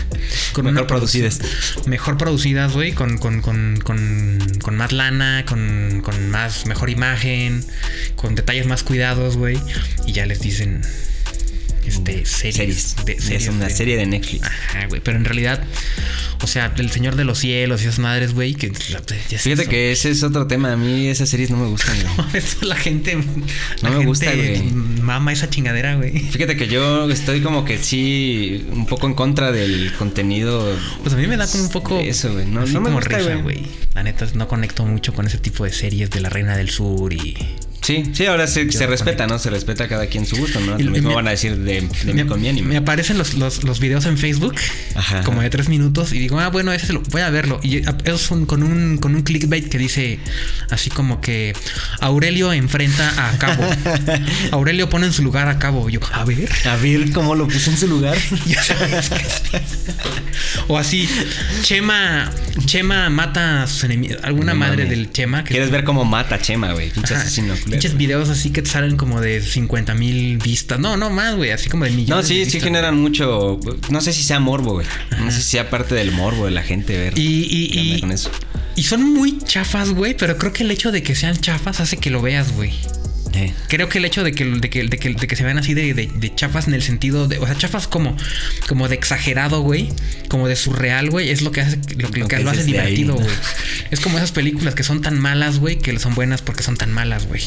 con 0.53 0.65
Mejor 0.65 0.87
producidas. 0.87 1.39
Mejor 1.85 2.17
producidas, 2.17 2.73
güey, 2.73 2.93
con, 2.93 3.17
con, 3.17 3.41
con, 3.41 3.79
con, 3.83 4.39
con 4.61 4.75
más 4.75 4.91
lana, 4.91 5.45
con, 5.47 6.01
con 6.03 6.29
más 6.29 6.65
mejor 6.65 6.89
imagen, 6.89 7.63
con 8.15 8.35
detalles 8.35 8.65
más 8.67 8.83
cuidados, 8.83 9.37
güey. 9.37 9.59
Y 10.05 10.13
ya 10.13 10.25
les 10.25 10.39
dicen 10.41 10.81
este 11.89 12.25
series. 12.25 12.51
Series. 12.55 12.95
de- 13.05 13.13
es 13.13 13.23
series 13.23 13.47
una 13.49 13.67
de- 13.67 13.73
serie 13.73 13.97
de 13.97 14.05
Netflix. 14.05 14.43
Ajá, 14.45 14.87
güey. 14.87 15.01
Pero 15.03 15.17
en 15.17 15.25
realidad, 15.25 15.63
o 16.43 16.47
sea, 16.47 16.73
El 16.77 16.89
Señor 16.91 17.15
de 17.15 17.23
los 17.23 17.39
Cielos 17.39 17.81
y 17.81 17.85
esas 17.87 17.99
madres, 17.99 18.33
güey, 18.33 18.53
que 18.55 18.67
es 18.67 18.77
Fíjate 18.77 19.61
eso. 19.63 19.69
que 19.69 19.91
ese 19.91 20.09
es 20.11 20.23
otro 20.23 20.47
tema. 20.47 20.71
A 20.73 20.77
mí 20.77 21.07
esas 21.07 21.29
series 21.29 21.49
no 21.51 21.57
me 21.57 21.67
gustan, 21.67 21.95
güey. 22.01 22.43
La 22.61 22.75
gente. 22.75 23.15
la 23.81 23.89
me 23.89 23.95
gente 23.97 24.05
gusta, 24.05 24.33
güey. 24.33 24.61
Mama 25.01 25.33
esa 25.33 25.49
chingadera, 25.49 25.95
güey. 25.95 26.19
Fíjate 26.19 26.55
que 26.55 26.67
yo 26.67 27.09
estoy 27.09 27.41
como 27.41 27.65
que 27.65 27.77
sí, 27.77 28.65
un 28.71 28.85
poco 28.85 29.07
en 29.07 29.13
contra 29.13 29.51
del 29.51 29.91
contenido. 29.97 30.77
Pues 31.01 31.13
a 31.13 31.17
mí 31.17 31.27
me 31.27 31.37
da 31.37 31.47
como 31.47 31.63
un 31.63 31.69
poco. 31.71 31.99
Eso, 31.99 32.31
güey. 32.33 32.45
No, 32.45 32.61
no 32.61 32.67
me 32.81 32.89
como 32.89 32.97
gusta, 32.97 33.19
güey. 33.41 33.61
La 33.93 34.03
neta, 34.03 34.27
no 34.35 34.47
conecto 34.47 34.85
mucho 34.85 35.13
con 35.13 35.27
ese 35.27 35.37
tipo 35.37 35.63
de 35.65 35.71
series 35.73 36.09
de 36.09 36.21
la 36.21 36.29
Reina 36.29 36.55
del 36.57 36.69
Sur 36.69 37.13
y. 37.13 37.35
Sí, 37.81 38.03
sí, 38.13 38.25
ahora 38.27 38.45
se, 38.47 38.71
se 38.71 38.85
respeta. 38.87 39.25
¿no? 39.27 39.39
Se 39.39 39.49
respeta 39.49 39.85
a 39.85 39.87
cada 39.87 40.05
quien 40.07 40.25
su 40.25 40.35
gusto, 40.37 40.59
¿no? 40.59 40.77
Lo 40.77 40.91
mismo 40.91 41.09
me- 41.09 41.15
van 41.15 41.27
a 41.27 41.31
decir 41.31 41.57
de, 41.57 41.81
de 41.81 42.13
me, 42.13 42.23
mí 42.23 42.29
con 42.29 42.39
mi 42.39 42.47
anime. 42.47 42.67
me 42.69 42.77
aparecen 42.77 43.17
los, 43.17 43.33
los, 43.33 43.63
los 43.63 43.79
videos 43.79 44.05
en 44.05 44.17
Facebook, 44.17 44.55
Ajá, 44.95 45.23
como 45.23 45.41
de 45.41 45.49
tres 45.49 45.67
minutos, 45.67 46.13
y 46.13 46.19
digo, 46.19 46.39
ah, 46.39 46.49
bueno, 46.49 46.71
ese 46.73 46.87
se 46.87 46.93
lo, 46.93 47.01
voy 47.01 47.21
a 47.21 47.29
verlo. 47.31 47.59
Y 47.63 47.81
es 48.05 48.31
un- 48.31 48.45
con, 48.45 48.61
un, 48.63 48.97
con 48.99 49.15
un 49.15 49.23
clickbait 49.23 49.67
que 49.67 49.77
dice 49.79 50.19
así 50.69 50.89
como 50.91 51.21
que 51.21 51.53
Aurelio 51.99 52.53
enfrenta 52.53 53.29
a 53.29 53.37
Cabo. 53.39 53.63
Aurelio 54.51 54.89
pone 54.89 55.07
en 55.07 55.13
su 55.13 55.23
lugar 55.23 55.47
a 55.47 55.57
Cabo. 55.57 55.89
Y 55.89 55.93
yo, 55.93 55.99
a 56.13 56.23
ver. 56.23 56.49
A 56.65 56.75
ver 56.77 57.11
cómo 57.11 57.33
lo 57.35 57.47
puso 57.47 57.71
en 57.71 57.77
su 57.77 57.87
lugar. 57.87 58.15
O 60.67 60.77
así, 60.77 61.09
Chema, 61.63 62.31
Chema 62.65 63.09
mata 63.09 63.63
a 63.63 63.67
sus 63.67 63.83
enemigos. 63.83 64.17
Alguna 64.23 64.53
No 64.53 64.59
madre 64.59 64.85
del 64.85 65.11
Chema 65.11 65.43
que 65.43 65.51
¿Quieres 65.51 65.71
ver 65.71 65.83
cómo 65.83 66.05
mata 66.05 66.35
a 66.35 66.39
Chema, 66.41 66.71
güey? 66.73 66.89
Pinche 66.91 67.15
asesino. 67.15 67.53
Pinches 67.81 67.97
videos 67.97 68.29
así 68.29 68.51
que 68.51 68.63
salen 68.63 68.95
como 68.95 69.21
de 69.21 69.41
50 69.41 69.95
mil 69.95 70.37
vistas. 70.37 70.79
No, 70.79 70.97
no 70.97 71.09
más, 71.09 71.35
güey. 71.35 71.49
Así 71.49 71.67
como 71.67 71.85
de 71.85 71.89
millones. 71.89 72.09
No, 72.09 72.17
de 72.17 72.27
sí, 72.27 72.45
sí 72.45 72.59
generan 72.59 72.95
mucho. 72.95 73.59
No 73.89 74.01
sé 74.01 74.13
si 74.13 74.21
sea 74.21 74.39
morbo, 74.39 74.73
güey. 74.73 74.85
No 75.19 75.31
sé 75.31 75.37
si 75.41 75.49
sea 75.49 75.71
parte 75.71 75.95
del 75.95 76.11
morbo 76.11 76.45
de 76.45 76.51
la 76.51 76.61
gente 76.61 76.95
ver. 76.95 77.17
Y, 77.17 77.21
y, 77.49 77.95
y, 77.95 77.99
con 77.99 78.11
eso. 78.11 78.29
y 78.75 78.83
son 78.83 79.11
muy 79.13 79.39
chafas, 79.39 79.89
güey. 79.89 80.15
Pero 80.15 80.37
creo 80.37 80.53
que 80.53 80.61
el 80.61 80.69
hecho 80.69 80.91
de 80.91 81.01
que 81.01 81.15
sean 81.15 81.35
chafas 81.37 81.79
hace 81.79 81.97
que 81.97 82.11
lo 82.11 82.21
veas, 82.21 82.51
güey. 82.51 82.71
Eh, 83.33 83.51
Creo 83.69 83.87
que 83.89 83.97
el 83.97 84.05
hecho 84.05 84.23
de 84.23 84.33
que, 84.33 84.45
de 84.45 84.69
que, 84.69 84.83
de 84.83 84.97
que, 84.97 85.13
de 85.13 85.27
que 85.27 85.35
se 85.35 85.43
vean 85.43 85.57
así 85.57 85.73
de, 85.73 85.93
de- 85.93 86.35
chafas 86.35 86.67
en 86.67 86.75
el 86.75 86.83
sentido 86.83 87.27
de. 87.27 87.39
O 87.39 87.47
sea, 87.47 87.55
chafas 87.57 87.87
como, 87.87 88.15
como 88.67 88.89
de 88.89 88.95
exagerado, 88.95 89.61
güey. 89.61 89.89
Como 90.27 90.47
de 90.47 90.55
surreal, 90.55 91.09
güey. 91.09 91.29
Es 91.29 91.41
lo 91.41 91.51
que 91.51 91.61
hace 91.61 91.79
lo, 91.97 92.09
lo 92.09 92.17
Lo 92.17 92.27
que 92.27 92.39
lo 92.39 92.51
hace 92.51 92.63
divertido, 92.63 93.15
güey. 93.15 93.27
Es 93.89 93.99
como 93.99 94.17
esas 94.17 94.31
películas 94.31 94.75
que 94.75 94.83
son 94.83 95.01
tan 95.01 95.19
malas, 95.19 95.59
güey, 95.59 95.79
que 95.79 95.97
son 95.97 96.13
buenas 96.13 96.41
porque 96.41 96.61
son 96.63 96.77
tan 96.77 96.93
malas, 96.93 97.25
güey. 97.27 97.41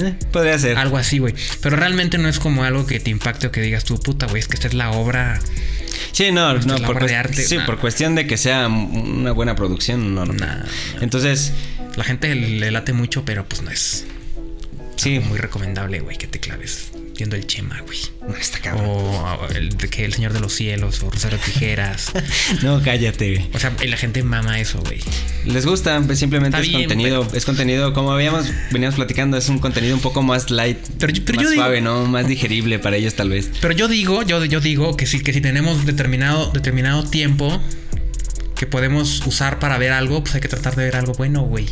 Eh, 0.00 0.14
podría 0.32 0.58
ser. 0.58 0.76
Algo 0.76 0.96
así, 0.96 1.18
güey. 1.18 1.34
Pero 1.60 1.76
realmente 1.76 2.18
no 2.18 2.28
es 2.28 2.38
como 2.38 2.64
algo 2.64 2.86
que 2.86 3.00
te 3.00 3.10
impacte 3.10 3.46
o 3.46 3.52
que 3.52 3.60
digas 3.60 3.84
tú, 3.84 3.98
puta, 4.00 4.26
güey, 4.26 4.40
es 4.40 4.48
que 4.48 4.54
esta 4.54 4.68
es 4.68 4.74
la 4.74 4.90
obra. 4.90 5.40
Sí, 6.12 6.32
no, 6.32 6.54
no, 6.54 6.76
por, 6.78 6.96
obra 6.96 7.06
de 7.06 7.16
arte. 7.16 7.42
sí, 7.42 7.56
Nah. 7.58 7.66
por 7.66 7.78
cuestión 7.78 8.14
de 8.14 8.26
que 8.26 8.36
sea 8.36 8.68
una 8.68 9.32
buena 9.32 9.54
producción, 9.54 10.14
no, 10.14 10.24
no. 10.24 10.32
Nah. 10.32 10.64
Entonces, 11.00 11.52
La 11.96 12.04
gente 12.04 12.34
le 12.34 12.70
late 12.70 12.92
mucho, 12.92 13.24
pero 13.24 13.46
pues 13.48 13.62
no 13.62 13.70
es 13.70 14.04
sí, 14.96 15.18
muy 15.20 15.38
recomendable, 15.38 16.00
güey, 16.00 16.18
que 16.18 16.26
te 16.26 16.40
claves 16.40 16.90
viendo 17.16 17.36
el 17.36 17.46
Chema, 17.46 17.80
güey. 17.82 17.98
no 18.28 18.36
está 18.36 18.58
cabrón. 18.60 18.86
O 18.88 19.48
el, 19.54 19.76
que 19.76 20.04
el 20.04 20.12
Señor 20.14 20.32
de 20.32 20.40
los 20.40 20.52
Cielos, 20.54 21.02
o 21.02 21.10
Rosario 21.10 21.38
Tijeras. 21.38 22.12
No, 22.62 22.82
cállate, 22.82 23.34
güey. 23.36 23.50
O 23.54 23.58
sea, 23.58 23.72
y 23.82 23.86
la 23.88 23.96
gente 23.96 24.22
mama 24.22 24.60
eso, 24.60 24.80
güey. 24.80 25.00
Les 25.44 25.66
gusta, 25.66 26.00
pues 26.04 26.18
simplemente 26.18 26.56
Está 26.56 26.62
es 26.66 26.68
bien, 26.76 26.88
contenido, 26.88 27.28
es 27.34 27.44
contenido, 27.44 27.92
como 27.92 28.12
habíamos, 28.12 28.46
veníamos 28.70 28.96
platicando, 28.96 29.36
es 29.36 29.48
un 29.48 29.58
contenido 29.58 29.94
un 29.94 30.00
poco 30.02 30.22
más 30.22 30.50
light, 30.50 30.78
Pero 30.98 31.12
yo- 31.12 31.22
pero 31.24 31.36
más 31.36 31.44
yo 31.44 31.50
digo- 31.50 31.62
suave, 31.62 31.80
¿no? 31.80 32.04
Más 32.06 32.26
digerible 32.28 32.78
para 32.78 32.96
ellos 32.96 33.14
tal 33.14 33.30
vez. 33.30 33.50
Pero 33.60 33.74
yo 33.74 33.88
digo, 33.88 34.22
yo, 34.22 34.44
yo 34.44 34.60
digo 34.60 34.96
que 34.96 35.06
si, 35.06 35.20
que 35.20 35.32
si 35.32 35.40
tenemos 35.40 35.84
determinado, 35.86 36.50
determinado 36.52 37.04
tiempo 37.08 37.60
que 38.56 38.66
podemos 38.66 39.26
usar 39.26 39.58
para 39.58 39.76
ver 39.78 39.92
algo, 39.92 40.22
pues 40.22 40.34
hay 40.34 40.40
que 40.40 40.48
tratar 40.48 40.74
de 40.76 40.84
ver 40.84 40.96
algo 40.96 41.12
bueno, 41.12 41.42
güey. 41.42 41.66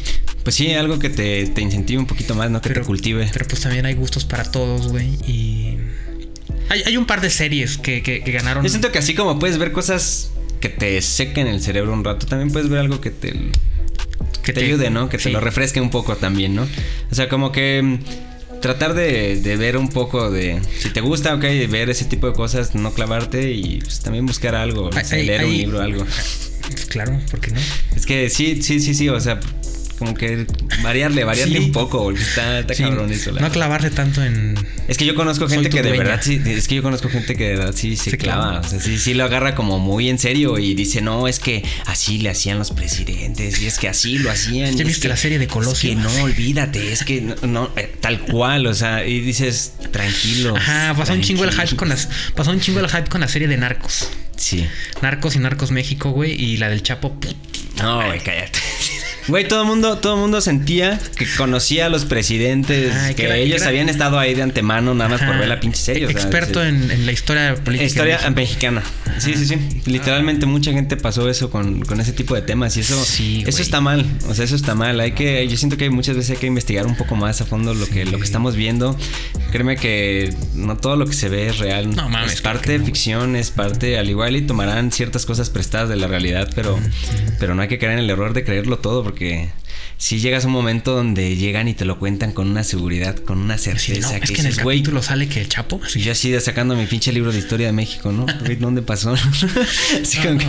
Pues 0.45 0.55
sí, 0.57 0.73
algo 0.75 0.99
que 0.99 1.09
te, 1.11 1.47
te 1.47 1.61
incentive 1.63 1.99
un 1.99 2.07
poquito 2.07 2.35
más, 2.35 2.51
¿no? 2.51 2.61
Que 2.61 2.71
te 2.71 2.81
cultive. 2.83 3.29
Pero 3.33 3.47
pues 3.49 3.61
también 3.63 3.87
hay 3.87 3.95
gustos 3.95 4.25
para 4.25 4.45
todos, 4.51 4.89
güey. 4.89 5.07
Y. 5.27 5.79
Hay, 6.69 6.83
hay 6.87 6.97
un 6.97 7.07
par 7.07 7.21
de 7.21 7.31
series 7.31 7.79
que, 7.79 8.03
que- 8.03 8.23
que 8.23 8.33
ganaron. 8.33 8.63
Yo 8.63 8.69
siento 8.71 8.93
que 8.93 8.99
así 8.99 9.15
como 9.15 9.39
puedes 9.39 9.59
ver 9.59 9.73
cosas 9.73 10.31
que 10.61 10.69
te 10.69 11.01
sequen 11.03 11.47
el 11.47 11.61
cerebro 11.61 11.93
un 11.93 12.05
rato, 12.05 12.27
también 12.27 12.51
puedes 12.51 12.69
ver 12.71 12.79
algo 12.81 13.01
que 13.01 13.11
te, 13.11 13.35
que 14.43 14.53
te, 14.53 14.65
ayude, 14.65 14.91
¿no? 14.91 15.09
Que 15.09 15.19
sí. 15.19 15.25
te 15.25 15.31
lo 15.31 15.41
refresque 15.41 15.81
un 15.81 15.91
poco 15.91 16.17
también, 16.17 16.55
¿no? 16.55 16.67
O 17.11 17.15
sea, 17.15 17.29
como 17.29 17.53
que 17.53 17.83
mm, 17.83 18.61
tratar 18.61 18.95
de, 18.95 19.37
de 19.41 19.57
ver 19.57 19.77
un 19.77 19.89
poco 19.91 20.31
de... 20.31 20.61
Si 20.79 20.89
te 20.91 21.01
gusta, 21.03 21.35
ok, 21.35 21.43
ver 21.69 21.91
ese 21.91 22.07
tipo 22.07 22.27
de 22.29 22.33
cosas, 22.33 22.75
no 22.75 22.93
clavarte 22.95 23.53
y 23.53 23.81
pues, 23.81 24.01
también 24.01 24.25
buscar 24.25 24.55
algo, 24.55 24.89
Hay- 25.11 25.27
leer 25.27 25.45
un 25.45 25.53
libro, 25.57 25.81
algo. 25.83 26.07
Claro, 26.89 27.21
¿por 27.31 27.41
qué 27.41 27.51
no? 27.51 27.61
Es 27.95 28.07
que 28.07 28.31
sí, 28.31 28.63
sí, 28.63 28.81
sí, 28.81 28.95
sí, 28.95 29.09
o 29.11 29.21
sea, 29.21 29.39
como 30.05 30.17
que 30.17 30.47
variarle, 30.83 31.25
variarle 31.25 31.59
Sí. 31.59 31.65
un 31.67 31.73
poco, 31.73 32.05
porque 32.05 32.23
está, 32.23 32.61
está 32.61 32.75
Sí, 32.75 32.83
cabrón 32.83 33.11
eso. 33.13 33.31
la 33.31 33.37
no 33.37 33.43
verdad. 33.43 33.53
clavarse 33.53 33.91
tanto 33.91 34.23
en. 34.23 34.55
Es 34.89 34.99
que 34.99 35.07
yo 35.07 35.15
conozco 35.15 35.49
gente 35.49 35.71
que 35.71 35.83
de 35.83 35.89
dueña. 35.89 36.05
verdad 36.05 36.21
sí, 36.23 36.41
es 36.45 36.69
que 36.69 36.75
yo 36.77 36.83
conozco 36.83 37.09
gente 37.09 37.37
que 37.37 37.45
de 37.49 37.57
verdad 37.57 37.75
sí 37.77 37.97
se, 37.97 38.11
Se 38.11 38.19
clava, 38.19 38.51
clava. 38.51 38.67
o 38.67 38.69
sea, 38.71 38.81
sí, 38.81 38.99
sí 38.99 39.15
lo 39.15 39.25
agarra 39.25 39.55
como 39.55 39.79
muy 39.79 40.09
en 40.11 40.19
serio 40.19 40.59
y 40.59 40.75
dice, 40.75 41.01
no, 41.01 41.27
es 41.29 41.39
que 41.39 41.65
así 41.87 42.19
le 42.19 42.31
hacían 42.31 42.59
los 42.59 42.71
presidentes 42.73 43.61
y 43.61 43.67
es 43.67 43.79
que 43.79 43.89
así 43.89 44.19
lo 44.19 44.31
hacían. 44.31 44.77
¿Ya 44.77 44.85
viste 44.85 45.03
que- 45.03 45.09
la 45.09 45.17
serie 45.17 45.39
de 45.39 45.47
Colosio? 45.47 45.91
Es 45.91 45.97
que 45.97 46.03
no, 46.03 46.23
olvídate, 46.23 46.93
es 46.93 47.05
que 47.05 47.21
no, 47.21 47.35
no, 47.47 47.71
eh, 47.77 47.93
tal 48.01 48.21
cual, 48.21 48.67
o 48.67 48.75
sea, 48.75 49.07
y 49.07 49.21
dices, 49.21 49.73
tranquilo. 49.93 50.57
Ajá, 50.57 50.95
pasó 50.97 51.13
un 51.15 51.23
chingo 51.23 51.45
el 51.45 51.53
hype 51.53 51.77
con 51.77 51.89
las. 51.89 52.09
Pasó 52.35 52.51
un 52.51 52.61
chingo 52.61 52.81
el 52.81 52.89
hype 52.89 53.09
con 53.09 53.21
la 53.21 53.29
serie 53.29 53.49
de 53.49 53.57
Narcos. 53.57 54.09
Sí. 54.37 54.67
Narcos 55.01 55.37
y 55.37 55.39
Narcos 55.39 55.71
México, 55.71 56.11
güey. 56.11 56.33
Y 56.33 56.57
la 56.59 56.69
del 56.69 56.83
Chapo. 56.83 57.17
No, 57.81 58.05
güey, 58.07 58.21
cállate. 58.21 58.59
Güey, 59.29 59.49
todo 59.49 59.62
el 59.62 59.66
mundo, 59.68 59.99
todo 59.99 60.16
mundo 60.16 60.41
sentía 60.41 61.01
que 61.16 61.27
conocía 61.37 61.87
a 61.87 61.89
los 61.89 62.05
presidentes, 62.05 62.93
Ajá, 62.95 63.09
que, 63.09 63.14
que 63.14 63.25
era- 63.25 63.37
ellos 63.39 63.61
era- 63.62 63.70
habían 63.70 63.89
estado 63.89 64.18
ahí 64.18 64.35
de 64.35 64.43
antemano 64.43 64.95
nada 64.95 65.09
más 65.09 65.20
por 65.20 65.31
Ajá. 65.31 65.39
ver 65.41 65.49
la 65.49 65.61
pinche 65.61 65.81
serie. 65.81 66.07
o 66.07 66.11
sea, 66.11 66.20
Experto 66.20 66.61
sí. 66.62 66.68
en, 66.68 66.91
en 66.91 67.07
la 67.07 67.12
historia 67.12 67.55
política. 67.55 67.87
Historia 67.87 68.31
mexicana. 68.35 68.83
Sí, 69.18 69.35
sí, 69.35 69.47
sí. 69.47 69.57
Literalmente 69.87 70.45
mucha 70.47 70.72
gente 70.72 70.97
pasó 70.97 71.29
eso 71.31 71.49
con, 71.51 71.81
con 71.85 72.01
ese 72.01 72.12
tipo 72.12 72.35
de 72.35 72.43
temas 72.43 72.77
y 72.77 72.81
eso, 72.81 73.03
Sí, 73.05 73.45
eso 73.47 73.62
está 73.62 73.81
mal. 73.81 74.05
O 74.29 74.35
sea, 74.35 74.45
eso 74.45 74.57
está 74.57 74.75
mal. 74.75 74.99
Hay 75.01 75.12
que, 75.12 75.47
yo 75.49 75.57
siento 75.57 75.77
que 75.77 75.89
muchas 75.89 76.16
veces 76.16 76.33
hay 76.33 76.37
que 76.37 76.47
investigar 76.47 76.87
un 76.87 76.97
poco 76.97 77.16
más 77.16 77.41
a 77.41 77.45
fondo 77.47 77.72
lo 77.75 77.87
que, 77.87 78.05
lo 78.05 78.18
que 78.18 78.25
estamos 78.25 78.57
viendo. 78.57 78.97
Créeme 79.53 79.77
que 79.77 80.35
no 80.55 80.77
todo 80.77 80.97
lo 80.97 81.07
que 81.07 81.12
se 81.14 81.29
ve 81.29 81.47
es 81.49 81.59
real. 81.59 81.95
No 81.95 82.09
mames, 82.09 82.33
es 82.35 82.41
parte 82.41 82.72
de 82.72 82.79
no. 82.81 82.85
ficción, 82.87 83.37
es 83.37 83.51
parte, 83.51 83.97
al 83.99 84.11
igual 84.11 84.35
y 84.37 84.43
tomarán 84.43 84.91
ciertas 84.91 85.25
cosas 85.27 85.49
prestadas 85.49 85.89
de 85.89 85.97
la 85.97 86.09
realidad, 86.09 86.51
pero, 86.57 86.79
pero 87.39 87.55
no 87.55 87.62
hay 87.62 87.68
que 87.68 87.79
caer 87.79 87.93
en 87.93 87.99
el 88.01 88.11
error 88.11 88.33
de 88.35 88.43
creerlo 88.43 88.79
todo 88.81 89.05
porque 89.05 89.14
si 89.97 90.19
llegas 90.21 90.45
a 90.45 90.47
un 90.49 90.53
momento 90.53 90.95
donde 90.95 91.37
llegan 91.37 91.69
y 91.69 91.75
te 91.75 91.85
lo 91.85 91.99
cuentan 91.99 92.33
con 92.33 92.49
una 92.49 92.65
seguridad, 92.65 93.17
con 93.17 93.39
una 93.39 93.57
Sí, 93.59 93.65
certeza 93.71 94.12
no, 94.12 94.19
que 94.19 94.25
es 94.25 94.31
que 94.33 94.41
en 94.41 94.47
el 94.49 94.57
capítulo 94.57 95.03
sale 95.03 95.29
que 95.29 95.41
el 95.41 95.49
Chapo. 95.49 95.81
y 95.95 96.01
yo 96.01 96.12
así 96.12 96.31
de 96.31 96.41
sacando 96.41 96.75
mi 96.77 96.87
pinche 96.87 97.12
libro 97.12 97.33
de 97.33 97.39
historia 97.39 97.67
de 97.67 97.73
México, 97.73 98.12
¿no? 98.12 98.27
¿Dónde 98.61 98.83
pasó? 98.83 99.12
Así 100.03 100.19
como 100.19 100.39
que- 100.39 100.47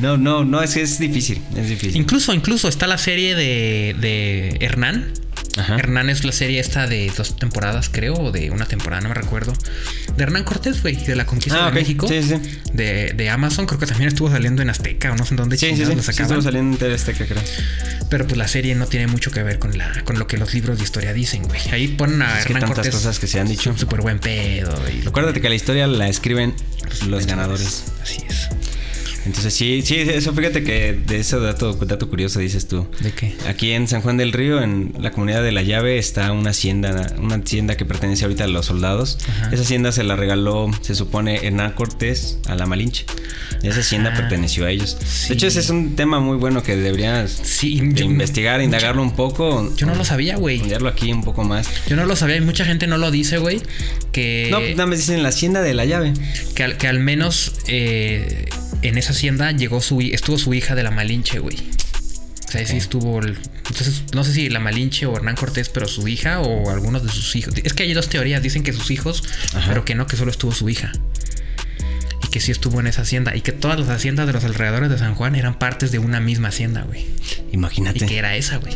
no, 0.00 0.16
no, 0.16 0.44
no, 0.44 0.62
es 0.62 0.74
que 0.74 0.82
es 0.82 0.98
difícil, 0.98 1.40
es 1.56 1.68
difícil. 1.68 1.96
Incluso, 2.00 2.32
incluso 2.34 2.68
está 2.68 2.86
la 2.86 2.98
serie 2.98 3.34
de, 3.34 3.94
de 4.00 4.56
Hernán. 4.60 5.12
Ajá. 5.56 5.76
Hernán 5.76 6.10
es 6.10 6.24
la 6.24 6.32
serie 6.32 6.60
esta 6.60 6.86
de 6.86 7.10
dos 7.16 7.36
temporadas, 7.36 7.88
creo, 7.90 8.14
o 8.14 8.32
de 8.32 8.50
una 8.50 8.66
temporada, 8.66 9.00
no 9.02 9.08
me 9.08 9.14
recuerdo. 9.14 9.52
De 10.16 10.22
Hernán 10.22 10.44
Cortés, 10.44 10.82
güey, 10.82 10.96
de 10.96 11.16
la 11.16 11.26
conquista 11.26 11.66
Ah, 11.66 11.70
de. 11.70 11.80
México. 11.80 12.06
Sí, 12.08 12.22
sí. 12.22 12.34
De, 12.72 13.12
de 13.16 13.30
Amazon, 13.30 13.66
creo 13.66 13.78
que 13.80 13.86
también 13.86 14.08
estuvo 14.08 14.30
saliendo 14.30 14.62
en 14.62 14.70
Azteca 14.70 15.12
o 15.12 15.16
no 15.16 15.24
sé 15.24 15.30
en 15.32 15.36
dónde 15.36 15.56
Sí, 15.56 15.70
sí, 15.76 15.84
sí. 15.86 15.94
lo 15.94 16.02
sacaban. 16.02 16.42
saliendo 16.42 16.84
en 16.86 16.92
Azteca, 16.92 17.24
creo. 17.26 17.42
Pero 18.10 18.26
pues 18.26 18.36
la 18.36 18.48
serie 18.48 18.74
no 18.74 18.86
tiene 18.86 19.06
mucho 19.08 19.30
que 19.30 19.42
ver 19.42 19.58
con 19.58 19.76
la 19.76 20.02
con 20.04 20.18
lo 20.18 20.26
que 20.26 20.36
los 20.36 20.54
libros 20.54 20.78
de 20.78 20.84
historia 20.84 21.12
dicen, 21.12 21.42
güey. 21.42 21.60
Ahí 21.72 21.88
ponen 21.88 22.22
a 22.22 22.38
Es 22.38 22.44
que 22.46 22.52
Hernán 22.52 22.60
tantas 22.68 22.76
Cortés. 22.76 22.94
cosas 22.94 23.18
que 23.18 23.26
se 23.26 23.40
han 23.40 23.48
dicho. 23.48 23.76
Súper 23.76 24.00
buen 24.00 24.18
pedo. 24.20 24.74
Y 24.90 25.06
Acuérdate 25.08 25.40
que 25.40 25.48
la 25.48 25.54
historia 25.56 25.86
la 25.86 26.08
escriben 26.08 26.54
los 27.08 27.26
ganadores. 27.26 27.84
Así 28.02 28.18
es. 28.28 28.48
Entonces 29.26 29.52
sí, 29.54 29.82
sí, 29.84 29.96
eso 29.96 30.32
fíjate 30.32 30.62
que 30.62 30.92
de 31.06 31.18
ese 31.18 31.38
dato, 31.38 31.72
dato 31.74 32.08
curioso 32.08 32.38
dices 32.40 32.68
tú. 32.68 32.86
¿De 33.00 33.10
qué? 33.12 33.34
Aquí 33.48 33.72
en 33.72 33.88
San 33.88 34.00
Juan 34.00 34.16
del 34.16 34.32
Río, 34.32 34.62
en 34.62 34.94
la 35.00 35.10
comunidad 35.10 35.42
de 35.42 35.52
La 35.52 35.62
Llave, 35.62 35.98
está 35.98 36.30
una 36.32 36.50
hacienda, 36.50 37.14
una 37.18 37.34
hacienda 37.36 37.76
que 37.76 37.84
pertenece 37.84 38.24
ahorita 38.24 38.44
a 38.44 38.46
los 38.46 38.66
soldados. 38.66 39.18
Ajá. 39.28 39.50
Esa 39.52 39.62
hacienda 39.62 39.90
se 39.92 40.04
la 40.04 40.14
regaló, 40.16 40.70
se 40.80 40.94
supone, 40.94 41.40
Hernán 41.46 41.72
Cortés 41.72 42.38
a 42.46 42.54
la 42.54 42.66
Malinche. 42.66 43.04
Esa 43.62 43.80
hacienda 43.80 44.10
Ajá. 44.10 44.20
perteneció 44.20 44.64
a 44.66 44.70
ellos. 44.70 44.96
Sí. 45.04 45.28
De 45.28 45.34
hecho, 45.34 45.46
ese 45.48 45.60
es 45.60 45.70
un 45.70 45.96
tema 45.96 46.20
muy 46.20 46.36
bueno 46.36 46.62
que 46.62 46.76
deberías 46.76 47.30
Sí, 47.42 47.80
de 47.80 47.94
yo- 47.94 48.04
investigar, 48.04 48.60
indagarlo 48.62 49.02
un 49.02 49.12
poco. 49.16 49.74
Yo 49.76 49.86
no 49.86 49.94
lo 49.96 50.04
sabía, 50.04 50.36
güey. 50.36 50.56
Estudiarlo 50.56 50.88
aquí 50.88 51.12
un 51.12 51.24
poco 51.24 51.42
más. 51.44 51.68
Yo 51.88 51.96
no 51.96 52.04
lo 52.06 52.14
sabía 52.14 52.36
y 52.36 52.40
mucha 52.42 52.64
gente 52.64 52.86
no 52.86 52.96
lo 52.96 53.10
dice, 53.10 53.38
güey. 53.38 53.60
Que, 54.12 54.48
No, 54.50 54.60
nada 54.60 54.86
más 54.86 54.98
dicen 54.98 55.22
la 55.22 55.30
hacienda 55.30 55.62
de 55.62 55.74
La 55.74 55.84
Llave. 55.84 56.12
que, 56.54 56.62
al, 56.62 56.76
que 56.78 56.86
al 56.88 57.00
menos 57.00 57.52
eh, 57.66 58.46
en 58.82 58.98
esa 58.98 59.12
hacienda 59.12 59.52
llegó 59.52 59.80
su, 59.80 60.00
estuvo 60.00 60.38
su 60.38 60.54
hija 60.54 60.74
de 60.74 60.82
la 60.82 60.90
Malinche, 60.90 61.38
güey. 61.38 61.56
O 62.48 62.50
sea, 62.50 62.64
sí 62.66 62.76
estuvo. 62.76 63.18
el- 63.20 63.36
entonces, 63.68 64.02
no 64.14 64.22
sé 64.22 64.32
si 64.32 64.48
la 64.48 64.60
Malinche 64.60 65.04
o 65.06 65.16
Hernán 65.16 65.34
Cortés, 65.34 65.68
pero 65.68 65.88
su 65.88 66.06
hija 66.06 66.40
o 66.40 66.70
algunos 66.70 67.02
de 67.02 67.08
sus 67.10 67.34
hijos. 67.36 67.54
Es 67.64 67.72
que 67.74 67.82
hay 67.82 67.92
dos 67.92 68.08
teorías. 68.08 68.40
Dicen 68.42 68.62
que 68.62 68.72
sus 68.72 68.90
hijos, 68.92 69.24
Ajá. 69.54 69.64
pero 69.68 69.84
que 69.84 69.94
no, 69.96 70.06
que 70.06 70.16
solo 70.16 70.30
estuvo 70.30 70.52
su 70.52 70.68
hija. 70.68 70.92
Y 72.24 72.28
que 72.28 72.40
sí 72.40 72.52
estuvo 72.52 72.78
en 72.80 72.86
esa 72.86 73.02
hacienda. 73.02 73.34
Y 73.34 73.40
que 73.40 73.50
todas 73.52 73.78
las 73.80 73.88
haciendas 73.88 74.26
de 74.28 74.32
los 74.32 74.44
alrededores 74.44 74.90
de 74.90 74.98
San 74.98 75.14
Juan 75.16 75.34
eran 75.34 75.58
partes 75.58 75.90
de 75.90 75.98
una 75.98 76.20
misma 76.20 76.48
hacienda, 76.48 76.82
güey. 76.82 77.06
Y 77.50 77.54
Imagínate. 77.56 78.06
que 78.06 78.16
era 78.16 78.36
esa, 78.36 78.58
güey. 78.58 78.74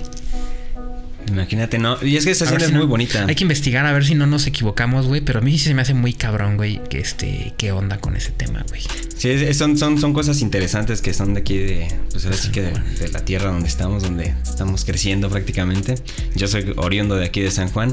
Imagínate, 1.31 1.79
¿no? 1.79 1.97
Y 2.05 2.17
es 2.17 2.25
que 2.25 2.33
esa 2.33 2.45
A 2.45 2.51
ver 2.51 2.57
hacienda 2.57 2.67
si 2.67 2.73
es 2.73 2.77
muy 2.77 2.87
no- 2.87 2.89
bonita. 2.91 3.25
Hay 3.27 3.35
que 3.35 3.45
investigar 3.45 3.87
a 3.87 3.93
ver 3.93 4.05
si 4.05 4.15
no 4.15 4.27
nos 4.27 4.47
equivocamos, 4.47 5.07
güey. 5.07 5.21
Pero 5.21 5.39
a 5.39 5.43
mí 5.43 5.53
sí 5.59 5.65
se 5.65 5.75
me 5.75 5.83
hace 5.83 5.95
muy 5.95 6.13
cabrón, 6.13 6.57
güey. 6.57 6.81
Que 6.89 6.99
este, 6.99 7.55
qué 7.57 7.73
onda 7.73 7.99
con 7.99 8.17
ese 8.17 8.31
tema, 8.33 8.65
güey. 8.69 8.83
Sí, 9.17 9.29
es- 9.31 9.57
son, 9.57 9.77
son, 9.79 9.99
son 10.01 10.13
cosas 10.13 10.41
interesantes 10.41 11.01
que 11.03 11.13
son 11.15 11.35
de 11.35 11.41
aquí 11.41 11.57
de, 11.59 11.89
pues 12.11 12.25
ahora 12.25 12.37
sí 12.37 12.51
que 12.51 12.63
de, 12.63 12.73
de 12.73 13.09
la 13.09 13.25
tierra 13.25 13.51
donde 13.51 13.69
estamos, 13.69 14.03
donde 14.03 14.35
estamos 14.43 14.85
creciendo 14.85 15.29
prácticamente. 15.31 15.95
Yo 16.35 16.49
soy 16.49 16.73
oriundo 16.77 17.17
de 17.17 17.27
aquí 17.27 17.41
de 17.41 17.51
San 17.51 17.69
Juan. 17.69 17.93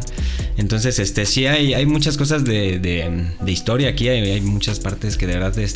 Entonces, 0.58 1.00
este, 1.00 1.26
sí 1.26 1.46
hay, 1.46 1.74
hay 1.74 1.86
muchas 1.86 2.18
cosas 2.18 2.44
de, 2.46 2.80
de- 2.80 3.28
de 3.40 3.52
historia 3.52 3.90
aquí, 3.90 4.08
hay, 4.10 4.30
hay 4.32 4.42
muchas 4.42 4.80
partes 4.80 5.18
que 5.18 5.28
de 5.28 5.34
verdad 5.36 5.58
es- 5.60 5.76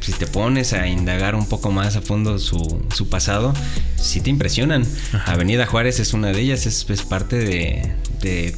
si 0.00 0.12
te 0.12 0.26
pones 0.26 0.72
a 0.72 0.86
indagar 0.88 1.34
un 1.34 1.46
poco 1.48 1.70
más 1.70 1.96
a 1.96 2.00
fondo 2.00 2.38
su, 2.38 2.82
su 2.94 3.08
pasado, 3.08 3.52
sí 3.96 4.20
te 4.20 4.30
impresionan. 4.30 4.84
Ajá. 5.12 5.32
Avenida 5.32 5.66
Juárez 5.66 6.00
es 6.00 6.12
una 6.14 6.32
de 6.32 6.40
ellas, 6.40 6.66
es, 6.66 6.88
es 6.88 7.02
parte 7.02 7.36
de, 7.36 7.92
de- 8.22 8.54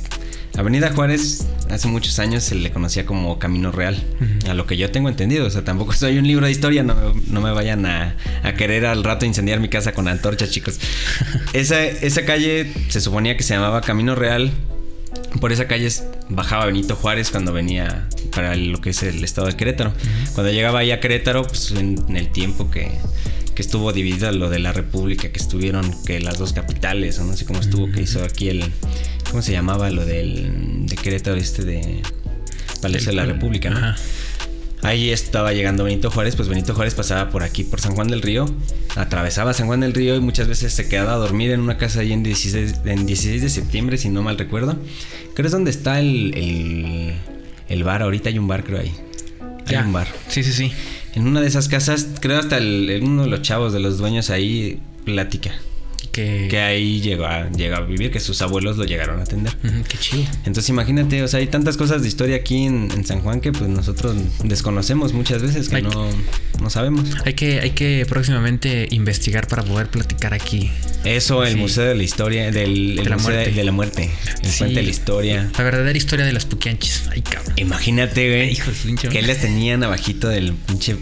Avenida 0.55 0.93
Juárez 0.93 1.47
hace 1.71 1.89
muchos 1.89 2.19
años 2.19 2.43
se 2.45 2.55
le 2.55 2.71
conocía 2.71 3.07
como 3.07 3.39
Camino 3.39 3.73
Real, 3.73 3.97
a 4.47 4.53
lo 4.53 4.67
que 4.67 4.77
yo 4.77 4.91
tengo 4.91 5.09
entendido. 5.09 5.47
O 5.47 5.51
sea, 5.51 5.65
tampoco 5.65 5.93
soy 5.95 6.19
un 6.19 6.27
libro 6.27 6.45
de 6.45 6.53
historia, 6.53 6.83
no, 6.83 6.95
no 7.29 7.41
me 7.41 7.51
vayan 7.53 7.87
a, 7.87 8.17
a 8.43 8.53
querer 8.53 8.85
al 8.85 9.03
rato 9.03 9.25
incendiar 9.25 9.61
mi 9.61 9.71
casa 9.71 9.93
con 9.93 10.09
antorchas, 10.09 10.51
chicos. 10.51 10.79
esa, 11.55 11.83
esa 11.83 12.27
calle 12.27 12.71
se 12.91 13.01
suponía 13.01 13.35
que 13.37 13.43
se 13.43 13.55
llamaba 13.55 13.81
Camino 13.81 14.15
Real. 14.15 14.51
Por 15.41 15.53
esa 15.53 15.67
calle 15.67 15.89
bajaba 16.29 16.67
Benito 16.67 16.95
Juárez 16.95 17.31
cuando 17.31 17.53
venía 17.53 18.09
para 18.35 18.55
lo 18.57 18.81
que 18.81 18.91
es 18.91 19.03
el 19.03 19.23
estado 19.25 19.47
de 19.47 19.57
Querétaro. 19.57 19.93
Cuando 20.35 20.53
llegaba 20.53 20.81
ahí 20.81 20.91
a 20.91 21.01
Querétaro, 21.01 21.47
pues 21.47 21.73
en, 21.73 21.97
en 22.09 22.17
el 22.17 22.31
tiempo 22.31 22.71
que, 22.71 22.91
que 23.55 23.63
estuvo 23.63 23.93
dividida 23.93 24.33
lo 24.33 24.51
de 24.51 24.59
la 24.59 24.73
República, 24.73 25.31
que 25.31 25.39
estuvieron 25.39 25.95
que 26.05 26.21
las 26.21 26.39
dos 26.39 26.53
capitales, 26.53 27.19
o 27.19 27.25
no 27.25 27.37
sé 27.37 27.45
cómo 27.45 27.61
estuvo, 27.61 27.91
que 27.91 28.03
hizo 28.03 28.23
aquí 28.23 28.49
el. 28.49 28.65
¿Cómo 29.31 29.43
se 29.43 29.53
llamaba 29.53 29.91
lo 29.91 30.05
del 30.05 30.87
de 30.87 30.97
Querétaro 30.97 31.37
este 31.37 31.65
de 31.65 32.03
Palacio 32.83 33.11
de 33.11 33.17
la 33.17 33.25
República. 33.25 33.97
Ahí 34.83 35.11
estaba 35.11 35.53
llegando 35.53 35.85
Benito 35.85 36.11
Juárez, 36.11 36.35
pues 36.35 36.49
Benito 36.49 36.75
Juárez 36.75 36.95
pasaba 36.95 37.31
por 37.31 37.45
aquí, 37.45 37.63
por 37.63 37.81
San 37.81 37.95
Juan 37.95 38.09
del 38.09 38.21
Río, 38.21 38.47
atravesaba 38.97 39.55
San 39.55 39.69
Juan 39.69 39.79
del 39.81 39.95
Río 39.95 40.17
y 40.17 40.21
muchas 40.21 40.49
veces 40.49 40.73
se 40.73 40.89
quedaba 40.89 41.13
a 41.13 41.17
dormir 41.17 41.53
en 41.53 41.61
una 41.61 41.79
casa 41.79 42.01
ahí 42.01 42.13
en 42.13 42.25
16, 42.25 42.81
en 42.85 43.07
16 43.07 43.43
de 43.43 43.49
septiembre, 43.49 43.97
si 43.97 44.09
no 44.09 44.23
mal 44.23 44.37
recuerdo. 44.39 44.77
Creo 45.35 45.47
es 45.47 45.53
donde 45.53 45.71
está 45.71 46.01
el, 46.01 46.35
el, 46.37 47.13
el 47.69 47.85
bar, 47.85 48.03
ahorita 48.03 48.29
hay 48.29 48.39
un 48.39 48.49
bar 48.49 48.65
creo 48.65 48.81
ahí. 48.81 48.93
Hay 49.67 49.73
Ya. 49.75 49.83
un 49.85 49.93
bar. 49.93 50.09
Sí, 50.27 50.43
sí, 50.43 50.53
sí. 50.53 50.73
En 51.15 51.29
una 51.29 51.41
de 51.41 51.47
esas 51.47 51.69
casas, 51.69 52.09
creo 52.21 52.39
hasta 52.41 52.59
el- 52.59 52.91
el- 52.91 53.05
uno 53.05 53.23
de 53.23 53.29
los 53.29 53.43
chavos 53.43 53.73
de 53.73 53.79
los 53.79 53.99
dueños 53.99 54.31
ahí 54.31 54.81
platica. 55.05 55.53
Que, 56.13 56.47
Que 56.51 56.61
ahí 56.61 57.01
llegó 57.01 57.25
a, 57.25 57.49
llegó 57.51 57.77
a 57.77 57.81
vivir, 57.81 58.11
que 58.11 58.21
sus 58.21 58.43
abuelos 58.43 58.77
lo 58.77 58.85
llegaron 58.85 59.19
a 59.19 59.23
atender. 59.23 59.55
Qué 59.89 59.97
chido. 59.99 60.25
Entonces 60.45 60.69
imagínate, 60.69 61.23
o 61.23 61.29
sea, 61.29 61.41
hay 61.41 61.47
tantas 61.47 61.77
cosas 61.79 62.03
de 62.03 62.09
historia 62.09 62.37
aquí 62.37 62.65
en, 62.67 62.91
en 62.95 63.05
San 63.07 63.21
Juan 63.21 63.41
que 63.41 63.51
pues 63.51 63.71
nosotros 63.71 64.15
desconocemos 64.45 65.15
muchas 65.15 65.41
veces, 65.43 65.71
que 65.71 65.77
Hay- 65.77 65.83
no, 65.83 66.09
no 66.61 66.69
sabemos. 66.71 67.09
Hay 67.25 67.33
que, 67.33 67.61
hay 67.61 67.71
que 67.71 68.05
próximamente 68.09 68.89
investigar 68.91 69.49
para 69.49 69.63
poder 69.65 69.89
platicar 69.89 70.35
aquí. 70.35 70.71
Eso, 71.05 71.45
el 71.45 71.55
Sí. 71.55 71.59
Museo 71.59 71.85
de 71.85 71.95
la 71.95 72.03
Historia, 72.03 72.51
del 72.51 72.91
el 72.91 72.97
De 72.97 73.05
la 73.09 73.17
Museo 73.17 73.33
Muerte. 73.33 73.53
de 73.53 73.65
la 73.65 73.73
Muerte, 73.73 74.11
el 74.43 74.51
Sí. 74.51 74.59
Puente 74.59 74.77
de 74.77 74.83
la 74.83 74.91
Historia. 74.91 75.51
La 75.57 75.65
verdadera 75.65 75.97
historia 75.97 76.27
de 76.27 76.33
las 76.33 76.45
puquianchis. 76.45 77.05
Ay, 77.11 77.23
cabrón. 77.23 77.55
Imagínate, 77.57 78.29
güey, 78.29 78.53
Hijo 78.53 78.71
de 78.71 78.77
su 78.77 78.87
pinche 78.87 79.09
que 79.09 79.23
les 79.23 79.41
tenían 79.41 79.83
abajito 79.83 80.29
del 80.29 80.53
pinche 80.53 80.97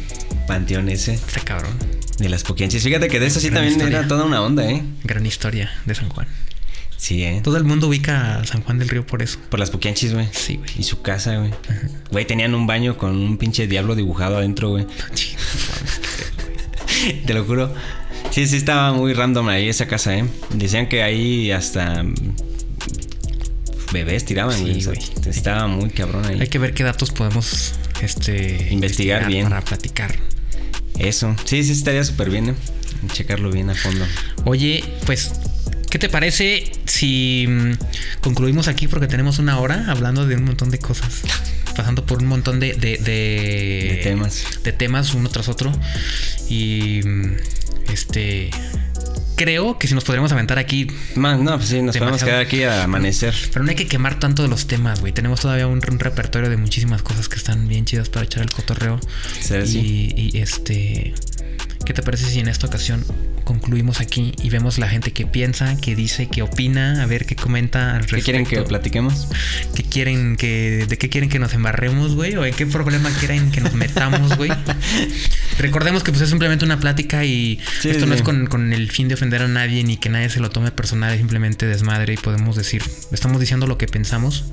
panteón 0.47 0.89
ese 0.89 1.15
Está 1.15 1.41
cabrón. 1.41 1.73
De 2.21 2.29
las 2.29 2.45
Poquianchis. 2.45 2.83
Fíjate 2.85 3.09
que 3.09 3.19
de 3.19 3.27
eso 3.27 3.41
sí 3.41 3.49
Gran 3.49 3.63
también 3.63 3.79
historia. 3.79 3.99
era 3.99 4.09
toda 4.09 4.25
una 4.25 4.41
onda, 4.43 4.71
¿eh? 4.71 4.83
Gran 5.05 5.25
historia 5.27 5.71
de 5.87 5.95
San 5.95 6.09
Juan. 6.11 6.29
Sí, 6.97 7.25
¿eh? 7.25 7.41
Todo 7.43 7.57
el 7.57 7.65
mundo 7.65 7.89
ubica 7.89 8.41
a 8.41 8.45
San 8.47 8.63
Juan 8.63 8.79
del 8.79 8.91
Río 8.91 9.07
por 9.07 9.23
eso. 9.23 9.39
Por 9.49 9.59
las 9.59 9.71
Poquianchis, 9.71 10.13
güey. 10.13 10.29
Sí, 10.33 10.57
güey. 10.57 10.69
Y 10.79 10.83
su 10.83 11.01
casa, 11.01 11.37
güey. 11.39 11.51
Güey, 12.11 12.27
tenían 12.27 12.55
un 12.55 12.67
baño 12.67 12.99
con 12.99 13.17
un 13.17 13.39
pinche 13.39 13.67
diablo 13.67 13.95
dibujado 13.95 14.37
adentro, 14.37 14.69
güey. 14.69 14.87
Te 17.27 17.33
lo 17.33 17.45
juro. 17.45 17.75
Sí, 18.31 18.47
sí, 18.47 18.57
estaba 18.57 18.93
muy 18.93 19.15
random 19.15 19.49
ahí 19.49 19.69
esa 19.71 19.87
casa, 19.89 20.15
¿eh? 20.17 20.25
Decían 20.51 20.89
que 20.89 21.03
ahí 21.03 21.51
hasta 21.51 22.03
mm, 22.03 22.15
bebés 23.93 24.27
tiraban, 24.27 24.61
güey. 24.61 24.87
Estaba 25.27 25.67
muy 25.69 25.89
cabrón 25.89 26.27
ahí. 26.27 26.39
Hay 26.41 26.49
que 26.49 26.59
ver 26.59 26.75
qué 26.75 26.85
datos 26.85 27.11
podemos 27.13 27.73
este, 28.03 28.69
Investigar 28.71 29.27
bien. 29.27 29.49
para 29.49 29.63
platicar. 29.63 30.15
Eso. 31.01 31.35
Sí, 31.45 31.65
sí, 31.65 31.73
estaría 31.73 32.05
súper 32.05 32.31
bien, 32.31 32.51
¿eh? 32.51 32.55
checarlo 33.13 33.51
bien 33.51 33.71
a 33.71 33.75
fondo. 33.75 34.05
Oye, 34.45 34.85
pues 35.07 35.33
¿Qué 35.91 35.99
te 35.99 36.09
parece 36.09 36.71
si 36.85 37.47
mm, 37.49 37.73
concluimos 38.21 38.69
aquí 38.69 38.87
porque 38.87 39.09
tenemos 39.09 39.41
una 39.41 39.59
hora 39.59 39.87
hablando 39.89 40.25
de 40.25 40.37
un 40.37 40.45
montón 40.45 40.71
de 40.71 40.79
cosas? 40.79 41.23
Pasando 41.77 42.07
por 42.07 42.19
un 42.19 42.29
montón 42.29 42.61
de, 42.61 42.75
de, 42.75 42.97
de 42.97 44.01
temas. 44.05 44.45
De 44.63 44.73
temas 44.73 45.15
uno 45.15 45.29
tras 45.31 45.49
otro. 45.49 45.73
Y 46.49 47.01
mm, 47.05 47.37
este 47.93 48.51
creo 49.41 49.79
que 49.79 49.89
si 49.89 49.95
nos 49.95 50.05
podríamos 50.05 50.31
aventar 50.33 50.59
aquí. 50.59 50.87
No, 51.17 51.57
pues 51.57 51.69
sí, 51.69 51.81
nos 51.81 51.97
podemos 51.97 52.23
quedar 52.23 52.43
aquí 52.43 52.63
a 52.63 52.85
amanecer. 52.85 53.35
Pero 53.51 53.65
no 53.65 53.71
hay 53.71 53.77
que 53.77 53.87
quemar 53.87 54.19
tanto 54.19 54.43
de 54.43 54.49
los 54.49 54.67
temas, 54.67 55.01
güey. 55.01 55.15
Tenemos 55.15 55.41
todavía 55.41 55.67
un, 55.67 55.81
repertorio 55.81 56.51
de 56.51 56.59
muchísimas 56.59 57.01
cosas 57.01 57.31
que 57.31 57.37
están 57.37 57.67
bien 57.67 57.87
chidas 57.87 58.11
para 58.11 58.27
echar 58.27 58.43
el 58.43 58.51
cotorreo. 58.51 59.01
Sí, 59.41 60.13
y, 60.15 60.37
y 60.37 60.41
este. 60.43 61.15
¿Qué 61.87 61.95
te 61.95 62.03
parece 62.03 62.27
si 62.27 62.41
en 62.41 62.49
esta 62.49 62.67
ocasión 62.67 63.03
concluimos 63.51 64.01
aquí 64.01 64.33
y 64.41 64.49
vemos 64.49 64.79
la 64.79 64.89
gente 64.89 65.11
que 65.13 65.27
piensa, 65.27 65.77
que 65.77 65.97
dice, 65.97 66.29
que 66.29 66.41
opina, 66.43 67.03
a 67.03 67.07
ver 67.07 67.27
qué 67.27 67.35
comenta 67.35 67.97
al 67.97 68.03
respecto. 68.03 68.17
¿Qué 68.17 68.23
quieren 68.23 68.47
que 68.47 68.63
platiquemos? 68.63 69.27
¿Qué 69.75 69.83
quieren 69.83 70.37
que, 70.37 70.87
¿De 70.89 70.99
qué 70.99 71.09
quieren 71.09 71.29
que 71.29 71.41
nos 71.41 71.53
embarremos, 71.53 72.15
güey? 72.15 72.37
¿O 72.37 72.45
en 72.45 72.55
qué 72.55 72.65
problema 72.67 73.11
quieren 73.19 73.51
que 73.51 73.61
nos 73.61 73.75
metamos, 73.75 74.37
güey? 74.37 74.53
Recordemos 75.59 76.05
que 76.05 76.13
pues 76.13 76.23
es 76.23 76.29
simplemente 76.29 76.65
una 76.65 76.79
plática 76.79 77.25
y 77.25 77.59
esto 77.83 78.07
no 78.07 78.15
es 78.15 78.23
con, 78.23 78.47
con, 78.47 78.73
el 78.73 78.89
fin 78.89 79.09
de 79.09 79.15
ofender 79.15 79.43
a 79.43 79.49
nadie 79.49 79.83
ni 79.83 79.97
que 79.97 80.11
nadie 80.11 80.31
se 80.31 80.39
lo 80.39 80.51
tome 80.51 80.71
personal, 80.71 81.13
es 81.13 81.19
simplemente 81.19 81.67
desmadre 81.67 82.15
y 82.15 82.19
podemos 82.19 82.55
decir, 82.55 82.85
estamos 83.11 83.41
diciendo 83.41 83.67
lo 83.67 83.79
que 83.79 83.89
pensamos 83.89 84.45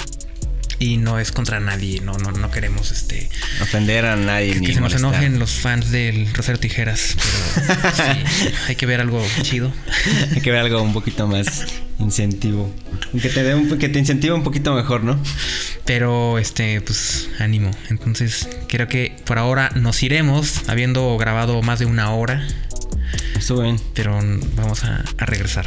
y 0.80 0.97
no 0.97 1.19
es 1.19 1.32
contra 1.32 1.59
nadie, 1.59 2.01
no, 2.01 2.13
no, 2.17 2.32
no 2.32 2.51
queremos 2.51 2.91
este 2.91 3.30
ofender 3.61 4.05
a 4.05 4.15
nadie 4.15 4.53
que, 4.53 4.59
ni 4.59 4.67
que 4.67 4.73
se 4.75 4.82
nos 4.82 4.93
enojen 4.93 5.39
los 5.39 5.51
fans 5.51 5.91
del 5.91 6.32
Rosario 6.34 6.59
Tijeras, 6.59 7.15
pero 7.55 7.95
sí, 7.95 8.53
hay 8.67 8.75
que 8.75 8.86
ver 8.86 9.01
algo 9.01 9.23
chido. 9.41 9.71
hay 10.34 10.41
que 10.41 10.51
ver 10.51 10.61
algo 10.61 10.82
un 10.82 10.93
poquito 10.93 11.28
más 11.28 11.65
incentivo. 11.99 12.73
Que 13.19 13.30
te 13.30 13.43
dé 13.43 13.55
un, 13.55 13.78
que 13.78 13.89
te 13.89 13.99
incentive 13.99 14.34
un 14.34 14.43
poquito 14.43 14.73
mejor, 14.73 15.03
¿no? 15.03 15.19
Pero 15.86 16.38
este, 16.38 16.82
pues 16.82 17.30
ánimo. 17.39 17.71
Entonces, 17.89 18.47
creo 18.67 18.88
que 18.88 19.15
por 19.25 19.39
ahora 19.39 19.71
nos 19.75 20.03
iremos, 20.03 20.67
habiendo 20.67 21.17
grabado 21.17 21.61
más 21.61 21.80
de 21.80 21.86
una 21.86 22.11
hora. 22.11 22.47
Estuvo 23.36 23.61
bien. 23.61 23.80
Pero 23.93 24.19
vamos 24.55 24.84
a, 24.84 25.03
a 25.17 25.25
regresar. 25.25 25.65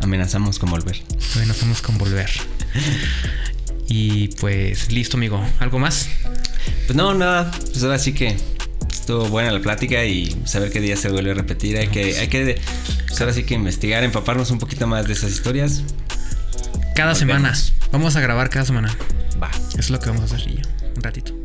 Amenazamos 0.00 0.58
con 0.58 0.70
volver. 0.70 1.00
Amenazamos 1.36 1.82
con 1.82 1.98
volver. 1.98 2.30
Y 3.88 4.28
pues 4.36 4.90
listo, 4.90 5.16
amigo. 5.16 5.44
¿Algo 5.58 5.78
más? 5.78 6.08
Pues 6.86 6.96
no, 6.96 7.14
nada. 7.14 7.50
Pues 7.50 7.82
ahora 7.82 7.98
sí 7.98 8.12
que 8.12 8.36
estuvo 8.90 9.28
buena 9.28 9.50
la 9.50 9.60
plática 9.60 10.04
y 10.04 10.36
saber 10.44 10.70
qué 10.70 10.80
día 10.80 10.96
se 10.96 11.08
vuelve 11.08 11.32
a 11.32 11.34
repetir. 11.34 11.76
Hay 11.76 11.88
que, 11.88 12.18
hay 12.18 12.28
que 12.28 12.60
pues 13.06 13.20
ahora 13.20 13.32
sí 13.32 13.44
que 13.44 13.54
investigar, 13.54 14.04
empaparnos 14.04 14.50
un 14.50 14.58
poquito 14.58 14.86
más 14.86 15.06
de 15.06 15.14
esas 15.14 15.32
historias. 15.32 15.82
Cada 16.94 17.14
semana. 17.14 17.52
Vamos 17.90 18.16
a 18.16 18.20
grabar 18.20 18.48
cada 18.50 18.64
semana. 18.64 18.96
Va. 19.42 19.50
Eso 19.50 19.78
es 19.78 19.90
lo 19.90 19.98
que 19.98 20.10
vamos 20.10 20.30
a 20.30 20.36
hacer 20.36 20.48
y 20.48 20.62
un 20.96 21.02
ratito. 21.02 21.41